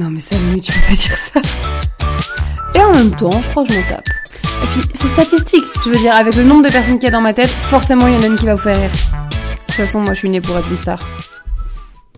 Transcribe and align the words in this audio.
Non 0.00 0.08
mais 0.08 0.20
ça, 0.20 0.34
mais 0.38 0.58
tu 0.60 0.72
peux 0.72 0.80
pas 0.80 0.94
dire 0.94 1.14
ça. 1.14 1.40
Et 2.74 2.82
en 2.82 2.90
même 2.90 3.14
temps, 3.14 3.42
je 3.42 3.50
crois 3.50 3.64
que 3.64 3.74
je 3.74 3.78
m'en 3.78 3.86
tape. 3.86 4.08
Et 4.08 4.66
puis, 4.68 4.88
c'est 4.94 5.08
statistique. 5.08 5.64
Je 5.84 5.90
veux 5.90 5.98
dire, 5.98 6.14
avec 6.14 6.36
le 6.36 6.42
nombre 6.42 6.62
de 6.62 6.72
personnes 6.72 6.94
qu'il 6.94 7.04
y 7.04 7.08
a 7.08 7.10
dans 7.10 7.20
ma 7.20 7.34
tête, 7.34 7.50
forcément, 7.50 8.06
il 8.06 8.14
y 8.14 8.16
en 8.16 8.22
a 8.22 8.26
une 8.28 8.36
qui 8.36 8.46
va 8.46 8.54
vous 8.54 8.62
faire 8.62 8.78
rire. 8.78 8.90
De 8.90 9.66
toute 9.66 9.74
façon, 9.74 10.00
moi, 10.00 10.14
je 10.14 10.20
suis 10.20 10.30
née 10.30 10.40
pour 10.40 10.56
être 10.56 10.70
une 10.70 10.78
star. 10.78 11.06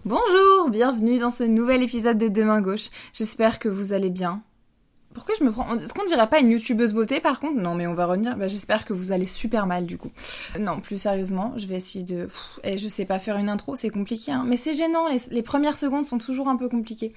Bonjour, 0.05 0.71
bienvenue 0.71 1.19
dans 1.19 1.33
ce 1.33 1.43
nouvel 1.43 1.83
épisode 1.83 2.19
de 2.19 2.29
Demain 2.29 2.61
Gauche. 2.61 2.91
J'espère 3.15 3.59
que 3.59 3.69
vous 3.69 3.93
allez 3.93 4.11
bien. 4.11 4.43
Pourquoi 5.15 5.35
je 5.39 5.45
me 5.45 5.53
prends... 5.53 5.77
Est-ce 5.77 5.93
qu'on 5.93 6.07
dirait 6.07 6.29
pas 6.29 6.41
une 6.41 6.51
youtubeuse 6.51 6.95
beauté 6.95 7.21
par 7.21 7.39
contre? 7.39 7.61
Non 7.61 7.75
mais 7.75 7.87
on 7.87 7.95
va 7.95 8.07
revenir. 8.07 8.37
Bah, 8.37 8.49
J'espère 8.49 8.85
que 8.85 8.93
vous 8.93 9.13
allez 9.13 9.27
super 9.27 9.67
mal 9.67 9.85
du 9.85 9.99
coup. 9.99 10.11
Non, 10.59 10.81
plus 10.81 10.97
sérieusement, 10.99 11.53
je 11.57 11.67
vais 11.67 11.77
essayer 11.77 12.05
de... 12.05 12.29
Et 12.65 12.79
je 12.79 12.89
sais 12.89 13.05
pas 13.05 13.19
faire 13.19 13.37
une 13.37 13.49
intro, 13.49 13.77
c'est 13.77 13.91
compliqué. 13.91 14.33
Hein. 14.33 14.45
Mais 14.47 14.57
c'est 14.57 14.75
gênant, 14.75 15.07
les, 15.31 15.43
premières 15.43 15.77
secondes 15.77 16.07
sont 16.07 16.19
toujours 16.19 16.49
un 16.49 16.57
peu 16.57 16.69
compliquées. 16.69 17.13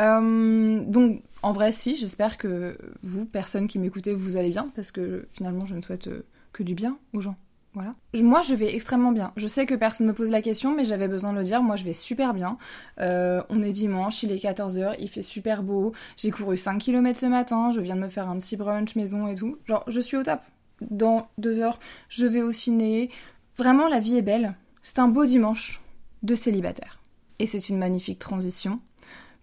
Euh, 0.00 0.80
donc 0.84 1.22
en 1.42 1.52
vrai 1.52 1.72
si, 1.72 1.96
j'espère 1.96 2.38
que 2.38 2.76
vous, 3.02 3.24
personne 3.24 3.66
qui 3.66 3.78
m'écoutez, 3.78 4.14
vous 4.14 4.36
allez 4.36 4.50
bien. 4.50 4.70
Parce 4.74 4.90
que 4.90 5.26
finalement 5.32 5.66
je 5.66 5.74
ne 5.74 5.82
souhaite 5.82 6.08
que 6.52 6.62
du 6.62 6.74
bien 6.74 6.98
aux 7.12 7.20
gens. 7.20 7.36
Voilà. 7.74 7.92
Moi, 8.14 8.42
je 8.42 8.54
vais 8.54 8.74
extrêmement 8.74 9.12
bien. 9.12 9.32
Je 9.36 9.46
sais 9.46 9.66
que 9.66 9.74
personne 9.74 10.06
me 10.06 10.12
pose 10.12 10.30
la 10.30 10.42
question, 10.42 10.74
mais 10.74 10.84
j'avais 10.84 11.06
besoin 11.06 11.32
de 11.32 11.38
le 11.38 11.44
dire. 11.44 11.62
Moi, 11.62 11.76
je 11.76 11.84
vais 11.84 11.92
super 11.92 12.34
bien. 12.34 12.58
Euh, 13.00 13.42
on 13.50 13.62
est 13.62 13.70
dimanche, 13.70 14.22
il 14.22 14.32
est 14.32 14.42
14h, 14.42 14.96
il 14.98 15.08
fait 15.08 15.22
super 15.22 15.62
beau. 15.62 15.92
J'ai 16.16 16.30
couru 16.30 16.56
5 16.56 16.78
km 16.78 17.18
ce 17.18 17.26
matin, 17.26 17.70
je 17.70 17.80
viens 17.80 17.94
de 17.94 18.00
me 18.00 18.08
faire 18.08 18.28
un 18.28 18.38
petit 18.38 18.56
brunch 18.56 18.96
maison 18.96 19.28
et 19.28 19.34
tout. 19.34 19.58
Genre, 19.66 19.84
je 19.86 20.00
suis 20.00 20.16
au 20.16 20.22
top. 20.22 20.40
Dans 20.80 21.28
deux 21.38 21.60
heures, 21.60 21.78
je 22.08 22.26
vais 22.26 22.42
au 22.42 22.52
ciné. 22.52 23.10
Vraiment, 23.56 23.86
la 23.86 24.00
vie 24.00 24.16
est 24.16 24.22
belle. 24.22 24.54
C'est 24.82 24.98
un 24.98 25.08
beau 25.08 25.24
dimanche 25.24 25.80
de 26.22 26.34
célibataire. 26.34 26.98
Et 27.38 27.46
c'est 27.46 27.68
une 27.68 27.78
magnifique 27.78 28.18
transition, 28.18 28.80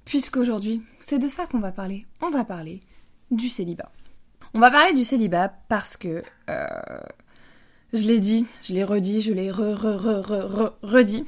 puisqu'aujourd'hui, 0.06 0.82
c'est 1.02 1.20
de 1.20 1.28
ça 1.28 1.46
qu'on 1.48 1.60
va 1.60 1.72
parler. 1.72 2.06
On 2.22 2.30
va 2.30 2.46
parler 2.46 2.80
du 3.32 3.50
célibat. 3.50 3.92
On 4.54 4.60
va 4.60 4.72
parler 4.72 4.94
du 4.94 5.04
célibat 5.04 5.50
parce 5.68 5.98
que... 5.98 6.24
Euh, 6.50 6.66
je 7.94 8.04
l'ai 8.04 8.20
dit, 8.20 8.46
je 8.62 8.74
l'ai 8.74 8.84
redit, 8.84 9.22
je 9.22 9.34
l'ai 9.34 9.52
re, 9.52 9.76
re, 9.76 9.98
re, 9.98 10.24
re, 10.26 10.78
redit. 10.82 11.26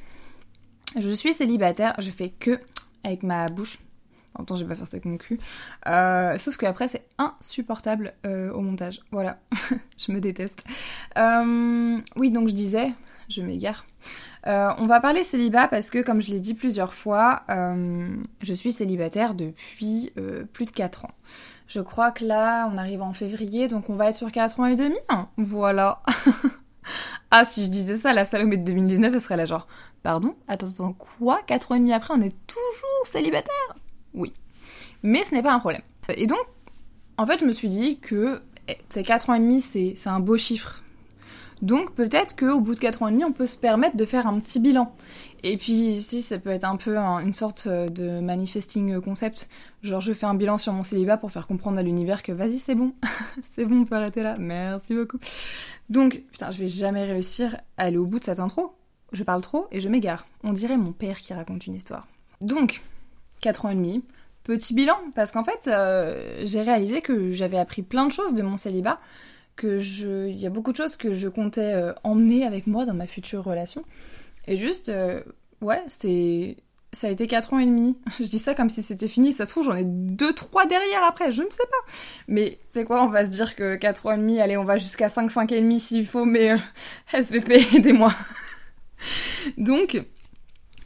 Je 1.00 1.10
suis 1.10 1.34
célibataire, 1.34 1.96
je 2.00 2.12
fais 2.12 2.30
que 2.30 2.60
avec 3.04 3.24
ma 3.24 3.46
bouche. 3.48 3.80
En 4.34 4.40
même 4.40 4.46
temps, 4.46 4.56
je 4.56 4.64
vais 4.64 4.70
pas 4.70 4.76
faire 4.76 4.88
ça 4.88 4.98
avec 4.98 5.06
mon 5.06 5.18
cul. 5.18 5.40
Euh, 5.88 6.38
sauf 6.38 6.58
qu'après, 6.58 6.88
c'est 6.88 7.06
insupportable 7.18 8.14
euh, 8.26 8.52
au 8.52 8.62
montage. 8.62 9.02
Voilà, 9.12 9.40
je 9.98 10.12
me 10.12 10.20
déteste. 10.20 10.64
Oui, 11.16 12.32
donc 12.32 12.48
je 12.48 12.54
disais, 12.54 12.92
je 13.30 13.42
m'égare. 13.42 13.86
Euh, 14.48 14.72
on 14.78 14.86
va 14.86 15.02
parler 15.02 15.24
célibat 15.24 15.68
parce 15.68 15.90
que, 15.90 16.02
comme 16.02 16.22
je 16.22 16.32
l'ai 16.32 16.40
dit 16.40 16.54
plusieurs 16.54 16.94
fois, 16.94 17.44
euh, 17.50 18.08
je 18.42 18.54
suis 18.54 18.72
célibataire 18.72 19.34
depuis 19.34 20.12
euh, 20.18 20.46
plus 20.54 20.66
de 20.66 20.72
4 20.72 21.06
ans. 21.06 21.12
Je 21.68 21.82
crois 21.82 22.12
que 22.12 22.24
là, 22.24 22.70
on 22.74 22.78
arrive 22.78 23.02
en 23.02 23.12
février, 23.12 23.68
donc 23.68 23.90
on 23.90 23.96
va 23.96 24.10
être 24.10 24.16
sur 24.16 24.32
4 24.32 24.60
ans 24.62 24.66
et 24.66 24.76
demi. 24.76 24.98
Hein. 25.10 25.28
Voilà. 25.36 26.02
ah, 27.32 27.44
si 27.44 27.66
je 27.66 27.70
disais 27.70 27.96
ça, 27.96 28.14
la 28.14 28.24
Salomé 28.24 28.56
de 28.56 28.64
2019, 28.64 29.16
elle 29.16 29.22
serait 29.22 29.36
là 29.36 29.46
genre, 29.46 29.68
pardon, 30.02 30.34
attends, 30.48 30.68
attends, 30.68 30.94
quoi? 30.94 31.42
4 31.46 31.74
ans 31.74 31.76
et 31.76 31.80
demi 31.80 31.92
après, 31.92 32.14
on 32.14 32.22
est 32.22 32.36
toujours 32.48 33.06
célibataire? 33.06 33.76
Oui. 34.14 34.32
Mais 35.04 35.26
ce 35.26 35.36
n'est 35.36 35.44
pas 35.44 35.54
un 35.54 35.60
problème. 35.60 35.82
Et 36.08 36.26
donc, 36.26 36.40
en 37.18 37.26
fait, 37.26 37.40
je 37.40 37.46
me 37.46 37.52
suis 37.52 37.68
dit 37.68 38.00
que 38.00 38.42
eh, 38.70 38.78
ces 38.90 39.04
4 39.04 39.30
ans 39.30 39.34
et 39.34 39.40
demi, 39.40 39.60
c'est 39.60 39.96
un 40.06 40.22
beau 40.22 40.38
chiffre 40.38 40.84
donc 41.62 41.94
peut-être 41.94 42.36
qu'au 42.36 42.60
bout 42.60 42.76
de 42.76 42.80
4 42.80 43.04
ans 43.04 43.08
et 43.08 43.12
demi, 43.12 43.24
on 43.24 43.32
peut 43.32 43.48
se 43.48 43.58
permettre 43.58 43.98
de 43.98 44.06
faire 44.06 44.28
un 44.28 44.40
petit 44.40 44.60
bilan. 44.60 44.94
Et 45.44 45.58
puis 45.58 46.02
si 46.02 46.22
ça 46.22 46.40
peut 46.40 46.50
être 46.50 46.66
un 46.66 46.78
peu 46.78 46.98
une 46.98 47.34
sorte 47.34 47.68
de 47.68 48.20
manifesting 48.20 49.00
concept, 49.02 49.50
genre 49.82 50.02
je 50.02 50.14
fais 50.14 50.26
un 50.26 50.34
bilan 50.34 50.58
sur 50.58 50.74
mon 50.74 50.84
célibat 50.84 51.18
pour 51.18 51.32
faire 51.32 51.48
comprendre 51.48 51.78
à 51.78 51.84
l'univers 51.84 52.24
que 52.24 52.32
vas-y 52.32 52.60
c'est 52.60 52.76
bon, 52.76 52.94
c'est 53.44 53.66
bon, 53.66 53.82
on 53.82 53.86
peut 53.86 53.96
arrêter 53.96 54.24
là, 54.24 54.36
merci 54.38 54.94
beaucoup. 54.94 55.18
Donc 55.90 56.24
putain, 56.32 56.52
je 56.52 56.60
vais 56.60 56.68
jamais 56.68 57.06
réussir 57.06 57.58
à 57.78 57.84
aller 57.84 57.98
au 57.98 58.06
bout 58.06 58.20
de 58.20 58.24
cette 58.24 58.40
intro. 58.40 58.74
Je 59.12 59.24
parle 59.24 59.42
trop 59.42 59.68
et 59.72 59.80
je 59.80 59.90
m'égare. 59.90 60.26
On 60.44 60.54
dirait 60.54 60.78
mon 60.78 60.92
père 60.92 61.20
qui 61.20 61.34
raconte 61.34 61.66
une 61.66 61.76
histoire. 61.76 62.08
Donc 62.42 62.82
4 63.42 63.66
ans 63.66 63.70
et 63.70 63.76
demi, 63.76 64.04
petit 64.44 64.74
bilan, 64.74 64.98
parce 65.16 65.32
qu'en 65.32 65.44
fait 65.44 65.68
euh, 65.68 66.42
j'ai 66.44 66.62
réalisé 66.62 67.02
que 67.02 67.32
j'avais 67.32 67.58
appris 67.58 67.82
plein 67.82 68.06
de 68.06 68.12
choses 68.12 68.34
de 68.34 68.42
mon 68.42 68.58
célibat 68.58 69.00
que 69.58 69.80
je, 69.80 70.28
il 70.28 70.40
y 70.40 70.46
a 70.46 70.50
beaucoup 70.50 70.72
de 70.72 70.78
choses 70.78 70.96
que 70.96 71.12
je 71.12 71.28
comptais 71.28 71.74
euh, 71.74 71.94
emmener 72.04 72.46
avec 72.46 72.68
moi 72.68 72.86
dans 72.86 72.94
ma 72.94 73.08
future 73.08 73.44
relation. 73.44 73.84
Et 74.48 74.56
juste, 74.56 74.88
euh, 74.88 75.22
ouais, 75.60 75.84
c'est, 75.90 76.56
ça 76.94 77.08
a 77.08 77.10
été 77.10 77.28
4 77.28 77.54
ans 77.54 77.60
et 77.60 77.66
demi. 77.66 77.98
Je 78.20 78.24
dis 78.24 78.40
ça 78.40 78.56
comme 78.56 78.70
si 78.70 78.82
c'était 78.82 79.10
fini. 79.10 79.34
Ça 79.34 79.46
se 79.46 79.52
trouve, 79.52 79.66
j'en 79.66 79.76
ai 79.76 79.84
2-3 79.84 80.68
derrière 80.70 81.04
après, 81.04 81.32
je 81.34 81.44
ne 81.44 81.50
sais 81.50 81.66
pas. 81.70 81.92
Mais 82.30 82.58
c'est 82.70 82.86
quoi, 82.86 83.04
on 83.04 83.10
va 83.10 83.26
se 83.26 83.30
dire 83.30 83.56
que 83.56 83.76
4 83.76 84.06
ans 84.06 84.12
et 84.14 84.18
demi, 84.18 84.40
allez, 84.40 84.56
on 84.56 84.64
va 84.64 84.78
jusqu'à 84.78 85.10
5, 85.10 85.30
5 85.30 85.52
et 85.52 85.62
demi 85.62 85.80
s'il 85.82 86.06
faut, 86.06 86.26
mais 86.26 86.52
euh, 86.52 86.58
SVP, 87.14 87.76
aidez-moi. 87.76 88.14
Donc, 89.58 90.02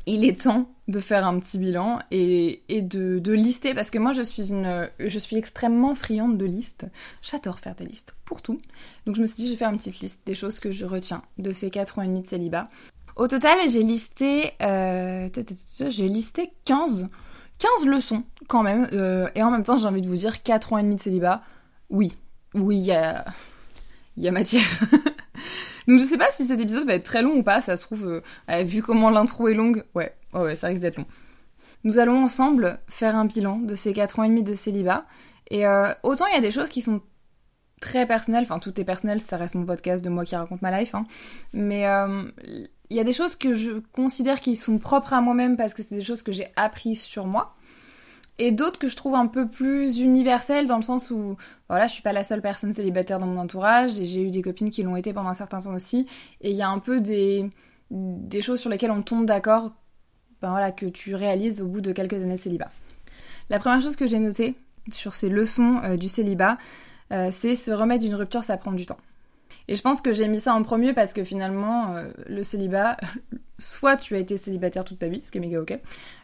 il 0.06 0.26
est 0.26 0.42
temps 0.42 0.70
de 0.88 1.00
faire 1.00 1.26
un 1.26 1.40
petit 1.40 1.58
bilan 1.58 2.00
et, 2.12 2.62
de, 2.70 3.32
lister 3.32 3.74
parce 3.74 3.90
que 3.90 3.98
moi 3.98 4.14
je 4.14 4.22
suis 4.22 4.50
une 4.50 4.90
je 5.00 5.20
suis 5.20 5.38
extrêmement 5.38 5.96
friande 5.96 6.38
de 6.38 6.46
listes. 6.46 6.86
J'adore 7.22 7.60
faire 7.60 7.76
des 7.76 7.86
listes 7.86 8.16
pour 8.26 8.42
tout. 8.42 8.60
Donc 9.06 9.16
je 9.16 9.22
me 9.22 9.28
suis 9.28 9.44
dit 9.44 9.46
je 9.48 9.52
vais 9.52 9.58
faire 9.58 9.70
une 9.70 9.78
petite 9.78 10.00
liste 10.00 10.22
des 10.26 10.36
choses 10.36 10.60
que 10.60 10.72
je 10.72 10.86
retiens 10.86 11.22
de 11.38 11.52
ces 11.52 11.70
4 11.70 12.00
ans 12.00 12.02
et 12.02 12.08
demi 12.08 12.22
de 12.22 12.28
célibat. 12.28 12.66
Au 13.16 13.28
total, 13.28 13.58
j'ai 13.70 13.84
listé 13.84 14.54
euh, 14.62 15.30
j'ai 15.88 16.08
listé 16.08 16.52
15 16.66 17.08
15 17.60 17.88
leçons 17.88 18.24
quand 18.48 18.64
même 18.64 18.90
euh, 18.92 19.30
et 19.36 19.44
en 19.44 19.52
même 19.52 19.64
temps, 19.64 19.78
j'ai 19.78 19.88
envie 19.88 20.02
de 20.02 20.08
vous 20.08 20.18
dire 20.18 20.44
4 20.44 20.74
ans 20.74 20.78
et 20.78 20.84
demi 20.84 20.96
de 20.96 21.02
célibat. 21.02 21.42
Oui. 21.90 22.18
Oui, 22.54 22.78
il 22.78 23.24
il 24.18 24.24
y 24.24 24.28
a 24.28 24.32
matière. 24.32 24.68
Donc 25.88 26.00
je 26.00 26.04
sais 26.04 26.18
pas 26.18 26.32
si 26.32 26.46
cet 26.46 26.60
épisode 26.60 26.86
va 26.86 26.96
être 26.96 27.04
très 27.04 27.22
long 27.22 27.38
ou 27.38 27.44
pas, 27.44 27.62
ça 27.62 27.78
se 27.78 27.84
trouve, 27.84 28.22
euh, 28.50 28.64
vu 28.64 28.82
comment 28.82 29.10
l'intro 29.10 29.48
est 29.48 29.54
longue, 29.54 29.84
ouais, 29.96 30.14
ouais, 30.34 30.42
ouais, 30.42 30.56
ça 30.56 30.68
risque 30.68 30.82
d'être 30.82 30.98
long. 30.98 31.06
Nous 31.84 31.98
allons 31.98 32.24
ensemble 32.24 32.80
faire 32.88 33.16
un 33.16 33.26
bilan 33.26 33.58
de 33.58 33.76
ces 33.76 33.94
4 33.94 34.20
ans 34.20 34.24
et 34.24 34.30
demi 34.30 34.44
de 34.44 34.54
célibat. 34.54 35.04
Et 35.50 35.66
euh, 35.66 35.94
autant 36.04 36.26
il 36.28 36.36
y 36.36 36.38
a 36.38 36.42
des 36.42 36.52
choses 36.52 36.70
qui 36.70 36.82
sont 36.82 37.02
très 37.82 38.06
personnelles, 38.06 38.44
enfin 38.44 38.60
tout 38.60 38.80
est 38.80 38.84
personnel, 38.84 39.20
ça 39.20 39.38
reste 39.38 39.56
mon 39.56 39.66
podcast 39.66 40.04
de 40.04 40.10
moi 40.10 40.24
qui 40.24 40.36
raconte 40.36 40.62
ma 40.62 40.80
life, 40.80 40.94
hein. 40.94 41.04
mais 41.52 41.88
euh, 41.88 42.24
il 42.92 42.98
y 42.98 43.00
a 43.00 43.04
des 43.04 43.12
choses 43.12 43.36
que 43.36 43.54
je 43.54 43.80
considère 43.92 44.40
qui 44.40 44.56
sont 44.56 44.78
propres 44.78 45.14
à 45.14 45.22
moi-même 45.22 45.58
parce 45.58 45.74
que 45.74 45.82
c'est 45.82 45.96
des 45.96 46.04
choses 46.04 46.22
que 46.22 46.32
j'ai 46.32 46.48
apprises 46.56 47.02
sur 47.02 47.26
moi 47.26 47.56
et 48.42 48.52
d'autres 48.52 48.80
que 48.80 48.88
je 48.88 48.96
trouve 48.96 49.14
un 49.14 49.28
peu 49.28 49.48
plus 49.48 50.00
universelles 50.00 50.66
dans 50.66 50.78
le 50.78 50.82
sens 50.82 51.12
où 51.12 51.38
voilà 51.70 51.86
je 51.86 51.94
suis 51.94 52.02
pas 52.02 52.12
la 52.12 52.24
seule 52.24 52.42
personne 52.42 52.74
célibataire 52.74 53.20
dans 53.20 53.28
mon 53.28 53.40
entourage 53.40 54.00
et 54.00 54.06
j'ai 54.06 54.24
eu 54.24 54.32
des 54.32 54.42
copines 54.42 54.72
qui 54.72 54.82
l'ont 54.82 54.96
été 54.96 55.14
pendant 55.14 55.30
un 55.30 55.36
certain 55.36 55.62
temps 55.62 55.76
aussi 55.76 56.08
et 56.42 56.50
il 56.50 56.58
y 56.58 56.64
a 56.64 56.70
un 56.70 56.80
peu 56.80 57.02
des 57.02 57.48
des 57.92 58.42
choses 58.42 58.60
sur 58.60 58.72
lesquelles 58.72 58.90
on 58.90 59.04
tombe 59.04 59.28
d'accord 59.28 59.72
ben 60.42 60.50
voilà 60.50 60.72
que 60.72 60.88
tu 60.88 61.14
réalises 61.14 61.62
au 61.62 61.68
bout 61.68 61.82
de 61.82 61.92
quelques 61.92 62.16
années 62.16 62.38
de 62.38 62.42
célibat. 62.42 62.72
La 63.52 63.60
première 63.60 63.80
chose 63.80 63.96
que 63.96 64.08
j'ai 64.08 64.18
notée 64.18 64.56
sur 64.92 65.14
ces 65.14 65.30
leçons 65.30 65.80
euh, 65.84 65.96
du 65.96 66.10
célibat 66.10 66.58
euh, 67.14 67.30
c'est 67.32 67.54
se 67.54 67.70
remettre 67.70 68.04
d'une 68.04 68.16
rupture 68.16 68.44
ça 68.44 68.58
prend 68.58 68.72
du 68.72 68.88
temps. 68.88 68.98
Et 69.68 69.76
je 69.76 69.82
pense 69.84 70.02
que 70.02 70.12
j'ai 70.14 70.28
mis 70.28 70.40
ça 70.40 70.56
en 70.56 70.64
premier 70.64 70.94
parce 70.94 71.14
que 71.14 71.24
finalement, 71.24 71.96
euh, 71.96 72.12
le 72.28 72.44
célibat, 72.44 72.98
soit 73.62 73.98
tu 73.98 74.16
as 74.16 74.20
été 74.20 74.38
célibataire 74.38 74.84
toute 74.84 75.00
ta 75.00 75.08
vie, 75.08 75.22
ce 75.24 75.32
qui 75.32 75.38
est 75.38 75.42
méga 75.42 75.62
ok, 75.62 75.80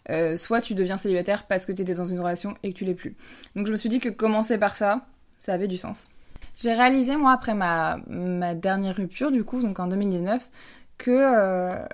euh, 0.09 0.36
soit 0.36 0.62
tu 0.62 0.75
deviens 0.75 0.98
célibataire 0.98 1.46
parce 1.46 1.66
que 1.66 1.72
tu 1.72 1.81
étais 1.81 1.94
dans 1.94 2.06
une 2.06 2.20
relation 2.20 2.56
et 2.64 2.74
que 2.74 2.78
tu 2.78 2.86
l'es 2.86 2.96
plus. 2.96 3.16
Donc 3.56 3.68
je 3.68 3.72
me 3.72 3.78
suis 3.78 3.90
dit 3.90 4.00
que 4.00 4.09
commencer 4.09 4.58
par 4.58 4.75
ça, 4.75 5.06
ça 5.40 5.53
avait 5.53 5.68
du 5.68 5.78
sens. 5.78 6.09
J'ai 6.56 6.74
réalisé, 6.74 7.16
moi, 7.16 7.31
après 7.31 7.53
ma, 7.53 8.00
ma 8.08 8.56
dernière 8.56 8.96
rupture, 8.96 9.31
du 9.31 9.44
coup, 9.44 9.62
donc 9.62 9.80
en 9.80 9.88
2019, 9.88 10.50
que 10.97 11.12
euh, 11.12 11.86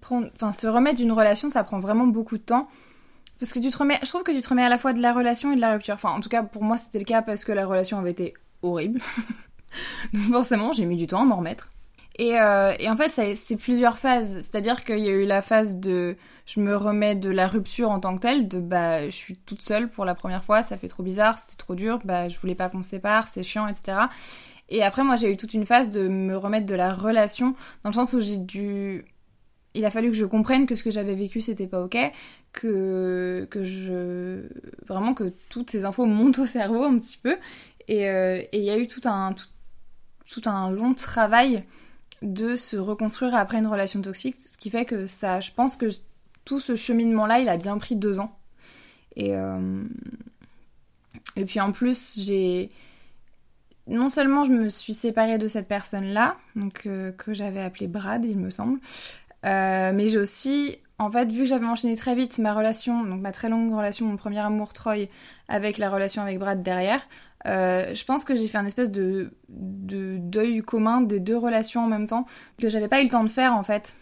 prendre, 0.00 0.28
se 0.52 0.66
remettre 0.66 0.96
d'une 0.96 1.12
relation, 1.12 1.48
ça 1.48 1.62
prend 1.62 1.78
vraiment 1.78 2.06
beaucoup 2.06 2.36
de 2.36 2.42
temps. 2.42 2.68
Parce 3.38 3.52
que 3.52 3.58
tu 3.58 3.70
te 3.70 3.78
remets, 3.78 3.98
je 4.02 4.08
trouve 4.08 4.22
que 4.22 4.32
tu 4.32 4.40
te 4.40 4.48
remets 4.48 4.64
à 4.64 4.68
la 4.68 4.78
fois 4.78 4.92
de 4.92 5.00
la 5.00 5.12
relation 5.12 5.52
et 5.52 5.56
de 5.56 5.60
la 5.60 5.74
rupture. 5.74 5.94
Enfin, 5.94 6.10
en 6.10 6.20
tout 6.20 6.28
cas, 6.28 6.42
pour 6.42 6.64
moi, 6.64 6.76
c'était 6.78 6.98
le 6.98 7.04
cas 7.04 7.22
parce 7.22 7.44
que 7.44 7.52
la 7.52 7.66
relation 7.66 7.98
avait 7.98 8.10
été 8.10 8.34
horrible. 8.62 9.00
Donc 10.12 10.32
forcément, 10.32 10.72
j'ai 10.72 10.86
mis 10.86 10.96
du 10.96 11.06
temps 11.06 11.22
à 11.22 11.24
m'en 11.24 11.36
remettre. 11.36 11.70
Et, 12.18 12.40
euh, 12.40 12.74
et, 12.78 12.88
en 12.88 12.96
fait, 12.96 13.10
c'est 13.34 13.56
plusieurs 13.56 13.98
phases. 13.98 14.40
C'est-à-dire 14.40 14.84
qu'il 14.84 14.98
y 15.00 15.08
a 15.08 15.12
eu 15.12 15.26
la 15.26 15.42
phase 15.42 15.76
de 15.76 16.16
je 16.46 16.60
me 16.60 16.76
remets 16.76 17.14
de 17.14 17.28
la 17.28 17.48
rupture 17.48 17.90
en 17.90 18.00
tant 18.00 18.14
que 18.16 18.20
telle, 18.20 18.48
de 18.48 18.60
bah 18.60 19.06
je 19.06 19.14
suis 19.14 19.36
toute 19.36 19.62
seule 19.62 19.90
pour 19.90 20.04
la 20.04 20.14
première 20.14 20.44
fois, 20.44 20.62
ça 20.62 20.76
fait 20.76 20.86
trop 20.86 21.02
bizarre, 21.02 21.38
c'est 21.38 21.56
trop 21.56 21.74
dur, 21.74 21.98
bah 22.04 22.28
je 22.28 22.38
voulais 22.38 22.54
pas 22.54 22.68
qu'on 22.68 22.84
se 22.84 22.90
sépare, 22.90 23.26
c'est 23.26 23.42
chiant, 23.42 23.66
etc. 23.66 23.98
Et 24.68 24.84
après, 24.84 25.02
moi, 25.02 25.16
j'ai 25.16 25.32
eu 25.32 25.36
toute 25.36 25.54
une 25.54 25.66
phase 25.66 25.90
de 25.90 26.06
me 26.06 26.36
remettre 26.36 26.66
de 26.66 26.76
la 26.76 26.94
relation, 26.94 27.56
dans 27.82 27.90
le 27.90 27.94
sens 27.94 28.12
où 28.12 28.20
j'ai 28.20 28.36
dû 28.38 29.04
il 29.76 29.84
a 29.84 29.90
fallu 29.90 30.10
que 30.10 30.16
je 30.16 30.24
comprenne 30.24 30.66
que 30.66 30.74
ce 30.74 30.82
que 30.82 30.90
j'avais 30.90 31.14
vécu 31.14 31.40
c'était 31.40 31.66
pas 31.66 31.82
ok, 31.82 31.98
que 32.52 33.46
que 33.50 33.62
je 33.62 34.48
vraiment 34.86 35.14
que 35.14 35.32
toutes 35.50 35.70
ces 35.70 35.84
infos 35.84 36.06
montent 36.06 36.38
au 36.38 36.46
cerveau 36.46 36.82
un 36.82 36.98
petit 36.98 37.18
peu 37.18 37.36
et 37.88 38.08
euh, 38.08 38.42
il 38.52 38.62
y 38.62 38.70
a 38.70 38.78
eu 38.78 38.86
tout 38.88 39.02
un 39.04 39.34
tout, 39.34 39.46
tout, 40.28 40.48
un 40.48 40.70
long 40.70 40.94
travail 40.94 41.62
de 42.26 42.54
se 42.54 42.76
reconstruire 42.76 43.34
après 43.34 43.58
une 43.58 43.66
relation 43.66 44.00
toxique, 44.02 44.36
ce 44.38 44.58
qui 44.58 44.70
fait 44.70 44.84
que 44.84 45.06
ça, 45.06 45.40
je 45.40 45.50
pense 45.52 45.76
que 45.76 45.86
tout 46.44 46.60
ce 46.60 46.76
cheminement-là, 46.76 47.40
il 47.40 47.48
a 47.48 47.56
bien 47.56 47.78
pris 47.78 47.96
deux 47.96 48.20
ans. 48.20 48.36
Et, 49.16 49.32
et 51.36 51.44
puis 51.44 51.60
en 51.60 51.72
plus, 51.72 52.18
j'ai 52.18 52.68
non 53.86 54.08
seulement 54.08 54.44
je 54.44 54.52
me 54.52 54.68
suis 54.68 54.94
séparée 54.94 55.38
de 55.38 55.48
cette 55.48 55.68
personne-là, 55.68 56.36
donc 56.54 56.82
que 56.82 57.34
j'avais 57.34 57.62
appelée 57.62 57.88
Brad, 57.88 58.24
il 58.24 58.36
me 58.36 58.50
semble, 58.50 58.78
mais 59.42 60.08
j'ai 60.08 60.18
aussi 60.18 60.78
en 60.98 61.10
fait, 61.10 61.30
vu 61.30 61.40
que 61.40 61.46
j'avais 61.46 61.66
enchaîné 61.66 61.94
très 61.94 62.14
vite 62.14 62.38
ma 62.38 62.54
relation, 62.54 63.04
donc 63.04 63.20
ma 63.20 63.32
très 63.32 63.50
longue 63.50 63.74
relation, 63.74 64.06
mon 64.06 64.16
premier 64.16 64.38
amour 64.38 64.72
Troy, 64.72 65.08
avec 65.46 65.76
la 65.76 65.90
relation 65.90 66.22
avec 66.22 66.38
Brad 66.38 66.62
derrière, 66.62 67.06
euh, 67.46 67.94
je 67.94 68.04
pense 68.04 68.24
que 68.24 68.34
j'ai 68.34 68.48
fait 68.48 68.58
un 68.58 68.66
espèce 68.66 68.90
de, 68.90 69.32
de 69.48 70.16
deuil 70.18 70.62
commun 70.62 71.00
des 71.00 71.20
deux 71.20 71.36
relations 71.36 71.84
en 71.84 71.88
même 71.88 72.06
temps, 72.06 72.26
que 72.60 72.68
j'avais 72.68 72.88
pas 72.88 73.00
eu 73.00 73.04
le 73.04 73.10
temps 73.10 73.24
de 73.24 73.28
faire 73.28 73.54
en 73.54 73.62
fait, 73.62 73.96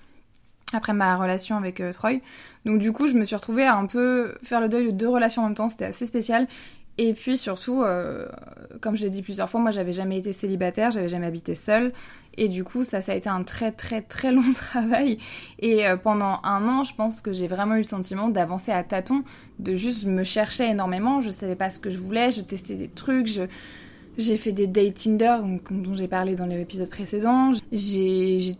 après 0.75 0.93
ma 0.93 1.17
relation 1.17 1.57
avec 1.57 1.81
euh, 1.81 1.93
Troy. 1.93 2.21
Donc 2.65 2.79
du 2.79 2.93
coup, 2.93 3.07
je 3.07 3.15
me 3.15 3.25
suis 3.25 3.37
retrouvée 3.37 3.65
à 3.65 3.77
un 3.77 3.87
peu 3.87 4.35
faire 4.43 4.61
le 4.61 4.69
deuil 4.69 4.87
de 4.87 4.91
deux 4.93 5.09
relations 5.09 5.43
en 5.43 5.47
même 5.47 5.55
temps, 5.55 5.69
c'était 5.69 5.87
assez 5.87 6.07
spécial. 6.07 6.47
Et 6.97 7.13
puis 7.13 7.37
surtout, 7.37 7.83
euh, 7.83 8.29
comme 8.81 8.97
je 8.97 9.03
l'ai 9.03 9.11
dit 9.11 9.23
plusieurs 9.23 9.51
fois, 9.51 9.61
moi 9.61 9.73
j'avais 9.73 9.93
jamais 9.93 10.19
été 10.19 10.33
célibataire, 10.33 10.93
j'avais 10.93 11.09
jamais 11.09 11.27
habité 11.27 11.55
seule. 11.55 11.93
Et 12.37 12.49
du 12.49 12.63
coup, 12.63 12.85
ça, 12.85 13.01
ça 13.01 13.13
a 13.13 13.15
été 13.17 13.29
un 13.29 13.43
très 13.43 13.73
très 13.73 14.01
très 14.01 14.31
long 14.33 14.53
travail. 14.55 15.19
Et 15.59 15.87
euh, 15.87 15.97
pendant 15.97 16.41
un 16.45 16.69
an, 16.69 16.85
je 16.85 16.95
pense 16.95 17.21
que 17.21 17.33
j'ai 17.33 17.49
vraiment 17.49 17.75
eu 17.75 17.79
le 17.79 17.85
sentiment 17.85 18.29
d'avancer 18.29 18.71
à 18.71 18.85
tâtons, 18.85 19.25
de 19.59 19.75
juste 19.75 20.07
me 20.07 20.23
chercher 20.23 20.69
énormément. 20.71 21.21
Je 21.21 21.31
savais 21.31 21.57
pas 21.57 21.69
ce 21.71 21.81
que 21.81 21.91
je 21.91 21.99
voulais, 21.99 22.31
je 22.31 22.43
testais 22.43 22.75
des 22.77 22.89
trucs. 22.89 23.41
J'ai 24.17 24.37
fait 24.37 24.53
des 24.53 24.69
dates 24.69 24.95
Tinder, 24.95 25.39
dont 25.71 25.95
j'ai 25.95 26.07
parlé 26.07 26.37
dans 26.37 26.47
les 26.47 26.61
épisodes 26.61 26.89
précédents. 26.89 27.51
J'ai 27.73 28.55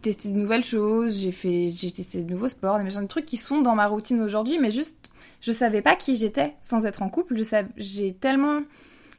testé 0.00 0.28
de 0.28 0.36
nouvelles 0.36 0.64
choses, 0.64 1.20
j'ai 1.20 1.32
fait, 1.32 1.68
j'ai 1.68 1.90
testé 1.90 2.22
de 2.22 2.30
nouveaux 2.30 2.48
sports, 2.48 2.78
des, 2.78 2.90
des 2.90 3.06
trucs 3.06 3.26
qui 3.26 3.36
sont 3.36 3.60
dans 3.60 3.74
ma 3.74 3.86
routine 3.86 4.20
aujourd'hui, 4.20 4.58
mais 4.58 4.70
juste 4.70 5.10
je 5.40 5.52
savais 5.52 5.82
pas 5.82 5.96
qui 5.96 6.16
j'étais 6.16 6.54
sans 6.60 6.86
être 6.86 7.02
en 7.02 7.08
couple. 7.08 7.36
J'ai 7.76 8.14
tellement 8.14 8.60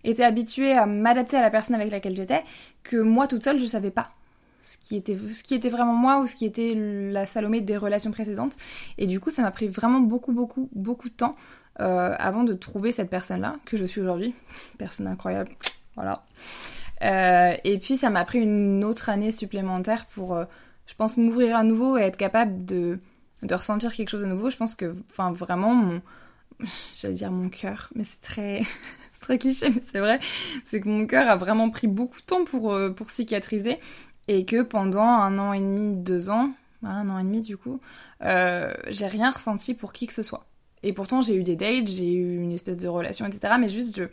été 0.04 0.24
habituée 0.24 0.74
à 0.74 0.86
m'adapter 0.86 1.38
à 1.38 1.42
la 1.42 1.50
personne 1.50 1.76
avec 1.76 1.92
laquelle 1.92 2.16
j'étais 2.16 2.44
que 2.84 2.98
moi 2.98 3.28
toute 3.28 3.44
seule 3.44 3.60
je 3.60 3.66
savais 3.68 3.92
pas 3.92 4.10
ce 4.64 4.78
qui 4.78 4.96
était 4.96 5.18
ce 5.18 5.44
qui 5.44 5.56
était 5.56 5.70
vraiment 5.70 5.94
moi 5.94 6.20
ou 6.20 6.28
ce 6.28 6.36
qui 6.36 6.46
était 6.46 6.74
la 6.76 7.26
Salomé 7.26 7.62
des 7.62 7.78
relations 7.78 8.12
précédentes. 8.12 8.58
Et 8.98 9.08
du 9.08 9.20
coup 9.20 9.32
ça 9.32 9.42
m'a 9.42 9.52
pris 9.52 9.68
vraiment 9.68 10.00
beaucoup 10.00 10.32
beaucoup 10.32 10.70
beaucoup 10.74 11.10
de 11.10 11.14
temps 11.14 11.36
euh, 11.80 12.16
avant 12.18 12.44
de 12.44 12.54
trouver 12.54 12.92
cette 12.92 13.10
personne 13.10 13.42
là 13.42 13.56
que 13.66 13.78
je 13.78 13.86
suis 13.86 14.02
aujourd'hui. 14.02 14.36
Personne 14.78 15.08
incroyable. 15.08 15.52
Voilà. 15.96 16.24
Euh, 17.04 17.56
et 17.64 17.80
puis 17.80 17.98
ça 17.98 18.10
m'a 18.10 18.24
pris 18.26 18.40
une 18.40 18.84
autre 18.84 19.10
année 19.10 19.32
supplémentaire 19.32 20.06
pour, 20.06 20.36
euh, 20.36 20.46
je 20.92 20.96
pense, 20.98 21.16
m'ouvrir 21.16 21.56
à 21.56 21.64
nouveau 21.64 21.98
et 21.98 22.02
être 22.02 22.18
capable 22.18 22.66
de 22.66 23.00
de 23.44 23.56
ressentir 23.56 23.96
quelque 23.96 24.10
chose 24.10 24.22
de 24.22 24.28
nouveau. 24.28 24.50
Je 24.50 24.58
pense 24.58 24.76
que, 24.76 24.94
enfin, 25.10 25.32
vraiment, 25.32 25.74
mon, 25.74 26.02
j'allais 26.96 27.14
dire 27.14 27.32
mon 27.32 27.50
cœur, 27.50 27.90
mais 27.96 28.04
c'est 28.04 28.22
très, 28.22 28.62
c'est 29.14 29.22
très 29.22 29.38
cliché, 29.38 29.70
mais 29.70 29.82
c'est 29.86 30.00
vrai, 30.00 30.20
c'est 30.66 30.82
que 30.82 30.90
mon 30.90 31.08
cœur 31.08 31.30
a 31.30 31.38
vraiment 31.38 31.70
pris 31.70 31.88
beaucoup 31.88 32.20
de 32.20 32.26
temps 32.26 32.44
pour, 32.44 32.74
euh, 32.74 32.92
pour 32.92 33.10
cicatriser 33.10 33.80
et 34.28 34.46
que 34.46 34.62
pendant 34.62 35.02
un 35.02 35.40
an 35.40 35.54
et 35.54 35.62
demi, 35.62 35.98
deux 35.98 36.30
ans, 36.30 36.52
un 36.84 37.10
an 37.10 37.20
et 37.20 37.24
demi 37.24 37.42
du 37.42 37.58
coup, 37.58 37.80
euh, 38.24 38.74
j'ai 38.90 39.08
rien 39.08 39.32
ressenti 39.32 39.74
pour 39.74 39.94
qui 39.94 40.08
que 40.08 40.14
ce 40.14 40.24
soit. 40.24 40.46
Et 40.84 40.94
pourtant, 40.94 41.22
j'ai 41.22 41.36
eu 41.36 41.44
des 41.44 41.56
dates, 41.56 41.88
j'ai 41.88 42.12
eu 42.12 42.42
une 42.42 42.52
espèce 42.52 42.78
de 42.78 42.88
relation, 42.88 43.26
etc. 43.26 43.56
Mais 43.60 43.70
juste, 43.70 43.96
je, 43.96 44.04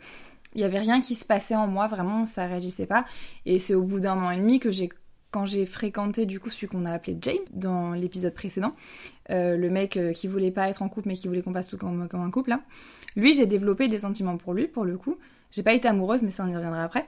il 0.55 0.61
y 0.61 0.63
avait 0.63 0.79
rien 0.79 1.01
qui 1.01 1.15
se 1.15 1.25
passait 1.25 1.55
en 1.55 1.67
moi, 1.67 1.87
vraiment, 1.87 2.25
ça 2.25 2.45
réagissait 2.45 2.85
pas. 2.85 3.05
Et 3.45 3.59
c'est 3.59 3.73
au 3.73 3.83
bout 3.83 3.99
d'un 3.99 4.17
an 4.17 4.31
et 4.31 4.37
demi 4.37 4.59
que 4.59 4.71
j'ai 4.71 4.89
quand 5.31 5.45
j'ai 5.45 5.65
fréquenté 5.65 6.25
du 6.25 6.39
coup 6.39 6.49
celui 6.49 6.67
qu'on 6.67 6.85
a 6.85 6.91
appelé 6.91 7.17
James 7.21 7.37
dans 7.51 7.93
l'épisode 7.93 8.33
précédent, 8.33 8.73
euh, 9.29 9.57
le 9.57 9.69
mec 9.69 9.97
euh, 9.97 10.11
qui 10.11 10.27
voulait 10.27 10.51
pas 10.51 10.69
être 10.69 10.81
en 10.81 10.89
couple 10.89 11.09
mais 11.09 11.15
qui 11.15 11.27
voulait 11.27 11.41
qu'on 11.41 11.53
fasse 11.53 11.67
tout 11.67 11.77
comme, 11.77 12.07
un 12.11 12.31
couple 12.31 12.51
là, 12.51 12.61
lui 13.15 13.33
j'ai 13.33 13.45
développé 13.45 13.87
des 13.87 13.99
sentiments 13.99 14.37
pour 14.37 14.53
lui 14.53 14.67
pour 14.67 14.85
le 14.85 14.97
coup. 14.97 15.17
J'ai 15.51 15.63
pas 15.63 15.73
été 15.73 15.87
amoureuse 15.87 16.23
mais 16.23 16.31
ça 16.31 16.45
on 16.45 16.49
y 16.49 16.55
reviendra 16.55 16.83
après. 16.83 17.05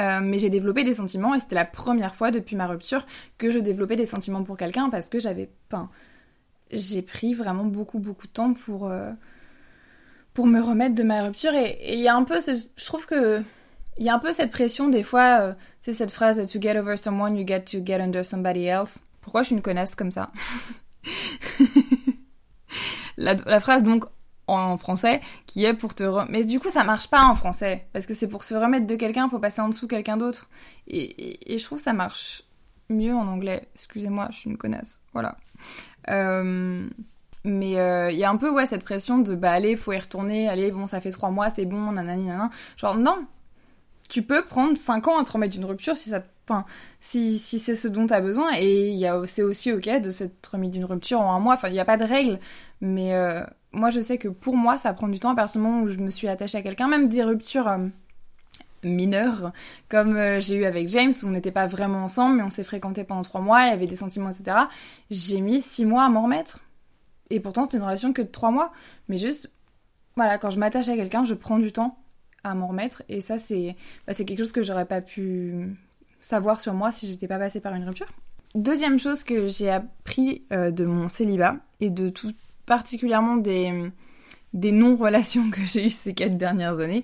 Euh, 0.00 0.18
mais 0.20 0.40
j'ai 0.40 0.50
développé 0.50 0.82
des 0.82 0.94
sentiments 0.94 1.34
et 1.34 1.40
c'était 1.40 1.54
la 1.54 1.64
première 1.64 2.16
fois 2.16 2.32
depuis 2.32 2.56
ma 2.56 2.66
rupture 2.66 3.06
que 3.38 3.52
je 3.52 3.60
développais 3.60 3.94
des 3.94 4.06
sentiments 4.06 4.42
pour 4.42 4.56
quelqu'un 4.56 4.90
parce 4.90 5.08
que 5.08 5.20
j'avais 5.20 5.48
pas. 5.68 5.88
j'ai 6.72 7.00
pris 7.00 7.32
vraiment 7.32 7.64
beaucoup 7.64 8.00
beaucoup 8.00 8.26
de 8.26 8.32
temps 8.32 8.54
pour 8.54 8.90
pour 10.34 10.46
me 10.48 10.60
remettre 10.60 10.96
de 10.96 11.04
ma 11.04 11.22
rupture 11.22 11.54
et 11.54 11.94
il 11.94 12.00
y 12.00 12.08
a 12.08 12.16
un 12.16 12.24
peu 12.24 12.40
je 12.40 12.84
trouve 12.84 13.06
que 13.06 13.40
il 13.98 14.04
y 14.04 14.08
a 14.08 14.14
un 14.14 14.18
peu 14.18 14.32
cette 14.32 14.50
pression 14.50 14.88
des 14.88 15.02
fois, 15.02 15.40
euh, 15.40 15.52
sais, 15.80 15.92
cette 15.92 16.10
phrase 16.10 16.44
To 16.46 16.60
get 16.60 16.78
over 16.78 16.96
someone, 16.96 17.36
you 17.36 17.46
get 17.46 17.64
to 17.66 17.84
get 17.84 18.00
under 18.00 18.24
somebody 18.24 18.66
else. 18.66 19.00
Pourquoi 19.20 19.42
je 19.42 19.48
suis 19.48 19.56
une 19.56 19.62
connasse 19.62 19.94
comme 19.94 20.10
ça 20.10 20.30
la, 23.16 23.60
phrase 23.60 23.82
donc 23.82 24.04
en 24.46 24.76
français 24.76 25.20
qui 25.46 25.64
est 25.64 25.74
pour 25.74 25.94
te 25.94 26.30
mais 26.30 26.44
du 26.44 26.60
coup 26.60 26.68
ça 26.68 26.84
marche 26.84 27.08
pas 27.08 27.24
en 27.24 27.34
français 27.34 27.86
parce 27.92 28.06
que 28.06 28.12
c'est 28.12 28.28
pour 28.28 28.44
se 28.44 28.54
remettre 28.54 28.86
de 28.86 28.96
quelqu'un 28.96 29.28
faut 29.30 29.38
passer 29.38 29.62
en 29.62 29.68
dessous 29.68 29.86
quelqu'un 29.86 30.16
d'autre. 30.16 30.48
Et, 30.86 31.56
je 31.56 31.64
trouve 31.64 31.78
ça 31.78 31.92
marche 31.92 32.42
mieux 32.90 33.14
en 33.14 33.26
anglais. 33.26 33.68
Excusez-moi 33.74 34.28
je 34.30 34.38
suis 34.38 34.50
une 34.50 34.58
connasse. 34.58 35.00
Voilà. 35.12 35.36
Euh, 36.10 36.86
mais 37.44 37.78
euh, 37.78 38.10
il 38.10 38.18
y 38.18 38.24
a 38.24 38.30
un 38.30 38.36
peu 38.36 38.50
ouais 38.50 38.66
cette 38.66 38.84
pression 38.84 39.18
de 39.18 39.34
bah 39.34 39.52
allez 39.52 39.76
faut 39.76 39.92
y 39.92 39.98
retourner 39.98 40.48
allez 40.48 40.70
bon 40.70 40.86
ça 40.86 41.00
fait 41.00 41.10
trois 41.10 41.30
mois 41.30 41.50
c'est 41.50 41.64
bon 41.64 41.92
nanani 41.92 42.24
nanana. 42.24 42.50
Genre 42.76 42.96
non 42.96 43.26
tu 44.08 44.22
peux 44.22 44.44
prendre 44.44 44.76
5 44.76 45.08
ans 45.08 45.18
à 45.18 45.24
te 45.24 45.32
remettre 45.32 45.54
d'une 45.54 45.64
rupture 45.64 45.96
si 45.96 46.10
ça 46.10 46.22
enfin 46.46 46.64
si, 47.00 47.38
si 47.38 47.58
c'est 47.58 47.74
ce 47.74 47.88
dont 47.88 48.06
tu 48.06 48.14
as 48.14 48.20
besoin. 48.20 48.52
Et 48.58 48.88
il 48.88 48.96
y 48.96 49.06
a 49.06 49.18
c'est 49.26 49.42
aussi 49.42 49.72
OK 49.72 49.88
de 49.88 50.10
s'être 50.10 50.46
remis 50.52 50.70
d'une 50.70 50.84
rupture 50.84 51.20
en 51.20 51.34
un 51.34 51.40
mois. 51.40 51.54
Enfin 51.54 51.68
il 51.68 51.72
n'y 51.72 51.80
a 51.80 51.84
pas 51.84 51.96
de 51.96 52.04
règle. 52.04 52.38
Mais 52.80 53.14
euh, 53.14 53.42
moi 53.72 53.90
je 53.90 54.00
sais 54.00 54.18
que 54.18 54.28
pour 54.28 54.56
moi 54.56 54.78
ça 54.78 54.92
prend 54.92 55.08
du 55.08 55.18
temps. 55.18 55.30
À 55.30 55.34
partir 55.34 55.60
du 55.60 55.66
moment 55.66 55.82
où 55.82 55.88
je 55.88 55.98
me 55.98 56.10
suis 56.10 56.28
attachée 56.28 56.58
à 56.58 56.62
quelqu'un 56.62 56.88
même 56.88 57.08
des 57.08 57.22
ruptures 57.22 57.68
euh, 57.68 57.78
mineures 58.82 59.52
comme 59.88 60.16
euh, 60.16 60.40
j'ai 60.40 60.56
eu 60.56 60.64
avec 60.66 60.88
James 60.88 61.12
où 61.22 61.26
on 61.26 61.30
n'était 61.30 61.50
pas 61.50 61.66
vraiment 61.66 62.04
ensemble 62.04 62.36
mais 62.36 62.42
on 62.42 62.50
s'est 62.50 62.64
fréquenté 62.64 63.02
pendant 63.04 63.22
3 63.22 63.40
mois 63.40 63.64
il 63.64 63.70
y 63.70 63.72
avait 63.72 63.86
des 63.86 63.96
sentiments 63.96 64.28
etc 64.28 64.58
j'ai 65.10 65.40
mis 65.40 65.62
6 65.62 65.86
mois 65.86 66.04
à 66.04 66.08
m'en 66.08 66.24
remettre. 66.24 66.60
Et 67.30 67.40
pourtant 67.40 67.64
c'était 67.64 67.78
une 67.78 67.84
relation 67.84 68.12
que 68.12 68.22
de 68.22 68.28
3 68.28 68.50
mois. 68.50 68.72
Mais 69.08 69.18
juste 69.18 69.50
voilà 70.16 70.38
quand 70.38 70.50
je 70.50 70.58
m'attache 70.58 70.88
à 70.88 70.96
quelqu'un 70.96 71.24
je 71.24 71.34
prends 71.34 71.58
du 71.58 71.72
temps 71.72 71.98
à 72.44 72.54
m'en 72.54 72.68
remettre. 72.68 73.02
Et 73.08 73.20
ça, 73.20 73.38
c'est 73.38 73.74
bah, 74.06 74.12
c'est 74.12 74.24
quelque 74.24 74.38
chose 74.38 74.52
que 74.52 74.62
j'aurais 74.62 74.86
pas 74.86 75.00
pu 75.00 75.76
savoir 76.20 76.60
sur 76.60 76.74
moi 76.74 76.92
si 76.92 77.06
j'étais 77.06 77.28
pas 77.28 77.38
passée 77.38 77.60
par 77.60 77.74
une 77.74 77.84
rupture. 77.84 78.08
Deuxième 78.54 78.98
chose 78.98 79.24
que 79.24 79.48
j'ai 79.48 79.68
appris 79.68 80.44
euh, 80.52 80.70
de 80.70 80.84
mon 80.84 81.08
célibat 81.08 81.56
et 81.80 81.90
de 81.90 82.08
tout 82.08 82.32
particulièrement 82.66 83.36
des, 83.36 83.90
des 84.52 84.72
non-relations 84.72 85.50
que 85.52 85.60
j'ai 85.64 85.86
eues 85.86 85.90
ces 85.90 86.14
quatre 86.14 86.36
dernières 86.36 86.78
années, 86.78 87.02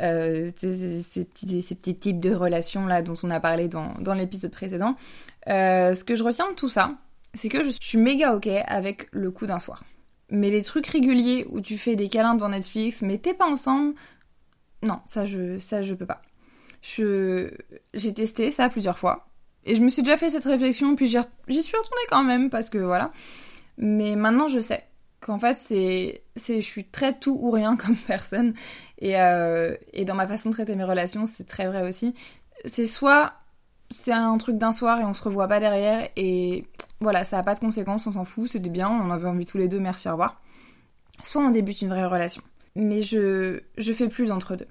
euh, 0.00 0.50
ces, 0.56 1.24
petits, 1.26 1.62
ces 1.62 1.74
petits 1.74 1.96
types 1.96 2.20
de 2.20 2.34
relations 2.34 2.86
là 2.86 3.02
dont 3.02 3.14
on 3.22 3.30
a 3.30 3.40
parlé 3.40 3.68
dans, 3.68 3.94
dans 4.00 4.14
l'épisode 4.14 4.50
précédent, 4.50 4.96
euh, 5.48 5.94
ce 5.94 6.02
que 6.02 6.14
je 6.14 6.24
retiens 6.24 6.48
de 6.50 6.54
tout 6.54 6.70
ça, 6.70 6.94
c'est 7.34 7.48
que 7.48 7.62
je 7.62 7.68
suis 7.68 7.98
méga 7.98 8.34
ok 8.34 8.48
avec 8.66 9.08
le 9.12 9.30
coup 9.30 9.46
d'un 9.46 9.60
soir. 9.60 9.84
Mais 10.30 10.50
les 10.50 10.62
trucs 10.62 10.88
réguliers 10.88 11.46
où 11.50 11.60
tu 11.60 11.78
fais 11.78 11.94
des 11.94 12.08
câlins 12.08 12.34
devant 12.34 12.48
Netflix, 12.48 13.02
mais 13.02 13.18
t'es 13.18 13.34
pas 13.34 13.46
ensemble, 13.46 13.94
non, 14.86 15.00
ça 15.06 15.24
je, 15.24 15.58
ça 15.58 15.82
je 15.82 15.94
peux 15.94 16.06
pas. 16.06 16.22
J'ai 16.82 18.14
testé 18.14 18.50
ça 18.50 18.68
plusieurs 18.68 18.98
fois. 18.98 19.26
Et 19.64 19.74
je 19.74 19.82
me 19.82 19.88
suis 19.88 20.02
déjà 20.02 20.16
fait 20.16 20.30
cette 20.30 20.44
réflexion, 20.44 20.94
puis 20.94 21.06
j'y, 21.06 21.62
suis 21.62 21.76
retournée 21.76 22.06
quand 22.08 22.22
même, 22.22 22.50
parce 22.50 22.70
que 22.70 22.78
voilà. 22.78 23.10
Mais 23.78 24.14
maintenant 24.16 24.48
je 24.48 24.60
sais 24.60 24.84
qu'en 25.20 25.38
fait 25.38 25.56
c'est, 25.56 26.22
c'est, 26.36 26.60
je 26.60 26.66
suis 26.66 26.84
très 26.84 27.18
tout 27.18 27.36
ou 27.40 27.50
rien 27.50 27.76
comme 27.80 27.96
personne. 27.96 28.54
Et, 28.98 29.20
euh, 29.20 29.76
et 29.92 30.04
dans 30.04 30.14
ma 30.14 30.26
façon 30.26 30.50
de 30.50 30.54
traiter 30.54 30.76
mes 30.76 30.84
relations, 30.84 31.26
c'est 31.26 31.46
très 31.46 31.66
vrai 31.66 31.86
aussi. 31.86 32.14
C'est 32.64 32.86
soit 32.86 33.34
c'est 33.90 34.12
un 34.12 34.36
truc 34.38 34.58
d'un 34.58 34.72
soir 34.72 35.00
et 35.00 35.04
on 35.04 35.14
se 35.14 35.22
revoit 35.22 35.48
pas 35.48 35.60
derrière 35.60 36.08
et 36.16 36.66
voilà, 37.00 37.24
ça 37.24 37.38
a 37.38 37.42
pas 37.42 37.54
de 37.54 37.60
conséquences, 37.60 38.06
on 38.06 38.12
s'en 38.12 38.24
fout, 38.24 38.48
c'était 38.50 38.70
bien, 38.70 38.88
on 38.88 39.10
avait 39.10 39.28
envie 39.28 39.46
tous 39.46 39.58
les 39.58 39.68
deux, 39.68 39.78
merci, 39.78 40.08
au 40.08 40.12
revoir. 40.12 40.40
Soit 41.22 41.42
on 41.42 41.50
débute 41.50 41.82
une 41.82 41.88
vraie 41.88 42.06
relation. 42.06 42.42
Mais 42.74 43.02
je, 43.02 43.60
je 43.78 43.92
fais 43.92 44.08
plus 44.08 44.26
d'entre 44.26 44.56
deux. 44.56 44.66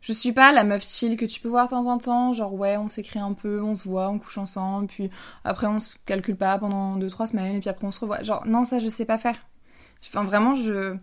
Je 0.00 0.12
suis 0.12 0.32
pas 0.32 0.52
la 0.52 0.64
meuf 0.64 0.82
chill 0.82 1.16
que 1.16 1.26
tu 1.26 1.40
peux 1.40 1.48
voir 1.48 1.66
de 1.66 1.70
temps 1.70 1.86
en 1.86 1.98
temps, 1.98 2.32
genre 2.32 2.54
ouais, 2.54 2.76
on 2.78 2.88
s'écrit 2.88 3.18
un 3.18 3.34
peu, 3.34 3.62
on 3.62 3.74
se 3.74 3.84
voit, 3.86 4.08
on 4.08 4.18
couche 4.18 4.38
ensemble, 4.38 4.86
puis 4.86 5.10
après 5.44 5.66
on 5.66 5.78
se 5.78 5.90
calcule 6.06 6.36
pas 6.36 6.58
pendant 6.58 6.98
2-3 6.98 7.28
semaines, 7.28 7.56
et 7.56 7.60
puis 7.60 7.68
après 7.68 7.86
on 7.86 7.92
se 7.92 8.00
revoit. 8.00 8.22
Genre, 8.22 8.46
non, 8.46 8.64
ça 8.64 8.78
je 8.78 8.88
sais 8.88 9.04
pas 9.04 9.18
faire. 9.18 9.36
Enfin, 10.06 10.24
vraiment, 10.24 10.54
je. 10.54 10.96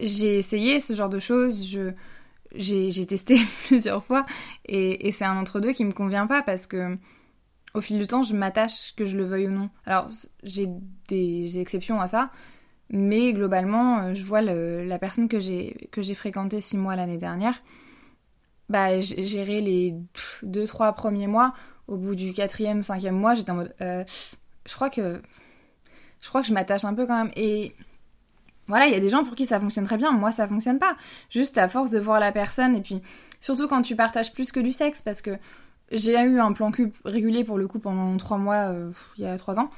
J'ai 0.00 0.38
essayé 0.38 0.80
ce 0.80 0.94
genre 0.94 1.08
de 1.08 1.18
choses, 1.18 1.66
je. 1.66 1.92
J'ai 2.54 3.06
testé 3.06 3.40
plusieurs 3.66 4.04
fois, 4.04 4.24
et, 4.66 5.08
et 5.08 5.12
c'est 5.12 5.24
un 5.24 5.36
entre-deux 5.36 5.72
qui 5.72 5.84
me 5.84 5.92
convient 5.92 6.26
pas 6.26 6.42
parce 6.42 6.66
que 6.66 6.96
au 7.74 7.80
fil 7.80 7.98
du 7.98 8.06
temps, 8.06 8.22
je 8.22 8.36
m'attache, 8.36 8.94
que 8.96 9.04
je 9.04 9.16
le 9.16 9.24
veuille 9.24 9.48
ou 9.48 9.50
non. 9.50 9.70
Alors, 9.86 10.08
j'ai 10.42 10.68
des 11.08 11.58
exceptions 11.58 12.00
à 12.00 12.06
ça, 12.06 12.30
mais 12.90 13.32
globalement, 13.32 14.14
je 14.14 14.22
vois 14.24 14.42
la 14.42 14.98
personne 14.98 15.28
que 15.28 15.40
j'ai 15.40 16.14
fréquentée 16.14 16.60
six 16.60 16.76
mois 16.76 16.94
l'année 16.96 17.16
dernière 17.18 17.62
bah, 18.72 19.00
gérer 19.00 19.60
les 19.60 19.94
deux, 20.42 20.66
trois 20.66 20.92
premiers 20.92 21.28
mois. 21.28 21.52
Au 21.88 21.96
bout 21.96 22.14
du 22.14 22.32
quatrième, 22.32 22.82
cinquième 22.82 23.16
mois, 23.16 23.34
j'étais 23.34 23.50
en 23.50 23.56
mode, 23.56 23.74
euh, 23.80 24.02
je 24.66 24.74
crois 24.74 24.88
que, 24.88 25.20
je 26.20 26.28
crois 26.28 26.40
que 26.40 26.46
je 26.46 26.54
m'attache 26.54 26.84
un 26.84 26.94
peu 26.94 27.06
quand 27.06 27.16
même. 27.16 27.32
Et 27.36 27.74
voilà, 28.66 28.86
il 28.86 28.92
y 28.92 28.96
a 28.96 29.00
des 29.00 29.08
gens 29.08 29.24
pour 29.24 29.34
qui 29.34 29.44
ça 29.44 29.60
fonctionne 29.60 29.84
très 29.84 29.98
bien, 29.98 30.12
moi 30.12 30.30
ça 30.30 30.48
fonctionne 30.48 30.78
pas. 30.78 30.96
Juste 31.28 31.58
à 31.58 31.68
force 31.68 31.90
de 31.90 31.98
voir 31.98 32.20
la 32.20 32.32
personne 32.32 32.74
et 32.76 32.80
puis 32.80 33.02
surtout 33.40 33.68
quand 33.68 33.82
tu 33.82 33.96
partages 33.96 34.32
plus 34.32 34.52
que 34.52 34.60
du 34.60 34.72
sexe 34.72 35.02
parce 35.02 35.20
que 35.20 35.32
j'ai 35.90 36.18
eu 36.22 36.40
un 36.40 36.52
plan 36.52 36.70
cul 36.70 36.92
régulier 37.04 37.44
pour 37.44 37.58
le 37.58 37.68
coup 37.68 37.78
pendant 37.78 38.16
trois 38.16 38.38
mois 38.38 38.70
euh, 38.70 38.90
il 39.18 39.24
y 39.24 39.26
a 39.26 39.36
trois 39.36 39.60
ans 39.60 39.68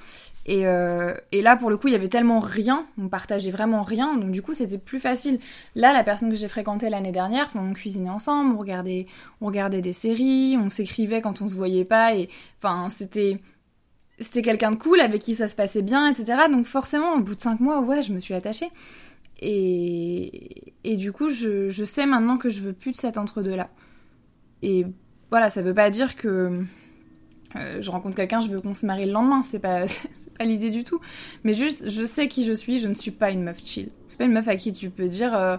et, 0.46 0.66
euh, 0.66 1.14
et, 1.32 1.40
là 1.40 1.56
pour 1.56 1.70
le 1.70 1.76
coup 1.76 1.88
il 1.88 1.92
y 1.92 1.96
avait 1.96 2.08
tellement 2.08 2.40
rien, 2.40 2.86
on 2.98 3.08
partageait 3.08 3.50
vraiment 3.50 3.82
rien 3.82 4.16
donc 4.16 4.30
du 4.30 4.42
coup 4.42 4.54
c'était 4.54 4.78
plus 4.78 5.00
facile. 5.00 5.38
Là 5.74 5.92
la 5.92 6.04
personne 6.04 6.30
que 6.30 6.36
j'ai 6.36 6.48
fréquentée 6.48 6.90
l'année 6.90 7.12
dernière, 7.12 7.48
on 7.54 7.72
cuisinait 7.72 8.10
ensemble, 8.10 8.54
on 8.54 8.58
regardait, 8.58 9.06
on 9.40 9.46
regardait 9.46 9.82
des 9.82 9.92
séries, 9.92 10.58
on 10.60 10.70
s'écrivait 10.70 11.22
quand 11.22 11.42
on 11.42 11.48
se 11.48 11.54
voyait 11.54 11.84
pas 11.84 12.14
et 12.14 12.28
enfin 12.58 12.88
c'était 12.90 13.40
c'était 14.18 14.42
quelqu'un 14.42 14.70
de 14.70 14.76
cool 14.76 15.00
avec 15.00 15.22
qui 15.22 15.34
ça 15.34 15.48
se 15.48 15.56
passait 15.56 15.82
bien, 15.82 16.08
etc. 16.08 16.42
Donc 16.50 16.66
forcément, 16.66 17.14
au 17.14 17.20
bout 17.20 17.34
de 17.34 17.40
cinq 17.40 17.60
mois, 17.60 17.80
ouais, 17.80 18.02
je 18.02 18.12
me 18.12 18.18
suis 18.18 18.34
attachée. 18.34 18.68
Et, 19.40 20.74
et 20.84 20.96
du 20.96 21.12
coup, 21.12 21.28
je, 21.28 21.68
je 21.68 21.84
sais 21.84 22.06
maintenant 22.06 22.38
que 22.38 22.48
je 22.48 22.60
veux 22.60 22.72
plus 22.72 22.92
de 22.92 22.96
cet 22.96 23.18
entre-deux-là. 23.18 23.70
Et 24.62 24.86
voilà, 25.30 25.50
ça 25.50 25.62
veut 25.62 25.74
pas 25.74 25.90
dire 25.90 26.16
que 26.16 26.64
euh, 27.56 27.80
je 27.80 27.90
rencontre 27.90 28.16
quelqu'un, 28.16 28.40
je 28.40 28.48
veux 28.48 28.60
qu'on 28.60 28.74
se 28.74 28.86
marie 28.86 29.06
le 29.06 29.12
lendemain. 29.12 29.42
C'est 29.42 29.58
pas, 29.58 29.84
pas 30.38 30.44
l'idée 30.44 30.70
du 30.70 30.84
tout. 30.84 31.00
Mais 31.44 31.54
juste, 31.54 31.90
je 31.90 32.04
sais 32.04 32.28
qui 32.28 32.44
je 32.44 32.52
suis, 32.52 32.78
je 32.80 32.88
ne 32.88 32.94
suis 32.94 33.10
pas 33.10 33.30
une 33.30 33.42
meuf 33.42 33.64
chill. 33.64 33.90
Pas 34.18 34.24
une 34.24 34.32
meuf 34.32 34.48
à 34.48 34.56
qui 34.56 34.72
tu 34.72 34.90
peux 34.90 35.06
dire, 35.06 35.34
euh, 35.34 35.56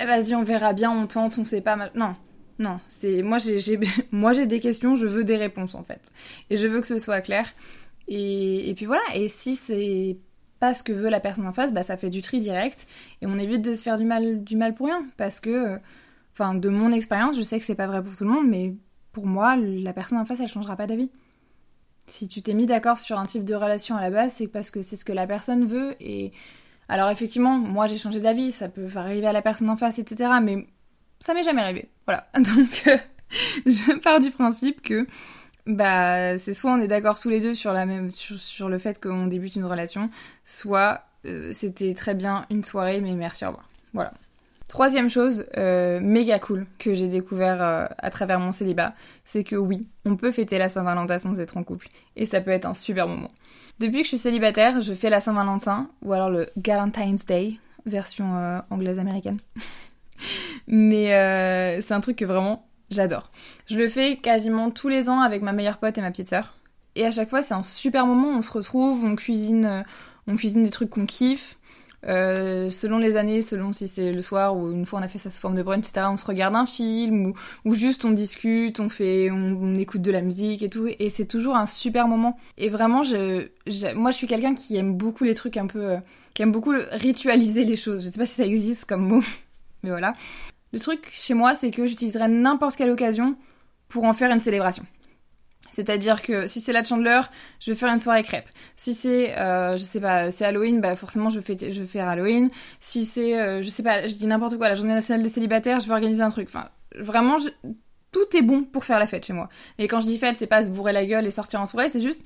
eh, 0.00 0.04
vas-y, 0.06 0.34
on 0.34 0.42
verra 0.42 0.72
bien, 0.72 0.90
on 0.90 1.06
tente, 1.06 1.38
on 1.38 1.44
sait 1.44 1.60
pas. 1.60 1.90
Non. 1.94 2.14
Non, 2.60 2.78
c'est 2.86 3.22
moi 3.22 3.38
j'ai 3.38 3.80
moi 4.12 4.32
j'ai 4.32 4.46
des 4.46 4.60
questions, 4.60 4.94
je 4.94 5.08
veux 5.08 5.24
des 5.24 5.36
réponses 5.36 5.74
en 5.74 5.82
fait, 5.82 6.12
et 6.50 6.56
je 6.56 6.68
veux 6.68 6.80
que 6.80 6.86
ce 6.86 7.00
soit 7.00 7.20
clair. 7.20 7.52
Et, 8.06 8.70
et 8.70 8.74
puis 8.74 8.86
voilà, 8.86 9.02
et 9.12 9.28
si 9.28 9.56
c'est 9.56 10.18
pas 10.60 10.72
ce 10.74 10.82
que 10.82 10.92
veut 10.92 11.08
la 11.08 11.20
personne 11.20 11.46
en 11.46 11.52
face, 11.52 11.72
bah 11.72 11.82
ça 11.82 11.96
fait 11.96 12.10
du 12.10 12.20
tri 12.20 12.38
direct 12.38 12.86
et 13.22 13.26
on 13.26 13.38
évite 13.38 13.62
de 13.62 13.74
se 13.74 13.82
faire 13.82 13.98
du 13.98 14.04
mal, 14.04 14.44
du 14.44 14.56
mal 14.56 14.74
pour 14.74 14.86
rien 14.86 15.04
parce 15.16 15.40
que, 15.40 15.78
enfin, 16.32 16.54
de 16.54 16.68
mon 16.68 16.92
expérience, 16.92 17.36
je 17.36 17.42
sais 17.42 17.58
que 17.58 17.64
c'est 17.64 17.74
pas 17.74 17.86
vrai 17.86 18.02
pour 18.04 18.16
tout 18.16 18.24
le 18.24 18.30
monde, 18.30 18.46
mais 18.48 18.74
pour 19.12 19.26
moi, 19.26 19.56
la 19.56 19.92
personne 19.92 20.18
en 20.18 20.24
face, 20.24 20.40
elle 20.40 20.48
changera 20.48 20.76
pas 20.76 20.86
d'avis. 20.86 21.10
Si 22.06 22.28
tu 22.28 22.42
t'es 22.42 22.54
mis 22.54 22.66
d'accord 22.66 22.98
sur 22.98 23.18
un 23.18 23.26
type 23.26 23.44
de 23.44 23.54
relation 23.54 23.96
à 23.96 24.00
la 24.00 24.10
base, 24.10 24.34
c'est 24.36 24.46
parce 24.46 24.70
que 24.70 24.82
c'est 24.82 24.96
ce 24.96 25.04
que 25.04 25.12
la 25.12 25.26
personne 25.26 25.66
veut 25.66 25.94
et 26.00 26.32
alors 26.88 27.10
effectivement, 27.10 27.56
moi 27.58 27.86
j'ai 27.86 27.96
changé 27.96 28.20
d'avis, 28.20 28.52
ça 28.52 28.68
peut 28.68 28.88
arriver 28.94 29.26
à 29.26 29.32
la 29.32 29.42
personne 29.42 29.70
en 29.70 29.76
face, 29.76 29.98
etc. 29.98 30.30
Mais 30.42 30.66
ça 31.20 31.34
m'est 31.34 31.42
jamais 31.42 31.62
arrivé. 31.62 31.88
Voilà. 32.06 32.26
Donc 32.34 33.00
je 33.66 33.98
pars 33.98 34.20
du 34.20 34.30
principe 34.30 34.82
que 34.82 35.06
bah 35.66 36.36
c'est 36.36 36.52
soit 36.52 36.72
on 36.72 36.80
est 36.80 36.88
d'accord 36.88 37.18
tous 37.18 37.30
les 37.30 37.40
deux 37.40 37.54
sur 37.54 37.72
la 37.72 37.86
même 37.86 38.10
sur, 38.10 38.68
le 38.68 38.78
fait 38.78 39.00
qu'on 39.00 39.26
débute 39.26 39.56
une 39.56 39.64
relation, 39.64 40.10
soit 40.44 41.04
euh, 41.24 41.52
c'était 41.54 41.94
très 41.94 42.14
bien 42.14 42.44
une 42.50 42.64
soirée 42.64 43.00
mais 43.00 43.14
merci 43.14 43.44
au 43.44 43.48
revoir. 43.48 43.68
Voilà. 43.94 44.12
Troisième 44.68 45.10
chose 45.10 45.44
euh, 45.56 46.00
méga 46.00 46.38
cool 46.38 46.66
que 46.78 46.94
j'ai 46.94 47.08
découvert 47.08 47.62
euh, 47.62 47.86
à 47.98 48.10
travers 48.10 48.40
mon 48.40 48.50
célibat, 48.50 48.94
c'est 49.24 49.44
que 49.44 49.56
oui, 49.56 49.86
on 50.04 50.16
peut 50.16 50.32
fêter 50.32 50.58
la 50.58 50.68
Saint-Valentin 50.68 51.18
sans 51.18 51.38
être 51.38 51.56
en 51.56 51.64
couple 51.64 51.88
et 52.16 52.26
ça 52.26 52.40
peut 52.40 52.50
être 52.50 52.64
un 52.64 52.74
super 52.74 53.06
moment. 53.06 53.30
Depuis 53.78 53.98
que 53.98 54.04
je 54.04 54.08
suis 54.08 54.18
célibataire, 54.18 54.80
je 54.80 54.94
fais 54.94 55.10
la 55.10 55.20
Saint-Valentin 55.20 55.90
ou 56.02 56.12
alors 56.12 56.30
le 56.30 56.48
Valentine's 56.56 57.26
Day 57.26 57.54
version 57.86 58.62
anglaise 58.70 58.98
américaine. 58.98 59.38
mais 60.66 61.10
c'est 61.82 61.92
un 61.92 62.00
truc 62.00 62.16
que 62.16 62.24
vraiment 62.24 62.66
J'adore. 62.90 63.30
Je 63.66 63.78
le 63.78 63.88
fais 63.88 64.18
quasiment 64.18 64.70
tous 64.70 64.88
les 64.88 65.08
ans 65.08 65.20
avec 65.20 65.42
ma 65.42 65.52
meilleure 65.52 65.78
pote 65.78 65.96
et 65.98 66.00
ma 66.00 66.10
petite 66.10 66.28
sœur. 66.28 66.54
Et 66.94 67.04
à 67.04 67.10
chaque 67.10 67.30
fois, 67.30 67.42
c'est 67.42 67.54
un 67.54 67.62
super 67.62 68.06
moment. 68.06 68.28
On 68.28 68.42
se 68.42 68.52
retrouve, 68.52 69.04
on 69.04 69.16
cuisine, 69.16 69.64
euh, 69.64 69.82
on 70.26 70.36
cuisine 70.36 70.62
des 70.62 70.70
trucs 70.70 70.90
qu'on 70.90 71.06
kiffe. 71.06 71.58
Euh, 72.06 72.68
selon 72.68 72.98
les 72.98 73.16
années, 73.16 73.40
selon 73.40 73.72
si 73.72 73.88
c'est 73.88 74.12
le 74.12 74.20
soir 74.20 74.56
ou 74.56 74.70
une 74.70 74.84
fois 74.84 74.98
on 74.98 75.02
a 75.02 75.08
fait 75.08 75.18
ça 75.18 75.30
sous 75.30 75.40
forme 75.40 75.54
de 75.54 75.62
brunch, 75.62 75.88
etc. 75.88 76.06
On 76.10 76.16
se 76.16 76.26
regarde 76.26 76.54
un 76.54 76.66
film 76.66 77.26
ou, 77.26 77.34
ou 77.64 77.74
juste 77.74 78.04
on 78.04 78.10
discute, 78.10 78.78
on 78.80 78.88
fait, 78.88 79.30
on, 79.30 79.74
écoute 79.74 80.02
de 80.02 80.10
la 80.10 80.20
musique 80.20 80.62
et 80.62 80.68
tout. 80.68 80.88
Et 80.98 81.08
c'est 81.08 81.26
toujours 81.26 81.56
un 81.56 81.66
super 81.66 82.06
moment. 82.06 82.38
Et 82.58 82.68
vraiment, 82.68 83.02
je, 83.02 83.48
moi, 83.94 84.10
je 84.10 84.16
suis 84.16 84.26
quelqu'un 84.26 84.54
qui 84.54 84.76
aime 84.76 84.94
beaucoup 84.94 85.24
les 85.24 85.34
trucs 85.34 85.56
un 85.56 85.66
peu, 85.66 85.82
euh, 85.82 85.96
qui 86.34 86.42
aime 86.42 86.52
beaucoup 86.52 86.74
ritualiser 86.92 87.64
les 87.64 87.76
choses. 87.76 88.04
Je 88.04 88.10
sais 88.10 88.18
pas 88.18 88.26
si 88.26 88.34
ça 88.34 88.44
existe 88.44 88.84
comme 88.84 89.06
mot, 89.06 89.22
mais 89.82 89.90
voilà. 89.90 90.14
Le 90.72 90.80
truc 90.80 91.08
chez 91.12 91.34
moi, 91.34 91.54
c'est 91.54 91.70
que 91.70 91.86
j'utiliserai 91.86 92.28
n'importe 92.28 92.76
quelle 92.76 92.90
occasion 92.90 93.36
pour 93.88 94.04
en 94.04 94.12
faire 94.12 94.30
une 94.30 94.40
célébration. 94.40 94.84
C'est-à-dire 95.74 96.22
que 96.22 96.46
si 96.46 96.60
c'est 96.60 96.72
la 96.72 96.84
Chandler, 96.84 97.20
je 97.60 97.72
vais 97.72 97.76
faire 97.76 97.92
une 97.92 97.98
soirée 97.98 98.22
crêpe. 98.22 98.48
Si 98.76 98.94
c'est, 98.94 99.36
euh, 99.38 99.76
je 99.76 99.82
sais 99.82 100.00
pas, 100.00 100.30
c'est 100.30 100.44
Halloween, 100.44 100.80
bah 100.80 100.96
forcément 100.96 101.28
je 101.28 101.40
vais, 101.40 101.72
je 101.72 101.84
faire 101.84 102.08
Halloween. 102.08 102.50
Si 102.80 103.04
c'est, 103.04 103.38
euh, 103.38 103.62
je 103.62 103.68
sais 103.68 103.82
pas, 103.82 104.06
je 104.06 104.14
dis 104.14 104.26
n'importe 104.26 104.56
quoi, 104.56 104.68
la 104.68 104.74
journée 104.74 104.94
nationale 104.94 105.22
des 105.22 105.28
célibataires, 105.28 105.80
je 105.80 105.86
vais 105.86 105.92
organiser 105.92 106.22
un 106.22 106.30
truc. 106.30 106.48
Enfin, 106.48 106.68
vraiment, 106.96 107.36
tout 108.12 108.36
est 108.36 108.42
bon 108.42 108.62
pour 108.64 108.84
faire 108.84 108.98
la 108.98 109.06
fête 109.06 109.26
chez 109.26 109.32
moi. 109.32 109.48
Et 109.78 109.88
quand 109.88 110.00
je 110.00 110.06
dis 110.06 110.18
fête, 110.18 110.36
c'est 110.36 110.46
pas 110.46 110.62
se 110.62 110.70
bourrer 110.70 110.92
la 110.92 111.04
gueule 111.04 111.26
et 111.26 111.30
sortir 111.30 111.60
en 111.60 111.66
soirée, 111.66 111.88
c'est 111.88 112.00
juste 112.00 112.24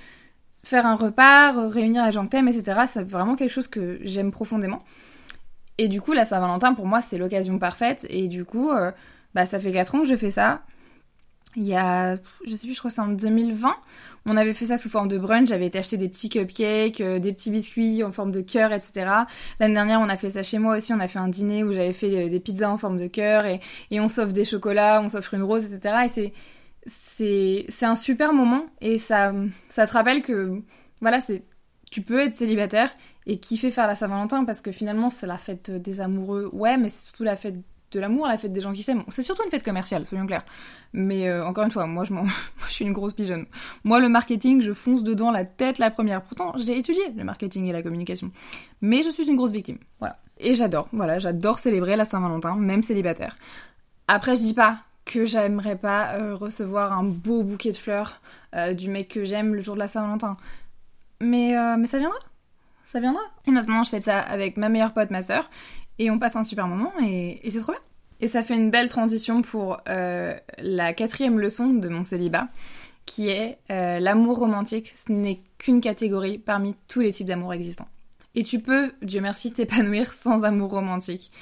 faire 0.65 0.87
un 0.87 0.97
repas, 0.97 1.69
réunir 1.69 2.05
les 2.05 2.13
gens 2.13 2.25
que 2.25 2.31
t'aimes, 2.31 2.49
etc. 2.49 2.81
C'est 2.87 3.03
vraiment 3.03 3.37
quelque 3.37 3.53
chose 3.53 3.69
que 3.69 3.99
j'aime 4.03 4.31
profondément. 4.31 4.83
Et 5.79 5.89
du 5.89 6.01
coup, 6.01 6.13
la 6.13 6.25
Saint-Valentin, 6.25 6.75
pour 6.75 6.87
moi, 6.87 7.01
c'est 7.01 7.19
l'occasion 7.19 7.59
parfaite. 7.59 8.05
Et 8.11 8.27
du 8.27 8.45
coup, 8.45 8.71
euh, 8.71 8.91
bah, 9.35 9.47
ça 9.47 9.61
fait 9.61 9.73
4 9.73 9.95
ans 9.95 10.01
que 10.01 10.09
je 10.09 10.17
fais 10.17 10.31
ça. 10.31 10.63
Il 11.57 11.67
y 11.67 11.75
a, 11.75 12.17
je 12.47 12.55
sais 12.55 12.67
plus, 12.67 12.75
je 12.75 12.79
crois 12.79 12.91
que 12.91 12.95
c'est 12.95 13.01
en 13.01 13.09
2020. 13.09 13.75
On 14.27 14.37
avait 14.37 14.53
fait 14.53 14.67
ça 14.67 14.77
sous 14.77 14.91
forme 14.91 15.09
de 15.09 15.19
brunch. 15.19 15.49
J'avais 15.49 15.67
été 15.67 15.79
acheter 15.79 15.97
des 15.97 16.09
petits 16.09 16.29
cupcakes, 16.29 17.01
euh, 17.01 17.19
des 17.19 17.33
petits 17.33 17.51
biscuits 17.51 18.05
en 18.05 18.13
forme 18.13 18.31
de 18.31 18.43
cœur, 18.43 18.73
etc. 18.73 19.11
L'année 19.59 19.75
dernière, 19.75 20.01
on 20.01 20.09
a 20.09 20.17
fait 20.17 20.31
ça 20.31 20.43
chez 20.43 20.59
moi 20.59 20.77
aussi. 20.77 20.93
On 20.93 21.01
a 21.01 21.09
fait 21.09 21.19
un 21.19 21.29
dîner 21.29 21.65
où 21.65 21.73
j'avais 21.73 21.93
fait 21.95 22.27
euh, 22.27 22.29
des 22.29 22.39
pizzas 22.39 22.71
en 22.71 22.77
forme 22.77 22.99
de 22.99 23.07
cœur 23.07 23.47
et, 23.47 23.61
et 23.91 24.01
on 24.01 24.09
s'offre 24.09 24.33
des 24.33 24.45
chocolats, 24.45 25.01
on 25.03 25.09
s'offre 25.09 25.35
une 25.35 25.43
rose, 25.43 25.65
etc. 25.65 25.95
Et 26.05 26.09
c'est, 26.09 26.33
c'est, 26.87 27.65
c'est 27.69 27.87
un 27.87 27.95
super 27.95 28.33
moment 28.33 28.67
et 28.81 28.99
ça, 28.99 29.33
ça 29.69 29.87
te 29.87 29.93
rappelle 29.93 30.23
que, 30.23 30.63
voilà, 31.01 31.21
c'est, 31.21 31.45
tu 31.91 32.03
peux 32.03 32.21
être 32.21 32.35
célibataire 32.35 32.91
et 33.27 33.39
kiffer 33.39 33.71
faire 33.71 33.87
la 33.87 33.95
Saint-Valentin 33.95 34.45
parce 34.45 34.61
que 34.61 34.73
finalement 34.73 35.11
c'est 35.11 35.27
la 35.27 35.39
fête 35.39 35.71
des 35.71 36.01
amoureux, 36.01 36.49
ouais, 36.53 36.77
mais 36.77 36.89
c'est 36.89 37.07
surtout 37.07 37.25
la 37.25 37.37
fête 37.37 37.57
de 37.91 38.01
l'amour, 38.01 38.27
la 38.27 38.39
fête 38.39 38.53
des 38.53 38.61
gens 38.61 38.73
qui 38.73 38.83
s'aiment. 38.83 39.05
C'est 39.09 39.23
surtout 39.23 39.43
une 39.45 39.51
fête 39.51 39.63
commerciale, 39.63 40.07
soyons 40.07 40.27
clairs. 40.27 40.45
Mais 40.93 41.29
euh, 41.29 41.45
encore 41.47 41.65
une 41.65 41.71
fois, 41.71 41.87
moi 41.87 42.05
je, 42.05 42.13
moi, 42.15 42.25
je 42.67 42.73
suis 42.73 42.85
une 42.85 42.93
grosse 42.93 43.15
pigeonne. 43.15 43.47
Moi 43.85 44.01
le 44.01 44.09
marketing, 44.09 44.61
je 44.61 44.73
fonce 44.73 45.03
dedans 45.03 45.31
la 45.31 45.45
tête 45.45 45.79
la 45.79 45.91
première. 45.91 46.23
Pourtant, 46.23 46.53
j'ai 46.57 46.77
étudié 46.77 47.03
le 47.17 47.25
marketing 47.25 47.67
et 47.67 47.73
la 47.73 47.83
communication. 47.83 48.31
Mais 48.81 49.03
je 49.03 49.11
suis 49.11 49.29
une 49.29 49.37
grosse 49.37 49.53
victime. 49.53 49.79
Voilà. 49.99 50.19
Et 50.39 50.55
j'adore, 50.55 50.89
voilà, 50.93 51.19
j'adore 51.19 51.59
célébrer 51.59 51.97
la 51.97 52.05
Saint-Valentin, 52.05 52.55
même 52.57 52.83
célibataire. 52.83 53.37
Après, 54.07 54.37
je 54.37 54.41
dis 54.43 54.55
pas 54.55 54.79
que 55.05 55.25
j'aimerais 55.25 55.77
pas 55.77 56.15
euh, 56.15 56.35
recevoir 56.35 56.93
un 56.93 57.03
beau 57.03 57.43
bouquet 57.43 57.73
de 57.73 57.77
fleurs 57.77 58.21
euh, 58.55 58.75
du 58.75 58.89
mec 58.89 59.09
que 59.09 59.25
j'aime 59.25 59.55
le 59.55 59.63
jour 59.63 59.75
de 59.75 59.81
la 59.81 59.89
Saint-Valentin. 59.89 60.37
Mais, 61.21 61.57
mais 61.77 61.87
ça 61.87 61.99
viendra 61.99 62.19
ça 62.89 63.01
viendra. 63.01 63.21
Et 63.47 63.51
maintenant, 63.51 63.83
je 63.83 63.91
fais 63.91 64.01
ça 64.01 64.19
avec 64.19 64.57
ma 64.57 64.71
meilleure 64.71 64.95
pote, 64.95 65.11
ma 65.11 65.21
sœur, 65.21 65.51
et 65.99 66.11
on 66.11 66.19
passe 66.19 66.37
un 66.37 66.43
super 66.43 66.67
moment, 66.67 66.93
et, 67.05 67.41
c'est 67.49 67.61
trop 67.61 67.73
bien. 67.73 67.81
Et 68.21 68.29
ça 68.29 68.43
fait 68.43 68.55
une 68.55 68.71
belle 68.71 68.89
transition 68.89 69.43
pour 69.43 69.81
euh, 69.89 70.37
la 70.59 70.93
quatrième 70.93 71.39
leçon 71.39 71.69
de 71.69 71.89
mon 71.89 72.05
célibat, 72.05 72.49
qui 73.07 73.29
est 73.29 73.59
euh, 73.71 74.01
l'amour 74.01 74.39
romantique, 74.39 74.93
ce 74.95 75.13
n'est 75.13 75.41
qu'une 75.59 75.81
catégorie 75.81 76.39
parmi 76.39 76.75
tous 76.89 77.01
les 77.01 77.13
types 77.13 77.27
d'amour 77.27 77.53
existants. 77.53 77.89
Et 78.35 78.43
tu 78.43 78.61
peux, 78.61 78.93
Dieu 79.03 79.21
merci, 79.21 79.53
t'épanouir 79.55 80.13
sans 80.13 80.45
amour 80.45 80.71
romantique 80.71 81.33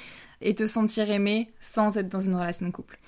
et 0.41 0.53
te 0.53 0.67
sentir 0.67 1.09
aimé 1.09 1.51
sans 1.59 1.97
être 1.97 2.09
dans 2.09 2.19
une 2.19 2.35
relation 2.35 2.67
de 2.67 2.71
couple. 2.71 2.99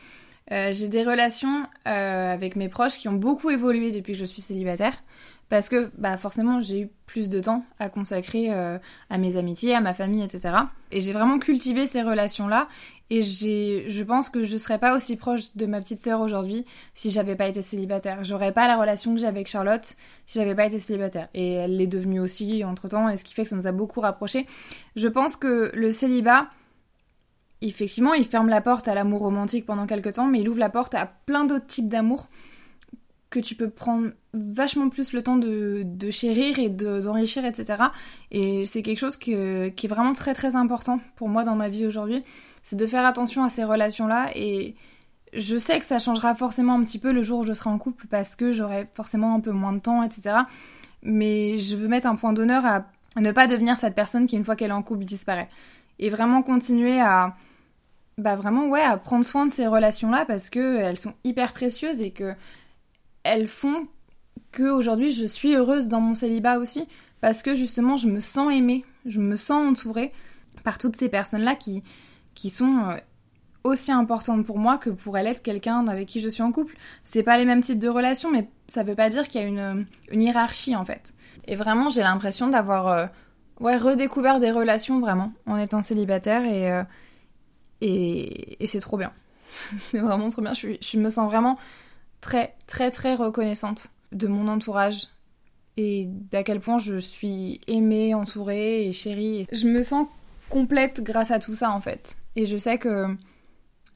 Euh, 0.51 0.73
j'ai 0.73 0.87
des 0.87 1.03
relations 1.03 1.67
avec 1.85 2.55
mes 2.55 2.69
proches 2.69 2.97
qui 2.97 3.07
ont 3.07 3.13
beaucoup 3.13 3.51
évolué 3.51 3.91
depuis 3.91 4.13
que 4.13 4.19
je 4.19 4.25
suis 4.25 4.41
célibataire 4.41 4.97
parce 5.49 5.67
que 5.67 5.91
bah 5.97 6.15
forcément 6.15 6.61
j'ai 6.61 6.81
eu 6.81 6.89
plus 7.07 7.27
de 7.27 7.41
temps 7.41 7.65
à 7.79 7.89
consacrer 7.89 8.53
euh, 8.53 8.77
à 9.09 9.17
mes 9.17 9.35
amitiés, 9.35 9.73
à 9.73 9.81
ma 9.81 9.93
famille, 9.95 10.23
etc. 10.23 10.55
Et 10.91 11.01
j'ai 11.01 11.11
vraiment 11.11 11.39
cultivé 11.39 11.87
ces 11.87 12.03
relations-là 12.03 12.67
et 13.09 13.23
j'ai, 13.23 13.89
je 13.89 14.03
pense 14.03 14.29
que 14.29 14.43
je 14.43 14.55
serais 14.57 14.77
pas 14.77 14.95
aussi 14.95 15.17
proche 15.17 15.55
de 15.55 15.65
ma 15.65 15.81
petite 15.81 15.99
sœur 15.99 16.21
aujourd'hui 16.21 16.65
si 16.93 17.09
j'avais 17.09 17.35
pas 17.35 17.47
été 17.47 17.63
célibataire. 17.63 18.23
J'aurais 18.23 18.51
pas 18.51 18.67
la 18.67 18.77
relation 18.77 19.15
que 19.15 19.19
j'ai 19.19 19.27
avec 19.27 19.47
Charlotte 19.47 19.95
si 20.27 20.37
j'avais 20.37 20.53
pas 20.53 20.67
été 20.67 20.77
célibataire. 20.77 21.29
Et 21.33 21.53
elle 21.53 21.77
l'est 21.77 21.87
devenue 21.87 22.19
aussi 22.19 22.63
entre 22.63 22.87
temps, 22.87 23.09
et 23.09 23.17
ce 23.17 23.23
qui 23.23 23.33
fait 23.33 23.43
que 23.43 23.49
ça 23.49 23.55
nous 23.55 23.65
a 23.65 23.71
beaucoup 23.71 24.01
rapprochés. 24.01 24.45
Je 24.95 25.07
pense 25.07 25.35
que 25.35 25.71
le 25.73 25.91
célibat, 25.91 26.49
effectivement, 27.61 28.13
il 28.13 28.25
ferme 28.25 28.49
la 28.49 28.61
porte 28.61 28.87
à 28.87 28.93
l'amour 28.93 29.21
romantique 29.21 29.65
pendant 29.65 29.87
quelques 29.87 30.13
temps, 30.13 30.27
mais 30.27 30.41
il 30.41 30.49
ouvre 30.49 30.59
la 30.59 30.69
porte 30.69 30.93
à 30.93 31.07
plein 31.07 31.45
d'autres 31.45 31.65
types 31.65 31.89
d'amour 31.89 32.27
que 33.29 33.39
tu 33.39 33.55
peux 33.55 33.69
prendre 33.69 34.09
vachement 34.33 34.89
plus 34.89 35.13
le 35.13 35.21
temps 35.21 35.37
de, 35.37 35.85
chérir 36.11 36.57
et 36.59 36.69
d'enrichir, 36.69 37.45
etc. 37.45 37.83
Et 38.31 38.65
c'est 38.65 38.81
quelque 38.81 38.99
chose 38.99 39.17
qui 39.17 39.33
est 39.33 39.87
vraiment 39.87 40.13
très 40.13 40.33
très 40.33 40.55
important 40.55 40.99
pour 41.15 41.29
moi 41.29 41.43
dans 41.43 41.55
ma 41.55 41.69
vie 41.69 41.85
aujourd'hui. 41.85 42.23
C'est 42.63 42.75
de 42.75 42.87
faire 42.87 43.05
attention 43.05 43.43
à 43.43 43.49
ces 43.49 43.63
relations-là 43.63 44.31
et 44.35 44.75
je 45.33 45.57
sais 45.57 45.79
que 45.79 45.85
ça 45.85 45.99
changera 45.99 46.33
forcément 46.35 46.73
un 46.73 46.83
petit 46.83 46.99
peu 46.99 47.11
le 47.11 47.21
jour 47.21 47.39
où 47.39 47.43
je 47.45 47.53
serai 47.53 47.69
en 47.69 47.77
couple 47.77 48.07
parce 48.07 48.35
que 48.35 48.51
j'aurai 48.51 48.87
forcément 48.93 49.35
un 49.35 49.39
peu 49.39 49.51
moins 49.51 49.73
de 49.73 49.79
temps, 49.79 50.03
etc. 50.03 50.37
Mais 51.03 51.59
je 51.59 51.75
veux 51.75 51.87
mettre 51.87 52.07
un 52.07 52.15
point 52.15 52.33
d'honneur 52.33 52.65
à 52.65 52.85
ne 53.17 53.31
pas 53.31 53.47
devenir 53.47 53.77
cette 53.77 53.95
personne 53.95 54.25
qui, 54.25 54.37
une 54.37 54.45
fois 54.45 54.55
qu'elle 54.55 54.71
est 54.71 54.73
en 54.73 54.83
couple, 54.83 55.05
disparaît. 55.05 55.49
et 55.99 56.09
vraiment 56.09 56.41
continuer 56.41 56.99
à 56.99 57.35
bah 58.17 58.35
vraiment 58.35 58.67
ouais 58.67 58.81
à 58.81 58.97
prendre 58.97 59.23
soin 59.23 59.45
de 59.45 59.51
ces 59.51 59.65
relations 59.65 60.11
là 60.11 60.25
parce 60.25 60.49
que 60.49 60.77
elles 60.77 60.99
sont 60.99 61.13
hyper 61.23 61.53
précieuses 61.53 62.01
et 62.01 62.11
que 62.11 62.33
elles 63.23 63.47
font 63.47 63.87
que 64.51 64.63
aujourd'hui 64.63 65.11
je 65.11 65.25
suis 65.25 65.55
heureuse 65.55 65.87
dans 65.87 66.01
mon 66.01 66.15
célibat 66.15 66.59
aussi 66.59 66.87
parce 67.21 67.43
que 67.43 67.53
justement 67.53 67.97
je 67.97 68.07
me 68.07 68.19
sens 68.19 68.51
aimée, 68.53 68.85
je 69.05 69.19
me 69.19 69.35
sens 69.35 69.67
entourée 69.69 70.11
par 70.63 70.77
toutes 70.77 70.95
ces 70.95 71.09
personnes 71.09 71.41
là 71.41 71.55
qui 71.55 71.83
qui 72.33 72.49
sont 72.49 72.79
euh, 72.89 72.97
aussi 73.63 73.91
importantes 73.91 74.45
pour 74.45 74.57
moi 74.57 74.77
que 74.77 74.89
pour 74.89 75.17
elle 75.17 75.27
être 75.27 75.43
quelqu'un 75.43 75.87
avec 75.87 76.07
qui 76.07 76.21
je 76.21 76.29
suis 76.29 76.43
en 76.43 76.51
couple. 76.51 76.75
C'est 77.03 77.23
pas 77.23 77.37
les 77.37 77.45
mêmes 77.45 77.61
types 77.61 77.79
de 77.79 77.89
relations 77.89 78.31
mais 78.31 78.49
ça 78.67 78.83
veut 78.83 78.95
pas 78.95 79.09
dire 79.09 79.27
qu'il 79.27 79.41
y 79.41 79.43
a 79.43 79.47
une, 79.47 79.85
une 80.11 80.21
hiérarchie 80.21 80.75
en 80.75 80.85
fait. 80.85 81.13
Et 81.45 81.55
vraiment 81.55 81.89
j'ai 81.89 82.01
l'impression 82.01 82.47
d'avoir 82.47 82.87
euh, 82.87 83.05
ouais 83.59 83.77
redécouvert 83.77 84.39
des 84.39 84.51
relations 84.51 84.99
vraiment 84.99 85.33
en 85.45 85.57
étant 85.57 85.81
célibataire 85.81 86.43
et 86.43 86.71
euh, 86.71 86.83
et, 87.81 88.61
et 88.63 88.67
c'est 88.67 88.79
trop 88.81 88.97
bien. 88.97 89.11
c'est 89.91 89.99
vraiment 89.99 90.29
trop 90.29 90.41
bien. 90.41 90.53
Je, 90.53 90.69
je 90.81 90.97
me 90.97 91.09
sens 91.09 91.29
vraiment 91.29 91.57
très, 92.21 92.55
très, 92.67 92.91
très 92.91 93.15
reconnaissante 93.15 93.89
de 94.11 94.27
mon 94.27 94.47
entourage 94.47 95.07
et 95.77 96.05
d'à 96.31 96.43
quel 96.43 96.59
point 96.59 96.77
je 96.77 96.97
suis 96.97 97.61
aimée, 97.67 98.13
entourée 98.13 98.87
et 98.87 98.93
chérie. 98.93 99.45
Je 99.51 99.67
me 99.67 99.81
sens 99.81 100.07
complète 100.49 101.01
grâce 101.03 101.31
à 101.31 101.39
tout 101.39 101.55
ça 101.55 101.71
en 101.71 101.79
fait. 101.79 102.17
Et 102.35 102.45
je 102.45 102.57
sais 102.57 102.77
que 102.77 103.15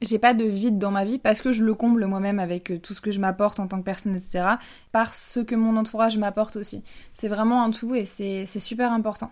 j'ai 0.00 0.18
pas 0.18 0.34
de 0.34 0.44
vide 0.44 0.78
dans 0.78 0.90
ma 0.90 1.04
vie 1.04 1.18
parce 1.18 1.42
que 1.42 1.52
je 1.52 1.64
le 1.64 1.74
comble 1.74 2.06
moi-même 2.06 2.38
avec 2.38 2.70
euh, 2.70 2.78
tout 2.78 2.94
ce 2.94 3.00
que 3.00 3.10
je 3.10 3.20
m'apporte 3.20 3.60
en 3.60 3.66
tant 3.66 3.78
que 3.78 3.84
personne, 3.84 4.14
etc. 4.14 4.44
Par 4.92 5.14
ce 5.14 5.40
que 5.40 5.54
mon 5.54 5.76
entourage 5.76 6.18
m'apporte 6.18 6.56
aussi. 6.56 6.82
C'est 7.12 7.28
vraiment 7.28 7.62
un 7.62 7.70
tout 7.70 7.94
et 7.94 8.04
c'est 8.04 8.46
super 8.46 8.92
important. 8.92 9.30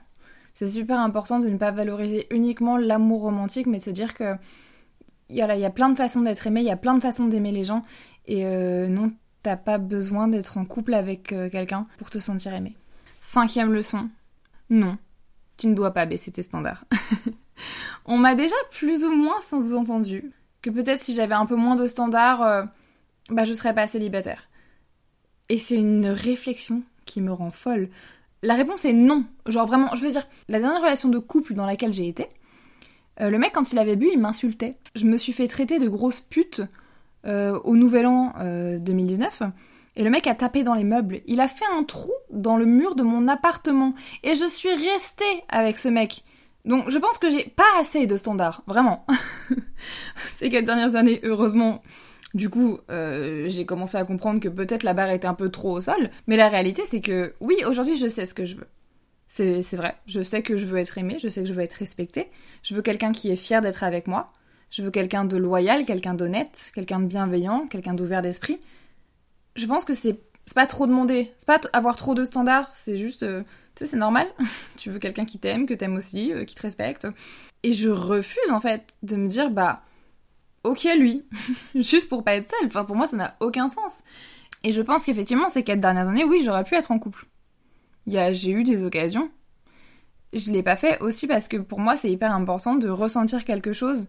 C'est 0.55 0.67
super 0.67 1.01
important 1.01 1.39
de 1.39 1.49
ne 1.49 1.57
pas 1.57 1.71
valoriser 1.71 2.27
uniquement 2.31 2.77
l'amour 2.77 3.23
romantique, 3.23 3.67
mais 3.67 3.79
de 3.79 3.83
se 3.83 3.91
dire 3.91 4.15
que 4.15 4.37
il 5.31 5.37
y 5.37 5.65
a 5.65 5.71
plein 5.71 5.89
de 5.89 5.97
façons 5.97 6.21
d'être 6.21 6.47
aimé, 6.47 6.61
il 6.61 6.67
y 6.67 6.71
a 6.71 6.77
plein 6.77 6.95
de 6.95 7.01
façons 7.01 7.27
d'aimer 7.27 7.53
les 7.53 7.65
gens, 7.65 7.83
et 8.27 8.47
euh, 8.47 8.89
non, 8.89 9.13
t'as 9.43 9.57
pas 9.57 9.79
besoin 9.79 10.29
d'être 10.29 10.59
en 10.59 10.65
couple 10.65 10.95
avec 10.95 11.33
euh, 11.33 11.51
quelqu'un 11.51 11.87
pour 11.99 12.11
te 12.11 12.19
sentir 12.19 12.55
aimé. 12.55 12.77
Cinquième 13.21 13.73
leçon, 13.73 14.09
non, 14.71 14.99
tu 15.57 15.67
ne 15.67 15.75
dois 15.75 15.93
pas 15.93 16.07
baisser 16.07 16.33
tes 16.33 16.43
standards. 16.43 16.85
On 18.05 18.19
m'a 18.19 18.35
déjà 18.35 18.57
plus 18.71 19.05
ou 19.05 19.15
moins 19.15 19.41
sous-entendu 19.41 20.33
que 20.61 20.71
peut-être 20.71 21.03
si 21.03 21.15
j'avais 21.15 21.35
un 21.35 21.47
peu 21.47 21.57
moins 21.57 21.77
de 21.77 21.87
standards, 21.87 22.43
euh, 22.43 22.65
bah 23.31 23.45
je 23.45 23.53
serais 23.53 23.75
pas 23.75 23.87
célibataire. 23.87 24.49
Et 25.49 25.59
c'est 25.59 25.77
une 25.77 26.07
réflexion 26.07 26.83
qui 27.05 27.21
me 27.21 27.33
rend 27.33 27.51
folle. 27.51 27.91
La 28.43 28.55
réponse 28.55 28.85
est 28.85 28.93
non. 28.93 29.25
Genre 29.47 29.67
vraiment, 29.67 29.95
je 29.95 30.05
veux 30.05 30.11
dire, 30.11 30.27
la 30.49 30.59
dernière 30.59 30.81
relation 30.81 31.09
de 31.09 31.19
couple 31.19 31.55
dans 31.55 31.67
laquelle 31.67 31.93
j'ai 31.93 32.09
été, 32.09 32.27
le 33.21 33.37
mec 33.39 33.53
quand 33.53 33.73
il 33.73 33.79
avait 33.79 33.95
bu, 33.95 34.09
il 34.13 34.19
m'insultait. 34.19 34.79
Je 34.97 35.05
me 35.05 35.17
suis 35.17 35.33
fait 35.33 35.47
traiter 35.47 35.79
de 35.79 35.89
grosse 35.89 36.21
pute 36.21 36.63
euh, 37.27 37.59
au 37.65 37.77
Nouvel 37.77 38.07
An 38.07 38.33
2019. 38.79 39.43
Et 39.95 40.05
le 40.05 40.11
mec 40.11 40.27
a 40.27 40.35
tapé 40.35 40.63
dans 40.63 40.75
les 40.75 40.85
meubles. 40.85 41.21
Il 41.27 41.41
a 41.41 41.49
fait 41.49 41.67
un 41.77 41.85
trou 41.85 42.13
dans 42.31 42.57
le 42.57 42.65
mur 42.65 42.95
de 42.95 43.03
mon 43.03 43.29
appartement. 43.29 43.93
Et 44.23 44.35
je 44.35 44.47
suis 44.47 44.73
restée 44.73 45.45
avec 45.49 45.77
ce 45.77 45.89
mec. 45.89 46.25
Donc 46.65 46.89
je 46.89 46.99
pense 46.99 47.19
que 47.19 47.29
j'ai 47.29 47.45
pas 47.45 47.65
assez 47.79 48.07
de 48.07 48.17
standards, 48.17 48.63
vraiment. 48.67 49.05
Ces 50.37 50.49
quatre 50.49 50.65
dernières 50.65 50.95
années, 50.95 51.21
heureusement, 51.25 51.83
du 52.35 52.49
coup, 52.49 52.79
euh, 52.91 53.49
j'ai 53.49 53.67
commencé 53.67 53.97
à 53.97 54.05
comprendre 54.05 54.41
que 54.41 54.49
peut-être 54.49 54.85
la 54.85 54.95
barre 54.95 55.11
était 55.11 55.27
un 55.27 55.35
peu 55.35 55.51
trop 55.51 55.73
au 55.73 55.81
sol. 55.81 56.11
Mais 56.27 56.37
la 56.37 56.49
réalité, 56.49 56.83
c'est 56.89 57.01
que 57.01 57.35
oui, 57.41 57.57
aujourd'hui, 57.67 57.97
je 57.97 58.07
sais 58.07 58.27
ce 58.27 58.35
que 58.35 58.45
je 58.45 58.57
veux. 58.57 58.69
C'est 59.27 59.77
vrai. 59.77 59.97
Je 60.07 60.21
sais 60.21 60.43
que 60.43 60.57
je 60.57 60.67
veux 60.67 60.79
être 60.79 60.99
aimée, 60.99 61.17
je 61.19 61.29
sais 61.29 61.41
que 61.43 61.49
je 61.49 61.55
veux 61.55 61.63
être 61.63 61.75
respectée. 61.75 62.31
Je 62.63 62.75
veux 62.75 62.83
quelqu'un 62.83 63.13
qui 63.13 63.31
est 63.31 63.37
fier 63.37 63.61
d'être 63.61 63.83
avec 63.83 64.07
moi. 64.07 64.27
Je 64.73 64.83
veux 64.83 64.91
quelqu'un 64.91 65.27
de 65.27 65.37
loyal, 65.37 65.85
quelqu'un 65.85 66.15
d'honnête, 66.15 66.73
quelqu'un 66.75 66.99
de 66.99 67.05
bienveillant, 67.05 67.67
quelqu'un 67.69 67.93
d'ouvert 67.93 68.23
d'esprit. 68.23 68.59
Je 69.55 69.67
pense 69.67 69.85
que 69.85 69.93
c'est 69.93 70.19
pas 70.55 70.67
trop 70.67 70.87
demander. 70.87 71.31
C'est 71.37 71.47
pas 71.47 71.61
avoir 71.75 71.95
trop 71.95 72.15
de 72.15 72.25
standards. 72.25 72.71
C'est 72.73 72.97
juste. 72.97 73.23
Euh, 73.23 73.43
tu 73.75 73.85
sais, 73.85 73.87
c'est 73.91 73.99
normal. 73.99 74.27
tu 74.79 74.91
veux 74.91 74.99
quelqu'un 74.99 75.27
qui 75.27 75.39
t'aime, 75.39 75.67
que 75.67 75.75
t'aimes 75.75 75.95
aussi, 75.95 76.33
euh, 76.33 76.47
qui 76.47 76.55
te 76.55 76.63
respecte. 76.63 77.07
Et 77.63 77.75
je 77.75 77.91
refuse, 77.91 78.51
en 78.51 78.61
fait, 78.61 78.95
de 79.03 79.17
me 79.17 79.29
dire, 79.29 79.51
bah, 79.51 79.83
ok, 80.65 80.89
lui. 80.99 81.27
Juste 81.75 82.09
pour 82.09 82.25
pas 82.25 82.37
être 82.37 82.49
seule. 82.49 82.69
Enfin, 82.69 82.87
pour 82.87 82.97
moi, 82.97 83.07
ça 83.07 83.17
n'a 83.19 83.37
aucun 83.41 83.69
sens. 83.69 84.03
Et 84.65 84.73
je 84.73 84.81
pense 84.81 85.05
qu'effectivement, 85.05 85.51
ces 85.51 85.65
quatre 85.65 85.81
dernières 85.81 86.09
années, 86.09 86.25
oui, 86.25 86.41
j'aurais 86.43 86.65
pu 86.65 86.77
être 86.77 86.93
en 86.93 86.99
couple. 86.99 87.27
J'ai 88.07 88.51
eu 88.51 88.65
des 88.65 88.83
occasions. 88.83 89.31
Je 90.33 90.51
l'ai 90.51 90.63
pas 90.63 90.77
fait 90.77 90.99
aussi 91.03 91.27
parce 91.27 91.47
que 91.47 91.59
pour 91.59 91.79
moi, 91.79 91.99
c'est 91.99 92.11
hyper 92.11 92.33
important 92.33 92.77
de 92.77 92.89
ressentir 92.89 93.45
quelque 93.45 93.75
chose 93.75 94.09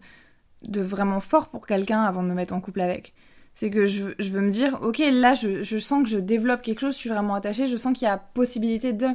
de 0.68 0.80
vraiment 0.80 1.20
fort 1.20 1.48
pour 1.48 1.66
quelqu'un 1.66 2.02
avant 2.02 2.22
de 2.22 2.28
me 2.28 2.34
mettre 2.34 2.54
en 2.54 2.60
couple 2.60 2.80
avec. 2.80 3.14
C'est 3.54 3.70
que 3.70 3.86
je, 3.86 4.02
veux 4.02 4.40
me 4.40 4.50
dire, 4.50 4.78
ok, 4.82 4.98
là, 4.98 5.34
je, 5.34 5.62
je, 5.62 5.78
sens 5.78 6.02
que 6.02 6.08
je 6.08 6.18
développe 6.18 6.62
quelque 6.62 6.80
chose, 6.80 6.94
je 6.94 6.98
suis 6.98 7.10
vraiment 7.10 7.34
attachée, 7.34 7.68
je 7.68 7.76
sens 7.76 7.96
qu'il 7.96 8.06
y 8.06 8.10
a 8.10 8.18
possibilité 8.18 8.92
de. 8.92 9.06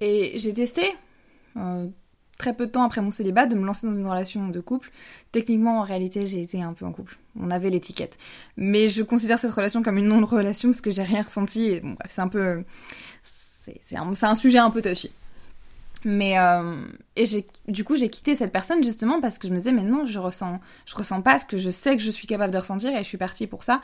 Et 0.00 0.38
j'ai 0.38 0.54
testé, 0.54 0.84
euh, 1.56 1.88
très 2.40 2.54
peu 2.54 2.66
de 2.66 2.72
temps 2.72 2.84
après 2.84 3.02
mon 3.02 3.10
célibat, 3.10 3.46
de 3.46 3.54
me 3.54 3.66
lancer 3.66 3.86
dans 3.86 3.94
une 3.94 4.06
relation 4.06 4.48
de 4.48 4.60
couple. 4.60 4.90
Techniquement, 5.30 5.80
en 5.80 5.82
réalité, 5.82 6.26
j'ai 6.26 6.42
été 6.42 6.62
un 6.62 6.72
peu 6.72 6.86
en 6.86 6.92
couple. 6.92 7.18
On 7.38 7.50
avait 7.50 7.68
l'étiquette. 7.68 8.18
Mais 8.56 8.88
je 8.88 9.02
considère 9.02 9.38
cette 9.38 9.52
relation 9.52 9.82
comme 9.82 9.98
une 9.98 10.08
non-relation 10.08 10.70
parce 10.70 10.80
que 10.80 10.90
j'ai 10.90 11.02
rien 11.02 11.22
ressenti. 11.22 11.66
Et 11.66 11.80
bon, 11.80 11.90
bref, 11.90 12.10
c'est 12.10 12.22
un 12.22 12.28
peu... 12.28 12.64
C'est 13.22 13.96
un, 13.96 14.12
un, 14.22 14.34
sujet 14.34 14.58
un 14.58 14.70
peu 14.70 14.80
touchy. 14.80 15.10
Mais 16.04 16.38
euh, 16.38 16.76
et 17.16 17.26
j'ai 17.26 17.46
du 17.68 17.84
coup 17.84 17.96
j'ai 17.96 18.08
quitté 18.08 18.34
cette 18.34 18.52
personne 18.52 18.82
justement 18.82 19.20
parce 19.20 19.38
que 19.38 19.46
je 19.46 19.52
me 19.52 19.58
disais 19.58 19.72
mais 19.72 19.82
non 19.82 20.06
je 20.06 20.18
ressens 20.18 20.58
je 20.86 20.94
ressens 20.94 21.20
pas 21.20 21.38
ce 21.38 21.44
que 21.44 21.58
je 21.58 21.70
sais 21.70 21.96
que 21.96 22.02
je 22.02 22.10
suis 22.10 22.26
capable 22.26 22.52
de 22.52 22.58
ressentir 22.58 22.90
et 22.94 22.98
je 22.98 23.08
suis 23.08 23.18
partie 23.18 23.46
pour 23.46 23.64
ça 23.64 23.82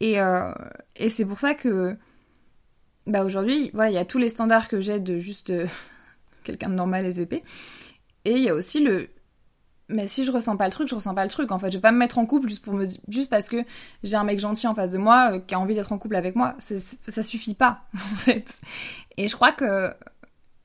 et 0.00 0.18
euh, 0.20 0.52
et 0.96 1.10
c'est 1.10 1.26
pour 1.26 1.38
ça 1.38 1.54
que 1.54 1.98
bah 3.06 3.24
aujourd'hui, 3.24 3.70
voilà, 3.74 3.90
il 3.90 3.94
y 3.94 3.98
a 3.98 4.04
tous 4.04 4.18
les 4.18 4.28
standards 4.28 4.68
que 4.68 4.80
j'ai 4.80 5.00
de 5.00 5.18
juste 5.18 5.50
euh, 5.50 5.66
quelqu'un 6.44 6.68
de 6.68 6.74
normal 6.74 7.06
et 7.06 7.20
épais. 7.20 7.42
Et 8.24 8.32
il 8.32 8.42
y 8.42 8.48
a 8.48 8.54
aussi 8.54 8.80
le 8.80 9.08
mais 9.92 10.06
si 10.06 10.24
je 10.24 10.30
ressens 10.30 10.56
pas 10.56 10.66
le 10.66 10.70
truc, 10.70 10.86
je 10.88 10.94
ressens 10.94 11.16
pas 11.16 11.24
le 11.24 11.30
truc. 11.30 11.50
En 11.50 11.58
fait, 11.58 11.68
je 11.72 11.78
vais 11.78 11.80
pas 11.80 11.90
me 11.90 11.98
mettre 11.98 12.18
en 12.18 12.26
couple 12.26 12.48
juste 12.48 12.64
pour 12.64 12.74
me 12.74 12.86
juste 13.08 13.28
parce 13.28 13.48
que 13.48 13.64
j'ai 14.04 14.16
un 14.16 14.22
mec 14.22 14.38
gentil 14.38 14.68
en 14.68 14.74
face 14.74 14.90
de 14.90 14.98
moi 14.98 15.32
euh, 15.32 15.38
qui 15.40 15.54
a 15.56 15.58
envie 15.58 15.74
d'être 15.74 15.90
en 15.92 15.98
couple 15.98 16.14
avec 16.14 16.36
moi. 16.36 16.54
Ça 16.60 17.22
suffit 17.24 17.54
pas 17.54 17.82
en 17.94 18.16
fait. 18.16 18.60
Et 19.16 19.26
je 19.26 19.34
crois 19.34 19.50
que 19.50 19.92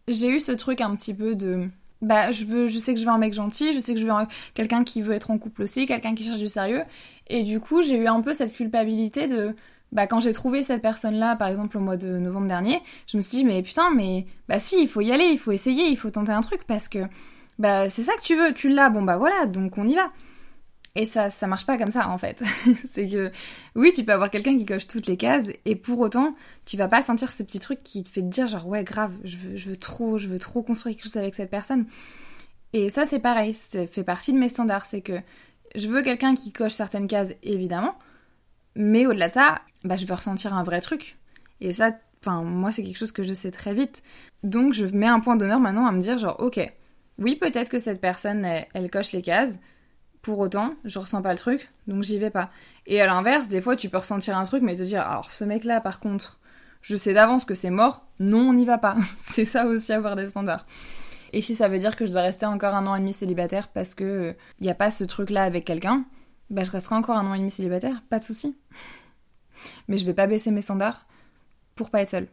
j'ai 0.08 0.30
eu 0.30 0.40
ce 0.40 0.52
truc 0.52 0.82
un 0.82 0.96
petit 0.96 1.14
peu 1.14 1.36
de 1.36 1.68
bah 2.02 2.32
je 2.32 2.46
veux 2.46 2.68
je 2.68 2.78
sais 2.78 2.94
que 2.94 3.00
je 3.00 3.06
veux 3.06 3.12
un 3.12 3.18
mec 3.18 3.34
gentil, 3.34 3.74
je 3.74 3.80
sais 3.80 3.94
que 3.94 4.00
je 4.00 4.06
veux 4.06 4.14
quelqu'un 4.54 4.84
qui 4.84 5.02
veut 5.02 5.14
être 5.14 5.32
en 5.32 5.38
couple 5.38 5.64
aussi, 5.64 5.86
quelqu'un 5.86 6.14
qui 6.16 6.24
cherche 6.24 6.40
du 6.40 6.48
sérieux 6.48 6.84
et 7.28 7.44
du 7.44 7.60
coup, 7.60 7.82
j'ai 7.82 7.98
eu 7.98 8.08
un 8.08 8.22
peu 8.22 8.34
cette 8.34 8.54
culpabilité 8.54 9.28
de 9.28 9.56
bah 9.92 10.08
quand 10.08 10.20
j'ai 10.20 10.34
trouvé 10.34 10.62
cette 10.62 10.82
personne-là, 10.82 11.36
par 11.36 11.48
exemple 11.48 11.78
au 11.78 11.82
mois 11.82 11.98
de 11.98 12.18
novembre 12.20 12.48
dernier, 12.48 12.82
je 13.08 13.18
me 13.18 13.22
suis 13.22 13.40
dit 13.40 13.46
mais 13.46 13.62
putain 13.64 13.90
mais 13.92 14.26
bah 14.48 14.60
si 14.60 14.82
il 14.82 14.88
faut 14.88 15.02
y 15.02 15.12
aller, 15.12 15.26
il 15.26 15.40
faut 15.40 15.52
essayer, 15.52 15.88
il 15.88 15.98
faut 15.98 16.12
tenter 16.12 16.32
un 16.32 16.42
truc 16.42 16.66
parce 16.68 16.90
que 16.90 17.00
bah 17.60 17.90
c'est 17.90 18.04
ça 18.04 18.14
que 18.16 18.22
tu 18.22 18.36
veux, 18.36 18.54
tu 18.54 18.70
l'as, 18.70 18.90
bon 18.90 19.02
bah 19.02 19.18
voilà, 19.18 19.46
donc 19.46 19.78
on 19.78 19.88
y 19.88 19.96
va. 19.96 20.12
Et 20.96 21.06
ça 21.06 21.30
ça 21.30 21.48
marche 21.48 21.66
pas 21.66 21.78
comme 21.78 21.92
ça 21.92 22.10
en 22.10 22.18
fait. 22.18 22.44
c'est 22.92 23.10
que 23.10 23.32
oui 23.76 23.92
tu 23.94 24.04
peux 24.04 24.14
avoir 24.14 24.32
quelqu'un 24.32 24.58
qui 24.58 24.66
coche 24.66 24.88
toutes 24.88 25.08
les 25.08 25.18
cases 25.18 25.50
et 25.66 25.76
pour 25.76 26.00
autant 26.00 26.36
tu 26.66 26.78
vas 26.78 26.88
pas 26.88 27.02
sentir 27.02 27.32
ce 27.32 27.44
petit 27.44 27.60
truc 27.60 27.84
qui 27.84 28.04
te 28.04 28.10
fait 28.10 28.22
te 28.22 28.28
dire 28.28 28.48
genre 28.48 28.66
ouais 28.66 28.84
grave 28.86 29.14
je 29.26 29.38
veux 29.38 29.76
trop 29.76 30.18
je 30.18 30.28
veux 30.28 30.40
trop 30.40 30.64
construire 30.64 30.96
quelque 30.96 31.06
chose 31.06 31.18
avec 31.18 31.36
cette 31.36 31.50
personne. 31.50 31.86
Et 32.74 32.90
ça 32.90 33.06
c'est 33.06 33.20
pareil, 33.20 33.54
ça 33.54 33.86
fait 33.88 34.04
partie 34.04 34.32
de 34.34 34.38
mes 34.38 34.50
standards, 34.50 34.86
c'est 34.86 35.02
que 35.02 35.20
je 35.76 35.88
veux 35.88 36.02
quelqu'un 36.02 36.36
qui 36.36 36.52
coche 36.52 36.74
certaines 36.74 37.08
cases 37.08 37.34
évidemment, 37.44 37.98
mais 38.76 39.06
au-delà 39.06 39.28
de 39.28 39.34
ça, 39.34 39.62
bah, 39.84 39.98
je 39.98 40.06
veux 40.06 40.14
ressentir 40.14 40.54
un 40.54 40.64
vrai 40.64 40.82
truc. 40.82 41.18
Et 41.62 41.74
ça, 41.74 41.92
enfin, 42.22 42.44
moi, 42.44 42.72
c'est 42.72 42.84
quelque 42.84 42.98
chose 42.98 43.12
que 43.12 43.24
je 43.24 43.34
sais 43.34 43.52
très 43.52 43.74
vite. 43.74 44.04
Donc, 44.44 44.74
je 44.74 44.86
mets 44.86 45.08
un 45.08 45.20
point 45.20 45.36
d'honneur 45.36 45.60
maintenant 45.60 45.86
à 45.86 45.92
me 45.92 46.02
dire, 46.02 46.18
genre, 46.18 46.40
ok, 46.40 46.60
oui, 47.18 47.36
peut-être 47.36 47.70
que 47.70 47.80
cette 47.80 48.02
personne, 48.02 48.46
elle, 48.46 48.92
coche 48.92 49.12
les 49.14 49.22
cases. 49.22 49.60
Pour 50.26 50.40
autant, 50.40 50.74
je 50.84 50.98
ressens 50.98 51.22
pas 51.22 51.34
le 51.34 51.38
truc, 51.38 51.72
donc 51.86 52.02
j'y 52.02 52.18
vais 52.18 52.32
pas. 52.32 52.48
Et 52.88 53.00
à 53.00 53.06
l'inverse, 53.06 53.48
des 53.48 53.62
fois, 53.62 53.76
tu 53.76 53.90
peux 53.90 54.00
ressentir 54.00 54.36
un 54.36 54.44
truc, 54.44 54.64
mais 54.64 54.76
te 54.76 54.82
dire, 54.82 55.02
alors, 55.02 55.30
ce 55.30 55.44
mec-là, 55.44 55.82
par 55.82 56.00
contre, 56.00 56.40
je 56.82 56.96
sais 56.96 57.14
d'avance 57.14 57.46
que 57.46 57.54
c'est 57.54 57.70
mort, 57.70 58.08
non, 58.20 58.50
on 58.50 58.54
n'y 58.54 58.66
va 58.66 58.80
pas. 58.80 58.96
c'est 59.20 59.46
ça 59.46 59.68
aussi 59.68 59.94
avoir 59.94 60.16
des 60.16 60.30
standards. 60.30 60.66
Et 61.32 61.42
si 61.42 61.54
ça 61.54 61.68
veut 61.68 61.78
dire 61.78 61.96
que 61.96 62.08
je 62.08 62.12
dois 62.12 62.24
rester 62.24 62.48
encore 62.48 62.74
un 62.74 62.88
an 62.88 62.96
et 62.96 63.02
demi 63.02 63.14
célibataire 63.14 63.68
parce 63.68 63.94
que 63.94 64.36
il 64.60 64.64
n'y 64.64 64.72
a 64.72 64.74
pas 64.74 64.90
ce 64.90 65.04
truc-là 65.04 65.44
avec 65.44 65.64
quelqu'un, 65.64 66.06
bah 66.50 66.64
je 66.64 66.72
resterai 66.72 66.96
encore 66.96 67.18
un 67.18 67.28
an 67.28 67.36
et 67.36 67.38
demi 67.38 67.52
célibataire, 67.52 68.02
pas 68.10 68.18
de 68.18 68.24
souci. 68.24 68.58
Mais 69.88 69.98
je 69.98 70.08
vais 70.08 70.16
pas 70.16 70.26
baisser 70.26 70.50
mes 70.50 70.62
standards 70.62 71.06
pour 71.76 71.92
pas 71.92 72.02
être 72.02 72.10
seule. 72.10 72.30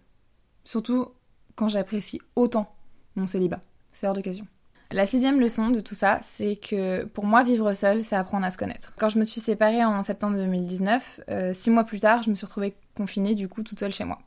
Surtout 0.64 1.08
quand 1.56 1.68
j'apprécie 1.68 2.22
autant 2.36 2.74
mon 3.16 3.26
célibat. 3.26 3.60
C'est 3.90 4.06
hors 4.06 4.14
de 4.14 4.22
question. 4.22 4.46
La 4.92 5.06
sixième 5.06 5.40
leçon 5.40 5.70
de 5.70 5.80
tout 5.80 5.94
ça, 5.94 6.20
c'est 6.34 6.56
que 6.56 7.04
pour 7.04 7.24
moi, 7.24 7.42
vivre 7.42 7.72
seule, 7.72 8.04
c'est 8.04 8.14
apprendre 8.14 8.44
à 8.44 8.50
se 8.50 8.58
connaître. 8.58 8.94
Quand 8.98 9.08
je 9.08 9.18
me 9.18 9.24
suis 9.24 9.40
séparée 9.40 9.82
en 9.82 10.02
septembre 10.02 10.36
2019, 10.36 11.20
euh, 11.30 11.52
six 11.54 11.70
mois 11.70 11.84
plus 11.84 12.00
tard, 12.00 12.22
je 12.22 12.28
me 12.28 12.34
suis 12.34 12.44
retrouvée 12.44 12.74
confinée 12.94 13.34
du 13.34 13.48
coup 13.48 13.62
toute 13.62 13.78
seule 13.78 13.92
chez 13.92 14.04
moi. 14.04 14.18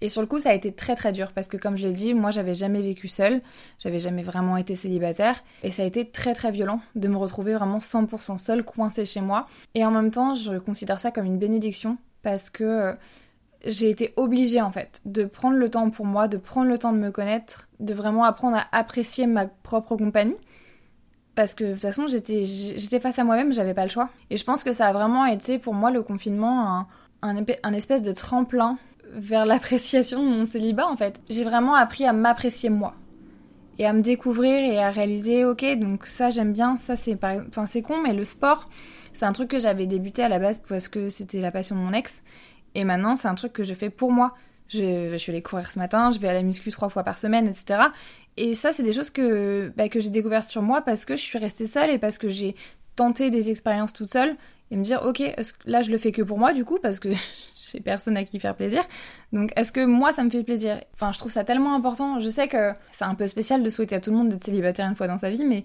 Et 0.00 0.08
sur 0.08 0.20
le 0.20 0.28
coup, 0.28 0.38
ça 0.38 0.50
a 0.50 0.52
été 0.52 0.72
très 0.72 0.94
très 0.94 1.10
dur 1.10 1.32
parce 1.32 1.48
que 1.48 1.56
comme 1.56 1.76
je 1.76 1.82
l'ai 1.82 1.92
dit, 1.92 2.14
moi 2.14 2.30
j'avais 2.30 2.54
jamais 2.54 2.82
vécu 2.82 3.08
seule, 3.08 3.40
j'avais 3.78 3.98
jamais 3.98 4.22
vraiment 4.22 4.58
été 4.58 4.76
célibataire 4.76 5.42
et 5.62 5.70
ça 5.70 5.82
a 5.82 5.86
été 5.86 6.04
très 6.04 6.34
très 6.34 6.52
violent 6.52 6.80
de 6.94 7.08
me 7.08 7.16
retrouver 7.16 7.54
vraiment 7.54 7.78
100% 7.78 8.36
seule, 8.36 8.62
coincée 8.62 9.06
chez 9.06 9.22
moi. 9.22 9.48
Et 9.74 9.84
en 9.84 9.90
même 9.90 10.10
temps, 10.10 10.34
je 10.34 10.58
considère 10.58 10.98
ça 10.98 11.10
comme 11.10 11.24
une 11.24 11.38
bénédiction 11.38 11.96
parce 12.22 12.50
que 12.50 12.64
euh, 12.64 12.92
j'ai 13.66 13.90
été 13.90 14.12
obligée 14.16 14.60
en 14.60 14.70
fait 14.70 15.00
de 15.04 15.24
prendre 15.24 15.56
le 15.56 15.68
temps 15.68 15.90
pour 15.90 16.06
moi, 16.06 16.28
de 16.28 16.36
prendre 16.36 16.68
le 16.68 16.78
temps 16.78 16.92
de 16.92 16.98
me 16.98 17.10
connaître, 17.10 17.68
de 17.80 17.94
vraiment 17.94 18.24
apprendre 18.24 18.56
à 18.56 18.66
apprécier 18.72 19.26
ma 19.26 19.46
propre 19.46 19.96
compagnie. 19.96 20.36
Parce 21.34 21.54
que 21.54 21.64
de 21.64 21.72
toute 21.72 21.82
façon, 21.82 22.06
j'étais, 22.06 23.00
face 23.00 23.18
à 23.18 23.24
moi-même, 23.24 23.52
j'avais 23.52 23.74
pas 23.74 23.84
le 23.84 23.90
choix. 23.90 24.08
Et 24.30 24.38
je 24.38 24.44
pense 24.44 24.64
que 24.64 24.72
ça 24.72 24.86
a 24.86 24.92
vraiment 24.92 25.26
été 25.26 25.58
pour 25.58 25.74
moi 25.74 25.90
le 25.90 26.02
confinement 26.02 26.86
un 27.22 27.72
espèce 27.74 28.02
de 28.02 28.12
tremplin 28.12 28.78
vers 29.12 29.46
l'appréciation 29.46 30.22
de 30.22 30.28
mon 30.28 30.46
célibat 30.46 30.86
en 30.86 30.96
fait. 30.96 31.20
J'ai 31.28 31.44
vraiment 31.44 31.74
appris 31.74 32.06
à 32.06 32.12
m'apprécier 32.12 32.70
moi 32.70 32.94
et 33.78 33.86
à 33.86 33.92
me 33.92 34.00
découvrir 34.00 34.64
et 34.64 34.78
à 34.78 34.90
réaliser 34.90 35.44
ok 35.44 35.78
donc 35.78 36.06
ça 36.06 36.30
j'aime 36.30 36.52
bien 36.52 36.76
ça 36.76 36.96
c'est 36.96 37.18
enfin 37.22 37.66
c'est 37.66 37.82
con 37.82 38.00
mais 38.02 38.14
le 38.14 38.24
sport 38.24 38.66
c'est 39.12 39.24
un 39.24 39.32
truc 39.32 39.48
que 39.48 39.58
j'avais 39.58 39.86
débuté 39.86 40.22
à 40.22 40.28
la 40.28 40.38
base 40.38 40.62
parce 40.66 40.88
que 40.88 41.08
c'était 41.08 41.40
la 41.40 41.50
passion 41.50 41.76
de 41.76 41.80
mon 41.80 41.92
ex 41.92 42.22
et 42.76 42.84
maintenant 42.84 43.16
c'est 43.16 43.28
un 43.28 43.34
truc 43.34 43.52
que 43.52 43.62
je 43.62 43.74
fais 43.74 43.90
pour 43.90 44.12
moi 44.12 44.34
je, 44.68 45.16
suis 45.16 45.32
allée 45.32 45.42
courir 45.42 45.70
ce 45.70 45.78
matin 45.78 46.10
je 46.10 46.18
vais 46.18 46.28
à 46.28 46.32
la 46.32 46.42
muscu 46.42 46.70
trois 46.70 46.88
fois 46.88 47.02
par 47.02 47.18
semaine 47.18 47.48
etc 47.48 47.80
et 48.36 48.54
ça 48.54 48.72
c'est 48.72 48.82
des 48.82 48.92
choses 48.92 49.10
que 49.10 49.72
bah, 49.76 49.88
que 49.88 50.00
j'ai 50.00 50.10
découvertes 50.10 50.48
sur 50.48 50.62
moi 50.62 50.82
parce 50.82 51.04
que 51.04 51.16
je 51.16 51.22
suis 51.22 51.38
restée 51.38 51.66
seule 51.66 51.90
et 51.90 51.98
parce 51.98 52.18
que 52.18 52.28
j'ai 52.28 52.54
tenté 52.94 53.30
des 53.30 53.50
expériences 53.50 53.92
toute 53.92 54.10
seule 54.12 54.36
et 54.70 54.76
me 54.76 54.82
dire 54.82 55.02
ok 55.04 55.22
là 55.64 55.82
je 55.82 55.90
le 55.90 55.98
fais 55.98 56.12
que 56.12 56.22
pour 56.22 56.38
moi 56.38 56.52
du 56.52 56.64
coup 56.64 56.78
parce 56.80 57.00
que 57.00 57.08
j'ai 57.72 57.80
personne 57.80 58.16
à 58.16 58.24
qui 58.24 58.38
faire 58.38 58.54
plaisir. 58.54 58.82
Donc 59.32 59.52
est-ce 59.56 59.72
que 59.72 59.84
moi 59.84 60.12
ça 60.12 60.24
me 60.24 60.30
fait 60.30 60.44
plaisir? 60.44 60.80
Enfin 60.94 61.12
je 61.12 61.18
trouve 61.18 61.32
ça 61.32 61.44
tellement 61.44 61.74
important. 61.74 62.20
Je 62.20 62.28
sais 62.28 62.48
que 62.48 62.72
c'est 62.90 63.04
un 63.04 63.14
peu 63.14 63.26
spécial 63.26 63.62
de 63.62 63.70
souhaiter 63.70 63.96
à 63.96 64.00
tout 64.00 64.10
le 64.10 64.16
monde 64.16 64.28
d'être 64.28 64.44
célibataire 64.44 64.88
une 64.88 64.94
fois 64.94 65.08
dans 65.08 65.16
sa 65.16 65.30
vie, 65.30 65.44
mais 65.44 65.64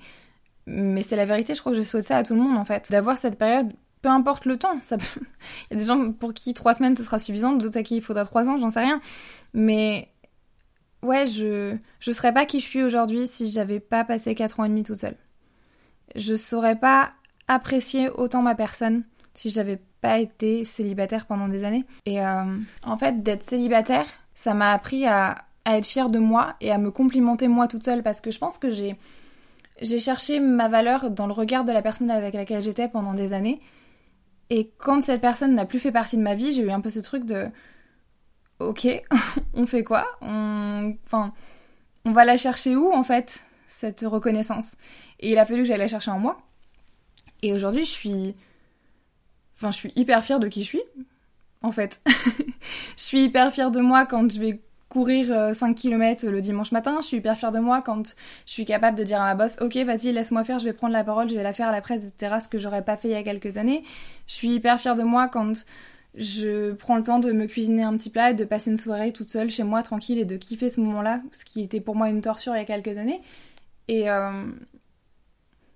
mais 0.68 1.02
c'est 1.02 1.16
la 1.16 1.26
vérité. 1.26 1.56
Je 1.56 1.60
crois 1.60 1.72
que 1.72 1.78
je 1.78 1.84
souhaite 1.84 2.06
ça 2.06 2.18
à 2.18 2.24
tout 2.24 2.36
le 2.36 2.42
monde 2.42 2.58
en 2.58 2.66
fait, 2.66 2.92
d'avoir 2.92 3.18
cette 3.18 3.38
période. 3.38 3.74
Peu 4.02 4.10
importe 4.10 4.46
le 4.46 4.58
temps, 4.58 4.74
il 4.74 4.98
y 5.72 5.74
a 5.74 5.78
des 5.78 5.84
gens 5.84 6.12
pour 6.12 6.34
qui 6.34 6.54
trois 6.54 6.74
semaines 6.74 6.96
ce 6.96 7.04
sera 7.04 7.20
suffisant, 7.20 7.54
d'autres 7.54 7.78
à 7.78 7.84
qui 7.84 7.98
il 7.98 8.02
faudra 8.02 8.26
trois 8.26 8.48
ans, 8.50 8.58
j'en 8.58 8.70
sais 8.70 8.80
rien. 8.80 9.00
Mais 9.54 10.10
ouais, 11.04 11.28
je 11.28 11.76
je 12.00 12.12
serais 12.12 12.34
pas 12.34 12.46
qui 12.46 12.60
je 12.60 12.66
suis 12.66 12.84
aujourd'hui 12.84 13.28
si 13.28 13.50
j'avais 13.52 13.80
pas 13.80 14.04
passé 14.04 14.34
quatre 14.36 14.60
ans 14.60 14.66
et 14.66 14.70
demi 14.70 14.84
tout 14.84 14.96
seul. 14.96 15.16
Je 16.16 16.36
saurais 16.36 16.76
pas 16.76 17.12
apprécier 17.48 18.10
autant 18.10 18.42
ma 18.42 18.56
personne 18.56 19.04
si 19.34 19.50
j'avais 19.50 19.80
pas 20.02 20.20
été 20.20 20.66
célibataire 20.66 21.26
pendant 21.26 21.48
des 21.48 21.64
années. 21.64 21.86
Et 22.06 22.22
euh, 22.22 22.58
en 22.84 22.98
fait, 22.98 23.24
d'être 23.24 23.44
célibataire, 23.44 24.06
ça 24.34 24.54
m'a 24.54 24.72
appris 24.72 25.06
à, 25.06 25.46
à, 25.66 25.78
être 25.78 25.86
fière 25.86 26.10
de 26.10 26.20
moi 26.20 26.56
et 26.60 26.72
à 26.72 26.78
me 26.78 26.92
complimenter 26.92 27.48
moi 27.48 27.68
toute 27.68 27.86
seule 27.86 28.04
parce 28.04 28.20
que 28.20 28.32
je 28.32 28.40
pense 28.40 28.58
que 28.58 28.70
j'ai 28.70 28.98
j'ai 29.82 30.00
cherché 30.00 30.40
ma 30.40 30.68
valeur 30.68 31.10
dans 31.10 31.26
le 31.26 31.34
regard 31.34 31.64
de 31.64 31.72
la 31.72 31.82
personne 31.82 32.12
avec 32.12 32.36
laquelle 32.36 32.62
j'étais 32.62 32.88
pendant 32.88 33.14
des 33.14 33.34
années. 33.34 33.60
Et 34.52 34.70
quand 34.78 35.00
cette 35.00 35.22
personne 35.22 35.56
n'a 35.56 35.66
plus 35.66 35.80
fait 35.80 35.94
partie 35.94 36.18
de 36.18 36.22
ma 36.22 36.36
vie, 36.36 36.52
j'ai 36.52 36.62
eu 36.62 36.72
un 36.72 36.82
peu 36.82 36.90
ce 36.90 37.00
truc 37.00 37.26
de 37.26 37.48
OK, 38.60 38.86
on 39.54 39.66
fait 39.66 39.86
quoi? 39.86 40.06
On... 40.20 40.94
Enfin, 41.06 41.34
on 42.04 42.12
va 42.12 42.26
la 42.26 42.36
chercher 42.36 42.76
où 42.76 42.92
en 42.92 43.04
fait 43.04 43.44
cette 43.68 44.02
reconnaissance? 44.02 44.76
Et 45.22 45.32
il 45.32 45.38
a 45.38 45.46
fallu 45.46 45.62
que 45.62 45.70
j'aille 45.70 45.78
la 45.78 45.88
chercher 45.88 46.12
en 46.12 46.20
moi. 46.20 46.38
Et 47.42 47.54
aujourd'hui, 47.54 47.86
je 47.86 47.92
suis 47.92 48.36
Enfin, 49.56 49.72
je 49.72 49.78
suis 49.78 49.94
hyper 49.96 50.22
fière 50.22 50.40
de 50.40 50.48
qui 50.48 50.64
je 50.64 50.68
suis, 50.68 50.84
en 51.62 51.72
fait. 51.72 52.02
je 52.08 53.04
suis 53.04 53.24
hyper 53.24 53.54
fière 53.54 53.72
de 53.72 53.80
moi 53.80 54.06
quand 54.06 54.30
je 54.30 54.40
vais 54.40 54.60
courir 54.92 55.56
5 55.56 55.70
euh, 55.70 55.74
km 55.74 56.28
le 56.28 56.42
dimanche 56.42 56.74
matin. 56.74 56.98
Je 57.02 57.08
suis 57.08 57.18
hyper 57.18 57.38
fière 57.38 57.54
de 57.54 57.60
moi 57.60 57.82
quand 57.82 58.14
je 58.46 58.52
suis 58.52 58.66
capable 58.66 58.98
de 58.98 59.04
dire 59.04 59.22
à 59.22 59.24
ma 59.24 59.36
boss, 59.36 59.58
ok, 59.62 59.78
vas-y, 59.78 60.12
laisse-moi 60.12 60.44
faire, 60.44 60.60
je 60.60 60.66
vais 60.66 60.74
prendre 60.74 60.92
la 60.92 61.06
parole, 61.06 61.30
je 61.30 61.36
vais 61.36 61.44
la 61.44 61.54
faire 61.54 61.70
à 61.70 61.72
la 61.72 61.80
presse, 61.80 62.10
etc. 62.10 62.36
Ce 62.44 62.50
que 62.50 62.58
j'aurais 62.58 62.84
pas 62.84 62.98
fait 62.98 63.08
il 63.08 63.12
y 63.12 63.16
a 63.16 63.24
quelques 63.24 63.56
années. 63.56 63.84
Je 64.28 64.34
suis 64.34 64.50
hyper 64.50 64.80
fière 64.82 64.98
de 64.98 65.04
moi 65.04 65.30
quand 65.30 65.66
je 66.16 66.74
prends 66.74 66.98
le 66.98 67.04
temps 67.04 67.20
de 67.20 67.32
me 67.32 67.46
cuisiner 67.46 67.84
un 67.84 67.96
petit 67.96 68.10
plat 68.10 68.32
et 68.32 68.34
de 68.34 68.44
passer 68.44 68.70
une 68.70 68.78
soirée 68.78 69.14
toute 69.14 69.30
seule 69.30 69.50
chez 69.50 69.64
moi, 69.64 69.82
tranquille, 69.82 70.20
et 70.20 70.26
de 70.26 70.36
kiffer 70.36 70.70
ce 70.70 70.82
moment-là, 70.82 71.22
ce 71.32 71.46
qui 71.46 71.62
était 71.62 71.80
pour 71.80 71.96
moi 71.96 72.10
une 72.10 72.22
torture 72.22 72.54
il 72.54 72.58
y 72.58 72.62
a 72.62 72.66
quelques 72.66 72.98
années. 72.98 73.22
Et 73.88 74.10
euh... 74.10 74.46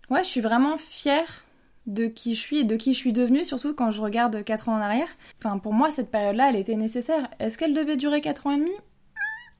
ouais, 0.10 0.24
je 0.26 0.30
suis 0.30 0.42
vraiment 0.42 0.76
fière 0.76 1.46
de 1.86 2.08
qui 2.08 2.36
je 2.36 2.42
suis 2.42 2.60
et 2.60 2.64
de 2.66 2.76
qui 2.76 2.94
je 2.94 2.98
suis 2.98 3.14
devenue, 3.14 3.46
surtout 3.46 3.74
quand 3.74 3.92
je 3.92 4.02
regarde 4.02 4.44
4 4.44 4.68
ans 4.68 4.76
en 4.76 4.82
arrière. 4.82 5.08
Enfin, 5.40 5.58
pour 5.58 5.74
moi, 5.74 5.90
cette 5.90 6.12
période-là, 6.12 6.50
elle 6.50 6.58
était 6.58 6.76
nécessaire. 6.76 7.30
Est-ce 7.40 7.58
qu'elle 7.58 7.74
devait 7.74 7.96
durer 7.96 8.20
4 8.20 8.48
ans 8.48 8.52
et 8.52 8.58
demi? 8.58 8.72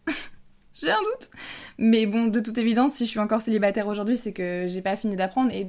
J'ai 0.74 0.92
un 0.92 0.98
doute. 0.98 1.30
Mais 1.78 2.06
bon, 2.06 2.26
de 2.26 2.40
toute 2.40 2.58
évidence, 2.58 2.94
si 2.94 3.06
je 3.06 3.10
suis 3.10 3.20
encore 3.20 3.42
célibataire 3.42 3.88
aujourd'hui, 3.88 4.18
c'est 4.18 4.34
que 4.34 4.66
j'ai 4.68 4.82
pas 4.82 4.98
fini 4.98 5.16
d'apprendre. 5.16 5.54
Et 5.54 5.66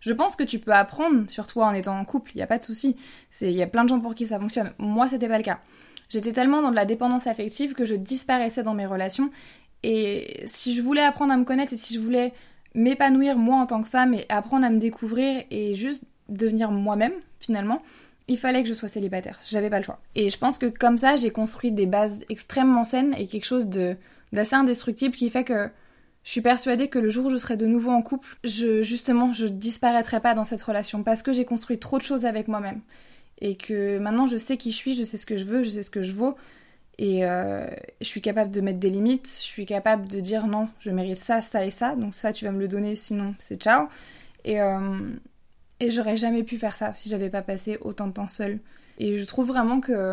je 0.00 0.12
pense 0.12 0.34
que 0.34 0.42
tu 0.42 0.58
peux 0.58 0.72
apprendre 0.72 1.30
sur 1.30 1.46
toi 1.46 1.66
en 1.66 1.72
étant 1.72 1.96
en 1.98 2.04
couple, 2.04 2.32
il 2.34 2.38
y 2.38 2.42
a 2.42 2.46
pas 2.46 2.58
de 2.58 2.64
souci. 2.64 2.96
Il 3.42 3.52
y 3.52 3.62
a 3.62 3.66
plein 3.66 3.84
de 3.84 3.88
gens 3.88 4.00
pour 4.00 4.14
qui 4.14 4.26
ça 4.26 4.40
fonctionne. 4.40 4.72
Moi, 4.78 5.08
c'était 5.08 5.28
pas 5.28 5.38
le 5.38 5.44
cas. 5.44 5.60
J'étais 6.08 6.32
tellement 6.32 6.62
dans 6.62 6.70
de 6.70 6.76
la 6.76 6.84
dépendance 6.84 7.28
affective 7.28 7.74
que 7.74 7.84
je 7.84 7.94
disparaissais 7.94 8.64
dans 8.64 8.74
mes 8.74 8.86
relations. 8.86 9.30
Et 9.84 10.42
si 10.46 10.74
je 10.74 10.82
voulais 10.82 11.02
apprendre 11.02 11.32
à 11.32 11.36
me 11.36 11.44
connaître 11.44 11.76
si 11.76 11.94
je 11.94 12.00
voulais 12.00 12.32
m'épanouir 12.74 13.38
moi 13.38 13.56
en 13.56 13.66
tant 13.66 13.82
que 13.82 13.88
femme 13.88 14.14
et 14.14 14.26
apprendre 14.28 14.66
à 14.66 14.70
me 14.70 14.78
découvrir 14.78 15.44
et 15.50 15.74
juste 15.74 16.04
devenir 16.28 16.70
moi-même 16.70 17.14
finalement, 17.38 17.82
il 18.28 18.38
fallait 18.38 18.62
que 18.62 18.68
je 18.68 18.74
sois 18.74 18.88
célibataire. 18.88 19.38
J'avais 19.48 19.70
pas 19.70 19.78
le 19.78 19.84
choix. 19.84 20.00
Et 20.14 20.30
je 20.30 20.38
pense 20.38 20.58
que 20.58 20.66
comme 20.66 20.96
ça, 20.96 21.16
j'ai 21.16 21.30
construit 21.30 21.72
des 21.72 21.86
bases 21.86 22.24
extrêmement 22.28 22.84
saines 22.84 23.14
et 23.18 23.26
quelque 23.26 23.46
chose 23.46 23.66
de 23.66 23.96
d'assez 24.32 24.54
indestructible 24.54 25.16
qui 25.16 25.28
fait 25.28 25.42
que 25.42 25.68
je 26.22 26.30
suis 26.30 26.40
persuadée 26.40 26.88
que 26.88 26.98
le 26.98 27.10
jour 27.10 27.26
où 27.26 27.30
je 27.30 27.36
serai 27.36 27.56
de 27.56 27.66
nouveau 27.66 27.90
en 27.90 28.02
couple, 28.02 28.28
je 28.44 28.82
justement, 28.82 29.32
je 29.32 29.46
disparaîtrai 29.46 30.20
pas 30.20 30.34
dans 30.34 30.44
cette 30.44 30.62
relation 30.62 31.02
parce 31.02 31.22
que 31.22 31.32
j'ai 31.32 31.44
construit 31.44 31.78
trop 31.78 31.98
de 31.98 32.04
choses 32.04 32.24
avec 32.26 32.46
moi-même 32.46 32.80
et 33.40 33.56
que 33.56 33.98
maintenant 33.98 34.26
je 34.26 34.36
sais 34.36 34.56
qui 34.56 34.70
je 34.70 34.76
suis, 34.76 34.94
je 34.94 35.02
sais 35.02 35.16
ce 35.16 35.26
que 35.26 35.36
je 35.36 35.44
veux, 35.44 35.62
je 35.62 35.70
sais 35.70 35.82
ce 35.82 35.90
que 35.90 36.02
je 36.02 36.12
vaux 36.12 36.36
et 36.98 37.24
euh, 37.24 37.66
je 38.00 38.06
suis 38.06 38.20
capable 38.20 38.52
de 38.52 38.60
mettre 38.60 38.78
des 38.78 38.90
limites, 38.90 39.26
je 39.26 39.42
suis 39.42 39.64
capable 39.64 40.06
de 40.06 40.20
dire 40.20 40.46
non, 40.46 40.68
je 40.80 40.90
mérite 40.90 41.16
ça, 41.16 41.40
ça 41.40 41.64
et 41.64 41.70
ça, 41.70 41.96
donc 41.96 42.14
ça 42.14 42.32
tu 42.32 42.44
vas 42.44 42.52
me 42.52 42.60
le 42.60 42.68
donner, 42.68 42.94
sinon 42.94 43.34
c'est 43.38 43.60
ciao. 43.60 43.88
Et, 44.44 44.60
euh, 44.60 44.98
et 45.80 45.90
j'aurais 45.90 46.16
jamais 46.16 46.42
pu 46.42 46.58
faire 46.58 46.76
ça 46.76 46.94
si 46.94 47.08
j'avais 47.08 47.30
pas 47.30 47.42
passé 47.42 47.78
autant 47.80 48.06
de 48.06 48.12
temps 48.12 48.28
seule. 48.28 48.60
Et 48.98 49.18
je 49.18 49.24
trouve 49.24 49.48
vraiment 49.48 49.80
que 49.80 50.12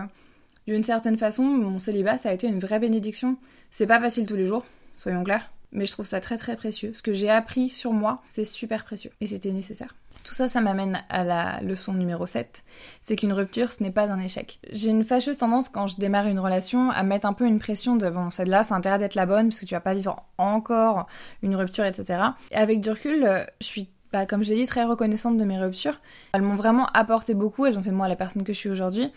d'une 0.65 0.84
certaine 0.84 1.17
façon, 1.17 1.43
mon 1.43 1.80
célibat 1.80 2.17
ça 2.17 2.30
a 2.30 2.34
été 2.34 2.47
une 2.47 2.60
vraie 2.60 2.80
bénédiction. 2.80 3.38
C'est 3.69 3.88
pas 3.88 3.99
facile 3.99 4.25
tous 4.25 4.36
les 4.36 4.45
jours, 4.45 4.65
soyons 4.95 5.23
clairs, 5.23 5.51
mais 5.71 5.86
je 5.86 5.91
trouve 5.91 6.06
ça 6.06 6.21
très 6.21 6.38
très 6.38 6.56
précieux. 6.56 6.93
Ce 6.93 7.01
que 7.01 7.13
j'ai 7.13 7.30
appris 7.30 7.69
sur 7.69 7.93
moi, 7.93 8.21
c'est 8.30 8.45
super 8.45 8.86
précieux 8.86 9.12
et 9.21 9.27
c'était 9.27 9.51
nécessaire. 9.51 9.93
Tout 10.23 10.34
ça, 10.34 10.49
ça 10.49 10.60
m'amène 10.60 11.01
à 11.10 11.23
la 11.23 11.62
leçon 11.62 11.93
numéro 11.93 12.25
7. 12.25 12.63
C'est 13.01 13.15
qu'une 13.15 13.32
rupture, 13.32 13.71
ce 13.71 13.82
n'est 13.82 13.91
pas 13.91 14.12
un 14.12 14.19
échec. 14.19 14.60
J'ai 14.71 14.89
une 14.89 15.06
fâcheuse 15.06 15.38
tendance 15.38 15.69
quand 15.69 15.88
je 15.88 15.97
démarre 15.97 16.27
une 16.27 16.39
relation 16.39 16.91
à 16.91 17.03
mettre 17.03 17.27
un 17.27 17.34
peu 17.34 17.45
une 17.45 17.60
pression 17.60 17.95
de 17.95 18.10
bon, 18.10 18.30
celle-là, 18.30 18.63
c'est 18.63 18.73
intérêt 18.73 18.99
d'être 18.99 19.15
la 19.15 19.25
bonne 19.25 19.49
parce 19.49 19.62
que 19.62 19.65
tu 19.65 19.73
vas 19.73 19.80
pas 19.80 19.93
vivre 19.93 20.25
encore 20.38 21.08
une 21.43 21.56
rupture, 21.56 21.86
etc. 21.86 22.23
Et 22.51 22.56
avec 22.56 22.82
du 22.82 22.89
recul, 22.89 23.23
euh, 23.23 23.45
je 23.62 23.67
suis 23.67 23.89
bah, 24.12 24.26
comme 24.26 24.43
je 24.43 24.50
l'ai 24.54 24.62
dit, 24.62 24.67
très 24.67 24.84
reconnaissante 24.84 25.38
de 25.38 25.43
mes 25.43 25.60
ruptures. 25.60 26.00
Elles 26.34 26.41
m'ont 26.41 26.56
vraiment 26.56 26.88
apporté 26.88 27.34
beaucoup, 27.34 27.65
elles 27.65 27.78
ont 27.78 27.84
fait 27.84 27.91
de 27.91 27.96
moi 27.96 28.08
la 28.08 28.15
personne 28.15 28.43
que 28.43 28.54
je 28.54 28.58
suis 28.58 28.70
aujourd'hui. 28.70 29.12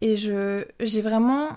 Et 0.00 0.16
je, 0.16 0.64
j'ai 0.80 1.00
vraiment 1.00 1.48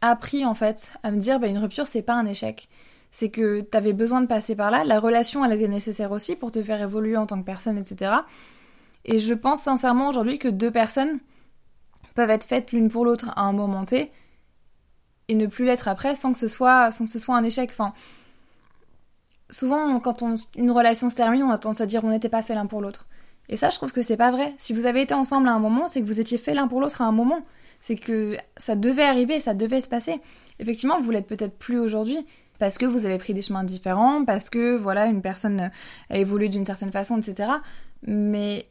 appris 0.00 0.44
en 0.44 0.54
fait 0.54 0.94
à 1.02 1.10
me 1.10 1.18
dire, 1.18 1.40
bah, 1.40 1.46
une 1.46 1.58
rupture, 1.58 1.86
c'est 1.86 2.02
pas 2.02 2.14
un 2.14 2.26
échec 2.26 2.68
c'est 3.14 3.30
que 3.30 3.60
tu 3.60 3.76
avais 3.76 3.92
besoin 3.92 4.22
de 4.22 4.26
passer 4.26 4.56
par 4.56 4.72
là. 4.72 4.82
La 4.82 4.98
relation, 4.98 5.44
elle 5.44 5.52
était 5.52 5.68
nécessaire 5.68 6.10
aussi 6.10 6.34
pour 6.34 6.50
te 6.50 6.60
faire 6.64 6.82
évoluer 6.82 7.16
en 7.16 7.26
tant 7.26 7.38
que 7.38 7.44
personne, 7.44 7.78
etc. 7.78 8.10
Et 9.04 9.20
je 9.20 9.34
pense 9.34 9.62
sincèrement 9.62 10.08
aujourd'hui 10.08 10.40
que 10.40 10.48
deux 10.48 10.72
personnes 10.72 11.20
peuvent 12.16 12.30
être 12.30 12.42
faites 12.42 12.72
l'une 12.72 12.88
pour 12.88 13.04
l'autre 13.04 13.30
à 13.36 13.42
un 13.42 13.52
moment 13.52 13.84
T 13.84 14.10
et 15.28 15.34
ne 15.36 15.46
plus 15.46 15.64
l'être 15.64 15.86
après 15.86 16.16
sans 16.16 16.32
que 16.32 16.40
ce 16.40 16.48
soit 16.48 16.90
sans 16.90 17.04
que 17.04 17.10
ce 17.12 17.20
soit 17.20 17.36
un 17.36 17.44
échec. 17.44 17.70
Souvent 19.54 19.98
quand 20.00 20.22
une 20.56 20.70
relation 20.70 21.08
se 21.08 21.14
termine, 21.14 21.42
on 21.42 21.50
a 21.50 21.58
tendance 21.58 21.80
à 21.80 21.86
dire 21.86 22.04
on 22.04 22.10
n'était 22.10 22.28
pas 22.28 22.42
fait 22.42 22.54
l'un 22.54 22.66
pour 22.66 22.80
l'autre. 22.80 23.06
Et 23.48 23.56
ça, 23.56 23.70
je 23.70 23.76
trouve 23.76 23.92
que 23.92 24.02
c'est 24.02 24.16
pas 24.16 24.30
vrai. 24.30 24.54
Si 24.58 24.72
vous 24.72 24.86
avez 24.86 25.02
été 25.02 25.14
ensemble 25.14 25.48
à 25.48 25.52
un 25.52 25.58
moment, 25.58 25.86
c'est 25.86 26.00
que 26.00 26.06
vous 26.06 26.20
étiez 26.20 26.38
fait 26.38 26.54
l'un 26.54 26.66
pour 26.66 26.80
l'autre 26.80 27.02
à 27.02 27.04
un 27.04 27.12
moment. 27.12 27.40
C'est 27.80 27.96
que 27.96 28.36
ça 28.56 28.74
devait 28.74 29.04
arriver, 29.04 29.40
ça 29.40 29.52
devait 29.52 29.82
se 29.82 29.88
passer. 29.88 30.20
Effectivement, 30.58 30.98
vous 30.98 31.10
l'êtes 31.10 31.26
peut-être 31.26 31.58
plus 31.58 31.78
aujourd'hui, 31.78 32.18
parce 32.58 32.78
que 32.78 32.86
vous 32.86 33.04
avez 33.04 33.18
pris 33.18 33.34
des 33.34 33.42
chemins 33.42 33.64
différents, 33.64 34.24
parce 34.24 34.48
que 34.48 34.76
voilà, 34.76 35.06
une 35.06 35.20
personne 35.20 35.70
a 36.08 36.16
évolué 36.16 36.48
d'une 36.48 36.64
certaine 36.64 36.92
façon, 36.92 37.18
etc. 37.18 37.50
Mais 38.06 38.66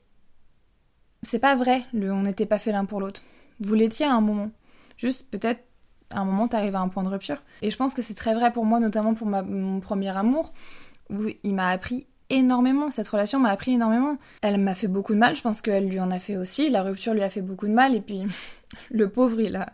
c'est 1.21 1.39
pas 1.39 1.55
vrai, 1.55 1.83
on 1.93 2.23
n'était 2.23 2.47
pas 2.47 2.57
fait 2.57 2.71
l'un 2.71 2.85
pour 2.85 2.99
l'autre. 2.99 3.21
Vous 3.59 3.75
l'étiez 3.75 4.07
à 4.07 4.13
un 4.13 4.21
moment. 4.21 4.49
Juste 4.97 5.29
peut-être 5.29 5.63
à 6.13 6.19
un 6.19 6.25
moment 6.25 6.47
t'arrives 6.47 6.75
à 6.75 6.79
un 6.79 6.87
point 6.87 7.03
de 7.03 7.09
rupture. 7.09 7.41
Et 7.61 7.71
je 7.71 7.77
pense 7.77 7.93
que 7.93 8.01
c'est 8.01 8.13
très 8.13 8.33
vrai 8.33 8.51
pour 8.51 8.65
moi, 8.65 8.79
notamment 8.79 9.13
pour 9.13 9.27
mon 9.27 9.79
premier 9.79 10.15
amour, 10.15 10.53
où 11.09 11.25
il 11.43 11.53
m'a 11.53 11.69
appris 11.69 12.07
énormément. 12.29 12.89
Cette 12.89 13.07
relation 13.07 13.39
m'a 13.39 13.49
appris 13.49 13.73
énormément. 13.73 14.17
Elle 14.41 14.59
m'a 14.59 14.75
fait 14.75 14.87
beaucoup 14.87 15.13
de 15.13 15.19
mal, 15.19 15.35
je 15.35 15.41
pense 15.41 15.61
qu'elle 15.61 15.87
lui 15.87 15.99
en 15.99 16.11
a 16.11 16.19
fait 16.19 16.37
aussi. 16.37 16.69
La 16.69 16.81
rupture 16.81 17.13
lui 17.13 17.23
a 17.23 17.29
fait 17.29 17.41
beaucoup 17.41 17.67
de 17.67 17.73
mal. 17.73 17.95
Et 17.95 18.01
puis, 18.01 18.23
le 18.91 19.09
pauvre, 19.09 19.39
il 19.39 19.55
a, 19.55 19.73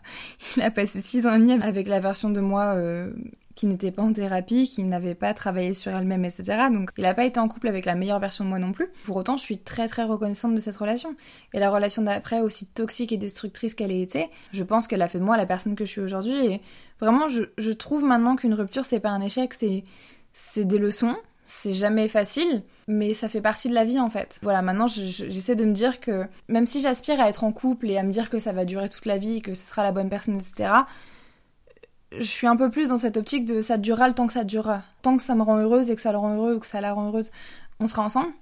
il 0.56 0.62
a 0.62 0.70
passé 0.70 1.00
six 1.00 1.26
ans 1.26 1.34
et 1.34 1.38
demi 1.38 1.52
avec 1.52 1.88
la 1.88 2.00
version 2.00 2.30
de 2.30 2.40
moi 2.40 2.74
euh, 2.74 3.12
qui 3.60 3.66
n'était 3.66 3.90
pas 3.90 4.00
en 4.00 4.10
thérapie, 4.10 4.68
qui 4.68 4.82
n'avait 4.84 5.14
pas 5.14 5.34
travaillé 5.34 5.74
sur 5.74 5.94
elle-même, 5.94 6.24
etc. 6.24 6.68
Donc, 6.72 6.92
il 6.96 7.02
n'a 7.02 7.12
pas 7.12 7.26
été 7.26 7.38
en 7.38 7.46
couple 7.46 7.68
avec 7.68 7.84
la 7.84 7.94
meilleure 7.94 8.18
version 8.18 8.42
de 8.42 8.48
moi 8.48 8.58
non 8.58 8.72
plus. 8.72 8.88
Pour 9.04 9.16
autant, 9.16 9.36
je 9.36 9.42
suis 9.42 9.58
très 9.58 9.86
très 9.86 10.04
reconnaissante 10.04 10.54
de 10.54 10.60
cette 10.60 10.78
relation. 10.78 11.14
Et 11.52 11.58
la 11.58 11.68
relation 11.68 12.00
d'après, 12.00 12.40
aussi 12.40 12.64
toxique 12.64 13.12
et 13.12 13.18
destructrice 13.18 13.74
qu'elle 13.74 13.92
ait 13.92 14.00
été, 14.00 14.30
je 14.52 14.64
pense 14.64 14.86
qu'elle 14.86 15.02
a 15.02 15.08
fait 15.08 15.18
de 15.18 15.24
moi 15.24 15.36
la 15.36 15.44
personne 15.44 15.74
que 15.74 15.84
je 15.84 15.90
suis 15.90 16.00
aujourd'hui. 16.00 16.46
Et 16.46 16.62
vraiment, 17.00 17.28
je, 17.28 17.72
trouve 17.72 18.02
maintenant 18.02 18.34
qu'une 18.34 18.54
rupture, 18.54 18.86
c'est 18.86 18.98
pas 18.98 19.10
un 19.10 19.20
échec, 19.20 19.52
c'est, 19.52 19.84
c'est 20.32 20.64
des 20.64 20.78
leçons 20.78 21.16
c'est 21.52 21.72
jamais 21.72 22.06
facile, 22.06 22.62
mais 22.86 23.12
ça 23.12 23.28
fait 23.28 23.40
partie 23.40 23.68
de 23.68 23.74
la 23.74 23.84
vie 23.84 23.98
en 23.98 24.08
fait. 24.08 24.38
Voilà, 24.40 24.62
maintenant 24.62 24.86
j'essaie 24.86 25.56
de 25.56 25.64
me 25.64 25.72
dire 25.72 25.98
que 25.98 26.26
même 26.46 26.64
si 26.64 26.80
j'aspire 26.80 27.20
à 27.20 27.28
être 27.28 27.42
en 27.42 27.50
couple 27.50 27.90
et 27.90 27.98
à 27.98 28.04
me 28.04 28.12
dire 28.12 28.30
que 28.30 28.38
ça 28.38 28.52
va 28.52 28.64
durer 28.64 28.88
toute 28.88 29.04
la 29.04 29.18
vie, 29.18 29.42
que 29.42 29.52
ce 29.52 29.66
sera 29.66 29.82
la 29.82 29.90
bonne 29.90 30.08
personne, 30.08 30.36
etc., 30.36 30.70
je 32.18 32.24
suis 32.24 32.46
un 32.46 32.56
peu 32.56 32.70
plus 32.70 32.88
dans 32.88 32.98
cette 32.98 33.16
optique 33.16 33.44
de 33.44 33.60
ça 33.60 33.78
durera 33.78 34.08
le 34.08 34.14
temps 34.14 34.26
que 34.26 34.32
ça 34.32 34.44
durera. 34.44 34.82
Tant 35.02 35.16
que 35.16 35.22
ça 35.22 35.34
me 35.34 35.42
rend 35.42 35.58
heureuse 35.58 35.90
et 35.90 35.96
que 35.96 36.02
ça 36.02 36.12
le 36.12 36.18
rend 36.18 36.34
heureux 36.34 36.56
ou 36.56 36.58
que 36.58 36.66
ça 36.66 36.80
la 36.80 36.92
rend 36.92 37.08
heureuse, 37.08 37.30
on 37.78 37.86
sera 37.86 38.02
ensemble 38.02 38.32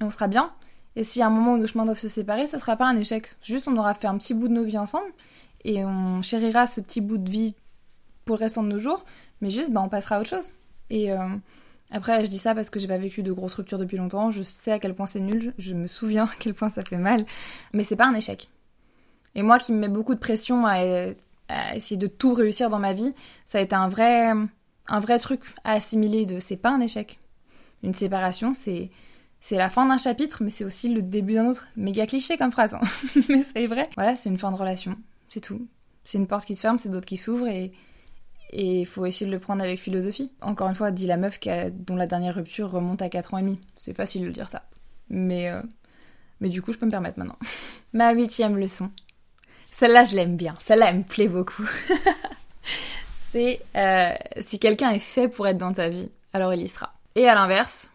et 0.00 0.04
on 0.04 0.10
sera 0.10 0.28
bien. 0.28 0.52
Et 0.96 1.02
y 1.16 1.22
a 1.22 1.26
un 1.26 1.30
moment 1.30 1.54
où 1.54 1.58
nos 1.58 1.66
chemins 1.66 1.84
doivent 1.84 1.98
se 1.98 2.08
séparer, 2.08 2.46
ce 2.46 2.58
sera 2.58 2.76
pas 2.76 2.86
un 2.86 2.96
échec. 2.96 3.28
Juste 3.42 3.66
on 3.66 3.76
aura 3.76 3.94
fait 3.94 4.06
un 4.06 4.16
petit 4.16 4.32
bout 4.32 4.48
de 4.48 4.52
nos 4.52 4.64
vies 4.64 4.78
ensemble 4.78 5.10
et 5.64 5.84
on 5.84 6.22
chérira 6.22 6.66
ce 6.66 6.80
petit 6.80 7.00
bout 7.00 7.18
de 7.18 7.28
vie 7.28 7.54
pour 8.24 8.36
le 8.36 8.40
restant 8.40 8.62
de 8.62 8.68
nos 8.68 8.78
jours, 8.78 9.04
mais 9.40 9.50
juste 9.50 9.72
bah, 9.72 9.82
on 9.84 9.88
passera 9.88 10.16
à 10.16 10.20
autre 10.20 10.30
chose. 10.30 10.52
Et 10.90 11.10
euh, 11.10 11.28
après, 11.90 12.24
je 12.24 12.30
dis 12.30 12.38
ça 12.38 12.54
parce 12.54 12.70
que 12.70 12.78
j'ai 12.78 12.88
pas 12.88 12.98
vécu 12.98 13.22
de 13.22 13.32
grosses 13.32 13.54
ruptures 13.54 13.78
depuis 13.78 13.96
longtemps. 13.96 14.30
Je 14.30 14.42
sais 14.42 14.72
à 14.72 14.78
quel 14.78 14.94
point 14.94 15.06
c'est 15.06 15.20
nul. 15.20 15.52
Je 15.58 15.74
me 15.74 15.86
souviens 15.86 16.24
à 16.32 16.34
quel 16.38 16.54
point 16.54 16.70
ça 16.70 16.82
fait 16.82 16.96
mal. 16.96 17.24
Mais 17.72 17.84
c'est 17.84 17.96
pas 17.96 18.06
un 18.06 18.14
échec. 18.14 18.48
Et 19.34 19.42
moi 19.42 19.58
qui 19.58 19.72
me 19.72 19.78
mets 19.78 19.88
beaucoup 19.88 20.14
de 20.14 20.20
pression 20.20 20.64
à, 20.64 20.76
essayer 21.74 21.96
de 21.96 22.06
tout 22.06 22.34
réussir 22.34 22.70
dans 22.70 22.78
ma 22.78 22.92
vie, 22.92 23.12
ça 23.44 23.58
a 23.58 23.60
été 23.60 23.74
un 23.74 23.88
vrai, 23.88 24.30
un 24.88 25.00
vrai 25.00 25.18
truc 25.18 25.40
à 25.64 25.72
assimiler 25.72 26.26
de 26.26 26.38
c'est 26.38 26.56
pas 26.56 26.70
un 26.70 26.80
échec. 26.80 27.18
Une 27.82 27.94
séparation, 27.94 28.52
c'est, 28.52 28.90
c'est 29.40 29.56
la 29.56 29.68
fin 29.68 29.86
d'un 29.86 29.98
chapitre, 29.98 30.42
mais 30.42 30.50
c'est 30.50 30.64
aussi 30.64 30.88
le 30.88 31.02
début 31.02 31.34
d'un 31.34 31.46
autre. 31.46 31.66
Méga 31.76 32.06
cliché 32.06 32.38
comme 32.38 32.52
phrase, 32.52 32.74
hein. 32.74 32.80
mais 33.28 33.42
c'est 33.42 33.66
vrai. 33.66 33.90
Voilà, 33.94 34.16
c'est 34.16 34.30
une 34.30 34.38
fin 34.38 34.50
de 34.50 34.56
relation. 34.56 34.96
C'est 35.28 35.40
tout. 35.40 35.66
C'est 36.04 36.18
une 36.18 36.26
porte 36.26 36.46
qui 36.46 36.56
se 36.56 36.60
ferme, 36.60 36.78
c'est 36.78 36.88
d'autres 36.88 37.06
qui 37.06 37.16
s'ouvrent 37.16 37.48
et, 37.48 37.72
et 38.50 38.80
il 38.80 38.86
faut 38.86 39.04
essayer 39.04 39.26
de 39.26 39.30
le 39.32 39.40
prendre 39.40 39.62
avec 39.62 39.78
philosophie. 39.78 40.30
Encore 40.40 40.68
une 40.68 40.74
fois, 40.74 40.90
dit 40.92 41.06
la 41.06 41.16
meuf 41.16 41.38
dont 41.72 41.96
la 41.96 42.06
dernière 42.06 42.36
rupture 42.36 42.70
remonte 42.70 43.02
à 43.02 43.08
4 43.08 43.34
ans 43.34 43.38
et 43.38 43.42
demi. 43.42 43.60
C'est 43.76 43.94
facile 43.94 44.24
de 44.24 44.30
dire 44.30 44.48
ça. 44.48 44.62
Mais, 45.08 45.50
euh, 45.50 45.60
mais 46.40 46.48
du 46.48 46.62
coup, 46.62 46.72
je 46.72 46.78
peux 46.78 46.86
me 46.86 46.90
permettre 46.90 47.18
maintenant. 47.18 47.38
Ma 47.92 48.12
huitième 48.12 48.56
leçon. 48.56 48.90
Celle-là, 49.74 50.04
je 50.04 50.14
l'aime 50.14 50.36
bien. 50.36 50.54
Celle-là, 50.60 50.90
elle 50.90 50.98
me 50.98 51.02
plaît 51.02 51.26
beaucoup. 51.26 51.68
C'est 53.32 53.60
euh, 53.74 54.12
si 54.40 54.60
quelqu'un 54.60 54.90
est 54.90 55.00
fait 55.00 55.26
pour 55.26 55.48
être 55.48 55.58
dans 55.58 55.72
ta 55.72 55.88
vie, 55.88 56.12
alors 56.32 56.54
il 56.54 56.62
y 56.62 56.68
sera. 56.68 56.94
Et 57.16 57.28
à 57.28 57.34
l'inverse, 57.34 57.90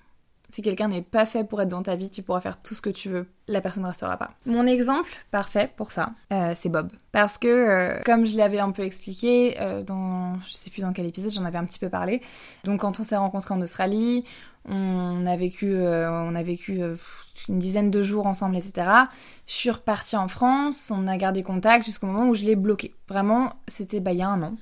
si 0.50 0.62
quelqu'un 0.62 0.88
n'est 0.88 1.02
pas 1.04 1.26
fait 1.26 1.44
pour 1.44 1.62
être 1.62 1.70
dans 1.70 1.84
ta 1.84 1.96
vie, 1.96 2.10
tu 2.10 2.24
pourras 2.24 2.42
faire 2.42 2.62
tout 2.62 2.74
ce 2.74 2.82
que 2.82 2.90
tu 2.90 3.08
veux, 3.08 3.28
la 3.48 3.62
personne 3.62 3.84
ne 3.84 3.88
restera 3.88 4.18
pas. 4.18 4.32
Mon 4.46 4.66
exemple 4.66 5.10
parfait 5.32 5.72
pour 5.78 5.92
ça, 5.92 6.12
euh, 6.34 6.54
c'est 6.58 6.70
Bob. 6.70 6.90
Parce 7.12 7.38
que, 7.38 7.48
euh, 7.48 8.02
comme 8.04 8.26
je 8.26 8.36
l'avais 8.36 8.60
un 8.60 8.72
peu 8.72 8.84
expliqué 8.84 9.58
euh, 9.62 9.84
dans, 9.84 10.40
je 10.42 10.54
sais 10.54 10.70
plus 10.70 10.82
dans 10.82 10.92
quel 10.92 11.06
épisode, 11.06 11.32
j'en 11.32 11.46
avais 11.46 11.60
un 11.60 11.66
petit 11.66 11.80
peu 11.80 11.90
parlé. 11.90 12.22
Donc 12.64 12.82
quand 12.82 13.00
on 13.00 13.04
s'est 13.04 13.16
rencontrés 13.16 13.54
en 13.54 13.62
Australie, 13.62 14.24
on 14.66 15.26
a 15.26 15.36
vécu, 15.36 15.76
on 15.76 16.36
a 16.36 16.44
vécu 16.44 16.80
une 17.48 17.60
dizaine 17.60 17.90
de 17.90 18.04
jours 18.04 18.28
ensemble, 18.28 18.56
etc. 18.56 18.88
Je 19.48 19.54
suis 19.54 19.72
repartie 19.72 20.18
en 20.18 20.28
France, 20.28 20.92
on 20.94 21.08
a 21.08 21.18
gardé 21.18 21.44
contact 21.44 21.86
jusqu'au 21.86 22.08
moment 22.08 22.30
où 22.30 22.36
je 22.36 22.46
l'ai 22.46 22.56
bloqué. 22.56 22.94
Vraiment, 23.08 23.54
c'était 23.68 24.00
bah 24.00 24.12
il 24.12 24.20
y 24.20 24.22
a 24.22 24.30
un 24.30 24.44
an. 24.44 24.56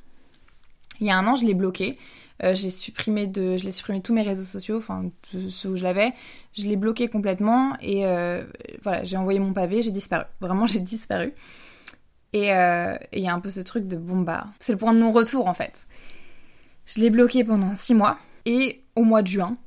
Il 0.99 1.07
y 1.07 1.11
a 1.11 1.17
un 1.17 1.27
an, 1.27 1.35
je 1.35 1.45
l'ai 1.45 1.53
bloqué. 1.53 1.97
Euh, 2.43 2.53
j'ai 2.53 2.69
supprimé 2.69 3.25
de, 3.25 3.57
je 3.57 3.63
l'ai 3.63 3.71
supprimé 3.71 4.01
tous 4.01 4.13
mes 4.13 4.21
réseaux 4.21 4.43
sociaux, 4.43 4.77
enfin 4.77 5.09
ceux 5.49 5.69
où 5.69 5.75
je 5.75 5.83
l'avais. 5.83 6.13
Je 6.53 6.65
l'ai 6.65 6.75
bloqué 6.75 7.07
complètement 7.07 7.75
et 7.81 8.05
euh, 8.05 8.43
voilà, 8.83 9.03
j'ai 9.03 9.17
envoyé 9.17 9.39
mon 9.39 9.53
pavé, 9.53 9.81
j'ai 9.81 9.91
disparu. 9.91 10.25
Vraiment, 10.39 10.65
j'ai 10.67 10.79
disparu. 10.79 11.33
Euh, 12.35 12.97
et 13.11 13.19
il 13.19 13.23
y 13.23 13.27
a 13.27 13.33
un 13.33 13.39
peu 13.39 13.49
ce 13.49 13.61
truc 13.61 13.87
de 13.87 13.95
bon 13.95 14.21
bah, 14.21 14.47
c'est 14.59 14.73
le 14.73 14.77
point 14.77 14.93
de 14.93 14.99
non-retour 14.99 15.47
en 15.47 15.53
fait. 15.53 15.87
Je 16.85 17.01
l'ai 17.01 17.09
bloqué 17.09 17.43
pendant 17.43 17.73
six 17.73 17.95
mois 17.95 18.19
et 18.45 18.83
au 18.95 19.03
mois 19.03 19.21
de 19.21 19.27
juin, 19.27 19.57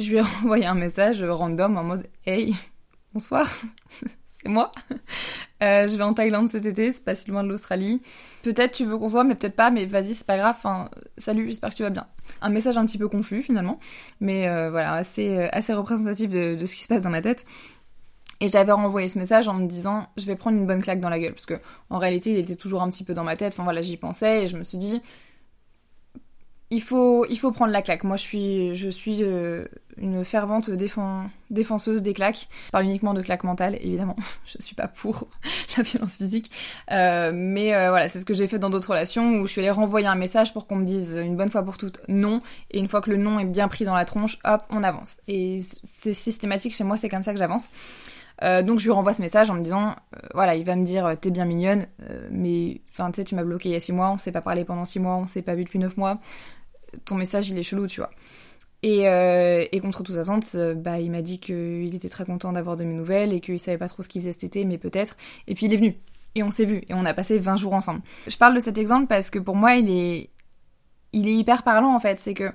je 0.00 0.10
lui 0.10 0.16
ai 0.18 0.20
envoyé 0.42 0.66
un 0.66 0.74
message 0.74 1.22
random 1.22 1.76
en 1.76 1.84
mode 1.84 2.06
Hey, 2.26 2.54
bonsoir, 3.12 3.48
c'est 4.28 4.48
moi. 4.48 4.72
Euh, 5.62 5.86
je 5.86 5.96
vais 5.96 6.02
en 6.02 6.14
Thaïlande 6.14 6.48
cet 6.48 6.64
été, 6.64 6.90
c'est 6.92 7.04
pas 7.04 7.14
si 7.14 7.30
loin 7.30 7.44
de 7.44 7.48
l'Australie. 7.48 8.00
Peut-être 8.42 8.72
tu 8.72 8.86
veux 8.86 8.96
qu'on 8.96 9.08
se 9.08 9.12
voit, 9.12 9.24
mais 9.24 9.34
peut-être 9.34 9.56
pas, 9.56 9.70
mais 9.70 9.84
vas-y, 9.84 10.14
c'est 10.14 10.26
pas 10.26 10.38
grave. 10.38 10.56
Enfin, 10.56 10.90
salut, 11.18 11.46
j'espère 11.46 11.70
que 11.70 11.74
tu 11.74 11.82
vas 11.82 11.90
bien. 11.90 12.06
Un 12.40 12.48
message 12.48 12.78
un 12.78 12.86
petit 12.86 12.98
peu 12.98 13.08
confus 13.08 13.42
finalement, 13.42 13.78
mais 14.20 14.48
euh, 14.48 14.70
voilà, 14.70 14.94
assez, 14.94 15.36
euh, 15.36 15.48
assez 15.52 15.74
représentatif 15.74 16.30
de, 16.30 16.54
de, 16.54 16.66
ce 16.66 16.74
qui 16.74 16.82
se 16.82 16.88
passe 16.88 17.02
dans 17.02 17.10
ma 17.10 17.20
tête. 17.20 17.44
Et 18.42 18.48
j'avais 18.48 18.72
renvoyé 18.72 19.10
ce 19.10 19.18
message 19.18 19.48
en 19.48 19.54
me 19.54 19.66
disant, 19.66 20.06
je 20.16 20.24
vais 20.24 20.34
prendre 20.34 20.56
une 20.56 20.66
bonne 20.66 20.82
claque 20.82 21.00
dans 21.00 21.10
la 21.10 21.18
gueule, 21.18 21.34
parce 21.34 21.44
que 21.44 21.60
en 21.90 21.98
réalité, 21.98 22.30
il 22.30 22.38
était 22.38 22.56
toujours 22.56 22.80
un 22.80 22.88
petit 22.88 23.04
peu 23.04 23.12
dans 23.12 23.24
ma 23.24 23.36
tête. 23.36 23.52
Enfin 23.52 23.64
voilà, 23.64 23.82
j'y 23.82 23.98
pensais 23.98 24.44
et 24.44 24.46
je 24.46 24.56
me 24.56 24.62
suis 24.62 24.78
dit, 24.78 25.02
il 26.72 26.80
faut, 26.80 27.26
il 27.28 27.36
faut 27.36 27.50
prendre 27.50 27.72
la 27.72 27.82
claque. 27.82 28.04
Moi, 28.04 28.16
je 28.16 28.22
suis, 28.22 28.74
je 28.76 28.88
suis 28.88 29.24
euh, 29.24 29.64
une 29.96 30.24
fervente 30.24 30.70
défenseuse 31.50 32.00
des 32.00 32.14
claques. 32.14 32.48
Pas 32.70 32.84
uniquement 32.84 33.12
de 33.12 33.22
claques 33.22 33.42
mentales, 33.42 33.76
évidemment. 33.80 34.14
je 34.46 34.56
suis 34.60 34.76
pas 34.76 34.86
pour 34.86 35.26
la 35.76 35.82
violence 35.82 36.16
physique. 36.16 36.50
Euh, 36.92 37.32
mais 37.34 37.74
euh, 37.74 37.90
voilà, 37.90 38.08
c'est 38.08 38.20
ce 38.20 38.24
que 38.24 38.34
j'ai 38.34 38.46
fait 38.46 38.60
dans 38.60 38.70
d'autres 38.70 38.90
relations 38.90 39.40
où 39.40 39.46
je 39.48 39.52
suis 39.52 39.60
allée 39.60 39.70
renvoyer 39.70 40.06
un 40.06 40.14
message 40.14 40.52
pour 40.52 40.68
qu'on 40.68 40.76
me 40.76 40.84
dise 40.84 41.12
une 41.12 41.36
bonne 41.36 41.50
fois 41.50 41.64
pour 41.64 41.76
toutes 41.76 42.00
non. 42.06 42.40
Et 42.70 42.78
une 42.78 42.88
fois 42.88 43.00
que 43.00 43.10
le 43.10 43.16
non 43.16 43.40
est 43.40 43.46
bien 43.46 43.66
pris 43.66 43.84
dans 43.84 43.94
la 43.96 44.04
tronche, 44.04 44.38
hop, 44.44 44.62
on 44.70 44.84
avance. 44.84 45.20
Et 45.26 45.58
c'est 45.62 46.12
systématique 46.12 46.74
chez 46.74 46.84
moi, 46.84 46.96
c'est 46.96 47.08
comme 47.08 47.22
ça 47.22 47.32
que 47.32 47.38
j'avance. 47.38 47.70
donc 48.42 48.78
je 48.78 48.84
lui 48.84 48.92
renvoie 48.92 49.12
ce 49.12 49.22
message 49.22 49.50
en 49.50 49.54
me 49.54 49.62
disant, 49.62 49.96
voilà, 50.34 50.54
il 50.54 50.64
va 50.64 50.76
me 50.76 50.84
dire 50.84 51.16
t'es 51.20 51.30
bien 51.30 51.44
mignonne, 51.46 51.86
mais 52.30 52.80
tu 52.94 53.02
sais 53.14 53.24
tu 53.24 53.34
m'as 53.34 53.42
bloqué 53.42 53.70
il 53.70 53.72
y 53.72 53.74
a 53.74 53.80
six 53.80 53.92
mois, 53.92 54.10
on 54.10 54.18
s'est 54.18 54.32
pas 54.32 54.40
parlé 54.40 54.64
pendant 54.64 54.84
six 54.84 55.00
mois, 55.00 55.16
on 55.16 55.26
s'est 55.26 55.42
pas 55.42 55.54
vu 55.54 55.64
depuis 55.64 55.80
neuf 55.80 55.96
mois 55.96 56.20
ton 57.04 57.16
message 57.16 57.50
il 57.50 57.58
est 57.58 57.62
chelou, 57.62 57.86
tu 57.86 58.00
vois. 58.00 58.10
Et, 58.82 59.08
euh, 59.08 59.66
contre 59.82 60.02
toute 60.02 60.16
attente, 60.16 60.46
euh, 60.54 60.74
bah, 60.74 61.00
il 61.00 61.10
m'a 61.10 61.22
dit 61.22 61.38
qu'il 61.38 61.94
était 61.94 62.08
très 62.08 62.24
content 62.24 62.52
d'avoir 62.52 62.76
de 62.76 62.84
mes 62.84 62.94
nouvelles 62.94 63.32
et 63.32 63.40
qu'il 63.40 63.58
savait 63.58 63.78
pas 63.78 63.88
trop 63.88 64.02
ce 64.02 64.08
qu'il 64.08 64.22
faisait 64.22 64.32
cet 64.32 64.44
été, 64.44 64.64
mais 64.64 64.78
peut-être. 64.78 65.16
Et 65.46 65.54
puis 65.54 65.66
il 65.66 65.74
est 65.74 65.76
venu. 65.76 65.96
Et 66.34 66.42
on 66.42 66.50
s'est 66.50 66.64
vu. 66.64 66.82
Et 66.88 66.94
on 66.94 67.04
a 67.04 67.12
passé 67.12 67.38
20 67.38 67.56
jours 67.56 67.74
ensemble. 67.74 68.00
Je 68.26 68.36
parle 68.36 68.54
de 68.54 68.60
cet 68.60 68.78
exemple 68.78 69.06
parce 69.06 69.30
que 69.30 69.38
pour 69.38 69.56
moi, 69.56 69.74
il 69.74 69.90
est, 69.90 70.30
il 71.12 71.28
est 71.28 71.34
hyper 71.34 71.62
parlant 71.62 71.94
en 71.94 72.00
fait. 72.00 72.18
C'est 72.18 72.34
que 72.34 72.52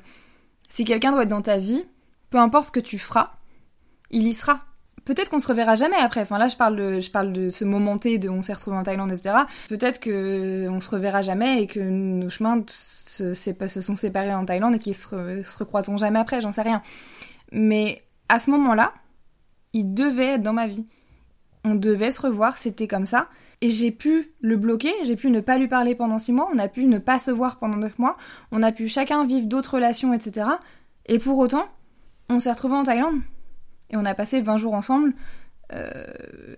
si 0.70 0.84
quelqu'un 0.86 1.12
doit 1.12 1.24
être 1.24 1.30
dans 1.30 1.42
ta 1.42 1.58
vie, 1.58 1.84
peu 2.30 2.40
importe 2.40 2.68
ce 2.68 2.72
que 2.72 2.80
tu 2.80 2.98
feras, 2.98 3.34
il 4.10 4.26
y 4.28 4.34
sera 4.34 4.66
peut-être 5.06 5.30
qu'on 5.30 5.40
se 5.40 5.48
reverra 5.48 5.76
jamais 5.76 5.98
après. 5.98 6.22
Enfin 6.22 6.38
là, 6.38 6.48
je 6.48 6.58
parle 6.58 6.76
de, 6.76 7.00
je 7.00 7.10
parle 7.10 7.32
de 7.32 7.50
ce 7.50 7.64
moment 7.64 7.98
T 7.98 8.18
de 8.18 8.28
on 8.28 8.42
s'est 8.42 8.54
retrouvé 8.54 8.78
en 8.78 8.84
Thaïlande, 8.84 9.12
etc. 9.12 9.36
Peut-être 9.70 10.00
que 10.00 10.68
on 10.70 10.80
se 10.80 10.90
reverra 10.90 11.22
jamais 11.22 11.62
et 11.64 11.68
que 11.68 11.80
nos 11.80 12.30
chemins 12.30 12.64
se, 12.68 13.34
se 13.34 13.82
sont 13.82 13.96
séparés 13.96 14.34
en 14.34 14.46
Thaïlande 14.46 14.76
et 14.76 14.80
qu'ils 14.80 14.96
se, 14.96 15.44
se 15.44 15.58
recroiseront 15.58 15.98
jamais 15.98 16.20
après. 16.20 16.42
J'en 16.42 16.52
sais 16.52 16.64
rien. 16.64 16.82
Mais 17.52 18.02
à 18.28 18.40
ce 18.40 18.50
moment-là, 18.52 18.94
il 19.74 19.94
devait 19.94 20.34
être 20.34 20.44
dans 20.44 20.54
ma 20.54 20.68
vie. 20.68 20.86
On 21.64 21.76
devait 21.76 22.12
se 22.12 22.22
revoir, 22.22 22.58
c'était 22.58 22.88
comme 22.88 23.06
ça. 23.06 23.28
Et 23.62 23.70
j'ai 23.70 23.92
pu 23.92 24.34
le 24.42 24.58
bloquer, 24.58 24.92
j'ai 25.04 25.16
pu 25.16 25.30
ne 25.32 25.40
pas 25.40 25.58
lui 25.58 25.68
parler 25.68 25.96
pendant 25.96 26.20
six 26.20 26.34
mois, 26.34 26.50
on 26.54 26.60
a 26.60 26.68
pu 26.68 26.86
ne 26.86 26.98
pas 26.98 27.20
se 27.20 27.32
voir 27.32 27.58
pendant 27.58 27.78
neuf 27.78 27.98
mois, 27.98 28.18
on 28.52 28.62
a 28.62 28.72
pu 28.72 28.88
chacun 28.88 29.26
vivre 29.26 29.48
d'autres 29.48 29.76
relations, 29.76 30.14
etc. 30.14 30.48
Et 31.06 31.20
pour 31.20 31.38
autant, 31.38 31.68
on 32.30 32.40
s'est 32.40 32.52
retrouvés 32.52 32.76
en 32.76 32.84
Thaïlande. 32.84 33.22
Et 33.96 33.98
on 33.98 34.06
a 34.06 34.14
passé 34.14 34.42
20 34.42 34.58
jours 34.58 34.74
ensemble. 34.74 35.14
Euh, 35.72 36.06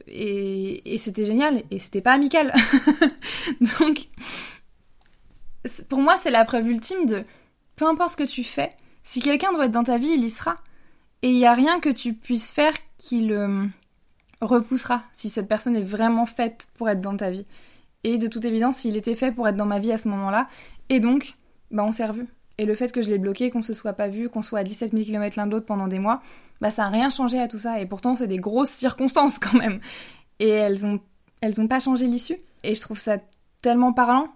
et, 0.07 0.97
c'était 0.97 1.25
génial. 1.25 1.61
Et 1.69 1.77
c'était 1.77 2.01
pas 2.01 2.13
amical. 2.13 2.51
Donc, 3.79 4.07
pour 5.87 5.99
moi, 5.99 6.17
c'est 6.17 6.31
la 6.31 6.45
preuve 6.45 6.67
ultime 6.67 7.05
de 7.05 7.23
peu 7.75 7.85
importe 7.85 8.13
ce 8.13 8.17
que 8.17 8.23
tu 8.23 8.43
fais, 8.43 8.71
si 9.03 9.21
quelqu'un 9.21 9.53
doit 9.53 9.65
être 9.65 9.71
dans 9.71 9.83
ta 9.83 9.99
vie, 9.99 10.09
il 10.09 10.23
y 10.23 10.31
sera. 10.31 10.55
Et 11.21 11.29
il 11.29 11.37
n'y 11.37 11.45
a 11.45 11.53
rien 11.53 11.79
que 11.79 11.89
tu 11.89 12.13
puisses 12.13 12.51
faire 12.51 12.73
qui 12.97 13.27
le 13.27 13.67
repoussera 14.41 15.03
si 15.13 15.29
cette 15.29 15.47
personne 15.47 15.75
est 15.75 15.83
vraiment 15.83 16.25
faite 16.25 16.67
pour 16.75 16.89
être 16.89 17.01
dans 17.01 17.15
ta 17.15 17.29
vie. 17.29 17.45
Et 18.03 18.17
de 18.17 18.27
toute 18.27 18.45
évidence, 18.45 18.77
s'il 18.77 18.97
était 18.97 19.15
fait 19.15 19.31
pour 19.31 19.47
être 19.47 19.55
dans 19.55 19.65
ma 19.67 19.79
vie 19.79 19.91
à 19.91 19.99
ce 19.99 20.09
moment-là, 20.09 20.47
et 20.89 20.99
donc, 20.99 21.35
bah 21.69 21.83
on 21.83 21.91
s'est 21.91 22.05
revus. 22.05 22.27
Et 22.57 22.65
le 22.65 22.73
fait 22.73 22.91
que 22.91 23.03
je 23.03 23.09
l'ai 23.09 23.19
bloqué, 23.19 23.51
qu'on 23.51 23.61
se 23.61 23.73
soit 23.73 23.93
pas 23.93 24.07
vu, 24.07 24.29
qu'on 24.29 24.41
soit 24.41 24.59
à 24.59 24.63
17 24.63 24.91
000 24.91 25.03
km 25.03 25.37
l'un 25.37 25.45
de 25.45 25.51
l'autre 25.51 25.67
pendant 25.67 25.87
des 25.87 25.99
mois, 25.99 26.21
bah 26.61 26.71
ça 26.71 26.85
a 26.85 26.89
rien 26.89 27.09
changé 27.09 27.39
à 27.39 27.47
tout 27.47 27.59
ça. 27.59 27.79
Et 27.79 27.85
pourtant, 27.85 28.15
c'est 28.15 28.27
des 28.27 28.37
grosses 28.37 28.69
circonstances 28.69 29.39
quand 29.39 29.57
même. 29.57 29.79
Et 30.39 30.49
elles 30.49 30.85
ont, 30.85 30.99
elles 31.41 31.59
ont 31.61 31.67
pas 31.67 31.79
changé 31.79 32.07
l'issue. 32.07 32.37
Et 32.63 32.75
je 32.75 32.81
trouve 32.81 32.99
ça 32.99 33.17
tellement 33.61 33.93
parlant. 33.93 34.29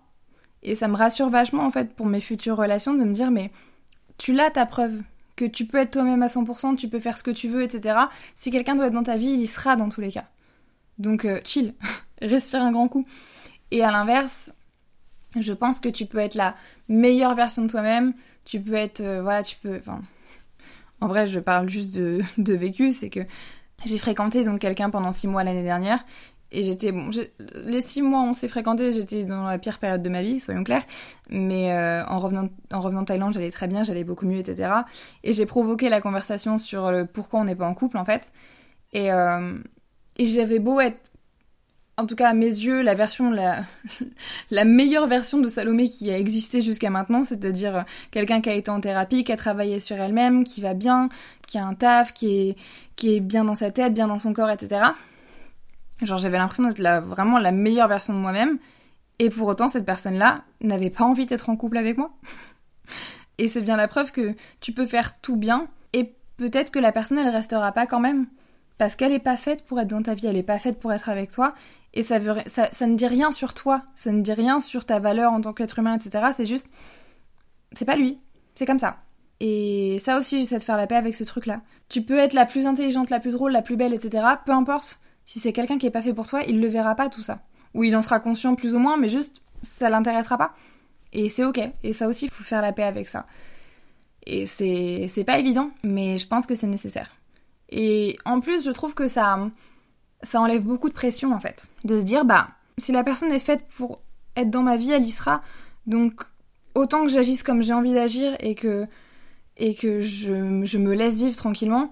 Et 0.64 0.76
ça 0.76 0.88
me 0.88 0.96
rassure 0.96 1.30
vachement 1.30 1.66
en 1.66 1.72
fait 1.72 1.96
pour 1.96 2.06
mes 2.06 2.22
futures 2.22 2.56
relations 2.56 2.94
de 2.94 3.04
me 3.04 3.14
dire 3.14 3.32
mais 3.32 3.52
tu 4.18 4.34
l'as 4.34 4.52
ta 4.52 4.66
preuve 4.66 5.02
que 5.36 5.46
tu 5.46 5.66
peux 5.66 5.80
être 5.80 5.92
toi-même 5.92 6.22
à 6.22 6.28
100%, 6.28 6.76
tu 6.76 6.88
peux 6.88 7.00
faire 7.00 7.18
ce 7.18 7.24
que 7.24 7.32
tu 7.32 7.50
veux, 7.50 7.64
etc. 7.64 7.98
Si 8.36 8.52
quelqu'un 8.52 8.76
doit 8.76 8.88
être 8.88 8.94
dans 8.94 9.02
ta 9.02 9.18
vie, 9.18 9.32
il 9.32 9.42
y 9.42 9.48
sera 9.48 9.76
dans 9.76 9.90
tous 9.90 10.02
les 10.02 10.12
cas. 10.12 10.26
Donc 11.00 11.26
euh, 11.26 11.42
chill, 11.44 11.74
respire 12.22 12.62
un 12.62 12.72
grand 12.72 12.88
coup. 12.88 13.08
Et 13.72 13.84
à 13.84 13.92
l'inverse, 13.92 14.54
je 15.40 15.54
pense 15.54 15.80
que 15.80 15.90
tu 15.90 16.06
peux 16.06 16.20
être 16.20 16.36
la 16.36 16.54
meilleure 16.90 17.34
version 17.34 17.64
de 17.64 17.70
toi-même. 17.70 18.14
Tu 18.46 18.60
peux 18.60 18.74
être, 18.74 19.02
euh, 19.02 19.22
voilà, 19.22 19.44
tu 19.44 19.56
peux, 19.58 19.78
enfin, 19.78 20.02
en 21.02 21.08
vrai, 21.08 21.28
je 21.28 21.40
parle 21.40 21.68
juste 21.68 21.96
de, 21.96 22.22
de 22.38 22.54
vécu, 22.54 22.92
c'est 22.92 23.10
que 23.10 23.22
j'ai 23.86 23.98
fréquenté 23.98 24.44
donc 24.44 24.60
quelqu'un 24.60 24.90
pendant 24.90 25.12
six 25.12 25.28
mois 25.28 25.44
l'année 25.44 25.64
dernière. 25.64 26.06
Et 26.54 26.64
j'étais 26.64 26.92
bon, 26.92 27.10
les 27.56 27.80
six 27.80 28.02
mois 28.02 28.22
on 28.22 28.34
s'est 28.34 28.50
fréquenté, 28.50 28.92
j'étais 28.92 29.24
dans 29.24 29.46
la 29.46 29.58
pire 29.58 29.80
période 29.80 30.04
de 30.04 30.10
ma 30.10 30.22
vie, 30.22 30.42
soyons 30.42 30.66
clairs. 30.66 30.84
Mais 31.30 31.72
euh, 31.72 32.06
en 32.06 32.20
revenant 32.20 32.50
en 32.74 32.82
revenant 32.82 33.02
de 33.02 33.06
Thaïlande, 33.06 33.34
j'allais 33.34 33.52
très 33.52 33.68
bien, 33.68 33.84
j'allais 33.84 34.04
beaucoup 34.04 34.26
mieux, 34.26 34.40
etc. 34.40 34.70
Et 35.24 35.32
j'ai 35.32 35.46
provoqué 35.46 35.88
la 35.88 36.02
conversation 36.02 36.58
sur 36.58 36.92
le 36.92 37.06
pourquoi 37.06 37.40
on 37.40 37.46
n'est 37.46 37.56
pas 37.56 37.68
en 37.68 37.74
couple 37.74 37.98
en 37.98 38.04
fait. 38.04 38.34
Et 38.92 39.14
euh, 39.14 39.60
et 40.18 40.26
j'avais 40.26 40.60
beau 40.60 40.82
être 40.82 41.00
en 42.02 42.06
tout 42.08 42.16
cas 42.16 42.30
à 42.30 42.34
mes 42.34 42.48
yeux, 42.48 42.82
la 42.82 42.96
version, 42.96 43.32
la, 44.52 44.66
meilleure 44.66 45.08
version 45.08 45.38
de 45.38 45.48
Salomé 45.48 45.88
qui 45.88 46.12
a 46.12 46.18
existé 46.18 46.62
jusqu'à 46.62 46.90
maintenant, 46.90 47.24
c'est-à-dire 47.24 47.76
euh, 47.76 47.82
quelqu'un 48.10 48.42
qui 48.42 48.50
a 48.50 48.54
été 48.54 48.72
en 48.72 48.82
thérapie, 48.82 49.24
qui 49.24 49.32
a 49.32 49.38
travaillé 49.38 49.80
sur 49.80 49.98
elle-même, 49.98 50.44
qui 50.44 50.62
va 50.62 50.74
bien, 50.74 51.10
qui 51.48 51.58
a 51.58 51.66
un 51.66 51.76
taf, 51.76 52.14
qui 52.14 52.56
est, 53.04 53.20
bien 53.20 53.46
dans 53.46 53.56
sa 53.56 53.72
tête, 53.72 53.94
bien 53.94 54.08
dans 54.08 54.20
son 54.20 54.34
corps, 54.34 54.50
etc. 54.50 54.82
Genre 56.02 56.18
j'avais 56.18 56.38
l'impression 56.38 56.64
d'être 56.64 57.06
vraiment 57.06 57.38
la 57.38 57.52
meilleure 57.52 57.88
version 57.88 58.14
de 58.14 58.20
moi-même, 58.20 58.58
et 59.20 59.30
pour 59.30 59.48
autant 59.48 59.68
cette 59.68 59.86
personne-là 59.86 60.44
n'avait 60.62 60.90
pas 60.90 61.04
envie 61.04 61.28
d'être 61.28 61.50
en 61.50 61.56
couple 61.56 61.78
avec 61.78 61.98
moi. 61.98 62.12
et 63.38 63.48
c'est 63.48 63.62
bien 63.62 63.78
la 63.78 63.88
preuve 63.88 64.12
que 64.12 64.34
tu 64.60 64.72
peux 64.72 64.88
faire 64.88 65.20
tout 65.22 65.38
bien, 65.38 65.68
et 65.94 66.16
peut-être 66.38 66.72
que 66.72 66.80
la 66.80 66.92
personne 66.92 67.20
elle 67.20 67.30
restera 67.30 67.72
pas 67.72 67.86
quand 67.86 68.00
même 68.00 68.26
parce 68.82 68.96
qu'elle 68.96 69.12
n'est 69.12 69.20
pas 69.20 69.38
faite 69.38 69.64
pour 69.64 69.80
être 69.80 69.90
dans 69.90 70.02
ta 70.02 70.16
vie, 70.16 70.26
elle 70.26 70.38
n'est 70.38 70.42
pas 70.42 70.58
faite 70.58 70.80
pour 70.80 70.92
être 70.92 71.08
avec 71.08 71.30
toi, 71.30 71.54
et 71.93 72.04
ça, 72.04 72.19
ne 72.19 72.95
dit 72.95 73.08
rien 73.08 73.32
sur 73.32 73.54
toi, 73.54 73.84
ça 73.95 74.12
ne 74.12 74.21
dit 74.21 74.34
rien 74.34 74.60
sur 74.60 74.86
ta 74.86 74.99
valeur 74.99 75.34
en 75.34 75.41
tant 75.41 75.54
qu'être 75.54 75.80
humain, 75.80 75.97
etc. 75.97 76.27
C'est 76.36 76.45
juste, 76.45 76.71
c'est 77.73 77.86
pas 77.86 77.95
lui, 77.95 78.17
c'est 78.56 78.65
comme 78.65 78.80
ça. 78.80 78.97
Et 79.41 79.97
ça 79.99 80.17
aussi, 80.17 80.39
j'essaie 80.39 80.60
de 80.60 80.63
faire 80.63 80.77
la 80.77 80.88
paix 80.88 80.95
avec 80.95 81.15
ce 81.15 81.23
truc-là. 81.23 81.62
Tu 81.89 82.01
peux 82.04 82.17
être 82.17 82.34
la 82.34 82.45
plus 82.45 82.67
intelligente, 82.67 83.10
la 83.10 83.19
plus 83.19 83.32
drôle, 83.32 83.51
la 83.51 83.62
plus 83.62 83.75
belle, 83.75 83.93
etc. 83.93 84.23
Peu 84.45 84.51
importe, 84.51 84.99
si 85.25 85.39
c'est 85.39 85.51
quelqu'un 85.51 85.77
qui 85.77 85.88
est 85.88 85.91
pas 85.91 86.01
fait 86.01 86.13
pour 86.13 86.27
toi, 86.27 86.43
il 86.47 86.62
le 86.62 86.67
verra 86.67 86.95
pas 86.95 87.10
tout 87.10 87.23
ça. 87.23 87.39
Ou 87.73 87.84
il 87.84 87.95
en 87.95 88.01
sera 88.01 88.19
conscient 88.19 88.56
plus 88.56 88.75
ou 88.75 88.80
moins, 88.80 88.97
mais 88.97 89.10
juste, 89.10 89.41
ça 89.63 89.89
l'intéressera 89.89 90.38
pas. 90.38 90.54
Et 91.12 91.27
c'est 91.27 91.43
ok. 91.43 91.60
Et 91.84 91.93
ça 91.93 92.08
aussi, 92.08 92.25
il 92.25 92.32
faut 92.32 92.43
faire 92.43 92.62
la 92.62 92.71
paix 92.71 92.84
avec 92.84 93.10
ça. 93.10 93.25
Et 94.25 94.45
c'est, 94.45 95.08
c'est 95.10 95.23
pas 95.23 95.39
évident, 95.39 95.71
mais 95.84 96.17
je 96.17 96.27
pense 96.27 96.45
que 96.45 96.56
c'est 96.56 96.67
nécessaire. 96.67 97.10
Et 97.69 98.17
en 98.25 98.39
plus, 98.39 98.63
je 98.63 98.71
trouve 98.71 98.93
que 98.93 99.08
ça, 99.08 99.39
ça 100.24 100.42
enlève 100.42 100.64
beaucoup 100.64 100.90
de 100.90 100.94
pression 100.94 101.34
en 101.34 101.40
fait. 101.40 101.68
De 101.84 102.00
se 102.00 102.06
dire, 102.06 102.26
bah, 102.26 102.50
si 102.78 102.92
la 102.92 103.04
personne 103.04 103.32
est 103.32 103.40
faite 103.40 103.66
pour 103.76 104.02
être 104.36 104.50
dans 104.50 104.64
ma 104.64 104.78
vie, 104.78 104.92
elle 104.92 105.06
y 105.06 105.12
sera. 105.12 105.42
Donc, 105.88 106.22
autant 106.76 107.04
que 107.04 107.10
j'agisse 107.10 107.44
comme 107.44 107.62
j'ai 107.62 107.74
envie 107.74 107.94
d'agir 107.94 108.36
et 108.40 108.56
que, 108.56 108.88
et 109.58 109.76
que 109.76 110.02
je, 110.02 110.62
je, 110.66 110.78
me 110.78 110.94
laisse 110.94 111.20
vivre 111.20 111.36
tranquillement, 111.36 111.92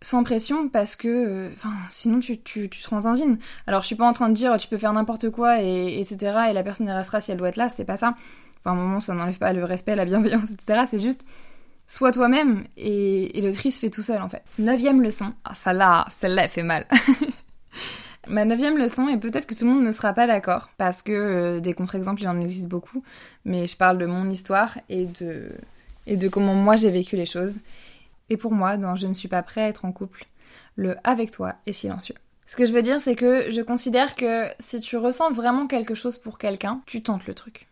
sans 0.00 0.22
pression, 0.22 0.68
parce 0.68 0.96
que, 0.96 1.08
euh, 1.08 1.50
enfin, 1.52 1.72
sinon 1.90 2.20
tu, 2.20 2.40
tu, 2.40 2.68
tu 2.68 2.82
te. 2.82 3.38
Alors, 3.66 3.82
je 3.82 3.86
suis 3.86 3.96
pas 3.96 4.06
en 4.06 4.12
train 4.12 4.28
de 4.28 4.34
dire, 4.34 4.56
tu 4.58 4.68
peux 4.68 4.76
faire 4.76 4.92
n'importe 4.92 5.30
quoi, 5.30 5.62
et, 5.62 6.00
etc., 6.00 6.16
et 6.50 6.52
la 6.52 6.62
personne 6.62 6.88
restera 6.90 7.20
si 7.20 7.32
elle 7.32 7.38
doit 7.38 7.48
être 7.48 7.56
là, 7.56 7.68
c'est 7.68 7.84
pas 7.84 7.96
ça. 7.96 8.14
Enfin, 8.60 8.70
à 8.70 8.72
un 8.72 8.76
moment, 8.76 9.00
ça 9.00 9.14
n'enlève 9.14 9.38
pas 9.38 9.52
le 9.52 9.64
respect, 9.64 9.96
la 9.96 10.04
bienveillance, 10.04 10.50
etc., 10.52 10.82
c'est 10.88 10.98
juste, 10.98 11.26
sois 11.86 12.12
toi-même, 12.12 12.64
et, 12.76 13.38
et 13.38 13.42
le 13.42 13.52
tri 13.52 13.72
se 13.72 13.78
fait 13.78 13.90
tout 13.90 14.02
seul, 14.02 14.22
en 14.22 14.28
fait. 14.28 14.42
Neuvième 14.58 15.02
leçon. 15.02 15.32
Ah, 15.44 15.54
celle-là, 15.54 16.06
celle-là, 16.20 16.44
elle 16.44 16.48
fait 16.48 16.62
mal. 16.62 16.86
Ma 18.28 18.44
neuvième 18.44 18.76
leçon, 18.76 19.08
et 19.08 19.18
peut-être 19.18 19.46
que 19.46 19.54
tout 19.54 19.64
le 19.64 19.72
monde 19.72 19.84
ne 19.84 19.90
sera 19.90 20.12
pas 20.12 20.26
d'accord, 20.26 20.68
parce 20.76 21.02
que 21.02 21.12
euh, 21.12 21.60
des 21.60 21.72
contre-exemples, 21.72 22.22
il 22.22 22.28
en 22.28 22.40
existe 22.40 22.66
beaucoup, 22.66 23.02
mais 23.44 23.66
je 23.66 23.76
parle 23.76 23.98
de 23.98 24.06
mon 24.06 24.28
histoire 24.30 24.78
et 24.88 25.06
de, 25.06 25.50
et 26.06 26.16
de 26.16 26.28
comment 26.28 26.54
moi 26.54 26.76
j'ai 26.76 26.90
vécu 26.90 27.16
les 27.16 27.26
choses. 27.26 27.60
Et 28.30 28.36
pour 28.36 28.52
moi, 28.52 28.76
dans 28.76 28.94
Je 28.94 29.06
ne 29.06 29.14
suis 29.14 29.28
pas 29.28 29.42
prêt 29.42 29.62
à 29.62 29.68
être 29.68 29.84
en 29.84 29.92
couple, 29.92 30.26
le 30.76 30.96
avec 31.04 31.30
toi 31.30 31.54
est 31.66 31.72
silencieux. 31.72 32.16
Ce 32.46 32.56
que 32.56 32.64
je 32.64 32.72
veux 32.72 32.82
dire, 32.82 33.00
c'est 33.00 33.14
que 33.14 33.50
je 33.50 33.60
considère 33.60 34.16
que 34.16 34.46
si 34.58 34.80
tu 34.80 34.96
ressens 34.96 35.30
vraiment 35.32 35.66
quelque 35.66 35.94
chose 35.94 36.16
pour 36.16 36.38
quelqu'un, 36.38 36.82
tu 36.86 37.02
tentes 37.02 37.26
le 37.26 37.34
truc. 37.34 37.68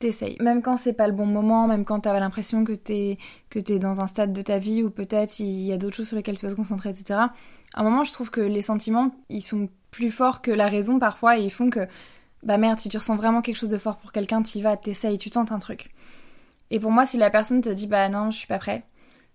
T'essayes. 0.00 0.36
Même 0.40 0.62
quand 0.62 0.76
c'est 0.76 0.92
pas 0.92 1.08
le 1.08 1.12
bon 1.12 1.26
moment, 1.26 1.66
même 1.66 1.84
quand 1.84 2.00
t'as 2.00 2.18
l'impression 2.18 2.64
que 2.64 2.72
t'es, 2.72 3.18
que 3.50 3.58
t'es 3.58 3.78
dans 3.78 4.00
un 4.00 4.06
stade 4.06 4.32
de 4.32 4.42
ta 4.42 4.58
vie 4.58 4.82
où 4.82 4.90
peut-être 4.90 5.40
il 5.40 5.66
y 5.66 5.72
a 5.72 5.76
d'autres 5.76 5.96
choses 5.96 6.08
sur 6.08 6.16
lesquelles 6.16 6.38
tu 6.38 6.46
vas 6.46 6.52
te 6.52 6.56
concentrer, 6.56 6.90
etc. 6.90 7.18
À 7.18 7.30
un 7.74 7.82
moment, 7.82 8.04
je 8.04 8.12
trouve 8.12 8.30
que 8.30 8.40
les 8.40 8.60
sentiments, 8.60 9.12
ils 9.28 9.42
sont 9.42 9.68
plus 9.90 10.10
forts 10.10 10.42
que 10.42 10.50
la 10.50 10.68
raison 10.68 10.98
parfois 10.98 11.38
et 11.38 11.42
ils 11.42 11.50
font 11.50 11.70
que, 11.70 11.86
bah 12.42 12.58
merde, 12.58 12.78
si 12.78 12.88
tu 12.88 12.96
ressens 12.96 13.16
vraiment 13.16 13.42
quelque 13.42 13.56
chose 13.56 13.70
de 13.70 13.78
fort 13.78 13.96
pour 13.96 14.12
quelqu'un, 14.12 14.42
t'y 14.42 14.62
vas, 14.62 14.76
t'essayes, 14.76 15.18
tu 15.18 15.30
tentes 15.30 15.52
un 15.52 15.58
truc. 15.58 15.90
Et 16.70 16.80
pour 16.80 16.90
moi, 16.90 17.06
si 17.06 17.16
la 17.16 17.30
personne 17.30 17.60
te 17.60 17.68
dit, 17.68 17.86
bah 17.86 18.08
non, 18.08 18.30
je 18.30 18.38
suis 18.38 18.46
pas 18.46 18.58
prêt, 18.58 18.84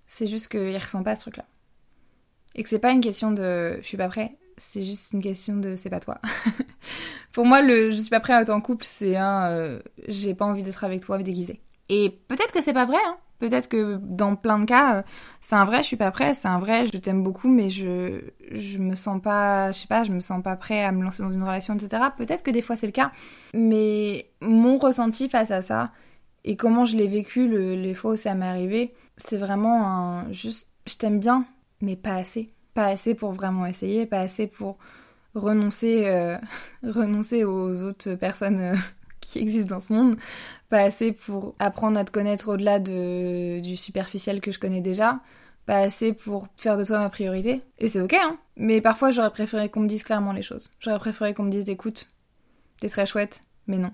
c'est 0.06 0.28
juste 0.28 0.50
qu'il 0.50 0.76
ressent 0.78 1.04
pas 1.04 1.16
ce 1.16 1.22
truc-là. 1.22 1.46
Et 2.56 2.64
que 2.64 2.70
c'est 2.70 2.80
pas 2.80 2.92
une 2.92 3.02
question 3.02 3.32
de 3.32 3.80
je 3.82 3.88
suis 3.88 3.98
pas 3.98 4.08
prêt, 4.08 4.38
c'est 4.58 4.82
juste 4.82 5.14
une 5.14 5.22
question 5.22 5.56
de 5.56 5.76
c'est 5.76 5.90
pas 5.90 6.00
toi. 6.00 6.20
pour 7.32 7.46
moi, 7.46 7.62
le 7.62 7.92
je 7.92 7.98
suis 7.98 8.10
pas 8.10 8.20
prêt 8.20 8.34
à 8.34 8.42
être 8.42 8.52
en 8.52 8.62
couple, 8.62 8.86
c'est 8.88 9.16
un 9.16 9.50
euh, 9.50 9.80
j'ai 10.08 10.36
pas 10.36 10.46
envie 10.46 10.64
d'être 10.64 10.84
avec 10.84 11.02
toi 11.02 11.18
déguisé. 11.18 11.62
Et 11.90 12.22
peut-être 12.28 12.54
que 12.54 12.62
c'est 12.62 12.74
pas 12.74 12.86
vrai, 12.86 13.00
hein. 13.06 13.18
Peut-être 13.44 13.68
que 13.68 14.00
dans 14.02 14.38
plein 14.38 14.58
de 14.58 14.64
cas, 14.64 15.04
c'est 15.42 15.56
un 15.56 15.66
vrai, 15.66 15.80
je 15.80 15.88
suis 15.88 15.98
pas 15.98 16.12
prêt, 16.12 16.34
c'est 16.34 16.48
un 16.48 16.60
vrai, 16.60 16.86
je 16.86 16.98
t'aime 16.98 17.24
beaucoup, 17.24 17.50
mais 17.50 17.68
je, 17.68 18.22
je 18.54 18.78
me 18.78 18.96
sens 18.96 19.22
pas, 19.22 19.74
je 19.74 19.80
sais 19.80 19.88
pas, 19.88 20.06
je 20.06 20.14
me 20.14 20.22
sens 20.22 20.42
pas 20.42 20.56
prêt 20.56 20.82
à 20.82 20.94
me 20.94 21.04
lancer 21.04 21.24
dans 21.24 21.32
une 21.32 21.44
relation, 21.44 21.74
etc. 21.74 22.04
Peut-être 22.16 22.42
que 22.42 22.52
des 22.52 22.62
fois 22.62 22.78
c'est 22.78 22.86
le 22.86 22.94
cas, 22.94 23.12
mais 23.54 24.32
mon 24.40 24.78
ressenti 24.78 25.28
face 25.28 25.52
à 25.52 25.62
ça 25.62 25.92
et 26.46 26.56
comment 26.56 26.86
je 26.86 26.96
l'ai 26.96 27.10
vécu 27.10 27.50
les 27.76 27.94
fois 27.94 28.12
où 28.12 28.16
ça 28.16 28.34
m'est 28.34 28.46
arrivé, 28.46 28.94
c'est 29.18 29.36
vraiment 29.36 29.90
un 29.90 30.32
juste, 30.32 30.70
je 30.88 30.96
t'aime 30.96 31.20
bien, 31.20 31.46
mais 31.82 31.98
pas 31.98 32.16
assez, 32.16 32.54
pas 32.74 32.86
assez 32.86 33.14
pour 33.14 33.34
vraiment 33.34 33.66
essayer, 33.66 34.06
pas 34.06 34.22
assez 34.22 34.48
pour 34.48 34.78
renoncer, 35.36 36.04
euh, 36.06 36.38
renoncer 36.82 37.44
aux 37.44 37.84
autres 37.84 38.16
personnes. 38.16 38.62
Euh, 38.62 38.76
qui 39.26 39.40
existent 39.40 39.76
dans 39.76 39.80
ce 39.80 39.94
monde, 39.94 40.16
pas 40.70 40.82
assez 40.82 41.12
pour 41.12 41.56
apprendre 41.60 41.98
à 42.00 42.06
te 42.06 42.12
connaître 42.12 42.50
au-delà 42.50 42.80
de, 42.80 43.60
du 43.60 43.76
superficiel 43.76 44.42
que 44.42 44.52
je 44.52 44.60
connais 44.60 44.82
déjà, 44.82 45.20
pas 45.66 45.78
assez 45.78 46.14
pour 46.14 46.48
faire 46.58 46.78
de 46.78 46.84
toi 46.84 47.00
ma 47.00 47.10
priorité. 47.10 47.62
Et 47.78 47.88
c'est 47.88 48.02
ok, 48.02 48.14
hein. 48.14 48.38
Mais 48.58 48.82
parfois, 48.82 49.12
j'aurais 49.12 49.32
préféré 49.32 49.70
qu'on 49.70 49.82
me 49.82 49.88
dise 49.88 50.04
clairement 50.04 50.34
les 50.34 50.42
choses. 50.42 50.72
J'aurais 50.80 51.00
préféré 51.00 51.34
qu'on 51.34 51.44
me 51.44 51.52
dise, 51.52 51.70
écoute, 51.70 52.10
t'es 52.80 52.90
très 52.90 53.06
chouette, 53.06 53.44
mais 53.68 53.78
non. 53.78 53.92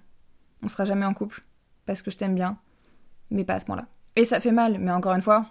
On 0.63 0.67
sera 0.67 0.85
jamais 0.85 1.05
en 1.05 1.13
couple. 1.13 1.43
Parce 1.85 2.01
que 2.01 2.11
je 2.11 2.17
t'aime 2.17 2.35
bien. 2.35 2.57
Mais 3.31 3.43
pas 3.43 3.55
à 3.55 3.59
ce 3.59 3.67
moment-là. 3.69 3.87
Et 4.15 4.25
ça 4.25 4.39
fait 4.39 4.51
mal, 4.51 4.79
mais 4.79 4.91
encore 4.91 5.13
une 5.13 5.21
fois, 5.21 5.45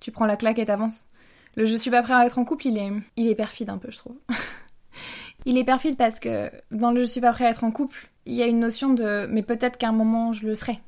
tu 0.00 0.10
prends 0.10 0.26
la 0.26 0.36
claque 0.36 0.58
et 0.58 0.66
t'avances. 0.66 1.06
Le 1.56 1.64
je 1.66 1.76
suis 1.76 1.90
pas 1.90 2.02
prêt 2.02 2.14
à 2.14 2.26
être 2.26 2.38
en 2.38 2.44
couple, 2.44 2.66
il 2.66 2.78
est, 2.78 2.90
il 3.16 3.28
est 3.28 3.34
perfide 3.34 3.70
un 3.70 3.78
peu, 3.78 3.90
je 3.90 3.98
trouve. 3.98 4.16
il 5.44 5.58
est 5.58 5.64
perfide 5.64 5.96
parce 5.96 6.20
que 6.20 6.50
dans 6.70 6.90
le 6.90 7.00
je 7.00 7.06
suis 7.06 7.20
pas 7.20 7.32
prêt 7.32 7.46
à 7.46 7.50
être 7.50 7.64
en 7.64 7.70
couple, 7.70 8.10
il 8.26 8.34
y 8.34 8.42
a 8.42 8.46
une 8.46 8.60
notion 8.60 8.94
de 8.94 9.26
mais 9.30 9.42
peut-être 9.42 9.76
qu'à 9.76 9.88
un 9.88 9.92
moment 9.92 10.32
je 10.32 10.46
le 10.46 10.54
serai. 10.54 10.80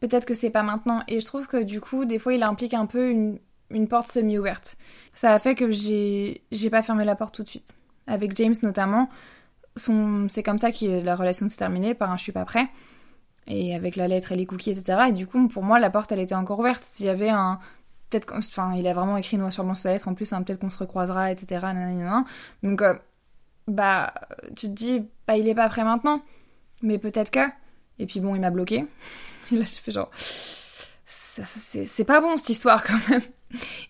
Peut-être 0.00 0.26
que 0.26 0.34
c'est 0.34 0.50
pas 0.50 0.62
maintenant. 0.62 1.02
Et 1.08 1.20
je 1.20 1.26
trouve 1.26 1.46
que 1.46 1.62
du 1.62 1.80
coup, 1.80 2.04
des 2.04 2.18
fois, 2.18 2.34
il 2.34 2.42
implique 2.42 2.74
un 2.74 2.86
peu 2.86 3.10
une, 3.10 3.38
une 3.70 3.88
porte 3.88 4.06
semi-ouverte. 4.06 4.76
Ça 5.12 5.34
a 5.34 5.38
fait 5.38 5.54
que 5.54 5.70
j'ai, 5.70 6.42
j'ai 6.52 6.70
pas 6.70 6.82
fermé 6.82 7.04
la 7.04 7.16
porte 7.16 7.34
tout 7.34 7.42
de 7.42 7.48
suite. 7.48 7.76
Avec 8.06 8.36
James 8.36 8.54
notamment, 8.62 9.08
c'est 9.76 10.42
comme 10.42 10.58
ça 10.58 10.72
que 10.72 11.02
la 11.04 11.16
relation 11.16 11.48
s'est 11.48 11.58
terminée 11.58 11.94
par 11.94 12.10
un 12.10 12.16
je 12.16 12.22
suis 12.22 12.32
pas 12.32 12.44
prêt. 12.44 12.68
Et 13.46 13.74
avec 13.74 13.96
la 13.96 14.08
lettre 14.08 14.32
et 14.32 14.36
les 14.36 14.46
cookies, 14.46 14.70
etc. 14.70 15.06
Et 15.08 15.12
du 15.12 15.26
coup, 15.26 15.48
pour 15.48 15.62
moi, 15.62 15.78
la 15.80 15.90
porte, 15.90 16.12
elle 16.12 16.20
était 16.20 16.34
encore 16.34 16.58
ouverte. 16.58 16.84
S'il 16.84 17.06
y 17.06 17.08
avait 17.08 17.30
un, 17.30 17.58
peut-être, 18.10 18.32
enfin, 18.36 18.74
il 18.76 18.86
a 18.86 18.92
vraiment 18.92 19.16
écrit 19.16 19.38
noir 19.38 19.52
sur 19.52 19.64
blanc 19.64 19.74
sur 19.74 19.88
la 19.88 19.94
lettre 19.94 20.08
en 20.08 20.14
plus, 20.14 20.32
hein, 20.32 20.42
peut-être 20.42 20.60
qu'on 20.60 20.70
se 20.70 20.78
recroisera, 20.78 21.32
etc. 21.32 21.66
Donc, 22.62 22.82
euh, 22.82 22.94
bah, 23.68 24.12
tu 24.56 24.66
te 24.66 24.72
dis, 24.72 25.02
bah, 25.26 25.36
il 25.36 25.46
est 25.46 25.54
pas 25.54 25.68
prêt 25.68 25.84
maintenant, 25.84 26.20
mais 26.82 26.98
peut-être 26.98 27.30
que. 27.30 27.40
Et 27.98 28.06
puis 28.06 28.20
bon, 28.20 28.34
il 28.34 28.40
m'a 28.40 28.50
bloqué. 28.50 28.86
Et 29.52 29.56
là, 29.56 29.62
je 29.62 29.78
fais 29.80 29.92
genre, 29.92 30.10
c'est 30.14 32.04
pas 32.04 32.20
bon 32.20 32.36
cette 32.36 32.48
histoire 32.48 32.82
quand 32.84 32.98
même. 33.08 33.22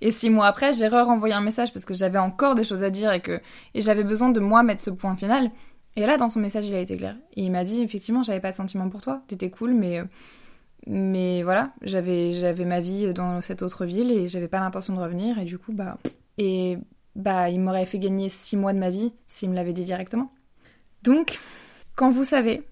Et 0.00 0.10
six 0.12 0.30
mois 0.30 0.46
après, 0.46 0.72
j'ai 0.72 0.86
re-renvoyé 0.86 1.34
un 1.34 1.40
message 1.40 1.72
parce 1.72 1.84
que 1.84 1.94
j'avais 1.94 2.18
encore 2.18 2.54
des 2.54 2.64
choses 2.64 2.84
à 2.84 2.90
dire 2.90 3.12
et 3.12 3.20
que 3.20 3.40
et 3.74 3.80
j'avais 3.80 4.04
besoin 4.04 4.28
de 4.28 4.40
moi 4.40 4.62
mettre 4.62 4.82
ce 4.82 4.90
point 4.90 5.16
final. 5.16 5.50
Et 5.96 6.06
là, 6.06 6.16
dans 6.16 6.30
son 6.30 6.38
message, 6.38 6.66
il 6.66 6.74
a 6.74 6.80
été 6.80 6.96
clair. 6.96 7.16
Et 7.34 7.42
il 7.42 7.50
m'a 7.50 7.64
dit, 7.64 7.82
effectivement, 7.82 8.22
j'avais 8.22 8.40
pas 8.40 8.50
de 8.50 8.56
sentiment 8.56 8.88
pour 8.88 9.00
toi. 9.02 9.22
T'étais 9.26 9.50
cool, 9.50 9.74
mais 9.74 10.02
mais 10.86 11.42
voilà, 11.42 11.72
j'avais 11.82 12.32
j'avais 12.32 12.64
ma 12.64 12.80
vie 12.80 13.12
dans 13.12 13.40
cette 13.40 13.62
autre 13.62 13.84
ville 13.84 14.10
et 14.12 14.28
j'avais 14.28 14.48
pas 14.48 14.60
l'intention 14.60 14.94
de 14.94 15.00
revenir. 15.00 15.38
Et 15.38 15.44
du 15.44 15.58
coup, 15.58 15.72
bah 15.72 15.98
et 16.38 16.78
bah 17.18 17.50
il 17.50 17.60
m'aurait 17.60 17.84
fait 17.84 17.98
gagner 17.98 18.28
six 18.28 18.56
mois 18.56 18.72
de 18.72 18.78
ma 18.78 18.90
vie 18.90 19.12
s'il 19.26 19.50
me 19.50 19.54
l'avait 19.54 19.74
dit 19.74 19.84
directement. 19.84 20.32
Donc, 21.02 21.38
quand 21.96 22.10
vous 22.10 22.24
savez 22.24 22.66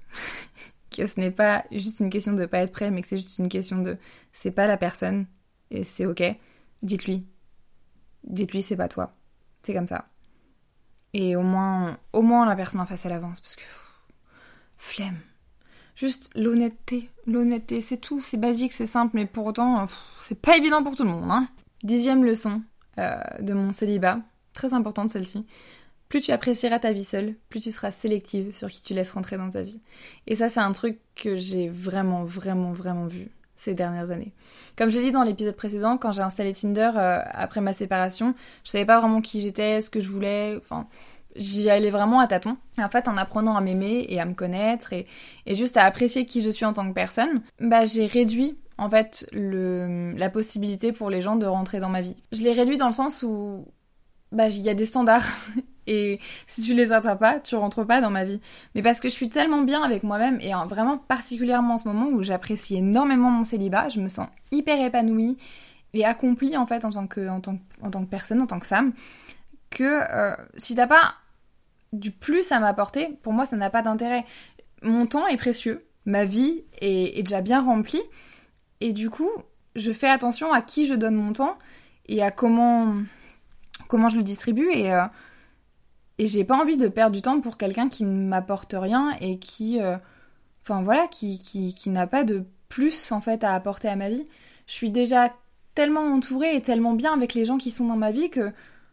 que 0.97 1.07
ce 1.07 1.21
n'est 1.21 1.33
pas 1.33 1.65
juste 1.73 2.01
une 2.01 2.11
question 2.11 2.33
de 2.33 2.47
pas 2.47 2.61
être 2.61 2.73
prêt, 2.73 2.91
mais 2.91 3.03
que 3.03 3.09
c'est 3.09 3.17
juste 3.17 3.39
une 3.39 3.49
question 3.49 3.83
de 3.83 3.99
c'est 4.33 4.53
pas 4.53 4.67
la 4.67 4.77
personne, 4.79 5.27
et 5.71 5.85
c'est 5.85 6.07
ok, 6.07 6.23
dites-lui. 6.83 7.27
Dites-lui 8.25 8.63
c'est 8.63 8.77
pas 8.77 8.89
toi. 8.89 9.15
C'est 9.63 9.75
comme 9.75 9.89
ça. 9.89 10.07
Et 11.13 11.35
au 11.35 11.43
moins, 11.43 11.99
au 12.13 12.23
moins 12.23 12.47
la 12.47 12.55
personne 12.57 12.81
en 12.81 12.87
face 12.87 13.05
elle 13.05 13.13
avance 13.13 13.41
parce 13.41 13.57
que 13.57 13.65
flemme. 14.77 15.19
Juste 15.97 16.31
l'honnêteté, 16.35 17.11
l'honnêteté, 17.27 17.81
c'est 17.81 17.97
tout, 17.97 18.21
c'est 18.21 18.37
basique, 18.37 18.75
c'est 18.75 18.87
simple, 18.87 19.17
mais 19.17 19.27
pour 19.27 19.47
autant, 19.47 19.87
c'est 20.21 20.41
pas 20.41 20.57
évident 20.57 20.83
pour 20.83 20.95
tout 20.95 21.05
le 21.05 21.09
monde. 21.09 21.31
Hein. 21.31 21.49
Dixième 21.83 22.23
leçon 22.23 22.63
euh, 22.99 23.19
de 23.41 23.55
mon 23.55 23.73
célibat, 23.73 24.21
très 24.57 24.75
importante 24.75 25.11
celle-ci. 25.11 25.47
Plus 26.09 26.21
tu 26.21 26.33
apprécieras 26.33 26.79
ta 26.79 26.93
vie 26.93 27.05
seule, 27.05 27.35
plus 27.49 27.61
tu 27.61 27.71
seras 27.73 27.91
sélective 27.91 28.55
sur 28.55 28.69
qui 28.69 28.83
tu 28.83 28.95
laisses 28.95 29.11
rentrer 29.11 29.37
dans 29.37 29.51
ta 29.51 29.63
vie. 29.63 29.81
Et 30.27 30.37
ça, 30.37 30.49
c'est 30.49 30.61
un 30.61 30.73
truc 30.73 30.99
que 31.17 31.37
j'ai 31.37 31.69
vraiment, 31.69 32.25
vraiment, 32.25 32.73
vraiment 32.73 33.07
vu 33.07 33.29
ces 33.57 33.75
dernières 33.75 34.11
années. 34.11 34.33
Comme 34.77 34.91
j'ai 34.91 35.03
dit 35.03 35.11
dans 35.11 35.23
l'épisode 35.23 35.57
précédent, 35.57 35.97
quand 35.97 36.13
j'ai 36.13 36.23
installé 36.23 36.53
Tinder 36.53 36.93
euh, 36.97 37.21
après 37.33 37.61
ma 37.61 37.73
séparation, 37.73 38.35
je 38.65 38.71
savais 38.71 38.85
pas 38.85 39.01
vraiment 39.01 39.21
qui 39.21 39.41
j'étais, 39.41 39.81
ce 39.81 39.91
que 39.91 40.01
je 40.01 40.09
voulais, 40.11 40.57
enfin, 40.59 40.87
j'y 41.35 41.69
allais 41.71 41.91
vraiment 41.91 42.21
à 42.21 42.27
tâtons. 42.27 42.57
Et 42.79 42.85
en 42.85 42.89
fait, 42.91 43.09
en 43.09 43.17
apprenant 43.17 43.57
à 43.57 43.61
m'aimer 43.61 44.07
et 44.09 44.21
à 44.21 44.27
me 44.27 44.35
connaître 44.35 44.93
et, 44.93 45.07
juste 45.49 45.77
à 45.77 45.85
apprécier 45.85 46.27
qui 46.27 46.41
je 46.41 46.51
suis 46.51 46.65
en 46.65 46.73
tant 46.73 46.87
que 46.87 46.95
personne, 46.95 47.43
bah 47.59 47.85
j'ai 47.85 48.07
réduit 48.07 48.59
en 48.79 48.91
fait 48.91 49.27
le, 49.33 50.13
la 50.13 50.29
possibilité 50.29 50.93
pour 50.93 51.11
les 51.11 51.23
gens 51.23 51.37
de 51.37 51.47
rentrer 51.47 51.81
dans 51.81 51.89
ma 51.89 52.03
vie. 52.03 52.17
Je 52.33 52.43
l'ai 52.43 52.53
réduit 52.53 52.77
dans 52.77 52.87
le 52.87 52.93
sens 52.93 53.23
où 53.23 53.67
bah 54.37 54.49
il 54.49 54.61
y 54.61 54.69
a 54.69 54.75
des 54.75 54.85
standards 54.85 55.27
et 55.87 56.21
si 56.47 56.63
tu 56.63 56.75
les 56.75 56.93
atteins 56.93 57.17
pas, 57.17 57.41
tu 57.41 57.57
rentres 57.57 57.87
pas 57.87 58.01
dans 58.01 58.11
ma 58.11 58.25
vie. 58.25 58.41
Mais 58.75 58.83
parce 58.83 59.01
que 59.01 59.09
je 59.09 59.15
suis 59.15 59.31
tellement 59.31 59.63
bien 59.63 59.83
avec 59.83 60.03
moi-même 60.03 60.39
et 60.41 60.53
vraiment 60.69 60.99
particulièrement 60.99 61.75
en 61.75 61.79
ce 61.79 61.89
moment 61.89 62.09
où 62.09 62.23
j'apprécie 62.23 62.77
énormément 62.77 63.31
mon 63.31 63.45
célibat, 63.45 63.89
je 63.89 64.01
me 64.01 64.09
sens 64.09 64.29
hyper 64.53 64.81
épanouie 64.81 65.37
et 65.95 66.05
accomplie 66.05 66.57
en 66.57 66.67
fait 66.67 66.85
en 66.85 66.91
tant 66.91 67.07
que, 67.07 67.29
en 67.29 67.41
tant, 67.41 67.59
en 67.83 67.91
tant 67.91 68.05
que 68.05 68.11
personne, 68.11 68.43
en 68.43 68.47
tant 68.47 68.61
que 68.61 68.67
femme, 68.67 68.93
que 69.71 70.03
euh, 70.11 70.37
si 70.57 70.75
t'as 70.75 70.87
pas 70.87 71.15
du 71.93 72.11
plus 72.11 72.53
à 72.53 72.59
m'apporter, 72.59 73.19
pour 73.23 73.33
moi 73.33 73.47
ça 73.47 73.57
n'a 73.57 73.71
pas 73.71 73.83
d'intérêt. 73.83 74.25
Mon 74.83 75.07
temps 75.07 75.27
est 75.27 75.37
précieux, 75.37 75.87
ma 76.05 76.25
vie 76.25 76.65
est, 76.81 77.19
est 77.19 77.23
déjà 77.23 77.41
bien 77.41 77.63
remplie 77.63 78.03
et 78.81 78.93
du 78.93 79.09
coup 79.09 79.31
je 79.77 79.93
fais 79.93 80.09
attention 80.09 80.53
à 80.53 80.63
qui 80.63 80.87
je 80.87 80.95
donne 80.95 81.15
mon 81.15 81.33
temps 81.33 81.57
et 82.07 82.23
à 82.23 82.31
comment 82.31 82.95
comment 83.89 84.09
je 84.09 84.17
le 84.17 84.23
distribue 84.23 84.71
et 84.73 84.93
euh, 84.93 85.05
et 86.19 86.27
j'ai 86.27 86.45
pas 86.45 86.57
envie 86.57 86.77
de 86.77 86.89
perdre 86.89 87.15
du 87.15 87.23
temps 87.23 87.41
pour 87.41 87.59
quelqu'un 87.59 87.89
qui 87.89 88.05
ne 88.05 88.27
m'apporte 88.29 88.75
rien 88.77 89.15
et 89.21 89.39
qui 89.39 89.81
euh, 89.81 89.97
voilà 90.69 91.07
qui, 91.09 91.39
qui, 91.39 91.91
n'a 91.91 92.07
pas 92.07 92.25
de 92.25 92.45
plus 92.69 93.13
en 93.13 93.21
fait 93.21 93.45
à 93.45 93.55
apporter 93.55 93.89
à 93.89 93.97
ma 93.97 94.09
vie. 94.09 94.27
Je 94.67 94.73
suis 94.73 94.91
déjà 94.91 95.33
tellement 95.75 96.03
entourée 96.03 96.57
et 96.57 96.63
tellement 96.63 96.95
bien 96.95 97.13
avec 97.13 97.35
les 97.35 97.45
gens 97.45 97.59
qui 97.59 97.71
sont 97.71 97.87
dans 97.87 97.97
ma 97.97 98.11
vie 98.11 98.31
que 98.31 98.53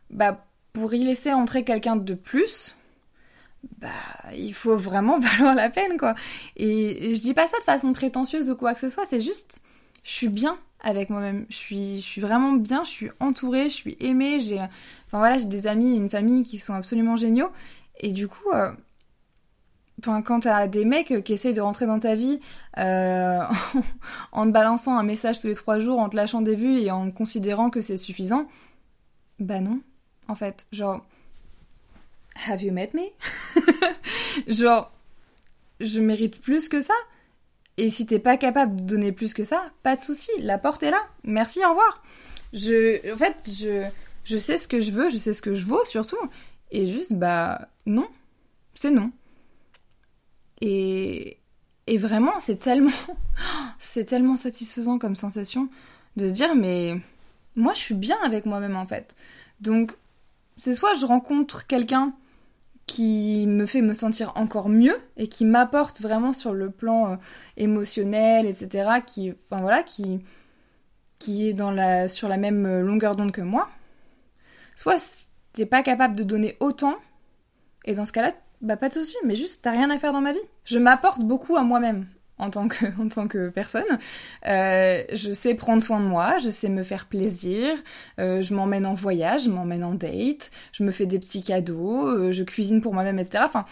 bah 0.09 0.45
pour 0.73 0.93
y 0.93 1.03
laisser 1.03 1.31
entrer 1.33 1.63
quelqu'un 1.63 1.95
de 1.95 2.13
plus 2.13 2.75
bah 3.79 3.87
il 4.35 4.53
faut 4.53 4.75
vraiment 4.75 5.19
valoir 5.37 5.55
la 5.55 5.69
peine 5.69 5.97
quoi. 5.97 6.15
Et 6.57 7.13
je 7.15 7.21
dis 7.21 7.33
pas 7.33 7.47
ça 7.47 7.57
de 7.57 7.63
façon 7.63 7.93
prétentieuse 7.93 8.49
ou 8.49 8.55
quoi 8.55 8.73
que 8.73 8.79
ce 8.79 8.89
soit 8.89 9.05
c'est 9.05 9.21
juste 9.21 9.63
je 10.03 10.11
suis 10.11 10.29
bien 10.29 10.57
avec 10.83 11.09
moi-même. 11.09 11.45
Je 11.49 11.55
suis, 11.55 11.95
je 11.97 12.05
suis 12.05 12.21
vraiment 12.21 12.53
bien, 12.53 12.83
je 12.83 12.89
suis 12.89 13.09
entourée, 13.19 13.69
je 13.69 13.75
suis 13.75 13.97
aimée, 13.99 14.39
j'ai, 14.39 14.59
enfin 14.59 15.17
voilà, 15.17 15.37
j'ai 15.37 15.45
des 15.45 15.67
amis 15.67 15.95
une 15.95 16.09
famille 16.09 16.43
qui 16.43 16.57
sont 16.57 16.73
absolument 16.73 17.15
géniaux. 17.15 17.51
Et 17.99 18.11
du 18.11 18.27
coup, 18.27 18.49
euh, 18.53 18.71
enfin 19.99 20.21
quand 20.21 20.41
t'as 20.41 20.67
des 20.67 20.85
mecs 20.85 21.23
qui 21.23 21.33
essayent 21.33 21.53
de 21.53 21.61
rentrer 21.61 21.85
dans 21.85 21.99
ta 21.99 22.15
vie 22.15 22.39
euh, 22.77 23.43
en 24.31 24.45
te 24.45 24.51
balançant 24.51 24.97
un 24.97 25.03
message 25.03 25.41
tous 25.41 25.47
les 25.47 25.55
trois 25.55 25.79
jours, 25.79 25.99
en 25.99 26.09
te 26.09 26.15
lâchant 26.15 26.41
des 26.41 26.55
vues 26.55 26.79
et 26.79 26.91
en 26.91 27.11
considérant 27.11 27.69
que 27.69 27.81
c'est 27.81 27.97
suffisant, 27.97 28.47
bah 29.39 29.61
non, 29.61 29.81
en 30.27 30.35
fait, 30.35 30.67
genre, 30.71 31.05
have 32.47 32.61
you 32.61 32.71
met 32.71 32.91
me? 32.93 33.03
Genre, 34.47 34.91
je 35.79 35.99
mérite 35.99 36.41
plus 36.41 36.69
que 36.69 36.81
ça. 36.81 36.93
Et 37.77 37.89
si 37.89 38.05
t'es 38.05 38.19
pas 38.19 38.37
capable 38.37 38.75
de 38.77 38.83
donner 38.83 39.11
plus 39.11 39.33
que 39.33 39.43
ça, 39.43 39.63
pas 39.81 39.95
de 39.95 40.01
souci, 40.01 40.29
la 40.39 40.57
porte 40.57 40.83
est 40.83 40.91
là. 40.91 41.01
Merci, 41.23 41.59
au 41.65 41.69
revoir. 41.69 42.03
Je, 42.53 43.11
en 43.13 43.17
fait, 43.17 43.49
je, 43.49 43.83
je 44.23 44.37
sais 44.37 44.57
ce 44.57 44.67
que 44.67 44.79
je 44.79 44.91
veux, 44.91 45.09
je 45.09 45.17
sais 45.17 45.33
ce 45.33 45.41
que 45.41 45.53
je 45.53 45.65
vaux 45.65 45.83
surtout. 45.85 46.17
Et 46.71 46.85
juste, 46.85 47.13
bah, 47.13 47.69
non. 47.85 48.07
C'est 48.75 48.91
non. 48.91 49.11
Et, 50.61 51.39
et 51.87 51.97
vraiment, 51.97 52.39
c'est 52.39 52.57
tellement, 52.57 52.91
c'est 53.79 54.05
tellement 54.05 54.35
satisfaisant 54.35 54.99
comme 54.99 55.15
sensation 55.15 55.69
de 56.15 56.27
se 56.27 56.33
dire, 56.33 56.55
mais 56.55 56.95
moi, 57.55 57.73
je 57.73 57.79
suis 57.79 57.95
bien 57.95 58.17
avec 58.23 58.45
moi-même 58.45 58.75
en 58.75 58.85
fait. 58.85 59.15
Donc, 59.61 59.93
c'est 60.57 60.73
soit 60.73 60.93
je 60.93 61.05
rencontre 61.05 61.65
quelqu'un 61.65 62.13
qui 62.85 63.45
me 63.47 63.65
fait 63.65 63.81
me 63.81 63.93
sentir 63.93 64.33
encore 64.35 64.69
mieux 64.69 64.97
et 65.17 65.27
qui 65.27 65.45
m'apporte 65.45 66.01
vraiment 66.01 66.33
sur 66.33 66.53
le 66.53 66.69
plan 66.69 67.13
euh, 67.13 67.15
émotionnel, 67.57 68.45
etc. 68.45 69.01
Qui, 69.05 69.33
enfin 69.49 69.61
voilà, 69.61 69.83
qui, 69.83 70.21
qui 71.19 71.49
est 71.49 71.53
dans 71.53 71.71
la, 71.71 72.07
sur 72.07 72.27
la 72.27 72.37
même 72.37 72.65
euh, 72.65 72.81
longueur 72.81 73.15
d'onde 73.15 73.31
que 73.31 73.41
moi. 73.41 73.69
Soit 74.75 75.27
t'es 75.53 75.65
pas 75.65 75.83
capable 75.83 76.15
de 76.15 76.23
donner 76.23 76.57
autant, 76.59 76.95
et 77.85 77.95
dans 77.95 78.05
ce 78.05 78.11
cas-là, 78.11 78.33
bah 78.61 78.77
pas 78.77 78.89
de 78.89 78.93
souci, 78.93 79.15
mais 79.25 79.35
juste 79.35 79.61
t'as 79.63 79.71
rien 79.71 79.89
à 79.89 79.99
faire 79.99 80.13
dans 80.13 80.21
ma 80.21 80.33
vie. 80.33 80.39
Je 80.65 80.79
m'apporte 80.79 81.21
beaucoup 81.21 81.55
à 81.55 81.63
moi-même 81.63 82.07
en 82.37 82.49
tant 82.49 82.67
que, 82.67 82.85
en 83.01 83.07
tant 83.07 83.27
que 83.27 83.49
personne. 83.49 83.99
Euh, 84.47 85.03
je 85.13 85.33
sais 85.33 85.53
prendre 85.55 85.83
soin 85.83 85.99
de 85.99 86.05
moi, 86.05 86.37
je 86.39 86.49
sais 86.49 86.69
me 86.69 86.83
faire 86.83 87.05
plaisir, 87.05 87.69
euh, 88.19 88.41
je 88.41 88.53
m'emmène 88.53 88.85
en 88.85 88.93
voyage, 88.93 89.43
je 89.43 89.49
m'emmène 89.49 89.83
en 89.83 89.93
date, 89.93 90.51
je 90.71 90.83
me 90.83 90.91
fais 90.91 91.05
des 91.05 91.19
petits 91.19 91.43
cadeaux, 91.43 92.07
euh, 92.07 92.31
je 92.31 92.43
cuisine 92.43 92.81
pour 92.81 92.93
moi-même, 92.93 93.19
etc. 93.19 93.43
Enfin, 93.45 93.65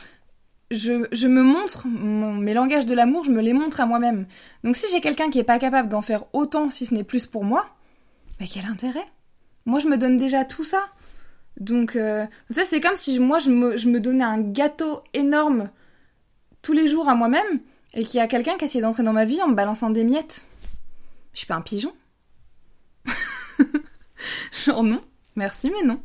je, 0.69 1.07
je 1.11 1.27
me 1.27 1.43
montre, 1.43 1.87
mon, 1.87 2.33
mes 2.33 2.53
langages 2.53 2.85
de 2.85 2.93
l'amour, 2.93 3.25
je 3.25 3.31
me 3.31 3.41
les 3.41 3.53
montre 3.53 3.81
à 3.81 3.85
moi-même. 3.85 4.25
Donc 4.63 4.75
si 4.75 4.85
j'ai 4.91 5.01
quelqu'un 5.01 5.29
qui 5.29 5.39
est 5.39 5.43
pas 5.43 5.59
capable 5.59 5.89
d'en 5.89 6.01
faire 6.01 6.23
autant, 6.33 6.69
si 6.69 6.85
ce 6.85 6.93
n'est 6.93 7.03
plus 7.03 7.27
pour 7.27 7.43
moi, 7.43 7.67
mais 8.39 8.47
quel 8.47 8.65
intérêt? 8.65 9.05
Moi, 9.67 9.77
je 9.77 9.87
me 9.87 9.97
donne 9.97 10.17
déjà 10.17 10.43
tout 10.43 10.63
ça. 10.63 10.87
Donc, 11.59 11.91
sais, 11.91 12.65
c'est 12.65 12.81
comme 12.81 12.95
si 12.95 13.19
moi, 13.19 13.37
je 13.37 13.51
me, 13.51 13.77
je 13.77 13.87
me 13.87 13.99
donnais 13.99 14.23
un 14.23 14.39
gâteau 14.39 15.03
énorme 15.13 15.69
tous 16.63 16.73
les 16.73 16.87
jours 16.87 17.07
à 17.07 17.13
moi-même 17.13 17.59
et 17.93 18.03
qu'il 18.03 18.17
y 18.19 18.21
a 18.21 18.27
quelqu'un 18.27 18.57
qui 18.57 18.63
a 18.63 18.67
essayé 18.67 18.81
d'entrer 18.81 19.03
dans 19.03 19.13
ma 19.13 19.25
vie 19.25 19.41
en 19.41 19.47
me 19.47 19.55
balançant 19.55 19.89
des 19.89 20.03
miettes. 20.03 20.45
Je 21.33 21.39
suis 21.39 21.47
pas 21.47 21.55
un 21.55 21.61
pigeon. 21.61 21.93
Genre 24.51 24.83
non, 24.83 25.01
merci 25.35 25.71
mais 25.71 25.85
non. 25.85 26.01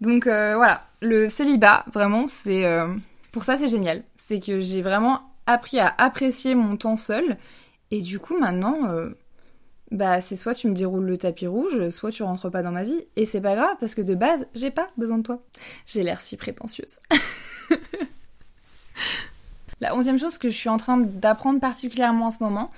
Donc 0.00 0.26
euh, 0.26 0.56
voilà, 0.56 0.86
le 1.00 1.28
célibat, 1.28 1.84
vraiment, 1.92 2.28
c'est 2.28 2.64
euh, 2.64 2.94
pour 3.32 3.44
ça 3.44 3.56
c'est 3.56 3.68
génial. 3.68 4.04
C'est 4.16 4.40
que 4.40 4.60
j'ai 4.60 4.82
vraiment 4.82 5.22
appris 5.46 5.78
à 5.78 5.94
apprécier 5.98 6.54
mon 6.54 6.76
temps 6.76 6.96
seul 6.96 7.36
et 7.90 8.00
du 8.00 8.18
coup 8.18 8.38
maintenant, 8.38 8.88
euh, 8.88 9.10
bah 9.90 10.20
c'est 10.20 10.36
soit 10.36 10.54
tu 10.54 10.68
me 10.68 10.74
déroules 10.74 11.06
le 11.06 11.18
tapis 11.18 11.46
rouge, 11.46 11.90
soit 11.90 12.10
tu 12.10 12.22
rentres 12.22 12.50
pas 12.50 12.62
dans 12.62 12.72
ma 12.72 12.84
vie 12.84 13.06
et 13.16 13.26
c'est 13.26 13.40
pas 13.40 13.54
grave 13.54 13.76
parce 13.80 13.94
que 13.94 14.02
de 14.02 14.14
base 14.14 14.46
j'ai 14.54 14.70
pas 14.70 14.88
besoin 14.96 15.18
de 15.18 15.22
toi. 15.22 15.42
J'ai 15.86 16.02
l'air 16.02 16.20
si 16.20 16.36
prétentieuse. 16.36 17.00
La 19.80 19.94
onzième 19.94 20.18
chose 20.18 20.38
que 20.38 20.48
je 20.48 20.56
suis 20.56 20.68
en 20.68 20.76
train 20.76 20.98
d'apprendre 20.98 21.60
particulièrement 21.60 22.26
en 22.26 22.30
ce 22.30 22.42
moment, 22.42 22.70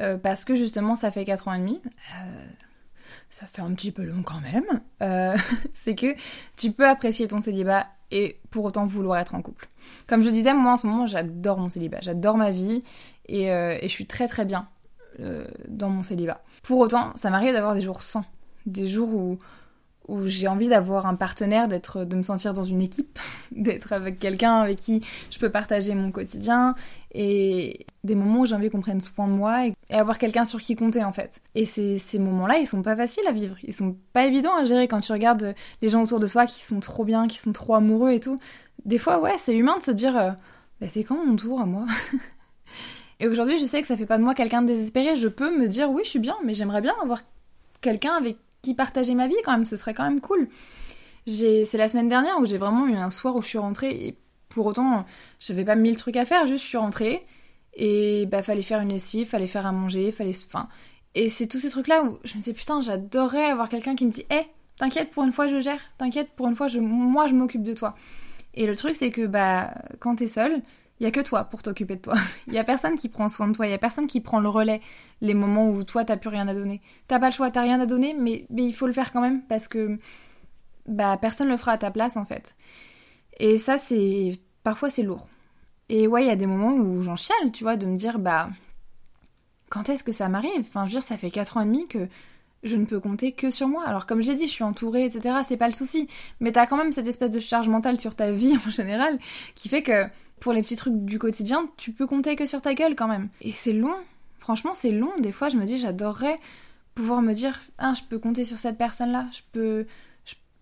euh, 0.00 0.16
parce 0.16 0.44
que 0.44 0.54
justement 0.54 0.94
ça 0.94 1.10
fait 1.10 1.24
4 1.24 1.48
ans 1.48 1.54
et 1.54 1.58
demi, 1.58 1.80
euh, 1.84 2.46
ça 3.30 3.46
fait 3.46 3.62
un 3.62 3.72
petit 3.74 3.92
peu 3.92 4.04
long 4.04 4.22
quand 4.22 4.40
même, 4.40 4.80
euh, 5.02 5.36
c'est 5.72 5.94
que 5.94 6.14
tu 6.56 6.72
peux 6.72 6.86
apprécier 6.86 7.28
ton 7.28 7.40
célibat 7.40 7.86
et 8.10 8.38
pour 8.50 8.64
autant 8.64 8.86
vouloir 8.86 9.18
être 9.18 9.34
en 9.34 9.42
couple. 9.42 9.68
Comme 10.06 10.22
je 10.22 10.30
disais, 10.30 10.52
moi 10.54 10.72
en 10.72 10.76
ce 10.76 10.86
moment 10.86 11.06
j'adore 11.06 11.58
mon 11.58 11.68
célibat, 11.68 11.98
j'adore 12.02 12.36
ma 12.36 12.50
vie 12.50 12.82
et, 13.26 13.46
et, 13.46 13.80
je 13.82 13.88
suis 13.88 14.06
très 14.06 14.28
très 14.28 14.44
bien 14.44 14.66
dans 15.68 15.90
mon 15.90 16.02
célibat. 16.02 16.42
Pour 16.62 16.78
autant, 16.78 17.12
ça 17.16 17.30
m'arrive 17.30 17.52
d'avoir 17.52 17.74
des 17.74 17.80
jours 17.80 18.02
sans, 18.02 18.24
des 18.66 18.86
jours 18.86 19.14
où 19.14 19.38
où 20.08 20.26
j'ai 20.26 20.48
envie 20.48 20.68
d'avoir 20.68 21.06
un 21.06 21.14
partenaire, 21.14 21.68
d'être, 21.68 22.04
de 22.04 22.16
me 22.16 22.22
sentir 22.22 22.54
dans 22.54 22.64
une 22.64 22.80
équipe, 22.80 23.18
d'être 23.52 23.92
avec 23.92 24.18
quelqu'un 24.18 24.56
avec 24.56 24.78
qui 24.78 25.00
je 25.30 25.38
peux 25.38 25.50
partager 25.50 25.94
mon 25.94 26.10
quotidien 26.10 26.74
et 27.14 27.86
des 28.04 28.14
moments 28.14 28.40
où 28.40 28.46
j'ai 28.46 28.54
envie 28.54 28.70
qu'on 28.70 28.80
prenne 28.80 29.00
soin 29.00 29.26
de 29.26 29.32
moi 29.32 29.66
et, 29.66 29.74
avoir 29.90 30.18
quelqu'un 30.18 30.44
sur 30.44 30.60
qui 30.60 30.74
compter 30.74 31.04
en 31.04 31.12
fait. 31.12 31.42
Et 31.54 31.64
ces, 31.64 31.98
ces 31.98 32.18
moments-là, 32.18 32.58
ils 32.58 32.66
sont 32.66 32.82
pas 32.82 32.96
faciles 32.96 33.26
à 33.28 33.32
vivre, 33.32 33.56
ils 33.62 33.74
sont 33.74 33.96
pas 34.12 34.24
évidents 34.24 34.56
à 34.56 34.64
gérer 34.64 34.88
quand 34.88 35.00
tu 35.00 35.12
regardes 35.12 35.54
les 35.82 35.88
gens 35.88 36.02
autour 36.02 36.20
de 36.20 36.26
soi 36.26 36.46
qui 36.46 36.64
sont 36.64 36.80
trop 36.80 37.04
bien, 37.04 37.26
qui 37.26 37.38
sont 37.38 37.52
trop 37.52 37.74
amoureux 37.74 38.12
et 38.12 38.20
tout. 38.20 38.38
Des 38.84 38.98
fois, 38.98 39.20
ouais, 39.20 39.34
c'est 39.38 39.54
humain 39.54 39.76
de 39.78 39.82
se 39.82 39.90
dire, 39.90 40.16
euh, 40.16 40.30
bah, 40.80 40.86
c'est 40.88 41.04
quand 41.04 41.24
mon 41.24 41.36
tour 41.36 41.60
à 41.60 41.66
moi? 41.66 41.86
Et 43.20 43.28
aujourd'hui, 43.28 43.56
je 43.60 43.64
sais 43.64 43.80
que 43.80 43.86
ça 43.86 43.96
fait 43.96 44.06
pas 44.06 44.18
de 44.18 44.24
moi 44.24 44.34
quelqu'un 44.34 44.62
de 44.62 44.66
désespéré. 44.66 45.14
Je 45.14 45.28
peux 45.28 45.56
me 45.56 45.68
dire, 45.68 45.88
oui, 45.88 46.02
je 46.04 46.10
suis 46.10 46.18
bien, 46.18 46.36
mais 46.44 46.54
j'aimerais 46.54 46.80
bien 46.80 46.94
avoir 47.00 47.20
quelqu'un 47.80 48.14
avec 48.14 48.36
qui 48.62 48.74
partageait 48.74 49.14
ma 49.14 49.28
vie 49.28 49.36
quand 49.44 49.52
même, 49.52 49.64
ce 49.64 49.76
serait 49.76 49.94
quand 49.94 50.04
même 50.04 50.20
cool. 50.20 50.48
C'est 51.26 51.74
la 51.74 51.88
semaine 51.88 52.08
dernière 52.08 52.38
où 52.40 52.46
j'ai 52.46 52.58
vraiment 52.58 52.86
eu 52.86 52.94
un 52.94 53.10
soir 53.10 53.36
où 53.36 53.42
je 53.42 53.48
suis 53.48 53.58
rentrée 53.58 53.90
et 53.90 54.16
pour 54.48 54.66
autant, 54.66 55.04
j'avais 55.40 55.64
pas 55.64 55.76
mille 55.76 55.96
trucs 55.96 56.16
à 56.16 56.24
faire, 56.24 56.46
juste 56.46 56.64
je 56.64 56.68
suis 56.68 56.78
rentrée 56.78 57.24
et 57.74 58.26
bah 58.26 58.42
fallait 58.42 58.62
faire 58.62 58.80
une 58.80 58.90
lessive, 58.90 59.28
fallait 59.28 59.46
faire 59.46 59.66
à 59.66 59.72
manger, 59.72 60.12
fallait. 60.12 60.36
Enfin. 60.46 60.68
Et 61.14 61.28
c'est 61.28 61.46
tous 61.46 61.58
ces 61.58 61.70
trucs-là 61.70 62.04
où 62.04 62.18
je 62.24 62.34
me 62.34 62.38
disais, 62.38 62.52
putain, 62.52 62.80
j'adorerais 62.80 63.44
avoir 63.44 63.68
quelqu'un 63.68 63.94
qui 63.94 64.06
me 64.06 64.10
dit, 64.10 64.24
hé, 64.30 64.46
t'inquiète, 64.78 65.10
pour 65.10 65.24
une 65.24 65.32
fois, 65.32 65.46
je 65.46 65.60
gère. 65.60 65.80
T'inquiète, 65.98 66.30
pour 66.36 66.48
une 66.48 66.54
fois, 66.54 66.68
je, 66.68 66.80
moi, 66.80 67.26
je 67.26 67.34
m'occupe 67.34 67.62
de 67.62 67.74
toi. 67.74 67.94
Et 68.54 68.66
le 68.66 68.74
truc, 68.76 68.96
c'est 68.96 69.10
que, 69.10 69.26
bah, 69.26 69.74
quand 70.00 70.16
t'es 70.16 70.28
seul, 70.28 70.62
il 71.00 71.04
y 71.04 71.06
a 71.06 71.10
que 71.10 71.20
toi 71.20 71.44
pour 71.44 71.62
t'occuper 71.62 71.96
de 71.96 72.00
toi. 72.02 72.14
Il 72.46 72.52
y 72.54 72.58
a 72.58 72.64
personne 72.64 72.96
qui 72.96 73.08
prend 73.08 73.28
soin 73.28 73.48
de 73.48 73.54
toi, 73.54 73.66
il 73.66 73.70
y 73.70 73.74
a 73.74 73.78
personne 73.78 74.06
qui 74.06 74.20
prend 74.20 74.40
le 74.40 74.48
relais 74.48 74.80
les 75.20 75.34
moments 75.34 75.68
où 75.68 75.84
toi 75.84 76.04
t'as 76.04 76.16
plus 76.16 76.28
rien 76.28 76.48
à 76.48 76.54
donner. 76.54 76.80
T'as 77.08 77.18
pas 77.18 77.26
le 77.26 77.32
choix, 77.32 77.50
t'as 77.50 77.62
rien 77.62 77.80
à 77.80 77.86
donner, 77.86 78.14
mais, 78.14 78.46
mais 78.50 78.64
il 78.64 78.72
faut 78.72 78.86
le 78.86 78.92
faire 78.92 79.12
quand 79.12 79.20
même 79.20 79.42
parce 79.42 79.68
que 79.68 79.98
bah 80.86 81.16
personne 81.20 81.48
le 81.48 81.56
fera 81.56 81.72
à 81.72 81.78
ta 81.78 81.90
place 81.90 82.16
en 82.16 82.24
fait. 82.24 82.56
Et 83.38 83.56
ça 83.56 83.78
c'est 83.78 84.38
parfois 84.62 84.90
c'est 84.90 85.02
lourd. 85.02 85.28
Et 85.88 86.06
ouais, 86.06 86.24
il 86.24 86.28
y 86.28 86.30
a 86.30 86.36
des 86.36 86.46
moments 86.46 86.74
où 86.74 87.02
j'en 87.02 87.16
chiale, 87.16 87.52
tu 87.52 87.64
vois, 87.64 87.76
de 87.76 87.86
me 87.86 87.96
dire 87.96 88.18
bah 88.18 88.48
quand 89.72 89.88
est-ce 89.88 90.04
que 90.04 90.12
ça 90.12 90.28
m'arrive? 90.28 90.60
Enfin, 90.60 90.84
je 90.84 90.92
veux 90.92 91.00
dire, 91.00 91.02
ça 91.02 91.16
fait 91.16 91.30
4 91.30 91.56
ans 91.56 91.62
et 91.62 91.64
demi 91.64 91.88
que 91.88 92.06
je 92.62 92.76
ne 92.76 92.84
peux 92.84 93.00
compter 93.00 93.32
que 93.32 93.50
sur 93.50 93.68
moi. 93.68 93.84
Alors 93.86 94.06
comme 94.06 94.22
j'ai 94.22 94.34
dit, 94.34 94.46
je 94.46 94.52
suis 94.52 94.64
entourée, 94.64 95.04
etc. 95.04 95.36
C'est 95.46 95.56
pas 95.56 95.68
le 95.68 95.74
souci. 95.74 96.08
Mais 96.40 96.52
t'as 96.52 96.66
quand 96.66 96.76
même 96.76 96.92
cette 96.92 97.06
espèce 97.06 97.30
de 97.30 97.40
charge 97.40 97.68
mentale 97.68 98.00
sur 98.00 98.14
ta 98.14 98.30
vie 98.30 98.56
en 98.66 98.70
général 98.70 99.18
qui 99.54 99.68
fait 99.68 99.82
que 99.82 100.06
pour 100.40 100.52
les 100.52 100.62
petits 100.62 100.76
trucs 100.76 101.04
du 101.04 101.18
quotidien, 101.18 101.68
tu 101.76 101.92
peux 101.92 102.06
compter 102.06 102.34
que 102.36 102.46
sur 102.46 102.60
ta 102.60 102.74
gueule 102.74 102.96
quand 102.96 103.08
même. 103.08 103.28
Et 103.40 103.52
c'est 103.52 103.72
long. 103.72 103.94
Franchement, 104.40 104.74
c'est 104.74 104.90
long. 104.90 105.12
Des 105.20 105.30
fois, 105.30 105.48
je 105.48 105.56
me 105.56 105.64
dis, 105.64 105.78
j'adorerais 105.78 106.36
pouvoir 106.94 107.22
me 107.22 107.32
dire, 107.32 107.60
ah, 107.78 107.94
je 107.96 108.02
peux 108.02 108.18
compter 108.18 108.44
sur 108.44 108.58
cette 108.58 108.76
personne-là. 108.76 109.26
Je 109.32 109.40
peux, 109.52 109.86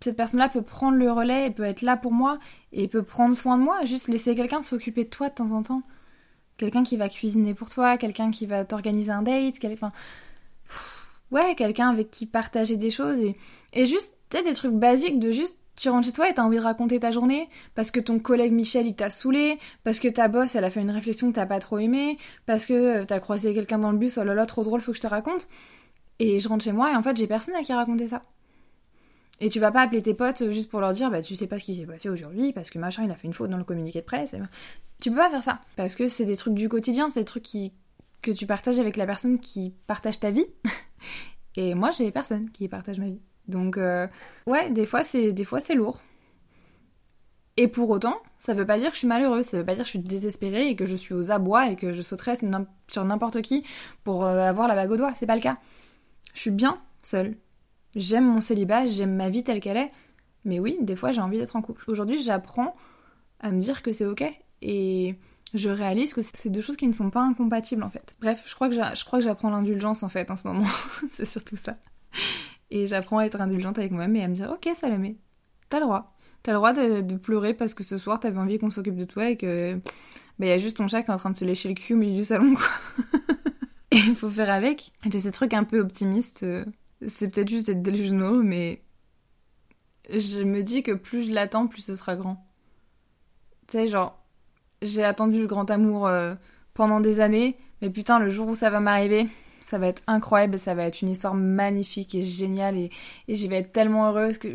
cette 0.01 0.17
personne-là 0.17 0.51
peut 0.51 0.63
prendre 0.63 0.99
le 0.99 1.11
relais 1.11 1.47
et 1.47 1.51
peut 1.51 1.65
être 1.65 1.81
là 1.81 1.97
pour 1.97 2.13
moi 2.13 2.39
et 2.73 2.89
peut 2.89 3.03
prendre 3.03 3.35
soin 3.35 3.57
de 3.57 3.63
moi. 3.63 3.85
Juste 3.87 4.09
laisser 4.09 4.35
quelqu'un 4.35 4.61
s'occuper 4.61 5.05
de 5.05 5.09
toi 5.09 5.31
de 5.31 5.35
temps 5.35 5.53
en 5.53 5.63
temps. 5.63 5.83
Quelqu'un 6.59 6.83
qui 6.83 6.99
va 6.99 7.09
cuisiner 7.09 7.55
pour 7.55 7.71
toi, 7.71 7.97
quelqu'un 7.97 8.31
qui 8.31 8.45
va 8.45 8.67
t'organiser 8.67 9.13
un 9.13 9.23
date, 9.23 9.59
ouais, 11.31 11.55
quelqu'un 11.55 11.89
avec 11.89 12.11
qui 12.11 12.27
partager 12.27 12.77
des 12.77 12.91
choses 12.91 13.21
et, 13.21 13.37
et 13.73 13.87
juste, 13.87 14.17
tu 14.31 14.39
sais, 14.39 14.45
des 14.45 14.55
trucs 14.55 14.73
basiques 14.73 15.19
de 15.19 15.31
juste 15.31 15.57
tu 15.81 15.89
rentres 15.89 16.07
chez 16.07 16.13
toi 16.13 16.29
et 16.29 16.35
t'as 16.35 16.43
envie 16.43 16.59
de 16.59 16.63
raconter 16.63 17.01
ta 17.01 17.11
journée 17.11 17.49
parce 17.75 17.91
que 17.91 18.01
ton 18.01 18.19
collègue 18.19 18.53
Michel 18.53 18.87
il 18.87 18.95
t'a 18.95 19.09
saoulé, 19.09 19.59
parce 19.83 19.99
que 19.99 20.09
ta 20.09 20.29
boss 20.29 20.55
elle 20.55 20.65
a 20.65 20.71
fait 20.71 20.81
une 20.81 20.91
réflexion 20.91 21.31
que 21.31 21.37
t'as 21.37 21.47
pas 21.47 21.59
trop 21.59 21.79
aimé, 21.79 22.19
parce 22.45 22.67
que 22.67 22.75
euh, 22.75 23.05
t'as 23.05 23.21
croisé 23.21 23.55
quelqu'un 23.55 23.79
dans 23.79 23.91
le 23.91 23.99
bus, 23.99 24.19
oh 24.19 24.25
là 24.25 24.35
là 24.35 24.47
trop 24.47 24.63
drôle, 24.63 24.81
faut 24.83 24.93
que 24.93 24.99
je 24.99 25.03
te 25.03 25.07
raconte. 25.07 25.49
Et 26.19 26.39
je 26.39 26.49
rentre 26.49 26.65
chez 26.65 26.73
moi 26.73 26.93
et 26.93 26.97
en 26.97 27.03
fait 27.03 27.17
j'ai 27.17 27.27
personne 27.27 27.55
à 27.55 27.63
qui 27.63 27.73
raconter 27.73 28.09
ça. 28.09 28.23
Et 29.41 29.49
tu 29.49 29.59
vas 29.59 29.71
pas 29.71 29.81
appeler 29.81 30.03
tes 30.03 30.13
potes 30.13 30.43
euh, 30.43 30.53
juste 30.53 30.71
pour 30.71 30.81
leur 30.81 30.93
dire 30.93 31.11
bah 31.11 31.23
tu 31.23 31.35
sais 31.35 31.47
pas 31.47 31.59
ce 31.59 31.65
qui 31.65 31.75
s'est 31.75 31.87
passé 31.87 32.11
aujourd'hui 32.11 32.53
parce 32.53 32.69
que 32.69 32.79
machin 32.79 33.05
il 33.05 33.11
a 33.11 33.15
fait 33.15 33.27
une 33.27 33.33
faute 33.33 33.49
dans 33.49 33.57
le 33.57 33.65
communiqué 33.65 34.01
de 34.01 34.07
presse. 34.07 34.37
Tu 35.01 35.11
peux 35.11 35.17
pas 35.17 35.31
faire 35.31 35.43
ça 35.43 35.61
parce 35.77 35.95
que 35.95 36.09
c'est 36.09 36.27
des 36.27 36.37
trucs 36.37 36.55
du 36.55 36.69
quotidien, 36.69 37.09
c'est 37.09 37.21
des 37.21 37.25
trucs 37.25 37.45
qui 37.45 37.73
que 38.21 38.31
tu 38.31 38.45
partages 38.45 38.79
avec 38.79 38.99
la 38.99 39.07
personne 39.07 39.39
qui 39.39 39.73
partage 39.87 40.21
ta 40.21 40.31
vie. 40.31 40.45
et 41.57 41.75
moi 41.75 41.91
j'ai 41.91 42.11
personne 42.11 42.51
qui 42.51 42.69
partage 42.69 42.99
ma 42.99 43.07
vie. 43.07 43.21
Donc 43.49 43.77
euh, 43.77 44.07
ouais, 44.47 44.71
des 44.71 44.87
fois 44.87 45.03
c'est 45.03 45.33
des 45.33 45.45
fois 45.45 45.61
c'est 45.61 45.75
lourd. 45.75 46.01
Et 47.57 47.69
pour 47.69 47.91
autant, 47.91 48.17
ça 48.39 48.55
veut 48.55 48.65
pas 48.65 48.79
dire 48.79 48.89
que 48.89 48.95
je 48.95 49.01
suis 49.01 49.09
malheureuse, 49.09 49.45
ça 49.45 49.59
veut 49.59 49.67
pas 49.67 49.75
dire 49.75 49.83
que 49.83 49.89
je 49.89 49.91
suis 49.91 49.99
désespérée 49.99 50.69
et 50.69 50.77
que 50.77 50.87
je 50.87 50.97
suis 50.97 51.15
aux 51.15 51.31
abois 51.31 51.69
et 51.69 51.77
que 51.77 51.93
je 51.93 52.01
sauterais 52.01 52.37
sur 52.89 53.05
n'importe 53.05 53.43
qui 53.43 53.65
pour 54.03 54.25
euh, 54.25 54.49
avoir 54.49 54.67
la 54.67 54.75
bague 54.75 54.93
au 54.93 54.97
doigt, 54.97 55.13
c'est 55.15 55.27
pas 55.27 55.35
le 55.35 55.43
cas. 55.43 55.59
Je 56.33 56.41
suis 56.41 56.51
bien 56.51 56.79
seule. 57.03 57.37
J'aime 57.97 58.25
mon 58.25 58.41
célibat, 58.41 58.87
j'aime 58.87 59.15
ma 59.15 59.29
vie 59.29 59.43
telle 59.45 59.61
qu'elle 59.61 59.77
est, 59.77 59.91
mais 60.45 60.61
oui, 60.61 60.79
des 60.81 60.97
fois 60.97 61.13
j'ai 61.13 61.21
envie 61.21 61.39
d'être 61.39 61.57
en 61.57 61.61
couple. 61.61 61.85
Aujourd'hui, 61.89 62.23
j'apprends 62.23 62.75
à 63.41 63.51
me 63.51 63.61
dire 63.61 63.83
que 63.83 63.93
c'est 63.93 64.07
ok 64.07 64.25
et 64.63 65.17
je 65.55 65.69
réalise 65.69 66.15
que 66.15 66.23
c'est 66.23 66.51
deux 66.51 66.61
choses 66.61 66.77
qui 66.77 66.87
ne 66.87 66.93
sont 66.93 67.11
pas 67.11 67.23
incompatibles 67.23 67.83
en 67.83 67.91
fait. 67.91 68.15
Bref, 68.21 68.45
je 68.47 68.55
crois 68.55 68.69
que 68.69 68.75
je 68.75 69.05
crois 69.05 69.19
que 69.19 69.25
j'apprends 69.25 69.51
l'indulgence 69.51 70.03
en 70.03 70.09
fait 70.09 70.31
en 70.31 70.37
ce 70.37 70.47
moment. 70.47 70.67
c'est 71.11 71.25
surtout 71.25 71.57
ça. 71.57 71.77
Et 72.71 72.87
j'apprends 72.87 73.19
à 73.19 73.25
être 73.25 73.41
indulgente 73.41 73.79
avec 73.79 73.91
moi-même 73.91 74.17
et 74.17 74.23
à 74.23 74.29
me 74.29 74.35
dire 74.35 74.51
Ok, 74.51 74.73
Salomé, 74.75 75.19
t'as 75.69 75.81
le 75.81 75.87
droit. 75.87 76.07
T'as 76.43 76.53
le 76.53 76.57
droit 76.57 76.73
de, 76.73 77.17
pleurer 77.17 77.53
parce 77.53 77.75
que 77.75 77.85
ce 77.85 77.99
soir 77.99 78.21
t'avais 78.21 78.39
envie 78.39 78.59
qu'on 78.59 78.71
s'occupe 78.71 78.97
de 78.97 79.05
toi 79.05 79.31
et 79.31 79.37
que. 79.37 79.79
Bah, 80.39 80.47
y 80.47 80.53
a 80.53 80.59
juste 80.59 80.79
ton 80.79 80.89
chat 80.89 81.03
qui 81.03 81.11
est 81.11 81.15
en 81.15 81.19
train 81.19 81.31
de 81.31 81.37
se 81.37 81.45
lécher 81.45 81.69
le 81.69 81.75
cul 81.75 81.95
au 81.95 81.97
milieu 81.99 82.15
du 82.15 82.25
salon, 82.25 82.55
quoi. 82.55 82.67
et 83.91 83.97
il 83.97 84.17
faut 84.17 84.31
faire 84.31 84.51
avec. 84.51 84.93
J'ai 85.11 85.21
ces 85.21 85.33
trucs 85.33 85.53
un 85.53 85.65
peu 85.65 85.81
optimistes. 85.81 86.45
Euh, 86.45 86.65
c'est 87.07 87.29
peut-être 87.29 87.49
juste 87.49 87.69
être 87.69 87.83
delusional, 87.83 88.43
mais. 88.43 88.83
Je 90.09 90.43
me 90.43 90.63
dis 90.63 90.83
que 90.83 90.93
plus 90.93 91.25
je 91.25 91.33
l'attends, 91.33 91.67
plus 91.67 91.83
ce 91.83 91.95
sera 91.95 92.17
grand. 92.17 92.47
Tu 93.67 93.73
sais, 93.73 93.89
genre. 93.89 94.20
J'ai 94.83 95.05
attendu 95.05 95.41
le 95.41 95.47
grand 95.47 95.71
amour 95.71 96.07
euh, 96.07 96.35
pendant 96.75 97.01
des 97.01 97.21
années, 97.21 97.57
mais 97.83 97.91
putain, 97.91 98.19
le 98.19 98.31
jour 98.31 98.49
où 98.49 98.55
ça 98.55 98.71
va 98.71 98.81
m'arriver, 98.81 99.29
ça 99.61 99.79
va 99.79 99.87
être 99.87 100.03
incroyable, 100.07 100.59
ça 100.59 100.75
va 100.75 100.85
être 100.85 101.03
une 101.03 101.11
histoire 101.11 101.35
magnifique 101.35 102.15
et 102.15 102.23
géniale 102.23 102.77
et, 102.77 102.91
et 103.29 103.35
j'y 103.35 103.49
vais 103.49 103.59
être 103.59 103.73
tellement 103.73 104.09
heureuse 104.09 104.39
que 104.39 104.49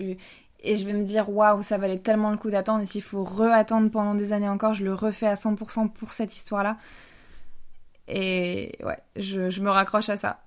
et 0.65 0.77
je 0.77 0.85
vais 0.85 0.93
me 0.93 1.03
dire 1.03 1.29
waouh 1.29 1.63
ça 1.63 1.77
valait 1.77 1.99
tellement 1.99 2.31
le 2.31 2.37
coup 2.37 2.49
d'attendre 2.49 2.81
et 2.81 2.85
s'il 2.85 3.03
faut 3.03 3.23
re-attendre 3.23 3.89
pendant 3.91 4.15
des 4.15 4.33
années 4.33 4.49
encore 4.49 4.73
je 4.73 4.83
le 4.83 4.93
refais 4.93 5.27
à 5.27 5.35
100% 5.35 5.89
pour 5.89 6.11
cette 6.11 6.35
histoire 6.35 6.63
là 6.63 6.77
et 8.07 8.77
ouais 8.83 8.97
je, 9.15 9.49
je 9.49 9.61
me 9.61 9.69
raccroche 9.69 10.09
à 10.09 10.17
ça 10.17 10.43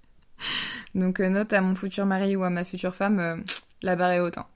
donc 0.94 1.20
euh, 1.20 1.28
note 1.28 1.52
à 1.52 1.60
mon 1.60 1.74
futur 1.74 2.06
mari 2.06 2.36
ou 2.36 2.42
à 2.42 2.50
ma 2.50 2.64
future 2.64 2.94
femme 2.94 3.18
euh, 3.20 3.36
la 3.82 3.96
barre 3.96 4.10
est 4.10 4.20
haute 4.20 4.38
hein. 4.38 4.46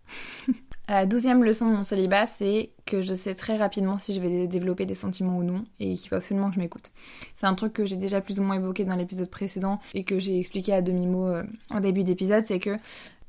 La 0.90 1.06
douzième 1.06 1.44
leçon 1.44 1.70
de 1.70 1.76
mon 1.76 1.84
célibat, 1.84 2.26
c'est 2.26 2.70
que 2.84 3.00
je 3.00 3.14
sais 3.14 3.36
très 3.36 3.56
rapidement 3.56 3.96
si 3.96 4.12
je 4.12 4.20
vais 4.20 4.48
développer 4.48 4.86
des 4.86 4.94
sentiments 4.94 5.38
ou 5.38 5.44
non, 5.44 5.64
et 5.78 5.94
qu'il 5.94 6.08
faut 6.08 6.16
absolument 6.16 6.48
que 6.48 6.56
je 6.56 6.58
m'écoute. 6.58 6.90
C'est 7.36 7.46
un 7.46 7.54
truc 7.54 7.74
que 7.74 7.86
j'ai 7.86 7.94
déjà 7.94 8.20
plus 8.20 8.40
ou 8.40 8.42
moins 8.42 8.56
évoqué 8.56 8.84
dans 8.84 8.96
l'épisode 8.96 9.30
précédent, 9.30 9.78
et 9.94 10.02
que 10.02 10.18
j'ai 10.18 10.40
expliqué 10.40 10.72
à 10.72 10.82
demi-mot 10.82 11.28
euh, 11.28 11.44
en 11.70 11.78
début 11.78 12.02
d'épisode, 12.02 12.44
c'est 12.44 12.58
que 12.58 12.76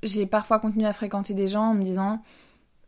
j'ai 0.02 0.26
parfois 0.26 0.58
continué 0.58 0.88
à 0.88 0.94
fréquenter 0.94 1.36
des 1.36 1.48
gens 1.48 1.66
en 1.66 1.74
me 1.76 1.84
disant 1.84 2.24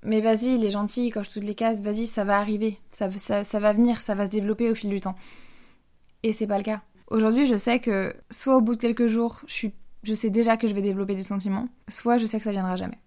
mais 0.01 0.21
vas-y, 0.21 0.55
il 0.55 0.65
est 0.65 0.71
gentil, 0.71 1.05
il 1.05 1.11
coche 1.11 1.29
toutes 1.29 1.43
les 1.43 1.53
cases, 1.53 1.83
vas-y, 1.83 2.07
ça 2.07 2.23
va 2.23 2.39
arriver, 2.39 2.79
ça, 2.89 3.09
va 3.59 3.73
venir, 3.73 4.01
ça 4.01 4.15
va 4.15 4.25
se 4.25 4.31
développer 4.31 4.71
au 4.71 4.75
fil 4.75 4.89
du 4.89 5.01
temps. 5.01 5.15
Et 6.23 6.33
c'est 6.33 6.47
pas 6.47 6.57
le 6.57 6.63
cas. 6.63 6.81
Aujourd'hui, 7.11 7.45
je 7.45 7.57
sais 7.57 7.77
que 7.77 8.15
soit 8.31 8.57
au 8.57 8.61
bout 8.61 8.75
de 8.75 8.81
quelques 8.81 9.05
jours, 9.05 9.41
je, 9.45 9.67
je 10.01 10.13
sais 10.15 10.31
déjà 10.31 10.57
que 10.57 10.67
je 10.67 10.73
vais 10.73 10.81
développer 10.81 11.13
des 11.13 11.21
sentiments, 11.21 11.67
soit 11.87 12.17
je 12.17 12.25
sais 12.25 12.39
que 12.39 12.43
ça 12.43 12.51
viendra 12.51 12.75
jamais. 12.75 12.97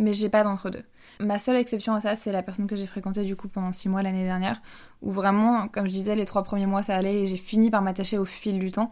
Mais 0.00 0.12
j'ai 0.12 0.28
pas 0.28 0.42
d'entre-deux. 0.42 0.82
Ma 1.20 1.38
seule 1.38 1.56
exception 1.56 1.94
à 1.94 2.00
ça, 2.00 2.14
c'est 2.14 2.32
la 2.32 2.42
personne 2.42 2.66
que 2.66 2.74
j'ai 2.74 2.86
fréquentée 2.86 3.24
du 3.24 3.36
coup 3.36 3.48
pendant 3.48 3.72
six 3.72 3.90
mois 3.90 4.02
l'année 4.02 4.24
dernière, 4.24 4.62
où 5.02 5.12
vraiment, 5.12 5.68
comme 5.68 5.86
je 5.86 5.92
disais, 5.92 6.16
les 6.16 6.24
trois 6.24 6.42
premiers 6.42 6.66
mois 6.66 6.82
ça 6.82 6.96
allait 6.96 7.22
et 7.22 7.26
j'ai 7.26 7.36
fini 7.36 7.70
par 7.70 7.82
m'attacher 7.82 8.16
au 8.16 8.24
fil 8.24 8.58
du 8.58 8.72
temps 8.72 8.90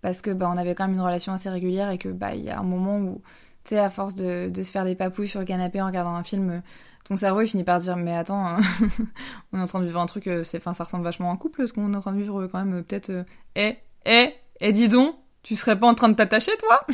parce 0.00 0.22
que 0.22 0.30
bah 0.30 0.48
on 0.52 0.56
avait 0.56 0.74
quand 0.74 0.86
même 0.86 0.94
une 0.94 1.02
relation 1.02 1.32
assez 1.32 1.50
régulière 1.50 1.90
et 1.90 1.98
que 1.98 2.08
bah 2.08 2.34
il 2.34 2.44
y 2.44 2.50
a 2.50 2.58
un 2.58 2.62
moment 2.62 2.98
où 2.98 3.20
tu 3.64 3.70
sais 3.70 3.78
à 3.78 3.90
force 3.90 4.14
de, 4.14 4.50
se 4.54 4.70
faire 4.70 4.84
des 4.84 4.94
papouilles 4.94 5.28
sur 5.28 5.40
le 5.40 5.46
canapé 5.46 5.82
en 5.82 5.86
regardant 5.86 6.14
un 6.14 6.22
film, 6.22 6.62
ton 7.04 7.16
cerveau 7.16 7.42
il 7.42 7.48
finit 7.48 7.64
par 7.64 7.80
dire 7.80 7.96
mais 7.96 8.16
attends, 8.16 8.46
hein, 8.46 8.60
on 9.52 9.58
est 9.58 9.62
en 9.62 9.66
train 9.66 9.80
de 9.80 9.86
vivre 9.86 10.00
un 10.00 10.06
truc, 10.06 10.26
euh, 10.28 10.42
c'est, 10.42 10.58
enfin 10.58 10.72
ça 10.72 10.84
ressemble 10.84 11.04
vachement 11.04 11.30
à 11.30 11.34
un 11.34 11.36
couple 11.36 11.66
ce 11.66 11.72
qu'on 11.72 11.92
est 11.92 11.96
en 11.96 12.00
train 12.00 12.12
de 12.12 12.18
vivre 12.18 12.46
quand 12.46 12.64
même 12.64 12.82
peut-être. 12.84 13.26
Eh 13.56 13.76
eh 14.06 14.34
eh 14.60 14.72
dis 14.72 14.88
donc, 14.88 15.14
tu 15.42 15.56
serais 15.56 15.78
pas 15.78 15.86
en 15.86 15.94
train 15.94 16.08
de 16.08 16.14
t'attacher 16.14 16.52
toi? 16.58 16.86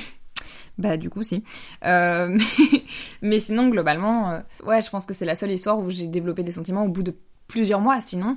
Bah 0.79 0.97
du 0.97 1.11
coup 1.11 1.23
si. 1.23 1.43
Euh, 1.85 2.39
mais, 3.23 3.39
sinon 3.39 3.69
globalement, 3.69 4.31
euh, 4.31 4.41
ouais, 4.65 4.83
je 4.83 4.91
pense 4.91 5.07
que 5.07 5.15
c'est 5.15 5.25
la 5.25 5.37
seule 5.37 5.53
histoire 5.53 5.79
où 5.79 5.91
j'ai 5.91 6.09
développé 6.09 6.43
des 6.43 6.51
sentiments 6.51 6.85
au 6.85 6.89
bout 6.89 7.03
de 7.03 7.15
plusieurs 7.47 7.81
mois. 7.81 8.01
Sinon, 8.01 8.37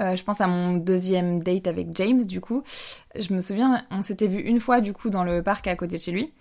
euh, 0.00 0.16
je 0.16 0.24
pense 0.24 0.40
à 0.40 0.46
mon 0.46 0.74
deuxième 0.74 1.42
date 1.42 1.66
avec 1.66 1.88
James 1.96 2.24
du 2.24 2.40
coup. 2.40 2.62
Je 3.18 3.32
me 3.32 3.40
souviens, 3.40 3.84
on 3.90 4.02
s'était 4.02 4.28
vu 4.28 4.40
une 4.40 4.60
fois 4.60 4.80
du 4.80 4.92
coup 4.92 5.10
dans 5.10 5.24
le 5.24 5.42
parc 5.42 5.66
à 5.66 5.76
côté 5.76 5.96
de 5.96 6.02
chez 6.02 6.12
lui. 6.12 6.32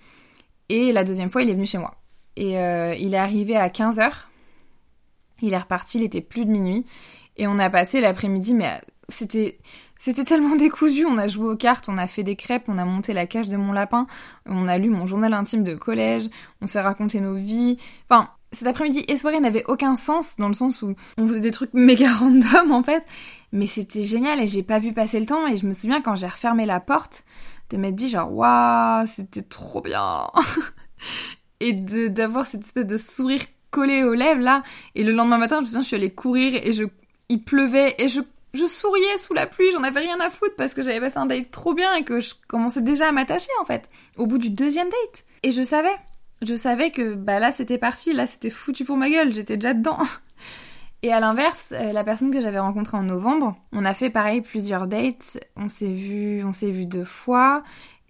Et 0.69 0.91
la 0.91 1.03
deuxième 1.03 1.31
fois, 1.31 1.41
il 1.41 1.49
est 1.49 1.53
venu 1.53 1.65
chez 1.65 1.79
moi. 1.79 1.95
Et 2.35 2.51
il 2.51 3.13
est 3.13 3.17
arrivé 3.17 3.57
à 3.57 3.67
15h. 3.69 4.11
Il 5.41 5.53
est 5.53 5.57
reparti, 5.57 5.97
il 5.97 6.03
était 6.03 6.21
plus 6.21 6.45
de 6.45 6.51
minuit. 6.51 6.85
Et 7.37 7.47
on 7.47 7.57
a 7.57 7.69
passé 7.69 8.01
l'après-midi, 8.01 8.53
mais 8.53 8.81
c'était 9.07 9.57
c'était 9.99 10.23
tellement 10.23 10.55
décousu, 10.55 11.05
on 11.05 11.17
a 11.17 11.27
joué 11.27 11.49
aux 11.49 11.57
cartes, 11.57 11.89
on 11.89 11.97
a 11.97 12.07
fait 12.07 12.23
des 12.23 12.37
crêpes, 12.37 12.63
on 12.69 12.77
a 12.77 12.85
monté 12.85 13.11
la 13.11 13.27
cage 13.27 13.49
de 13.49 13.57
mon 13.57 13.73
lapin, 13.73 14.07
on 14.45 14.69
a 14.69 14.77
lu 14.77 14.89
mon 14.89 15.05
journal 15.05 15.33
intime 15.33 15.63
de 15.65 15.75
collège, 15.75 16.29
on 16.61 16.67
s'est 16.67 16.79
raconté 16.79 17.19
nos 17.19 17.35
vies. 17.35 17.77
Enfin, 18.09 18.29
cet 18.53 18.65
après-midi 18.65 19.03
et 19.09 19.17
soirée 19.17 19.41
n'avait 19.41 19.65
aucun 19.67 19.95
sens 19.95 20.37
dans 20.37 20.47
le 20.47 20.53
sens 20.53 20.81
où 20.81 20.95
on 21.17 21.27
faisait 21.27 21.41
des 21.41 21.51
trucs 21.51 21.73
méga 21.73 22.13
random 22.13 22.71
en 22.71 22.81
fait, 22.81 23.03
mais 23.51 23.67
c'était 23.67 24.05
génial 24.05 24.39
et 24.39 24.47
j'ai 24.47 24.63
pas 24.63 24.79
vu 24.79 24.93
passer 24.93 25.19
le 25.19 25.25
temps 25.25 25.45
et 25.45 25.57
je 25.57 25.67
me 25.67 25.73
souviens 25.73 26.01
quand 26.01 26.15
j'ai 26.15 26.27
refermé 26.27 26.65
la 26.65 26.79
porte 26.79 27.25
de 27.69 27.75
m'être 27.75 27.95
dit 27.95 28.07
genre 28.07 28.31
waouh, 28.31 29.05
c'était 29.05 29.41
trop 29.41 29.81
bien. 29.81 30.27
et 31.59 31.73
d'avoir 31.73 32.45
cette 32.45 32.63
espèce 32.63 32.87
de 32.87 32.97
sourire 32.97 33.41
collé 33.69 34.03
aux 34.03 34.13
lèvres 34.13 34.41
là 34.41 34.63
et 34.95 35.03
le 35.03 35.11
lendemain 35.11 35.37
matin, 35.37 35.57
je 35.57 35.63
me 35.63 35.65
souviens, 35.65 35.81
je 35.81 35.87
suis 35.87 35.95
allée 35.97 36.13
courir 36.13 36.55
et 36.55 36.71
je 36.71 36.85
il 37.27 37.43
pleuvait 37.43 37.95
et 37.99 38.07
je 38.07 38.21
je 38.53 38.65
souriais 38.65 39.17
sous 39.17 39.33
la 39.33 39.45
pluie, 39.45 39.71
j'en 39.71 39.83
avais 39.83 39.99
rien 39.99 40.19
à 40.19 40.29
foutre 40.29 40.55
parce 40.55 40.73
que 40.73 40.81
j'avais 40.81 40.99
passé 40.99 41.17
un 41.17 41.25
date 41.25 41.51
trop 41.51 41.73
bien 41.73 41.93
et 41.95 42.03
que 42.03 42.19
je 42.19 42.33
commençais 42.47 42.81
déjà 42.81 43.07
à 43.07 43.11
m'attacher 43.11 43.51
en 43.61 43.65
fait, 43.65 43.89
au 44.17 44.25
bout 44.25 44.37
du 44.37 44.49
deuxième 44.49 44.89
date. 44.89 45.25
Et 45.43 45.51
je 45.51 45.63
savais, 45.63 45.95
je 46.41 46.55
savais 46.55 46.91
que 46.91 47.13
bah 47.13 47.39
là 47.39 47.51
c'était 47.51 47.77
parti, 47.77 48.13
là 48.13 48.27
c'était 48.27 48.49
foutu 48.49 48.85
pour 48.85 48.97
ma 48.97 49.09
gueule, 49.09 49.31
j'étais 49.31 49.57
déjà 49.57 49.73
dedans. 49.73 49.99
Et 51.01 51.13
à 51.13 51.21
l'inverse, 51.21 51.73
euh, 51.77 51.93
la 51.93 52.03
personne 52.03 52.29
que 52.29 52.41
j'avais 52.41 52.59
rencontrée 52.59 52.97
en 52.97 53.03
novembre, 53.03 53.55
on 53.71 53.85
a 53.85 53.93
fait 53.93 54.09
pareil 54.09 54.41
plusieurs 54.41 54.85
dates, 54.85 55.39
on 55.55 55.69
s'est 55.69 55.93
vu, 55.93 56.43
on 56.43 56.51
s'est 56.51 56.71
vu 56.71 56.85
deux 56.85 57.05
fois 57.05 57.61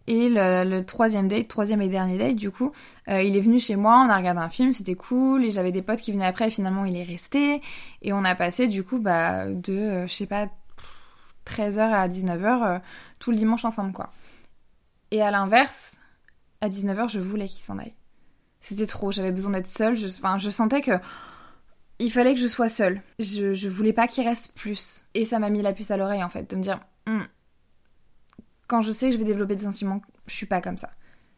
Et 0.10 0.28
le, 0.28 0.82
troisième 0.82 1.28
date, 1.28 1.47
troisième 1.47 1.84
et 1.84 1.88
dernier 1.88 2.18
date, 2.18 2.36
du 2.36 2.49
coup, 2.49 2.72
euh, 3.10 3.22
il 3.22 3.38
est 3.38 3.41
venu 3.41 3.60
chez 3.60 3.76
moi, 3.76 4.03
on 4.03 4.10
a 4.10 4.18
regardé 4.18 4.41
un 4.41 4.49
film, 4.49 4.74
c'était 4.74 4.95
cool, 4.95 5.45
et 5.45 5.51
j'avais 5.51 5.72
des 5.72 5.84
potes 5.84 6.01
qui 6.01 6.12
venaient 6.12 6.26
après, 6.26 6.47
et 6.47 6.49
finalement 6.49 6.84
il 6.84 6.97
est 6.97 7.03
resté, 7.03 7.62
et 8.01 8.12
on 8.12 8.26
a 8.26 8.34
passé 8.34 8.66
du 8.66 8.84
coup 8.84 8.97
bah, 8.97 9.45
de, 9.45 9.72
euh, 9.72 10.07
je 10.07 10.14
sais 10.14 10.26
pas, 10.26 10.47
13h 11.45 11.82
à 11.82 12.07
19h, 12.07 12.43
euh, 12.43 12.80
tout 13.20 13.30
le 13.30 13.38
dimanche 13.38 13.66
ensemble, 13.66 13.93
quoi. 13.93 14.10
Et 15.12 15.22
à 15.22 15.30
l'inverse, 15.30 15.99
à 16.62 16.70
19h, 16.70 17.07
je 17.10 17.20
voulais 17.20 17.47
qu'il 17.47 17.62
s'en 17.62 17.78
aille. 17.78 17.93
C'était 18.62 18.88
trop, 18.88 19.12
j'avais 19.12 19.32
besoin 19.32 19.51
d'être 19.51 19.68
seule, 19.68 19.95
je, 19.95 20.07
je 20.07 20.49
sentais 20.49 20.82
que 20.82 20.93
il 21.99 22.12
fallait 22.12 22.34
que 22.34 22.39
je 22.39 22.47
sois 22.47 22.70
seule. 22.70 23.03
Je, 23.20 23.53
je 23.53 23.70
voulais 23.70 23.93
pas 23.93 24.07
qu'il 24.07 24.28
reste 24.28 24.53
plus. 24.55 25.05
Et 25.14 25.24
ça 25.24 25.38
m'a 25.38 25.51
mis 25.51 25.62
la 25.62 25.74
puce 25.74 25.91
à 25.91 25.97
l'oreille, 25.97 26.24
en 26.24 26.30
fait, 26.30 26.49
de 26.49 26.55
me 26.55 26.64
dire, 26.64 26.80
hmm, 27.05 27.26
quand 28.70 28.82
je 28.82 28.91
sais 28.91 29.07
que 29.07 29.13
je 29.13 29.17
vais 29.17 29.26
développer 29.26 29.55
des 29.55 29.63
sentiments, 29.63 30.01
je 30.28 30.34
suis 30.34 30.45
pas 30.45 30.61
comme 30.61 30.78
ça. 30.78 30.91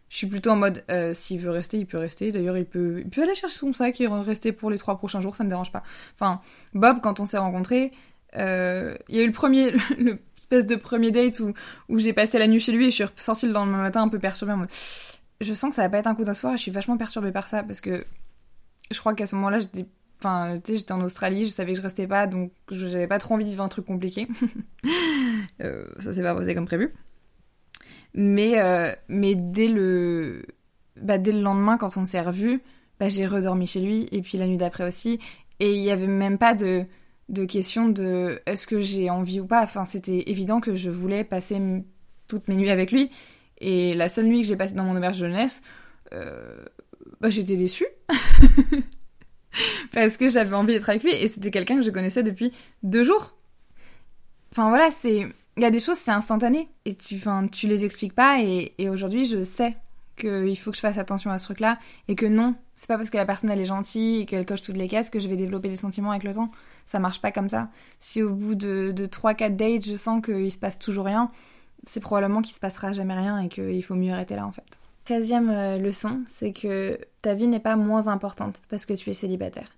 Je 0.10 0.18
suis 0.18 0.28
plutôt 0.28 0.50
en 0.50 0.58
mode, 0.58 0.84
euh, 0.92 1.14
s'il 1.14 1.40
veut 1.40 1.50
rester, 1.50 1.78
il 1.78 1.86
peut 1.86 1.98
rester. 1.98 2.34
D'ailleurs, 2.34 2.58
il 2.58 2.66
peut, 2.66 3.00
il 3.00 3.10
peut 3.10 3.24
aller 3.24 3.34
chercher 3.34 3.58
son 3.58 3.72
sac 3.72 4.02
et 4.02 4.08
rester 4.08 4.52
pour 4.52 4.70
les 4.70 4.78
trois 4.78 4.98
prochains 4.98 5.22
jours, 5.22 5.38
ça 5.38 5.46
me 5.46 5.50
dérange 5.50 5.72
pas. 5.72 5.84
Enfin, 6.14 6.42
Bob, 6.74 7.00
quand 7.02 7.22
on 7.22 7.26
s'est 7.26 7.38
rencontrés, 7.38 7.94
euh, 8.36 8.98
il 9.08 9.16
y 9.16 9.20
a 9.20 9.24
eu 9.24 9.28
le 9.28 9.32
premier, 9.32 9.72
l'espèce 9.98 10.68
de 10.68 10.76
premier 10.76 11.12
date 11.12 11.40
où, 11.40 11.54
où 11.88 11.98
j'ai 11.98 12.12
passé 12.12 12.38
la 12.38 12.48
nuit 12.48 12.60
chez 12.60 12.74
lui 12.74 12.88
et 12.88 12.90
je 12.90 12.96
suis 12.96 13.04
ressortie 13.06 13.48
le 13.48 13.54
lendemain 13.54 13.82
matin 13.82 14.04
un 14.04 14.10
peu 14.10 14.20
perturbée. 14.20 14.54
Je 15.40 15.54
sens 15.54 15.70
que 15.70 15.76
ça 15.78 15.84
va 15.84 15.90
pas 15.90 16.00
être 16.00 16.08
un 16.08 16.16
coup 16.16 16.26
d'un 16.26 16.34
soir 16.34 16.54
et 16.54 16.58
je 16.58 16.62
suis 16.62 16.72
vachement 16.72 16.98
perturbée 16.98 17.32
par 17.32 17.48
ça 17.48 17.64
parce 17.64 17.80
que 17.80 18.06
je 18.92 19.00
crois 19.00 19.14
qu'à 19.14 19.26
ce 19.26 19.36
moment-là, 19.36 19.60
j'étais 19.60 19.86
Enfin, 20.24 20.60
tu 20.64 20.74
sais, 20.74 20.78
j'étais 20.78 20.92
en 20.92 21.02
Australie, 21.02 21.46
je 21.46 21.50
savais 21.50 21.74
que 21.74 21.80
je 21.80 21.84
restais 21.84 22.06
pas, 22.06 22.28
donc 22.28 22.52
j'avais 22.70 23.08
pas 23.08 23.18
trop 23.18 23.34
envie 23.34 23.44
de 23.44 23.50
vivre 23.50 23.64
un 23.64 23.70
truc 23.70 23.88
compliqué. 23.88 24.28
euh, 25.62 25.86
ça 25.98 26.14
s'est 26.14 26.22
pas 26.22 26.36
passé 26.36 26.54
comme 26.54 26.68
prévu. 26.68 26.94
Mais, 28.14 28.60
euh, 28.60 28.94
mais 29.08 29.36
dès 29.36 29.68
le, 29.68 30.46
bah, 30.98 31.18
dès 31.18 31.32
le 31.32 31.42
lendemain, 31.42 31.78
quand 31.78 31.98
on 31.98 32.06
s'est 32.06 32.22
revus, 32.22 32.62
bah, 33.00 33.10
j'ai 33.10 33.26
redormi 33.26 33.68
chez 33.68 33.80
lui, 33.80 34.08
et 34.12 34.22
puis 34.22 34.38
la 34.38 34.48
nuit 34.48 34.58
d'après 34.58 34.86
aussi. 34.86 35.20
Et 35.60 35.74
il 35.74 35.82
y 35.82 35.92
avait 35.92 36.08
même 36.08 36.38
pas 36.38 36.54
de, 36.56 36.86
de 37.30 37.46
question 37.46 37.90
de 37.90 38.42
est-ce 38.46 38.68
que 38.68 38.80
j'ai 38.80 39.10
envie 39.10 39.40
ou 39.40 39.46
pas? 39.46 39.64
Enfin, 39.64 39.86
c'était 39.86 40.30
évident 40.30 40.60
que 40.60 40.76
je 40.76 40.90
voulais 40.90 41.24
passer 41.24 41.62
toutes 42.28 42.48
mes 42.48 42.56
nuits 42.56 42.72
avec 42.72 42.92
lui. 42.92 43.10
Et 43.60 43.94
la 43.94 44.10
seule 44.10 44.26
nuit 44.26 44.42
que 44.42 44.48
j'ai 44.48 44.56
passée 44.56 44.74
dans 44.74 44.84
mon 44.84 44.96
auberge 44.96 45.18
jeunesse, 45.18 45.62
euh, 46.14 46.66
bah, 47.22 47.30
j'étais 47.30 47.56
déçue. 47.56 47.88
Parce 49.94 50.18
que 50.18 50.30
j'avais 50.30 50.56
envie 50.56 50.74
d'être 50.74 50.90
avec 50.90 51.04
lui. 51.04 51.14
Et 51.14 51.28
c'était 51.28 51.52
quelqu'un 51.52 51.76
que 51.76 51.84
je 51.84 51.92
connaissais 51.92 52.24
depuis 52.24 52.52
deux 52.84 53.04
jours. 53.04 53.38
Enfin 54.52 54.70
voilà, 54.70 54.92
c'est 54.92 55.28
il 55.62 55.64
y 55.64 55.68
a 55.68 55.72
des 55.72 55.80
choses, 55.80 55.98
c'est 55.98 56.12
instantané. 56.12 56.68
Et 56.86 56.96
tu, 56.96 57.16
enfin, 57.18 57.48
tu 57.48 57.68
les 57.68 57.86
expliques 57.86 58.16
pas. 58.16 58.42
Et, 58.42 58.90
aujourd'hui, 58.90 59.28
je 59.28 59.44
sais 59.44 59.78
qu'il 60.18 60.58
faut 60.58 60.72
que 60.72 60.76
je 60.76 60.82
fasse 60.82 60.98
attention 60.98 61.30
à 61.30 61.38
ce 61.38 61.46
truc-là. 61.46 61.78
Et 62.08 62.16
que 62.16 62.26
non, 62.26 62.56
c'est 62.74 62.88
pas 62.88 62.98
parce 62.98 63.12
que 63.12 63.18
la 63.18 63.26
personne 63.26 63.52
elle 63.52 63.60
est 63.60 63.66
gentille 63.66 64.22
et 64.22 64.26
qu'elle 64.26 64.46
coche 64.46 64.64
toutes 64.64 64.78
les 64.78 64.88
cases 64.88 65.12
que 65.12 65.20
je 65.20 65.30
vais 65.30 65.36
développer 65.36 65.70
des 65.70 65.76
sentiments 65.76 66.10
avec 66.10 66.24
le 66.24 66.34
temps. 66.34 66.50
Ça 66.88 66.98
marche 66.98 67.22
pas 67.22 67.32
comme 67.32 67.48
ça. 67.48 67.70
Si 68.00 68.24
au 68.24 68.32
bout 68.32 68.56
de, 68.56 68.92
de 68.92 69.06
3-4 69.06 69.56
dates, 69.56 69.86
je 69.86 69.96
sens 69.96 70.24
qu'il 70.26 70.52
se 70.52 70.58
passe 70.58 70.80
toujours 70.80 71.06
rien, 71.06 71.30
c'est 71.86 72.00
probablement 72.00 72.42
qu'il 72.42 72.56
se 72.56 72.60
passera 72.60 72.94
jamais 72.94 73.14
rien 73.14 73.38
et 73.38 73.48
qu'il 73.48 73.84
faut 73.84 73.96
mieux 73.96 74.14
arrêter 74.14 74.36
là 74.36 74.48
en 74.48 74.52
fait. 74.52 74.80
Treizième 75.06 75.50
euh, 75.52 75.78
leçon, 75.78 76.22
c'est 76.26 76.54
que 76.54 77.00
ta 77.22 77.36
vie 77.36 77.48
n'est 77.48 77.60
pas 77.60 77.76
moins 77.76 78.08
importante 78.08 78.62
parce 78.70 78.88
que 78.88 78.94
tu 78.94 79.12
es 79.12 79.14
célibataire. 79.14 79.70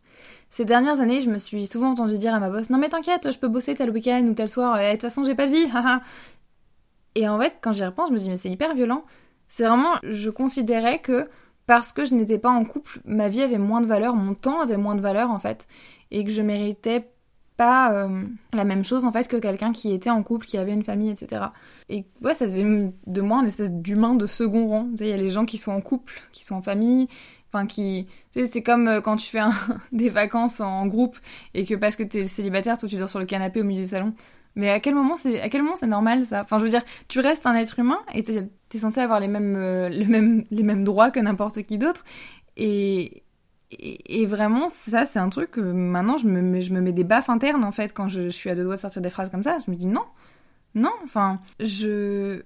Ces 0.54 0.66
dernières 0.66 1.00
années, 1.00 1.20
je 1.20 1.32
me 1.32 1.40
suis 1.40 1.66
souvent 1.66 1.90
entendu 1.90 2.20
dire 2.20 2.36
à 2.36 2.40
ma 2.40 2.52
boss 2.52 2.70
Non, 2.70 2.78
mais 2.78 2.88
t'inquiète, 2.88 3.32
je 3.32 3.40
peux 3.40 3.48
bosser 3.48 3.74
tel 3.74 3.90
week-end 3.90 4.24
ou 4.28 4.36
tel 4.36 4.48
soir, 4.48 4.80
et 4.80 4.86
de 4.86 4.92
toute 4.92 5.02
façon, 5.02 5.24
j'ai 5.24 5.34
pas 5.34 5.48
de 5.48 5.52
vie, 5.52 5.66
Et 7.16 7.28
en 7.28 7.40
fait, 7.40 7.56
quand 7.60 7.72
j'y 7.72 7.84
repense, 7.84 8.10
je 8.10 8.14
me 8.14 8.20
dis 8.20 8.30
Mais 8.30 8.36
c'est 8.36 8.52
hyper 8.52 8.76
violent. 8.76 9.04
C'est 9.50 9.66
vraiment, 9.66 9.96
je 10.04 10.30
considérais 10.30 11.00
que 11.00 11.26
parce 11.66 11.92
que 11.92 12.06
je 12.06 12.14
n'étais 12.14 12.38
pas 12.38 12.52
en 12.52 12.66
couple, 12.66 13.02
ma 13.04 13.30
vie 13.30 13.42
avait 13.42 13.58
moins 13.58 13.82
de 13.82 13.88
valeur, 13.88 14.16
mon 14.16 14.36
temps 14.36 14.62
avait 14.62 14.78
moins 14.78 14.94
de 14.94 15.02
valeur 15.02 15.32
en 15.32 15.40
fait, 15.40 15.68
et 16.12 16.24
que 16.24 16.30
je 16.30 16.44
méritais 16.44 17.10
pas 17.58 17.92
euh, 17.92 18.24
la 18.54 18.64
même 18.64 18.84
chose 18.84 19.06
en 19.06 19.12
fait 19.12 19.28
que 19.28 19.38
quelqu'un 19.38 19.72
qui 19.72 19.92
était 19.92 20.12
en 20.12 20.22
couple, 20.22 20.46
qui 20.46 20.60
avait 20.60 20.74
une 20.74 20.84
famille, 20.84 21.10
etc. 21.10 21.46
Et 21.90 22.06
ouais, 22.22 22.36
ça 22.36 22.46
faisait 22.46 22.94
de 23.08 23.22
moi 23.22 23.40
une 23.40 23.48
espèce 23.48 23.74
d'humain 23.74 24.14
de 24.14 24.28
second 24.28 24.68
rang. 24.68 24.88
Tu 24.92 24.98
sais, 24.98 25.06
il 25.06 25.10
y 25.10 25.14
a 25.14 25.18
les 25.18 25.32
gens 25.32 25.46
qui 25.46 25.58
sont 25.58 25.72
en 25.72 25.82
couple, 25.82 26.22
qui 26.32 26.46
sont 26.46 26.54
en 26.54 26.62
famille, 26.62 27.08
Enfin, 27.54 27.68
qui, 27.68 28.08
c'est 28.32 28.64
comme 28.64 28.88
euh, 28.88 29.02
quand 29.02 29.16
tu 29.18 29.30
fais 29.30 29.42
des 29.92 30.10
vacances 30.10 30.60
en 30.60 30.88
groupe 30.88 31.20
et 31.54 31.66
que 31.66 31.76
parce 31.76 31.96
que 31.96 32.02
t'es 32.02 32.26
célibataire, 32.26 32.80
toi 32.80 32.90
tu 32.90 32.96
dors 32.96 33.10
sur 33.10 33.20
le 33.20 33.26
canapé 33.26 33.62
au 33.62 33.64
milieu 33.64 33.84
du 33.84 33.90
salon. 33.90 34.16
Mais 34.56 34.72
à 34.72 34.80
quel 34.80 34.96
moment 34.96 35.16
c'est, 35.16 35.40
à 35.40 35.50
quel 35.50 35.62
moment 35.62 35.76
c'est 35.76 35.88
normal 35.88 36.26
ça? 36.26 36.42
Enfin, 36.42 36.58
je 36.58 36.64
veux 36.64 36.70
dire, 36.72 36.84
tu 37.08 37.20
restes 37.20 37.46
un 37.46 37.54
être 37.56 37.78
humain 37.78 38.00
et 38.12 38.24
t'es, 38.24 38.50
es 38.74 38.78
censé 38.78 39.02
avoir 39.02 39.20
les 39.20 39.28
mêmes, 39.28 39.56
euh, 39.56 39.88
les 39.90 40.64
mêmes 40.64 40.84
droits 40.84 41.12
que 41.12 41.20
n'importe 41.20 41.62
qui 41.64 41.78
d'autre. 41.78 42.04
Et, 42.58 43.24
et, 43.72 44.26
vraiment, 44.26 44.68
ça, 44.70 45.06
c'est 45.06 45.20
un 45.20 45.30
truc 45.30 45.52
que 45.52 45.62
maintenant 45.62 46.18
je 46.18 46.28
me, 46.28 46.60
je 46.62 46.74
me 46.74 46.82
mets 46.82 46.92
des 46.92 47.04
baffes 47.04 47.30
internes 47.30 47.64
en 47.64 47.72
fait 47.72 47.94
quand 47.94 48.08
je, 48.08 48.24
je 48.24 48.30
suis 48.30 48.50
à 48.50 48.56
deux 48.56 48.64
doigts 48.64 48.76
de 48.76 48.82
sortir 48.82 49.02
des 49.02 49.10
phrases 49.12 49.30
comme 49.30 49.44
ça. 49.44 49.58
Je 49.64 49.70
me 49.70 49.76
dis 49.76 49.88
non, 49.88 50.06
non. 50.74 50.92
Enfin, 51.04 51.40
je, 51.60 52.42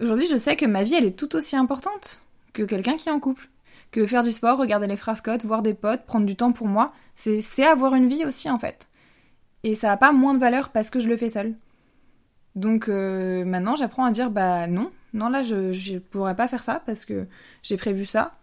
aujourd'hui, 0.00 0.26
je 0.26 0.36
sais 0.38 0.56
que 0.56 0.64
ma 0.66 0.84
vie, 0.84 0.94
elle 0.94 1.06
est 1.06 1.18
tout 1.18 1.36
aussi 1.36 1.54
importante 1.56 2.22
que 2.54 2.62
quelqu'un 2.62 2.96
qui 2.96 3.08
est 3.08 3.12
en 3.12 3.20
couple 3.20 3.48
que 3.92 4.06
faire 4.06 4.22
du 4.22 4.32
sport, 4.32 4.58
regarder 4.58 4.88
les 4.88 4.96
frères 4.96 5.18
Scott, 5.18 5.44
voir 5.44 5.62
des 5.62 5.74
potes, 5.74 6.04
prendre 6.06 6.26
du 6.26 6.34
temps 6.34 6.52
pour 6.52 6.66
moi, 6.66 6.88
c'est 7.14 7.64
avoir 7.64 7.94
une 7.94 8.08
vie 8.08 8.24
aussi 8.24 8.50
en 8.50 8.58
fait. 8.58 8.88
Et 9.62 9.76
ça 9.76 9.88
n'a 9.88 9.96
pas 9.96 10.12
moins 10.12 10.34
de 10.34 10.40
valeur 10.40 10.70
parce 10.70 10.90
que 10.90 10.98
je 10.98 11.08
le 11.08 11.16
fais 11.16 11.28
seul. 11.28 11.54
Donc 12.56 12.88
euh, 12.88 13.44
maintenant 13.44 13.76
j'apprends 13.76 14.04
à 14.04 14.10
dire 14.10 14.30
bah 14.30 14.66
non, 14.66 14.90
non 15.12 15.28
là 15.28 15.42
je 15.42 15.92
ne 15.94 15.98
pourrais 15.98 16.34
pas 16.34 16.48
faire 16.48 16.62
ça 16.62 16.82
parce 16.84 17.04
que 17.04 17.26
j'ai 17.62 17.76
prévu 17.76 18.04
ça. 18.04 18.34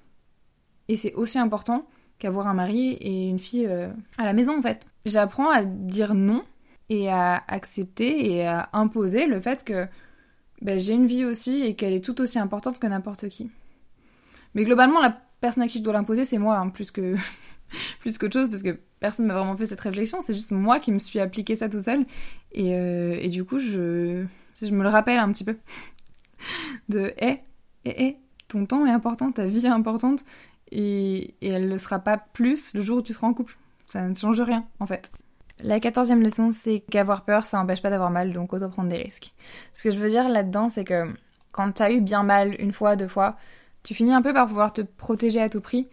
Et 0.87 0.95
c'est 0.95 1.13
aussi 1.15 1.39
important 1.39 1.85
qu'avoir 2.19 2.47
un 2.47 2.53
mari 2.53 2.93
et 2.93 3.27
une 3.27 3.39
fille 3.39 3.67
euh, 3.67 3.89
à 4.17 4.25
la 4.25 4.33
maison 4.33 4.57
en 4.57 4.61
fait. 4.61 4.87
J'apprends 5.05 5.49
à 5.49 5.63
dire 5.63 6.13
non 6.13 6.43
et 6.89 7.09
à 7.09 7.43
accepter 7.47 8.31
et 8.33 8.45
à 8.45 8.69
imposer 8.73 9.25
le 9.25 9.39
fait 9.39 9.63
que 9.63 9.87
bah, 10.61 10.77
j'ai 10.77 10.93
une 10.93 11.07
vie 11.07 11.25
aussi 11.25 11.61
et 11.61 11.75
qu'elle 11.75 11.93
est 11.93 12.03
tout 12.03 12.21
aussi 12.21 12.37
importante 12.39 12.79
que 12.79 12.87
n'importe 12.87 13.29
qui. 13.29 13.51
Mais 14.55 14.63
globalement, 14.63 14.99
la 14.99 15.15
personne 15.41 15.63
à 15.63 15.67
qui 15.67 15.79
je 15.79 15.83
dois 15.83 15.93
l'imposer, 15.93 16.25
c'est 16.25 16.37
moi, 16.37 16.57
hein, 16.57 16.69
plus 16.69 16.91
que 16.91 17.15
plus 17.99 18.17
qu'autre 18.17 18.33
chose, 18.33 18.49
parce 18.49 18.63
que 18.63 18.79
personne 18.99 19.25
m'a 19.25 19.35
vraiment 19.35 19.55
fait 19.55 19.65
cette 19.65 19.81
réflexion. 19.81 20.21
C'est 20.21 20.33
juste 20.33 20.51
moi 20.51 20.79
qui 20.79 20.91
me 20.91 20.99
suis 20.99 21.19
appliqué 21.19 21.55
ça 21.55 21.69
tout 21.69 21.79
seul. 21.79 22.05
Et, 22.51 22.75
euh, 22.75 23.17
et 23.19 23.29
du 23.29 23.45
coup, 23.45 23.59
je, 23.59 24.25
je 24.61 24.71
me 24.71 24.83
le 24.83 24.89
rappelle 24.89 25.19
un 25.19 25.31
petit 25.31 25.43
peu. 25.43 25.57
De, 26.89 27.13
hé, 27.17 27.41
hé, 27.85 28.03
hé, 28.03 28.17
ton 28.47 28.65
temps 28.65 28.85
est 28.85 28.91
important, 28.91 29.31
ta 29.31 29.45
vie 29.45 29.65
est 29.65 29.69
importante, 29.69 30.23
et, 30.71 31.35
et 31.41 31.49
elle 31.49 31.67
ne 31.67 31.77
sera 31.77 31.99
pas 31.99 32.17
plus 32.17 32.73
le 32.73 32.81
jour 32.81 32.99
où 32.99 33.01
tu 33.01 33.13
seras 33.13 33.27
en 33.27 33.33
couple. 33.33 33.57
Ça 33.87 34.01
ne 34.07 34.15
change 34.15 34.39
rien, 34.41 34.65
en 34.79 34.85
fait. 34.85 35.11
La 35.61 35.79
quatorzième 35.81 36.21
leçon, 36.21 36.51
c'est 36.51 36.79
qu'avoir 36.89 37.25
peur, 37.25 37.45
ça 37.45 37.57
n'empêche 37.57 37.81
pas 37.81 37.89
d'avoir 37.89 38.09
mal, 38.09 38.31
donc 38.31 38.53
autant 38.53 38.69
prendre 38.69 38.89
des 38.89 38.97
risques. 38.97 39.33
Ce 39.73 39.83
que 39.83 39.91
je 39.91 39.99
veux 39.99 40.09
dire 40.09 40.29
là-dedans, 40.29 40.69
c'est 40.69 40.85
que 40.85 41.13
quand 41.51 41.71
t'as 41.73 41.91
eu 41.91 41.99
bien 41.99 42.23
mal 42.23 42.55
une 42.59 42.71
fois, 42.71 42.95
deux 42.95 43.07
fois, 43.07 43.35
tu 43.83 43.93
finis 43.93 44.13
un 44.13 44.21
peu 44.21 44.33
par 44.33 44.47
pouvoir 44.47 44.73
te 44.73 44.81
protéger 44.81 45.41
à 45.41 45.49
tout 45.49 45.61
prix 45.61 45.87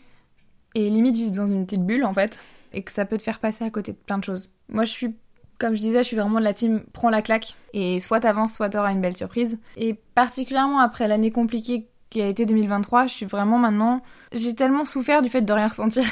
et 0.74 0.90
limite 0.90 1.16
vivre 1.16 1.32
dans 1.32 1.46
une 1.46 1.64
petite 1.64 1.84
bulle 1.84 2.04
en 2.04 2.12
fait 2.12 2.40
et 2.72 2.82
que 2.82 2.92
ça 2.92 3.04
peut 3.04 3.16
te 3.16 3.22
faire 3.22 3.38
passer 3.38 3.64
à 3.64 3.70
côté 3.70 3.92
de 3.92 3.96
plein 3.96 4.18
de 4.18 4.24
choses. 4.24 4.50
Moi 4.68 4.84
je 4.84 4.90
suis 4.90 5.16
comme 5.58 5.74
je 5.74 5.80
disais, 5.80 6.02
je 6.02 6.08
suis 6.08 6.16
vraiment 6.16 6.38
de 6.38 6.44
la 6.44 6.52
team 6.52 6.84
prends 6.92 7.08
la 7.08 7.22
claque 7.22 7.54
et 7.72 7.98
soit 7.98 8.20
t'avances 8.20 8.54
soit 8.54 8.68
t'auras 8.68 8.92
une 8.92 9.00
belle 9.00 9.16
surprise 9.16 9.58
et 9.76 9.94
particulièrement 10.14 10.80
après 10.80 11.08
l'année 11.08 11.30
compliquée 11.30 11.88
qui 12.10 12.20
a 12.20 12.28
été 12.28 12.46
2023, 12.46 13.06
je 13.06 13.14
suis 13.14 13.26
vraiment 13.26 13.58
maintenant 13.58 14.02
j'ai 14.32 14.54
tellement 14.54 14.84
souffert 14.84 15.22
du 15.22 15.28
fait 15.28 15.42
de 15.42 15.52
rien 15.52 15.68
ressentir 15.68 16.04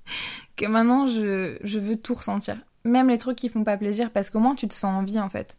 que 0.56 0.66
maintenant 0.66 1.06
je, 1.06 1.58
je 1.62 1.78
veux 1.78 1.96
tout 1.96 2.14
ressentir. 2.14 2.56
Même 2.84 3.08
les 3.08 3.18
trucs 3.18 3.38
qui 3.38 3.48
font 3.48 3.64
pas 3.64 3.76
plaisir 3.76 4.10
parce 4.10 4.30
qu'au 4.30 4.40
moins 4.40 4.54
tu 4.54 4.68
te 4.68 4.74
sens 4.74 4.94
en 4.96 5.04
vie 5.04 5.20
en 5.20 5.28
fait. 5.28 5.56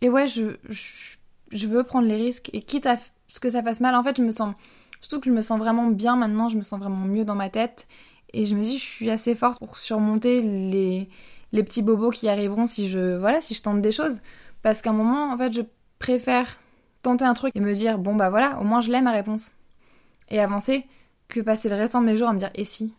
Et 0.00 0.10
ouais, 0.10 0.26
je, 0.26 0.56
je, 0.68 1.16
je 1.52 1.66
veux 1.66 1.84
prendre 1.84 2.06
les 2.06 2.16
risques 2.16 2.50
et 2.52 2.60
quitte 2.60 2.86
à 2.86 2.96
ce 3.28 3.40
que 3.40 3.48
ça 3.48 3.62
fasse 3.62 3.80
mal, 3.80 3.94
en 3.94 4.02
fait, 4.02 4.16
je 4.16 4.22
me 4.22 4.30
sens 4.30 4.54
Surtout 5.04 5.20
que 5.20 5.28
je 5.28 5.34
me 5.34 5.42
sens 5.42 5.58
vraiment 5.58 5.88
bien 5.88 6.16
maintenant, 6.16 6.48
je 6.48 6.56
me 6.56 6.62
sens 6.62 6.80
vraiment 6.80 7.04
mieux 7.04 7.26
dans 7.26 7.34
ma 7.34 7.50
tête. 7.50 7.86
Et 8.32 8.46
je 8.46 8.56
me 8.56 8.64
dis, 8.64 8.78
je 8.78 8.82
suis 8.82 9.10
assez 9.10 9.34
forte 9.34 9.58
pour 9.58 9.76
surmonter 9.76 10.40
les, 10.40 11.10
les 11.52 11.62
petits 11.62 11.82
bobos 11.82 12.08
qui 12.08 12.26
arriveront 12.26 12.64
si 12.64 12.88
je, 12.88 13.18
voilà, 13.18 13.42
si 13.42 13.52
je 13.52 13.60
tente 13.60 13.82
des 13.82 13.92
choses. 13.92 14.22
Parce 14.62 14.80
qu'à 14.80 14.90
un 14.90 14.94
moment, 14.94 15.30
en 15.30 15.36
fait, 15.36 15.52
je 15.52 15.60
préfère 15.98 16.58
tenter 17.02 17.26
un 17.26 17.34
truc 17.34 17.54
et 17.54 17.60
me 17.60 17.74
dire, 17.74 17.98
bon 17.98 18.14
bah 18.16 18.30
voilà, 18.30 18.58
au 18.62 18.64
moins 18.64 18.80
je 18.80 18.90
l'ai 18.90 19.02
ma 19.02 19.12
réponse. 19.12 19.52
Et 20.30 20.40
avancer 20.40 20.86
que 21.28 21.40
passer 21.42 21.68
le 21.68 21.76
restant 21.76 22.00
de 22.00 22.06
mes 22.06 22.16
jours 22.16 22.30
à 22.30 22.32
me 22.32 22.38
dire, 22.38 22.50
et 22.54 22.64
si? 22.64 22.94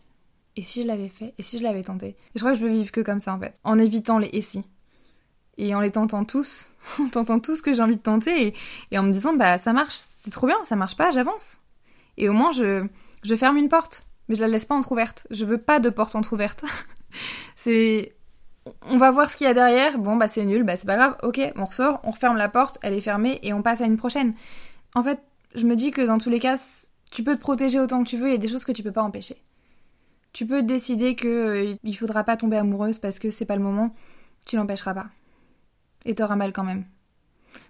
Et 0.54 0.62
si 0.62 0.82
je 0.82 0.86
l'avais 0.86 1.08
fait? 1.08 1.34
Et 1.38 1.42
si 1.42 1.58
je 1.58 1.64
l'avais 1.64 1.82
tenté? 1.82 2.10
Et 2.10 2.16
je 2.36 2.38
crois 2.38 2.52
que 2.52 2.58
je 2.60 2.64
veux 2.64 2.72
vivre 2.72 2.92
que 2.92 3.00
comme 3.00 3.18
ça 3.18 3.34
en 3.34 3.40
fait, 3.40 3.54
en 3.64 3.80
évitant 3.80 4.20
les 4.20 4.30
et 4.32 4.42
si. 4.42 4.62
Et 5.58 5.74
en 5.74 5.80
les 5.80 5.90
tentant 5.90 6.24
tous, 6.24 6.68
en 7.00 7.08
tentant 7.08 7.40
tout 7.40 7.56
ce 7.56 7.62
que 7.62 7.72
j'ai 7.72 7.82
envie 7.82 7.96
de 7.96 8.02
tenter 8.02 8.46
et, 8.46 8.54
et 8.92 8.98
en 8.98 9.02
me 9.02 9.10
disant, 9.12 9.34
bah 9.34 9.58
ça 9.58 9.72
marche, 9.72 9.96
c'est 9.96 10.30
trop 10.30 10.46
bien, 10.46 10.62
ça 10.62 10.76
marche 10.76 10.96
pas, 10.96 11.10
j'avance. 11.10 11.60
Et 12.16 12.28
au 12.28 12.32
moins, 12.32 12.52
je, 12.52 12.86
je 13.22 13.36
ferme 13.36 13.56
une 13.56 13.68
porte, 13.68 14.02
mais 14.28 14.34
je 14.34 14.40
la 14.40 14.48
laisse 14.48 14.64
pas 14.64 14.74
entrouverte. 14.74 15.26
Je 15.30 15.44
veux 15.44 15.58
pas 15.58 15.80
de 15.80 15.90
porte 15.90 16.14
entrouverte. 16.14 16.64
c'est. 17.56 18.14
On 18.82 18.98
va 18.98 19.12
voir 19.12 19.30
ce 19.30 19.36
qu'il 19.36 19.46
y 19.46 19.50
a 19.50 19.54
derrière. 19.54 19.98
Bon, 19.98 20.16
bah 20.16 20.26
c'est 20.26 20.44
nul, 20.44 20.64
bah 20.64 20.74
c'est 20.74 20.86
pas 20.86 20.96
grave. 20.96 21.16
Ok, 21.22 21.40
on 21.54 21.64
ressort, 21.64 22.00
on 22.02 22.10
referme 22.10 22.36
la 22.36 22.48
porte, 22.48 22.78
elle 22.82 22.94
est 22.94 23.00
fermée 23.00 23.38
et 23.42 23.52
on 23.52 23.62
passe 23.62 23.80
à 23.80 23.84
une 23.84 23.96
prochaine. 23.96 24.34
En 24.94 25.04
fait, 25.04 25.20
je 25.54 25.66
me 25.66 25.76
dis 25.76 25.92
que 25.92 26.04
dans 26.04 26.18
tous 26.18 26.30
les 26.30 26.40
cas, 26.40 26.56
tu 27.12 27.22
peux 27.22 27.36
te 27.36 27.40
protéger 27.40 27.78
autant 27.78 28.02
que 28.02 28.08
tu 28.08 28.16
veux, 28.16 28.28
il 28.28 28.32
y 28.32 28.34
a 28.34 28.38
des 28.38 28.48
choses 28.48 28.64
que 28.64 28.72
tu 28.72 28.82
peux 28.82 28.92
pas 28.92 29.02
empêcher. 29.02 29.36
Tu 30.32 30.46
peux 30.46 30.62
décider 30.62 31.14
que 31.14 31.28
euh, 31.28 31.76
il 31.82 31.96
faudra 31.96 32.24
pas 32.24 32.36
tomber 32.36 32.56
amoureuse 32.56 32.98
parce 32.98 33.18
que 33.18 33.30
c'est 33.30 33.46
pas 33.46 33.56
le 33.56 33.62
moment, 33.62 33.94
tu 34.46 34.56
l'empêcheras 34.56 34.94
pas. 34.94 35.06
Et 36.04 36.14
t'auras 36.14 36.36
mal 36.36 36.52
quand 36.52 36.64
même. 36.64 36.84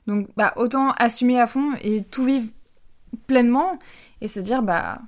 Donc 0.06 0.28
bah 0.36 0.52
autant 0.56 0.92
assumer 0.92 1.38
à 1.40 1.46
fond 1.46 1.74
et 1.80 2.02
tout 2.02 2.24
vivre 2.24 2.48
pleinement 3.26 3.78
et 4.20 4.28
se 4.28 4.40
dire 4.40 4.62
bah 4.62 5.00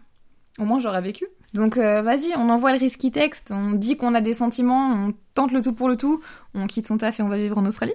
au 0.58 0.64
moins 0.64 0.78
j'aurais 0.80 1.02
vécu. 1.02 1.26
Donc 1.54 1.78
euh, 1.78 2.02
vas-y, 2.02 2.34
on 2.36 2.50
envoie 2.50 2.72
le 2.72 2.78
risky 2.78 3.10
texte, 3.10 3.52
on 3.52 3.72
dit 3.72 3.96
qu'on 3.96 4.14
a 4.14 4.20
des 4.20 4.34
sentiments, 4.34 4.92
on 4.92 5.14
tente 5.34 5.52
le 5.52 5.62
tout 5.62 5.72
pour 5.72 5.88
le 5.88 5.96
tout, 5.96 6.22
on 6.54 6.66
quitte 6.66 6.86
son 6.86 6.98
taf 6.98 7.20
et 7.20 7.22
on 7.22 7.28
va 7.28 7.38
vivre 7.38 7.56
en 7.56 7.64
Australie. 7.64 7.94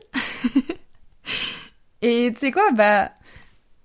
et 2.02 2.32
tu 2.34 2.40
sais 2.40 2.52
quoi, 2.52 2.72
bah 2.72 3.12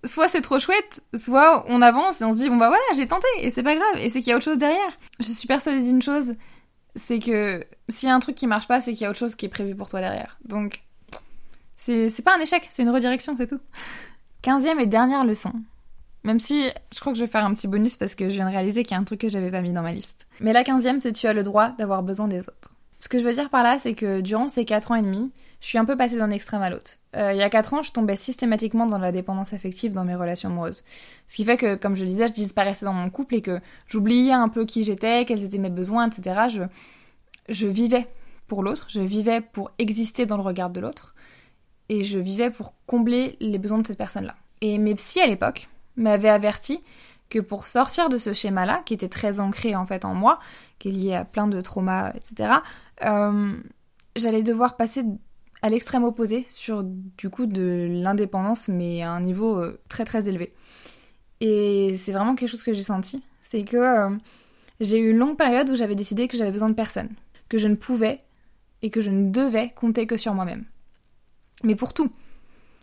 soit 0.04 0.28
c'est 0.28 0.40
trop 0.40 0.58
chouette, 0.58 1.02
soit 1.14 1.64
on 1.68 1.82
avance 1.82 2.20
et 2.22 2.24
on 2.24 2.32
se 2.32 2.38
dit 2.38 2.48
bon 2.48 2.56
bah 2.56 2.68
voilà, 2.68 2.82
j'ai 2.96 3.06
tenté 3.06 3.26
et 3.40 3.50
c'est 3.50 3.62
pas 3.62 3.74
grave 3.74 3.96
et 3.98 4.08
c'est 4.08 4.20
qu'il 4.20 4.30
y 4.30 4.32
a 4.32 4.36
autre 4.36 4.44
chose 4.44 4.58
derrière. 4.58 4.96
Je 5.20 5.26
suis 5.26 5.48
persuadée 5.48 5.82
d'une 5.82 6.02
chose, 6.02 6.34
c'est 6.94 7.18
que 7.18 7.64
s'il 7.88 8.08
y 8.08 8.12
a 8.12 8.14
un 8.14 8.20
truc 8.20 8.36
qui 8.36 8.46
marche 8.46 8.68
pas, 8.68 8.80
c'est 8.80 8.92
qu'il 8.92 9.02
y 9.02 9.06
a 9.06 9.10
autre 9.10 9.18
chose 9.18 9.34
qui 9.34 9.46
est 9.46 9.50
prévu 9.50 9.74
pour 9.74 9.90
toi 9.90 10.00
derrière. 10.00 10.38
Donc 10.44 10.82
c'est 11.76 12.22
pas 12.22 12.36
un 12.36 12.40
échec, 12.40 12.66
c'est 12.68 12.82
une 12.82 12.90
redirection, 12.90 13.34
c'est 13.36 13.46
tout. 13.46 13.60
Quinzième 14.42 14.78
et 14.80 14.86
dernière 14.86 15.24
leçon. 15.24 15.52
Même 16.28 16.40
si 16.40 16.68
je 16.92 17.00
crois 17.00 17.14
que 17.14 17.18
je 17.18 17.24
vais 17.24 17.30
faire 17.30 17.42
un 17.42 17.54
petit 17.54 17.68
bonus 17.68 17.96
parce 17.96 18.14
que 18.14 18.28
je 18.28 18.34
viens 18.34 18.44
de 18.44 18.52
réaliser 18.52 18.82
qu'il 18.82 18.92
y 18.92 18.98
a 18.98 19.00
un 19.00 19.04
truc 19.04 19.22
que 19.22 19.30
j'avais 19.30 19.50
pas 19.50 19.62
mis 19.62 19.72
dans 19.72 19.80
ma 19.80 19.92
liste. 19.92 20.26
Mais 20.40 20.52
la 20.52 20.62
quinzième, 20.62 21.00
c'est 21.00 21.12
tu 21.12 21.26
as 21.26 21.32
le 21.32 21.42
droit 21.42 21.70
d'avoir 21.78 22.02
besoin 22.02 22.28
des 22.28 22.40
autres. 22.40 22.74
Ce 23.00 23.08
que 23.08 23.18
je 23.18 23.24
veux 23.24 23.32
dire 23.32 23.48
par 23.48 23.62
là, 23.62 23.78
c'est 23.78 23.94
que 23.94 24.20
durant 24.20 24.46
ces 24.46 24.66
4 24.66 24.90
ans 24.90 24.96
et 24.96 25.00
demi, 25.00 25.32
je 25.62 25.68
suis 25.68 25.78
un 25.78 25.86
peu 25.86 25.96
passée 25.96 26.18
d'un 26.18 26.28
extrême 26.28 26.60
à 26.60 26.68
l'autre. 26.68 26.98
Euh, 27.16 27.32
il 27.32 27.38
y 27.38 27.42
a 27.42 27.48
4 27.48 27.72
ans, 27.72 27.80
je 27.80 27.92
tombais 27.92 28.14
systématiquement 28.14 28.84
dans 28.84 28.98
la 28.98 29.10
dépendance 29.10 29.54
affective 29.54 29.94
dans 29.94 30.04
mes 30.04 30.16
relations 30.16 30.50
amoureuses. 30.50 30.84
Ce 31.26 31.36
qui 31.36 31.46
fait 31.46 31.56
que, 31.56 31.76
comme 31.76 31.96
je 31.96 32.04
le 32.04 32.10
disais, 32.10 32.28
je 32.28 32.34
disparaissais 32.34 32.84
dans 32.84 32.92
mon 32.92 33.08
couple 33.08 33.36
et 33.36 33.40
que 33.40 33.58
j'oubliais 33.86 34.32
un 34.32 34.50
peu 34.50 34.66
qui 34.66 34.84
j'étais, 34.84 35.24
quels 35.24 35.42
étaient 35.42 35.56
mes 35.56 35.70
besoins, 35.70 36.10
etc. 36.10 36.40
Je, 36.50 36.62
je 37.48 37.66
vivais 37.66 38.06
pour 38.48 38.62
l'autre, 38.62 38.84
je 38.90 39.00
vivais 39.00 39.40
pour 39.40 39.70
exister 39.78 40.26
dans 40.26 40.36
le 40.36 40.42
regard 40.42 40.68
de 40.68 40.80
l'autre, 40.80 41.14
et 41.88 42.02
je 42.02 42.18
vivais 42.18 42.50
pour 42.50 42.74
combler 42.84 43.38
les 43.40 43.56
besoins 43.56 43.78
de 43.78 43.86
cette 43.86 43.96
personne-là. 43.96 44.34
Et 44.60 44.76
mes 44.76 44.94
psys 44.94 45.22
à 45.22 45.26
l'époque 45.26 45.70
m'avaient 45.98 46.28
averti 46.28 46.82
que 47.28 47.38
pour 47.38 47.66
sortir 47.66 48.08
de 48.08 48.16
ce 48.16 48.32
schéma-là, 48.32 48.82
qui 48.86 48.94
était 48.94 49.08
très 49.08 49.40
ancré 49.40 49.76
en 49.76 49.84
fait 49.84 50.04
en 50.04 50.14
moi, 50.14 50.38
qui 50.78 50.88
est 50.88 50.92
lié 50.92 51.14
à 51.14 51.24
plein 51.24 51.46
de 51.46 51.60
traumas, 51.60 52.12
etc., 52.14 52.54
euh, 53.04 53.52
j'allais 54.16 54.42
devoir 54.42 54.76
passer 54.76 55.04
à 55.60 55.68
l'extrême 55.68 56.04
opposé 56.04 56.44
sur 56.48 56.82
du 56.84 57.30
coup 57.30 57.46
de 57.46 57.88
l'indépendance, 57.90 58.68
mais 58.68 59.02
à 59.02 59.10
un 59.10 59.20
niveau 59.20 59.58
euh, 59.58 59.80
très 59.88 60.04
très 60.04 60.28
élevé. 60.28 60.54
Et 61.40 61.96
c'est 61.96 62.12
vraiment 62.12 62.34
quelque 62.34 62.50
chose 62.50 62.62
que 62.62 62.72
j'ai 62.72 62.82
senti, 62.82 63.22
c'est 63.42 63.64
que 63.64 63.76
euh, 63.76 64.16
j'ai 64.80 64.98
eu 64.98 65.10
une 65.10 65.18
longue 65.18 65.36
période 65.36 65.70
où 65.70 65.74
j'avais 65.74 65.94
décidé 65.94 66.28
que 66.28 66.36
j'avais 66.36 66.50
besoin 66.50 66.68
de 66.68 66.74
personne, 66.74 67.10
que 67.48 67.58
je 67.58 67.68
ne 67.68 67.74
pouvais 67.74 68.20
et 68.82 68.90
que 68.90 69.00
je 69.00 69.10
ne 69.10 69.30
devais 69.30 69.70
compter 69.70 70.06
que 70.06 70.16
sur 70.16 70.34
moi-même. 70.34 70.64
Mais 71.64 71.74
pour 71.74 71.92
tout. 71.92 72.10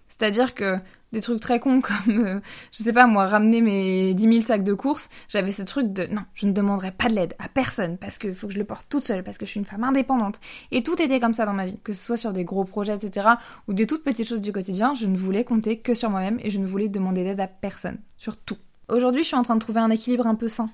C'est-à-dire 0.07 0.53
que 0.53 0.77
des 1.11 1.21
trucs 1.21 1.39
très 1.39 1.59
cons 1.59 1.81
comme, 1.81 2.25
euh, 2.25 2.39
je 2.71 2.83
sais 2.83 2.93
pas 2.93 3.07
moi, 3.07 3.25
ramener 3.25 3.61
mes 3.61 4.13
10 4.13 4.23
000 4.23 4.41
sacs 4.41 4.63
de 4.63 4.73
courses, 4.73 5.09
j'avais 5.29 5.51
ce 5.51 5.63
truc 5.63 5.93
de 5.93 6.07
non, 6.07 6.23
je 6.33 6.45
ne 6.45 6.51
demanderai 6.51 6.91
pas 6.91 7.07
de 7.07 7.15
l'aide 7.15 7.35
à 7.39 7.47
personne 7.47 7.97
parce 7.97 8.17
qu'il 8.17 8.35
faut 8.35 8.47
que 8.47 8.53
je 8.53 8.59
le 8.59 8.65
porte 8.65 8.87
toute 8.89 9.05
seule, 9.05 9.23
parce 9.23 9.37
que 9.37 9.45
je 9.45 9.51
suis 9.51 9.59
une 9.59 9.65
femme 9.65 9.83
indépendante. 9.83 10.39
Et 10.71 10.83
tout 10.83 11.01
était 11.01 11.19
comme 11.19 11.33
ça 11.33 11.45
dans 11.45 11.53
ma 11.53 11.65
vie, 11.65 11.79
que 11.83 11.93
ce 11.93 12.03
soit 12.03 12.17
sur 12.17 12.33
des 12.33 12.43
gros 12.43 12.65
projets, 12.65 12.95
etc., 12.95 13.29
ou 13.67 13.73
des 13.73 13.87
toutes 13.87 14.03
petites 14.03 14.27
choses 14.27 14.41
du 14.41 14.51
quotidien, 14.51 14.93
je 14.93 15.07
ne 15.07 15.15
voulais 15.15 15.43
compter 15.43 15.79
que 15.79 15.93
sur 15.93 16.09
moi-même 16.09 16.39
et 16.43 16.49
je 16.49 16.59
ne 16.59 16.67
voulais 16.67 16.89
demander 16.89 17.23
d'aide 17.23 17.39
à 17.39 17.47
personne, 17.47 17.97
sur 18.17 18.35
tout. 18.37 18.57
Aujourd'hui, 18.89 19.23
je 19.23 19.27
suis 19.27 19.37
en 19.37 19.43
train 19.43 19.55
de 19.55 19.61
trouver 19.61 19.79
un 19.79 19.89
équilibre 19.89 20.27
un 20.27 20.35
peu 20.35 20.47
sain 20.47 20.69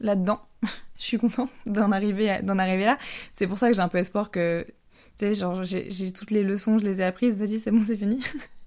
là-dedans. 0.00 0.40
je 0.62 1.04
suis 1.04 1.18
contente 1.18 1.50
d'en 1.66 1.92
arriver, 1.92 2.40
d'en 2.42 2.58
arriver 2.58 2.84
là. 2.84 2.98
C'est 3.32 3.46
pour 3.46 3.58
ça 3.58 3.68
que 3.68 3.74
j'ai 3.74 3.82
un 3.82 3.88
peu 3.88 3.98
espoir 3.98 4.30
que 4.30 4.66
tu 5.16 5.26
sais, 5.26 5.34
genre, 5.34 5.62
j'ai 5.62 6.12
toutes 6.12 6.32
les 6.32 6.42
leçons, 6.42 6.78
je 6.78 6.84
les 6.84 7.00
ai 7.00 7.04
apprises, 7.04 7.36
vas-y, 7.36 7.60
c'est 7.60 7.70
bon, 7.70 7.80
c'est 7.86 7.96
fini. 7.96 8.20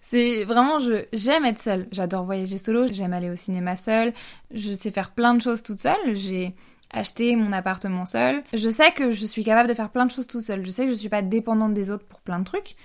c'est 0.00 0.44
vraiment, 0.44 0.78
je 0.78 1.04
j'aime 1.12 1.44
être 1.44 1.58
seule. 1.58 1.88
J'adore 1.92 2.24
voyager 2.24 2.58
solo, 2.58 2.86
j'aime 2.90 3.12
aller 3.12 3.30
au 3.30 3.36
cinéma 3.36 3.76
seule, 3.76 4.12
je 4.50 4.72
sais 4.72 4.90
faire 4.90 5.12
plein 5.12 5.34
de 5.34 5.40
choses 5.40 5.62
toute 5.62 5.80
seule. 5.80 6.14
J'ai 6.14 6.54
acheté 6.90 7.36
mon 7.36 7.52
appartement 7.52 8.06
seule. 8.06 8.42
Je 8.54 8.70
sais 8.70 8.92
que 8.92 9.10
je 9.10 9.26
suis 9.26 9.44
capable 9.44 9.68
de 9.68 9.74
faire 9.74 9.90
plein 9.90 10.06
de 10.06 10.10
choses 10.10 10.26
toute 10.26 10.42
seule. 10.42 10.64
Je 10.64 10.70
sais 10.70 10.84
que 10.84 10.90
je 10.90 10.96
suis 10.96 11.08
pas 11.08 11.22
dépendante 11.22 11.74
des 11.74 11.90
autres 11.90 12.06
pour 12.06 12.20
plein 12.20 12.38
de 12.38 12.44
trucs. 12.44 12.76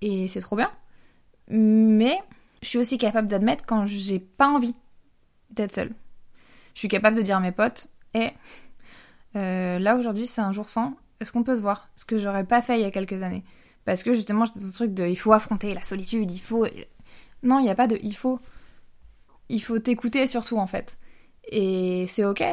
Et 0.00 0.28
c'est 0.28 0.40
trop 0.40 0.56
bien. 0.56 0.70
Mais 1.48 2.18
je 2.62 2.68
suis 2.68 2.78
aussi 2.78 2.98
capable 2.98 3.28
d'admettre 3.28 3.64
quand 3.66 3.86
j'ai 3.86 4.18
pas 4.18 4.48
envie 4.48 4.74
d'être 5.50 5.72
seule. 5.72 5.92
Je 6.74 6.80
suis 6.80 6.88
capable 6.88 7.16
de 7.16 7.22
dire 7.22 7.36
à 7.36 7.40
mes 7.40 7.52
potes, 7.52 7.88
hé, 8.14 8.32
euh, 9.36 9.78
là 9.78 9.96
aujourd'hui 9.96 10.26
c'est 10.26 10.40
un 10.40 10.52
jour 10.52 10.68
sans, 10.68 10.94
est-ce 11.20 11.32
qu'on 11.32 11.42
peut 11.42 11.56
se 11.56 11.60
voir? 11.60 11.88
Ce 11.96 12.04
que 12.04 12.18
j'aurais 12.18 12.44
pas 12.44 12.62
fait 12.62 12.78
il 12.78 12.82
y 12.82 12.84
a 12.84 12.90
quelques 12.90 13.22
années. 13.22 13.44
Parce 13.86 14.02
que 14.02 14.12
justement, 14.12 14.44
j'étais 14.44 14.60
dans 14.60 14.66
ce 14.66 14.74
truc 14.74 14.94
de 14.94 15.06
il 15.06 15.16
faut 15.16 15.32
affronter 15.32 15.72
la 15.72 15.80
solitude, 15.80 16.30
il 16.30 16.40
faut. 16.40 16.66
Non, 17.42 17.60
il 17.60 17.62
n'y 17.62 17.70
a 17.70 17.74
pas 17.74 17.86
de 17.86 17.98
il 18.02 18.14
faut. 18.14 18.40
Il 19.48 19.62
faut 19.62 19.78
t'écouter 19.78 20.26
surtout 20.26 20.58
en 20.58 20.66
fait. 20.66 20.98
Et 21.48 22.06
c'est 22.08 22.24
ok. 22.24 22.44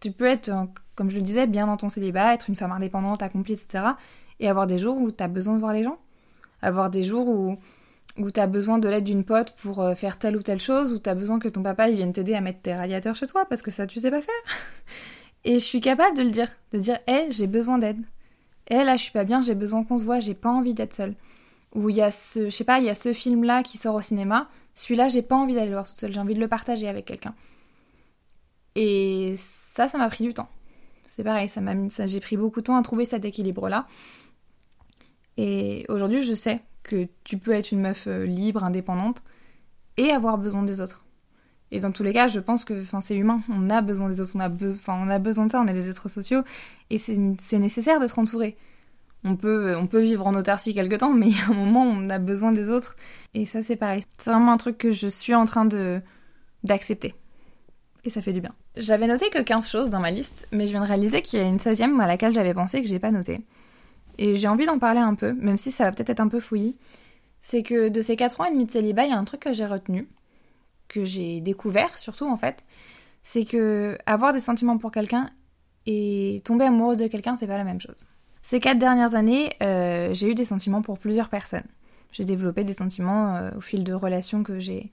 Tu 0.00 0.12
peux 0.12 0.26
être, 0.26 0.52
comme 0.94 1.10
je 1.10 1.16
le 1.16 1.22
disais, 1.22 1.46
bien 1.46 1.66
dans 1.66 1.78
ton 1.78 1.88
célibat, 1.88 2.34
être 2.34 2.50
une 2.50 2.56
femme 2.56 2.72
indépendante, 2.72 3.22
accomplie, 3.22 3.54
etc. 3.54 3.84
Et 4.38 4.48
avoir 4.48 4.66
des 4.66 4.78
jours 4.78 4.98
où 4.98 5.10
tu 5.10 5.24
as 5.24 5.28
besoin 5.28 5.54
de 5.54 5.60
voir 5.60 5.72
les 5.72 5.82
gens. 5.82 5.98
Avoir 6.60 6.90
des 6.90 7.02
jours 7.02 7.26
où, 7.26 7.56
où 8.18 8.30
tu 8.30 8.38
as 8.38 8.46
besoin 8.46 8.78
de 8.78 8.88
l'aide 8.88 9.04
d'une 9.04 9.24
pote 9.24 9.52
pour 9.56 9.80
euh, 9.80 9.94
faire 9.94 10.18
telle 10.18 10.36
ou 10.36 10.42
telle 10.42 10.60
chose, 10.60 10.92
où 10.92 10.98
tu 10.98 11.08
as 11.08 11.14
besoin 11.14 11.38
que 11.38 11.48
ton 11.48 11.62
papa 11.62 11.88
vienne 11.88 12.12
t'aider 12.12 12.34
à 12.34 12.42
mettre 12.42 12.60
tes 12.60 12.74
radiateurs 12.74 13.16
chez 13.16 13.26
toi 13.26 13.46
parce 13.46 13.62
que 13.62 13.70
ça 13.70 13.86
tu 13.86 13.98
sais 13.98 14.10
pas 14.10 14.20
faire. 14.20 14.34
Et 15.44 15.54
je 15.54 15.64
suis 15.64 15.80
capable 15.80 16.16
de 16.18 16.22
le 16.22 16.30
dire, 16.30 16.50
de 16.72 16.78
dire, 16.78 16.98
hé, 17.06 17.28
j'ai 17.30 17.46
besoin 17.46 17.78
d'aide. 17.78 18.02
Hé, 18.68 18.84
là, 18.84 18.96
je 18.96 19.02
suis 19.02 19.12
pas 19.12 19.24
bien, 19.24 19.40
j'ai 19.40 19.54
besoin 19.54 19.84
qu'on 19.84 19.98
se 19.98 20.04
voit, 20.04 20.20
j'ai 20.20 20.34
pas 20.34 20.50
envie 20.50 20.74
d'être 20.74 20.94
seule. 20.94 21.14
Ou 21.74 21.90
il 21.90 21.96
y 21.96 22.02
a 22.02 22.10
ce, 22.10 22.46
je 22.46 22.50
sais 22.50 22.64
pas, 22.64 22.78
il 22.80 22.86
y 22.86 22.90
a 22.90 22.94
ce 22.94 23.12
film-là 23.12 23.62
qui 23.62 23.78
sort 23.78 23.94
au 23.94 24.00
cinéma, 24.00 24.48
celui-là, 24.74 25.08
j'ai 25.08 25.22
pas 25.22 25.36
envie 25.36 25.54
d'aller 25.54 25.68
le 25.68 25.74
voir 25.74 25.86
toute 25.86 25.96
seule, 25.96 26.12
j'ai 26.12 26.20
envie 26.20 26.34
de 26.34 26.40
le 26.40 26.48
partager 26.48 26.88
avec 26.88 27.04
quelqu'un. 27.06 27.34
Et 28.74 29.34
ça, 29.36 29.88
ça 29.88 29.98
m'a 29.98 30.08
pris 30.08 30.24
du 30.24 30.34
temps. 30.34 30.48
C'est 31.06 31.24
pareil, 31.24 31.48
ça 31.48 31.62
ça, 31.90 32.06
j'ai 32.06 32.20
pris 32.20 32.36
beaucoup 32.36 32.60
de 32.60 32.66
temps 32.66 32.76
à 32.76 32.82
trouver 32.82 33.06
cet 33.06 33.24
équilibre-là. 33.24 33.86
Et 35.38 35.86
aujourd'hui, 35.88 36.22
je 36.22 36.34
sais 36.34 36.60
que 36.82 37.08
tu 37.24 37.38
peux 37.38 37.52
être 37.52 37.72
une 37.72 37.80
meuf 37.80 38.06
euh, 38.06 38.26
libre, 38.26 38.64
indépendante, 38.64 39.22
et 39.96 40.10
avoir 40.10 40.36
besoin 40.38 40.62
des 40.62 40.80
autres. 40.82 41.05
Et 41.72 41.80
dans 41.80 41.90
tous 41.90 42.02
les 42.02 42.12
cas, 42.12 42.28
je 42.28 42.38
pense 42.38 42.64
que 42.64 42.82
c'est 43.00 43.16
humain, 43.16 43.40
on 43.48 43.70
a 43.70 43.80
besoin 43.80 44.08
des 44.08 44.20
autres, 44.20 44.32
on 44.36 44.40
a, 44.40 44.48
on 44.88 45.08
a 45.08 45.18
besoin 45.18 45.46
de 45.46 45.50
ça, 45.50 45.60
on 45.60 45.66
est 45.66 45.74
des 45.74 45.90
êtres 45.90 46.08
sociaux, 46.08 46.42
et 46.90 46.98
c'est 46.98 47.58
nécessaire 47.58 47.98
d'être 47.98 48.18
entouré. 48.18 48.56
On 49.24 49.34
peut, 49.34 49.74
on 49.76 49.88
peut 49.88 50.00
vivre 50.00 50.26
en 50.26 50.34
autarcie 50.36 50.74
quelque 50.74 50.94
temps, 50.94 51.12
mais 51.12 51.30
à 51.48 51.50
un 51.50 51.54
moment, 51.54 51.82
on 51.82 52.08
a 52.10 52.18
besoin 52.18 52.52
des 52.52 52.70
autres. 52.70 52.96
Et 53.34 53.44
ça, 53.44 53.62
c'est 53.62 53.74
pareil. 53.74 54.04
C'est 54.18 54.30
vraiment 54.30 54.52
un 54.52 54.56
truc 54.56 54.78
que 54.78 54.92
je 54.92 55.08
suis 55.08 55.34
en 55.34 55.44
train 55.44 55.64
de 55.64 56.00
d'accepter. 56.62 57.14
Et 58.04 58.10
ça 58.10 58.22
fait 58.22 58.32
du 58.32 58.40
bien. 58.40 58.54
J'avais 58.76 59.08
noté 59.08 59.30
que 59.30 59.42
15 59.42 59.68
choses 59.68 59.90
dans 59.90 60.00
ma 60.00 60.12
liste, 60.12 60.46
mais 60.52 60.66
je 60.66 60.72
viens 60.72 60.80
de 60.80 60.86
réaliser 60.86 61.22
qu'il 61.22 61.40
y 61.40 61.42
a 61.42 61.46
une 61.46 61.56
16e 61.56 62.00
à 62.00 62.06
laquelle 62.06 62.34
j'avais 62.34 62.54
pensé 62.54 62.82
que 62.82 62.88
j'ai 62.88 63.00
pas 63.00 63.10
noté. 63.10 63.40
Et 64.18 64.36
j'ai 64.36 64.48
envie 64.48 64.66
d'en 64.66 64.78
parler 64.78 65.00
un 65.00 65.14
peu, 65.14 65.32
même 65.32 65.58
si 65.58 65.72
ça 65.72 65.84
va 65.84 65.92
peut-être 65.92 66.10
être 66.10 66.20
un 66.20 66.28
peu 66.28 66.38
fouillis. 66.38 66.76
C'est 67.40 67.62
que 67.64 67.88
de 67.88 68.00
ces 68.00 68.14
4 68.16 68.40
ans 68.40 68.44
et 68.44 68.52
demi 68.52 68.64
de 68.64 68.70
célibat, 68.70 69.04
il 69.04 69.10
y 69.10 69.12
a 69.12 69.18
un 69.18 69.24
truc 69.24 69.40
que 69.40 69.52
j'ai 69.52 69.66
retenu 69.66 70.08
que 70.88 71.04
j'ai 71.04 71.40
découvert 71.40 71.98
surtout 71.98 72.26
en 72.26 72.36
fait, 72.36 72.64
c'est 73.22 73.44
que 73.44 73.98
avoir 74.06 74.32
des 74.32 74.40
sentiments 74.40 74.78
pour 74.78 74.90
quelqu'un 74.90 75.30
et 75.86 76.42
tomber 76.44 76.64
amoureuse 76.64 76.98
de 76.98 77.06
quelqu'un, 77.06 77.36
c'est 77.36 77.46
pas 77.46 77.58
la 77.58 77.64
même 77.64 77.80
chose. 77.80 78.06
Ces 78.42 78.60
quatre 78.60 78.78
dernières 78.78 79.14
années, 79.14 79.54
euh, 79.62 80.14
j'ai 80.14 80.30
eu 80.30 80.34
des 80.34 80.44
sentiments 80.44 80.82
pour 80.82 80.98
plusieurs 80.98 81.28
personnes. 81.28 81.66
J'ai 82.12 82.24
développé 82.24 82.62
des 82.62 82.72
sentiments 82.72 83.36
euh, 83.36 83.50
au 83.56 83.60
fil 83.60 83.82
de 83.82 83.92
relations 83.92 84.42
que 84.42 84.58
j'ai 84.58 84.92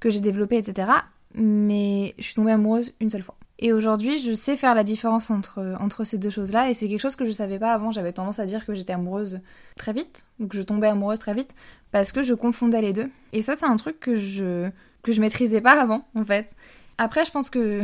que 0.00 0.10
j'ai 0.10 0.20
développées, 0.20 0.56
etc. 0.56 0.90
Mais 1.34 2.14
je 2.18 2.24
suis 2.24 2.34
tombée 2.34 2.52
amoureuse 2.52 2.92
une 3.00 3.10
seule 3.10 3.22
fois. 3.22 3.36
Et 3.58 3.74
aujourd'hui, 3.74 4.18
je 4.18 4.34
sais 4.34 4.56
faire 4.56 4.74
la 4.74 4.84
différence 4.84 5.30
entre, 5.30 5.76
entre 5.80 6.04
ces 6.04 6.16
deux 6.16 6.30
choses-là, 6.30 6.70
et 6.70 6.74
c'est 6.74 6.88
quelque 6.88 7.00
chose 7.00 7.16
que 7.16 7.26
je 7.26 7.30
savais 7.30 7.58
pas 7.58 7.74
avant. 7.74 7.90
J'avais 7.90 8.12
tendance 8.12 8.38
à 8.38 8.46
dire 8.46 8.64
que 8.64 8.72
j'étais 8.72 8.94
amoureuse 8.94 9.40
très 9.76 9.92
vite, 9.92 10.26
ou 10.38 10.46
que 10.46 10.56
je 10.56 10.62
tombais 10.62 10.88
amoureuse 10.88 11.18
très 11.18 11.34
vite, 11.34 11.54
parce 11.92 12.10
que 12.10 12.22
je 12.22 12.32
confondais 12.32 12.80
les 12.80 12.94
deux. 12.94 13.10
Et 13.34 13.42
ça, 13.42 13.56
c'est 13.56 13.66
un 13.66 13.76
truc 13.76 14.00
que 14.00 14.14
je, 14.14 14.70
que 15.02 15.12
je 15.12 15.20
maîtrisais 15.20 15.60
pas 15.60 15.80
avant, 15.80 16.02
en 16.14 16.24
fait. 16.24 16.56
Après, 16.98 17.24
je 17.24 17.30
pense 17.30 17.50
que 17.50 17.82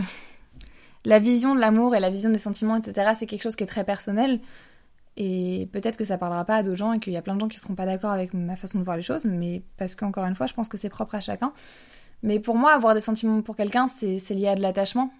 la 1.04 1.18
vision 1.18 1.54
de 1.54 1.60
l'amour 1.60 1.94
et 1.94 2.00
la 2.00 2.10
vision 2.10 2.30
des 2.30 2.38
sentiments, 2.38 2.76
etc., 2.76 3.12
c'est 3.18 3.26
quelque 3.26 3.42
chose 3.42 3.56
qui 3.56 3.64
est 3.64 3.68
très 3.68 3.84
personnel. 3.84 4.40
Et 5.16 5.68
peut-être 5.72 5.96
que 5.96 6.04
ça 6.04 6.18
parlera 6.18 6.44
pas 6.44 6.56
à 6.56 6.62
d'autres 6.62 6.76
gens 6.76 6.92
et 6.92 6.98
qu'il 6.98 7.12
y 7.12 7.16
a 7.16 7.22
plein 7.22 7.34
de 7.34 7.40
gens 7.40 7.48
qui 7.48 7.58
seront 7.58 7.74
pas 7.74 7.86
d'accord 7.86 8.10
avec 8.10 8.34
ma 8.34 8.54
façon 8.56 8.78
de 8.78 8.84
voir 8.84 8.96
les 8.96 9.02
choses, 9.02 9.24
mais 9.24 9.62
parce 9.78 9.94
qu'encore 9.94 10.24
une 10.24 10.34
fois, 10.34 10.46
je 10.46 10.52
pense 10.52 10.68
que 10.68 10.76
c'est 10.76 10.90
propre 10.90 11.14
à 11.14 11.20
chacun. 11.20 11.52
Mais 12.22 12.38
pour 12.38 12.56
moi, 12.56 12.72
avoir 12.72 12.94
des 12.94 13.00
sentiments 13.00 13.40
pour 13.40 13.56
quelqu'un, 13.56 13.88
c'est 13.88 14.18
lié 14.30 14.48
à 14.48 14.54
de 14.54 14.60
l'attachement. 14.60 15.10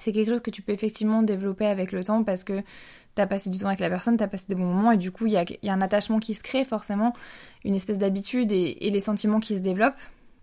C'est 0.00 0.12
quelque 0.12 0.30
chose 0.30 0.40
que 0.40 0.50
tu 0.50 0.62
peux 0.62 0.72
effectivement 0.72 1.22
développer 1.22 1.66
avec 1.66 1.90
le 1.90 2.04
temps 2.04 2.22
parce 2.22 2.44
que 2.44 2.62
t'as 3.16 3.26
passé 3.26 3.50
du 3.50 3.58
temps 3.58 3.66
avec 3.66 3.80
la 3.80 3.88
personne, 3.88 4.16
t'as 4.16 4.28
passé 4.28 4.44
des 4.48 4.54
bons 4.54 4.66
moments 4.66 4.92
et 4.92 4.96
du 4.96 5.10
coup, 5.10 5.26
il 5.26 5.32
y 5.32 5.36
a, 5.36 5.72
un 5.72 5.80
attachement 5.80 6.20
qui 6.20 6.34
se 6.34 6.42
crée 6.44 6.64
forcément, 6.64 7.14
une 7.64 7.74
espèce 7.74 7.98
d'habitude 7.98 8.52
et 8.52 8.90
les 8.92 9.00
sentiments 9.00 9.40
qui 9.40 9.56
se 9.56 9.60
développent 9.60 9.98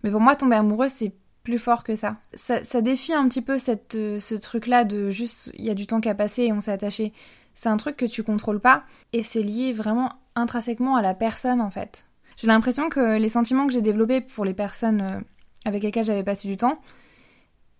Mais 0.06 0.12
pour 0.12 0.20
moi, 0.20 0.36
tomber 0.36 0.54
amoureuse, 0.54 0.92
c'est 0.92 1.12
plus 1.42 1.58
fort 1.58 1.82
que 1.82 1.96
ça. 1.96 2.18
Ça, 2.34 2.80
défie 2.80 3.12
un 3.12 3.28
petit 3.28 3.42
peu 3.42 3.56
euh, 3.56 4.20
ce 4.20 4.34
truc-là 4.36 4.84
de 4.84 5.10
juste, 5.10 5.50
il 5.58 5.64
y 5.64 5.70
a 5.70 5.74
du 5.74 5.88
temps 5.88 6.00
qui 6.00 6.08
a 6.08 6.14
passé 6.14 6.44
et 6.44 6.52
on 6.52 6.60
s'est 6.60 6.70
attaché. 6.70 7.12
C'est 7.54 7.70
un 7.70 7.76
truc 7.76 7.96
que 7.96 8.04
tu 8.04 8.22
contrôles 8.22 8.60
pas 8.60 8.84
et 9.12 9.24
c'est 9.24 9.42
lié 9.42 9.72
vraiment 9.72 10.12
intrinsèquement 10.36 10.94
à 10.94 11.02
la 11.02 11.12
personne 11.12 11.60
en 11.60 11.70
fait. 11.70 12.06
J'ai 12.36 12.46
l'impression 12.46 12.88
que 12.88 13.18
les 13.18 13.28
sentiments 13.28 13.66
que 13.66 13.72
j'ai 13.72 13.82
développés 13.82 14.20
pour 14.20 14.44
les 14.44 14.54
personnes 14.54 15.00
euh, 15.00 15.20
avec 15.64 15.82
lesquelles 15.82 16.04
j'avais 16.04 16.22
passé 16.22 16.46
du 16.46 16.54
temps, 16.54 16.78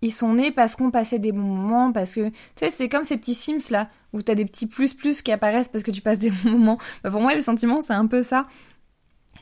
ils 0.01 0.11
sont 0.11 0.33
nés 0.33 0.51
parce 0.51 0.75
qu'on 0.75 0.91
passait 0.91 1.19
des 1.19 1.31
bons 1.31 1.39
moments, 1.39 1.93
parce 1.93 2.13
que, 2.13 2.27
tu 2.27 2.35
sais, 2.55 2.71
c'est 2.71 2.89
comme 2.89 3.05
ces 3.05 3.15
petits 3.15 3.35
Sims 3.35 3.71
là, 3.71 3.89
où 4.11 4.21
t'as 4.21 4.35
des 4.35 4.45
petits 4.45 4.67
plus 4.67 4.93
plus 4.93 5.21
qui 5.21 5.31
apparaissent 5.31 5.69
parce 5.69 5.83
que 5.85 5.91
tu 5.91 6.01
passes 6.01 6.19
des 6.19 6.29
bons 6.29 6.51
moments. 6.51 6.77
Bah, 7.03 7.11
pour 7.11 7.21
moi, 7.21 7.33
les 7.33 7.41
sentiments, 7.41 7.79
c'est 7.79 7.93
un 7.93 8.05
peu 8.05 8.21
ça. 8.21 8.45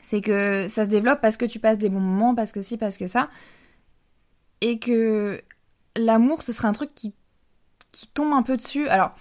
C'est 0.08 0.20
que 0.20 0.68
ça 0.68 0.84
se 0.84 0.88
développe 0.88 1.20
parce 1.20 1.36
que 1.36 1.44
tu 1.44 1.58
passes 1.58 1.78
des 1.78 1.88
bons 1.88 1.98
moments, 1.98 2.36
parce 2.36 2.52
que 2.52 2.62
si, 2.62 2.76
parce 2.76 2.96
que 2.96 3.08
ça. 3.08 3.28
Et 4.60 4.78
que 4.78 5.42
l'amour, 5.96 6.42
ce 6.42 6.52
serait 6.52 6.68
un 6.68 6.72
truc 6.72 6.94
qui, 6.94 7.12
qui 7.90 8.06
tombe 8.06 8.32
un 8.32 8.44
peu 8.44 8.56
dessus. 8.56 8.86
Alors, 8.86 9.16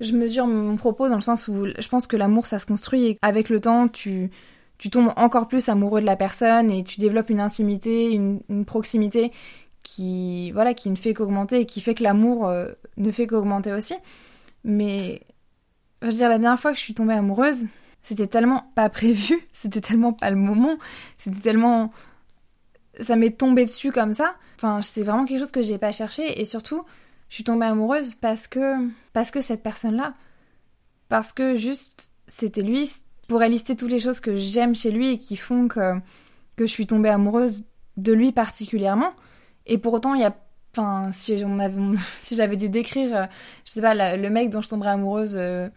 je 0.00 0.12
mesure 0.12 0.46
mon 0.46 0.76
propos 0.76 1.08
dans 1.08 1.14
le 1.14 1.22
sens 1.22 1.48
où 1.48 1.66
je 1.66 1.88
pense 1.88 2.06
que 2.06 2.18
l'amour, 2.18 2.46
ça 2.46 2.58
se 2.58 2.66
construit 2.66 3.06
et 3.06 3.18
avec 3.22 3.48
le 3.48 3.58
temps, 3.58 3.88
tu, 3.88 4.30
tu 4.76 4.90
tombes 4.90 5.14
encore 5.16 5.48
plus 5.48 5.66
amoureux 5.70 6.02
de 6.02 6.06
la 6.06 6.16
personne 6.16 6.70
et 6.70 6.84
tu 6.84 7.00
développes 7.00 7.30
une 7.30 7.40
intimité, 7.40 8.10
une, 8.10 8.66
proximité 8.66 9.32
qui 9.82 10.50
voilà 10.52 10.74
qui 10.74 10.90
ne 10.90 10.96
fait 10.96 11.14
qu'augmenter 11.14 11.60
et 11.60 11.66
qui 11.66 11.80
fait 11.80 11.94
que 11.94 12.02
l'amour 12.02 12.48
euh, 12.48 12.68
ne 12.98 13.10
fait 13.10 13.26
qu'augmenter 13.26 13.72
aussi. 13.72 13.94
Mais 14.62 15.22
je 16.02 16.08
veux 16.08 16.12
dire 16.12 16.28
la 16.28 16.38
dernière 16.38 16.60
fois 16.60 16.72
que 16.72 16.78
je 16.78 16.82
suis 16.82 16.92
tombée 16.92 17.14
amoureuse, 17.14 17.66
c'était 18.06 18.28
tellement 18.28 18.70
pas 18.76 18.88
prévu, 18.88 19.48
c'était 19.52 19.80
tellement 19.80 20.12
pas 20.12 20.30
le 20.30 20.36
moment, 20.36 20.78
c'était 21.18 21.40
tellement 21.40 21.92
ça 23.00 23.16
m'est 23.16 23.36
tombé 23.36 23.64
dessus 23.64 23.90
comme 23.90 24.12
ça. 24.12 24.36
Enfin, 24.54 24.80
c'est 24.80 25.02
vraiment 25.02 25.26
quelque 25.26 25.40
chose 25.40 25.50
que 25.50 25.60
j'ai 25.60 25.76
pas 25.76 25.90
cherché 25.90 26.40
et 26.40 26.44
surtout, 26.44 26.84
je 27.28 27.34
suis 27.34 27.44
tombée 27.44 27.66
amoureuse 27.66 28.14
parce 28.14 28.46
que 28.46 28.76
parce 29.12 29.32
que 29.32 29.40
cette 29.40 29.62
personne-là 29.62 30.14
parce 31.08 31.32
que 31.32 31.56
juste 31.56 32.12
c'était 32.28 32.62
lui 32.62 32.88
pourrait 33.26 33.48
lister 33.48 33.74
toutes 33.74 33.90
les 33.90 33.98
choses 33.98 34.20
que 34.20 34.36
j'aime 34.36 34.76
chez 34.76 34.92
lui 34.92 35.14
et 35.14 35.18
qui 35.18 35.36
font 35.36 35.66
que 35.66 35.94
que 36.54 36.64
je 36.64 36.70
suis 36.70 36.86
tombée 36.86 37.08
amoureuse 37.08 37.64
de 37.96 38.12
lui 38.12 38.30
particulièrement 38.30 39.14
et 39.66 39.78
pour 39.78 39.94
autant, 39.94 40.14
il 40.14 40.20
y 40.20 40.24
a 40.24 40.36
enfin 40.76 41.10
si 41.10 41.42
si 42.18 42.36
j'avais 42.36 42.56
dû 42.56 42.68
décrire 42.68 43.16
euh, 43.16 43.26
je 43.64 43.72
sais 43.72 43.82
pas 43.82 44.16
le 44.16 44.30
mec 44.30 44.50
dont 44.50 44.60
je 44.60 44.68
tomberais 44.68 44.90
amoureuse 44.90 45.34
euh, 45.36 45.68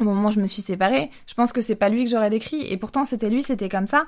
au 0.00 0.04
moment 0.04 0.28
où 0.28 0.32
je 0.32 0.40
me 0.40 0.46
suis 0.46 0.62
séparée 0.62 1.10
je 1.26 1.34
pense 1.34 1.52
que 1.52 1.60
c'est 1.60 1.76
pas 1.76 1.88
lui 1.88 2.04
que 2.04 2.10
j'aurais 2.10 2.30
décrit 2.30 2.62
et 2.62 2.76
pourtant 2.76 3.04
c'était 3.04 3.30
lui 3.30 3.42
c'était 3.42 3.68
comme 3.68 3.86
ça 3.86 4.06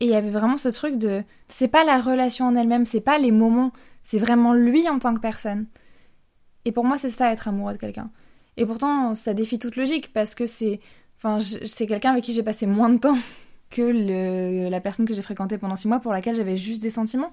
et 0.00 0.06
il 0.06 0.10
y 0.10 0.14
avait 0.14 0.30
vraiment 0.30 0.58
ce 0.58 0.68
truc 0.68 0.98
de 0.98 1.22
c'est 1.48 1.68
pas 1.68 1.84
la 1.84 2.00
relation 2.00 2.46
en 2.46 2.54
elle-même 2.54 2.86
c'est 2.86 3.00
pas 3.00 3.18
les 3.18 3.30
moments 3.30 3.72
c'est 4.02 4.18
vraiment 4.18 4.52
lui 4.52 4.88
en 4.88 4.98
tant 4.98 5.14
que 5.14 5.20
personne 5.20 5.66
et 6.64 6.72
pour 6.72 6.84
moi 6.84 6.98
c'est 6.98 7.10
ça 7.10 7.32
être 7.32 7.48
amoureux 7.48 7.72
de 7.72 7.78
quelqu'un 7.78 8.10
et 8.56 8.66
pourtant 8.66 9.14
ça 9.14 9.34
défie 9.34 9.58
toute 9.58 9.76
logique 9.76 10.12
parce 10.12 10.34
que 10.34 10.46
c'est 10.46 10.80
enfin 11.16 11.38
c'est 11.40 11.86
quelqu'un 11.86 12.12
avec 12.12 12.24
qui 12.24 12.32
j'ai 12.32 12.42
passé 12.42 12.66
moins 12.66 12.90
de 12.90 12.98
temps 12.98 13.18
que 13.70 13.82
le, 13.82 14.68
la 14.68 14.80
personne 14.80 15.06
que 15.06 15.14
j'ai 15.14 15.22
fréquentée 15.22 15.58
pendant 15.58 15.76
six 15.76 15.88
mois 15.88 16.00
pour 16.00 16.12
laquelle 16.12 16.36
j'avais 16.36 16.56
juste 16.56 16.82
des 16.82 16.90
sentiments 16.90 17.32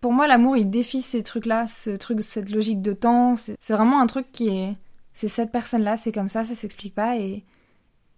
pour 0.00 0.12
moi, 0.12 0.26
l'amour, 0.26 0.56
il 0.56 0.70
défie 0.70 1.02
ces 1.02 1.24
trucs-là, 1.24 1.66
ce 1.68 1.90
truc, 1.90 2.20
cette 2.22 2.50
logique 2.50 2.80
de 2.80 2.92
temps. 2.92 3.34
C'est 3.34 3.72
vraiment 3.72 4.00
un 4.00 4.06
truc 4.06 4.30
qui 4.30 4.48
est. 4.48 4.76
C'est 5.16 5.28
cette 5.28 5.50
personne-là, 5.50 5.96
c'est 5.96 6.12
comme 6.12 6.28
ça, 6.28 6.44
ça 6.44 6.54
s'explique 6.54 6.94
pas 6.94 7.16
et. 7.16 7.42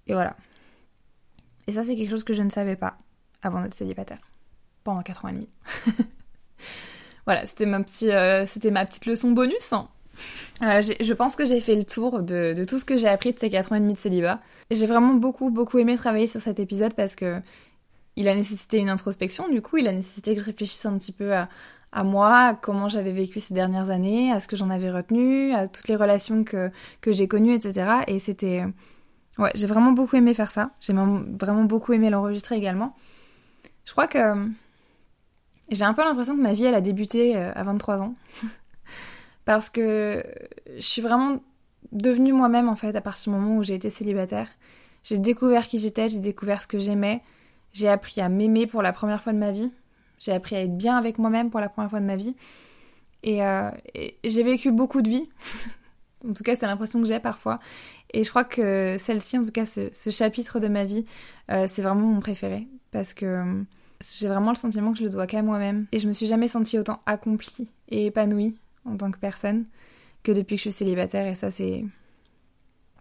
Et 0.08 0.14
voilà. 0.14 0.36
Et 1.68 1.72
ça, 1.72 1.84
c'est 1.84 1.94
quelque 1.94 2.10
chose 2.10 2.24
que 2.24 2.32
je 2.32 2.42
ne 2.42 2.50
savais 2.50 2.74
pas 2.74 2.98
avant 3.40 3.62
d'être 3.62 3.72
célibataire. 3.72 4.18
Pendant 4.82 5.02
4 5.02 5.24
ans 5.24 5.28
et 5.28 5.32
demi. 5.32 5.48
voilà, 7.24 7.46
c'était 7.46 7.66
ma, 7.66 7.78
petit, 7.84 8.10
euh, 8.10 8.46
c'était 8.46 8.72
ma 8.72 8.84
petite 8.84 9.06
leçon 9.06 9.30
bonus. 9.30 9.72
Hein. 9.72 9.88
je 10.60 11.12
pense 11.12 11.36
que 11.36 11.44
j'ai 11.44 11.60
fait 11.60 11.76
le 11.76 11.84
tour 11.84 12.20
de, 12.20 12.52
de 12.52 12.64
tout 12.64 12.80
ce 12.80 12.84
que 12.84 12.96
j'ai 12.96 13.06
appris 13.06 13.32
de 13.32 13.38
ces 13.38 13.48
4 13.48 13.70
ans 13.70 13.76
et 13.76 13.80
demi 13.80 13.92
de 13.92 13.98
célibat. 13.98 14.40
J'ai 14.72 14.86
vraiment 14.86 15.14
beaucoup, 15.14 15.50
beaucoup 15.50 15.78
aimé 15.78 15.96
travailler 15.96 16.26
sur 16.26 16.40
cet 16.40 16.58
épisode 16.58 16.94
parce 16.94 17.14
que 17.14 17.40
il 18.16 18.26
a 18.26 18.34
nécessité 18.34 18.78
une 18.78 18.90
introspection, 18.90 19.48
du 19.48 19.62
coup, 19.62 19.76
il 19.76 19.86
a 19.86 19.92
nécessité 19.92 20.34
que 20.34 20.40
je 20.40 20.46
réfléchisse 20.46 20.84
un 20.84 20.98
petit 20.98 21.12
peu 21.12 21.32
à, 21.32 21.48
à 21.92 22.04
moi, 22.04 22.38
à 22.38 22.54
comment 22.54 22.88
j'avais 22.88 23.12
vécu 23.12 23.40
ces 23.40 23.54
dernières 23.54 23.90
années, 23.90 24.32
à 24.32 24.40
ce 24.40 24.48
que 24.48 24.56
j'en 24.56 24.70
avais 24.70 24.90
retenu, 24.90 25.54
à 25.54 25.68
toutes 25.68 25.88
les 25.88 25.96
relations 25.96 26.44
que, 26.44 26.70
que 27.00 27.12
j'ai 27.12 27.28
connues, 27.28 27.54
etc. 27.54 28.02
Et 28.06 28.18
c'était... 28.18 28.64
Ouais, 29.38 29.52
j'ai 29.54 29.66
vraiment 29.66 29.92
beaucoup 29.92 30.16
aimé 30.16 30.34
faire 30.34 30.50
ça. 30.50 30.70
J'ai 30.80 30.92
vraiment 30.92 31.64
beaucoup 31.64 31.92
aimé 31.92 32.10
l'enregistrer 32.10 32.56
également. 32.56 32.96
Je 33.84 33.92
crois 33.92 34.08
que 34.08 34.48
j'ai 35.70 35.84
un 35.84 35.94
peu 35.94 36.02
l'impression 36.02 36.36
que 36.36 36.42
ma 36.42 36.52
vie, 36.52 36.64
elle 36.64 36.74
a 36.74 36.80
débuté 36.80 37.36
euh, 37.36 37.52
à 37.54 37.62
23 37.62 38.00
ans. 38.00 38.14
Parce 39.44 39.70
que 39.70 40.24
je 40.76 40.80
suis 40.80 41.02
vraiment 41.02 41.40
devenue 41.92 42.32
moi-même, 42.32 42.68
en 42.68 42.76
fait, 42.76 42.94
à 42.96 43.00
partir 43.00 43.32
du 43.32 43.38
moment 43.38 43.56
où 43.56 43.64
j'ai 43.64 43.74
été 43.74 43.90
célibataire. 43.90 44.48
J'ai 45.04 45.18
découvert 45.18 45.68
qui 45.68 45.78
j'étais, 45.78 46.08
j'ai 46.08 46.18
découvert 46.18 46.60
ce 46.60 46.66
que 46.66 46.78
j'aimais, 46.78 47.22
j'ai 47.72 47.88
appris 47.88 48.20
à 48.20 48.28
m'aimer 48.28 48.66
pour 48.66 48.82
la 48.82 48.92
première 48.92 49.22
fois 49.22 49.32
de 49.32 49.38
ma 49.38 49.52
vie. 49.52 49.70
J'ai 50.18 50.32
appris 50.32 50.56
à 50.56 50.62
être 50.62 50.76
bien 50.76 50.96
avec 50.96 51.18
moi-même 51.18 51.50
pour 51.50 51.60
la 51.60 51.68
première 51.68 51.90
fois 51.90 52.00
de 52.00 52.04
ma 52.04 52.16
vie. 52.16 52.34
Et, 53.22 53.44
euh, 53.44 53.70
j'ai 54.24 54.42
vécu 54.42 54.70
beaucoup 54.72 55.02
de 55.02 55.08
vies. 55.08 55.28
en 56.28 56.32
tout 56.32 56.42
cas, 56.42 56.56
c'est 56.56 56.66
l'impression 56.66 57.00
que 57.00 57.06
j'ai 57.06 57.20
parfois. 57.20 57.58
Et 58.12 58.24
je 58.24 58.30
crois 58.30 58.44
que 58.44 58.96
celle-ci, 58.98 59.38
en 59.38 59.44
tout 59.44 59.50
cas, 59.50 59.66
ce, 59.66 60.10
chapitre 60.10 60.60
de 60.60 60.68
ma 60.68 60.84
vie, 60.84 61.04
euh, 61.50 61.66
c'est 61.66 61.82
vraiment 61.82 62.06
mon 62.06 62.20
préféré. 62.20 62.66
Parce 62.90 63.14
que 63.14 63.26
euh, 63.26 63.62
j'ai 64.18 64.28
vraiment 64.28 64.50
le 64.50 64.56
sentiment 64.56 64.92
que 64.92 64.98
je 64.98 65.04
le 65.04 65.10
dois 65.10 65.26
qu'à 65.26 65.42
moi-même. 65.42 65.86
Et 65.92 65.98
je 65.98 66.08
me 66.08 66.12
suis 66.12 66.26
jamais 66.26 66.48
sentie 66.48 66.78
autant 66.78 67.00
accomplie 67.06 67.70
et 67.88 68.06
épanouie 68.06 68.56
en 68.84 68.96
tant 68.96 69.10
que 69.10 69.18
personne 69.18 69.66
que 70.22 70.32
depuis 70.32 70.56
que 70.56 70.62
je 70.62 70.70
suis 70.70 70.72
célibataire. 70.72 71.26
Et 71.26 71.34
ça, 71.34 71.50
c'est 71.50 71.84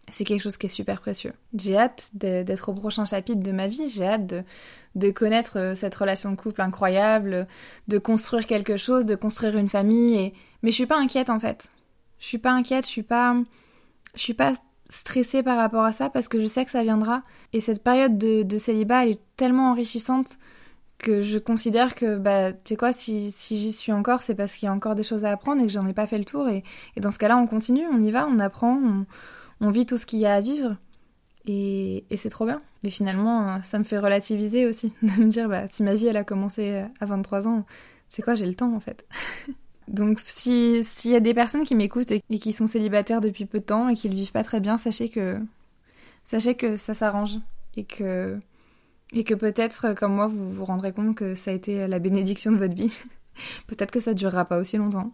c'est 0.09 0.23
quelque 0.23 0.41
chose 0.41 0.57
qui 0.57 0.67
est 0.67 0.69
super 0.69 1.01
précieux. 1.01 1.33
J'ai 1.57 1.77
hâte 1.77 2.11
d'être 2.13 2.69
au 2.69 2.73
prochain 2.73 3.05
chapitre 3.05 3.41
de 3.41 3.51
ma 3.51 3.67
vie, 3.67 3.87
j'ai 3.87 4.05
hâte 4.05 4.33
de, 4.95 5.11
connaître 5.11 5.59
euh, 5.59 5.75
cette 5.75 5.95
relation 5.95 6.31
de 6.31 6.35
couple 6.35 6.61
incroyable, 6.61 7.47
de 7.87 7.97
construire 7.97 8.47
quelque 8.47 8.77
chose, 8.77 9.05
de 9.05 9.15
construire 9.15 9.57
une 9.57 9.69
famille, 9.69 10.15
et... 10.15 10.33
mais 10.63 10.71
je 10.71 10.75
suis 10.75 10.85
pas 10.85 10.97
inquiète 10.97 11.29
en 11.29 11.39
fait. 11.39 11.69
Je 12.19 12.25
suis 12.25 12.37
pas 12.37 12.51
inquiète, 12.51 12.85
je 12.85 12.91
suis 12.91 13.03
pas, 13.03 13.35
je 14.15 14.21
suis 14.21 14.33
pas 14.33 14.53
stressée 14.89 15.43
par 15.43 15.57
rapport 15.57 15.83
à 15.83 15.91
ça 15.91 16.09
parce 16.09 16.27
que 16.27 16.39
je 16.39 16.45
sais 16.45 16.65
que 16.65 16.71
ça 16.71 16.83
viendra. 16.83 17.23
Et 17.53 17.59
cette 17.59 17.83
période 17.83 18.17
de, 18.17 18.57
célibat 18.57 19.05
elle 19.05 19.11
est 19.11 19.21
tellement 19.35 19.71
enrichissante 19.71 20.37
que 20.97 21.21
je 21.21 21.37
considère 21.37 21.93
que, 21.93 22.17
bah, 22.17 22.53
tu 22.53 22.59
sais 22.69 22.75
quoi, 22.75 22.91
si, 22.91 23.31
j'y 23.31 23.71
suis 23.71 23.91
encore, 23.91 24.23
c'est 24.23 24.33
parce 24.33 24.55
qu'il 24.55 24.65
y 24.65 24.69
a 24.69 24.73
encore 24.73 24.95
des 24.95 25.03
choses 25.03 25.25
à 25.25 25.31
apprendre 25.31 25.61
et 25.61 25.67
que 25.67 25.71
j'en 25.71 25.85
ai 25.85 25.93
pas 25.93 26.07
fait 26.07 26.17
le 26.17 26.25
tour. 26.25 26.49
Et, 26.49 26.63
dans 26.99 27.11
ce 27.11 27.19
cas-là, 27.19 27.37
on 27.37 27.45
continue, 27.45 27.85
on 27.91 27.99
y 27.99 28.09
va, 28.09 28.25
on 28.27 28.39
apprend, 28.39 28.79
on 29.61 29.69
vit 29.69 29.85
tout 29.85 29.97
ce 29.97 30.05
qu'il 30.05 30.19
y 30.19 30.25
a 30.25 30.35
à 30.35 30.41
vivre. 30.41 30.75
Et, 31.45 32.03
c'est 32.15 32.29
trop 32.29 32.45
bien. 32.45 32.61
Mais 32.83 32.89
finalement, 32.89 33.61
ça 33.63 33.79
me 33.79 33.83
fait 33.83 33.97
relativiser 33.97 34.65
aussi, 34.65 34.91
de 35.01 35.21
me 35.21 35.29
dire, 35.29 35.47
bah, 35.47 35.65
si 35.69 35.83
ma 35.83 35.95
vie, 35.95 36.07
elle 36.07 36.17
a 36.17 36.23
commencé 36.23 36.83
à 36.99 37.05
23 37.05 37.47
ans, 37.47 37.65
c'est 38.09 38.21
quoi, 38.21 38.35
j'ai 38.35 38.45
le 38.45 38.55
temps 38.55 38.73
en 38.73 38.79
fait? 38.79 39.05
Donc 39.87 40.19
s'il 40.25 40.83
y 41.05 41.15
a 41.15 41.21
des 41.21 41.33
personnes 41.33 41.63
qui 41.63 41.73
m'écoutent 41.73 42.11
et, 42.11 42.21
qui 42.39 42.51
sont 42.51 42.67
célibataires 42.67 43.21
depuis 43.21 43.45
peu 43.45 43.59
de 43.59 43.65
temps 43.65 43.87
et 43.87 43.95
qui 43.95 44.09
le 44.09 44.15
vivent 44.15 44.33
pas 44.33 44.43
très 44.43 44.59
bien, 44.59 44.77
sachez 44.77 45.07
que 45.07 45.39
sachez 46.25 46.55
que 46.55 46.75
ça 46.75 46.93
s'arrange 46.93 47.37
et 47.77 47.85
que 47.85 48.37
et 49.13 49.23
que 49.23 49.33
peut-être 49.33 49.93
comme 49.93 50.13
moi 50.13 50.27
vous 50.27 50.51
vous 50.51 50.65
rendrez 50.65 50.91
compte 50.91 51.15
que 51.15 51.35
ça 51.35 51.51
a 51.51 51.53
été 51.53 51.87
la 51.87 51.99
bénédiction 51.99 52.51
de 52.51 52.57
votre 52.57 52.75
vie. 52.75 52.91
peut-être 53.67 53.91
que 53.91 54.01
ça 54.01 54.13
durera 54.13 54.43
pas 54.43 54.57
aussi 54.57 54.75
longtemps. 54.75 55.13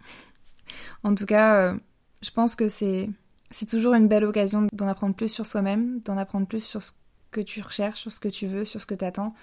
En 1.04 1.14
tout 1.14 1.28
cas, 1.28 1.56
euh, 1.56 1.78
je 2.24 2.32
pense 2.32 2.56
que 2.56 2.68
c'est 2.68 3.10
c'est 3.54 3.68
toujours 3.68 3.94
une 3.94 4.08
belle 4.08 4.26
occasion 4.26 4.68
d'en 4.74 4.88
apprendre 4.88 5.16
plus 5.16 5.30
sur 5.30 5.46
soi-même, 5.46 6.00
d'en 6.00 6.18
apprendre 6.18 6.48
plus 6.48 6.64
sur 6.64 6.82
ce 6.82 6.92
que 7.32 7.40
tu 7.40 7.62
recherches, 7.62 8.02
sur 8.02 8.12
ce 8.12 8.20
que 8.20 8.28
tu 8.28 8.48
veux, 8.48 8.66
sur 8.66 8.82
ce 8.82 8.86
que 8.88 8.96
tu 8.96 9.06
attends. 9.06 9.36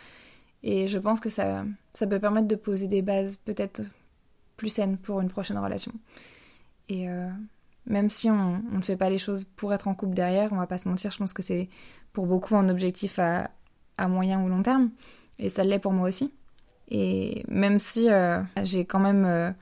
Et 0.63 0.89
je 0.89 0.99
pense 0.99 1.21
que 1.21 1.29
ça, 1.29 1.65
ça 1.93 2.07
peut 2.07 2.19
permettre 2.19 2.49
de 2.49 2.57
poser 2.57 2.89
des 2.89 3.03
bases 3.03 3.37
peut-être 3.37 3.83
plus 4.57 4.69
saines 4.69 4.99
pour 4.99 5.21
une 5.21 5.31
prochaine 5.31 5.59
relation. 5.59 5.93
Et 6.89 7.09
euh, 7.09 7.31
même 7.87 8.09
si 8.09 8.29
on, 8.29 8.61
ne 8.71 8.83
fait 8.83 8.97
pas 8.97 9.11
les 9.11 9.19
choses 9.19 9.45
pour 9.45 9.73
être 9.73 9.87
en 9.87 9.95
couple 9.95 10.15
derrière, 10.15 10.53
on 10.53 10.57
va 10.57 10.67
pas 10.67 10.79
se 10.79 10.89
mentir, 10.89 11.13
je 11.13 11.19
pense 11.19 11.33
que 11.33 11.43
c'est 11.43 11.69
pour 12.13 12.27
beaucoup 12.27 12.57
un 12.57 12.69
objectif 12.69 13.19
à, 13.19 13.49
moyen 14.09 14.43
ou 14.43 14.49
long 14.49 14.63
terme. 14.63 14.91
Et 15.39 15.49
ça 15.49 15.63
l'est 15.63 15.79
pour 15.79 15.93
moi 15.93 16.09
aussi. 16.09 16.35
Et 16.91 17.45
même 17.49 17.79
si 17.79 18.11
euh, 18.11 18.43
j'ai 18.65 18.85
quand 18.85 19.01
même... 19.01 19.25
Euh, 19.25 19.53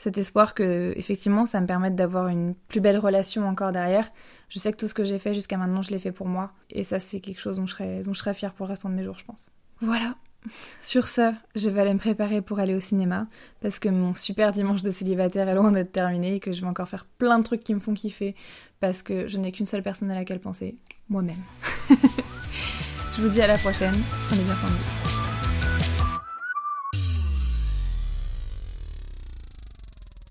cet 0.00 0.16
espoir 0.16 0.54
que 0.54 0.94
effectivement 0.96 1.44
ça 1.44 1.60
me 1.60 1.66
permette 1.66 1.94
d'avoir 1.94 2.28
une 2.28 2.54
plus 2.54 2.80
belle 2.80 2.96
relation 2.96 3.46
encore 3.46 3.70
derrière. 3.70 4.10
Je 4.48 4.58
sais 4.58 4.72
que 4.72 4.78
tout 4.78 4.88
ce 4.88 4.94
que 4.94 5.04
j'ai 5.04 5.18
fait 5.18 5.34
jusqu'à 5.34 5.58
maintenant, 5.58 5.82
je 5.82 5.90
l'ai 5.90 5.98
fait 5.98 6.10
pour 6.10 6.26
moi 6.26 6.52
et 6.70 6.84
ça 6.84 6.98
c'est 6.98 7.20
quelque 7.20 7.38
chose 7.38 7.56
dont 7.56 7.66
je 7.66 7.72
serais 7.72 8.02
dont 8.02 8.14
je 8.14 8.18
serais 8.18 8.32
fière 8.32 8.54
pour 8.54 8.64
le 8.64 8.70
restant 8.70 8.88
de 8.88 8.94
mes 8.94 9.04
jours, 9.04 9.18
je 9.18 9.26
pense. 9.26 9.50
Voilà. 9.82 10.14
Sur 10.80 11.06
ce, 11.06 11.34
je 11.54 11.68
vais 11.68 11.82
aller 11.82 11.92
me 11.92 11.98
préparer 11.98 12.40
pour 12.40 12.60
aller 12.60 12.74
au 12.74 12.80
cinéma 12.80 13.26
parce 13.60 13.78
que 13.78 13.90
mon 13.90 14.14
super 14.14 14.52
dimanche 14.52 14.82
de 14.82 14.90
célibataire 14.90 15.46
est 15.50 15.54
loin 15.54 15.70
d'être 15.70 15.92
terminé 15.92 16.36
et 16.36 16.40
que 16.40 16.54
je 16.54 16.62
vais 16.62 16.66
encore 16.66 16.88
faire 16.88 17.04
plein 17.04 17.38
de 17.38 17.44
trucs 17.44 17.62
qui 17.62 17.74
me 17.74 17.80
font 17.80 17.92
kiffer 17.92 18.34
parce 18.80 19.02
que 19.02 19.28
je 19.28 19.36
n'ai 19.36 19.52
qu'une 19.52 19.66
seule 19.66 19.82
personne 19.82 20.10
à 20.10 20.14
laquelle 20.14 20.40
penser, 20.40 20.78
moi-même. 21.10 21.42
je 21.90 23.20
vous 23.20 23.28
dis 23.28 23.42
à 23.42 23.46
la 23.46 23.58
prochaine, 23.58 24.00
prenez 24.28 24.44
bien 24.44 24.56
soin 24.56 24.70
de 24.70 24.74
vous. 24.74 25.19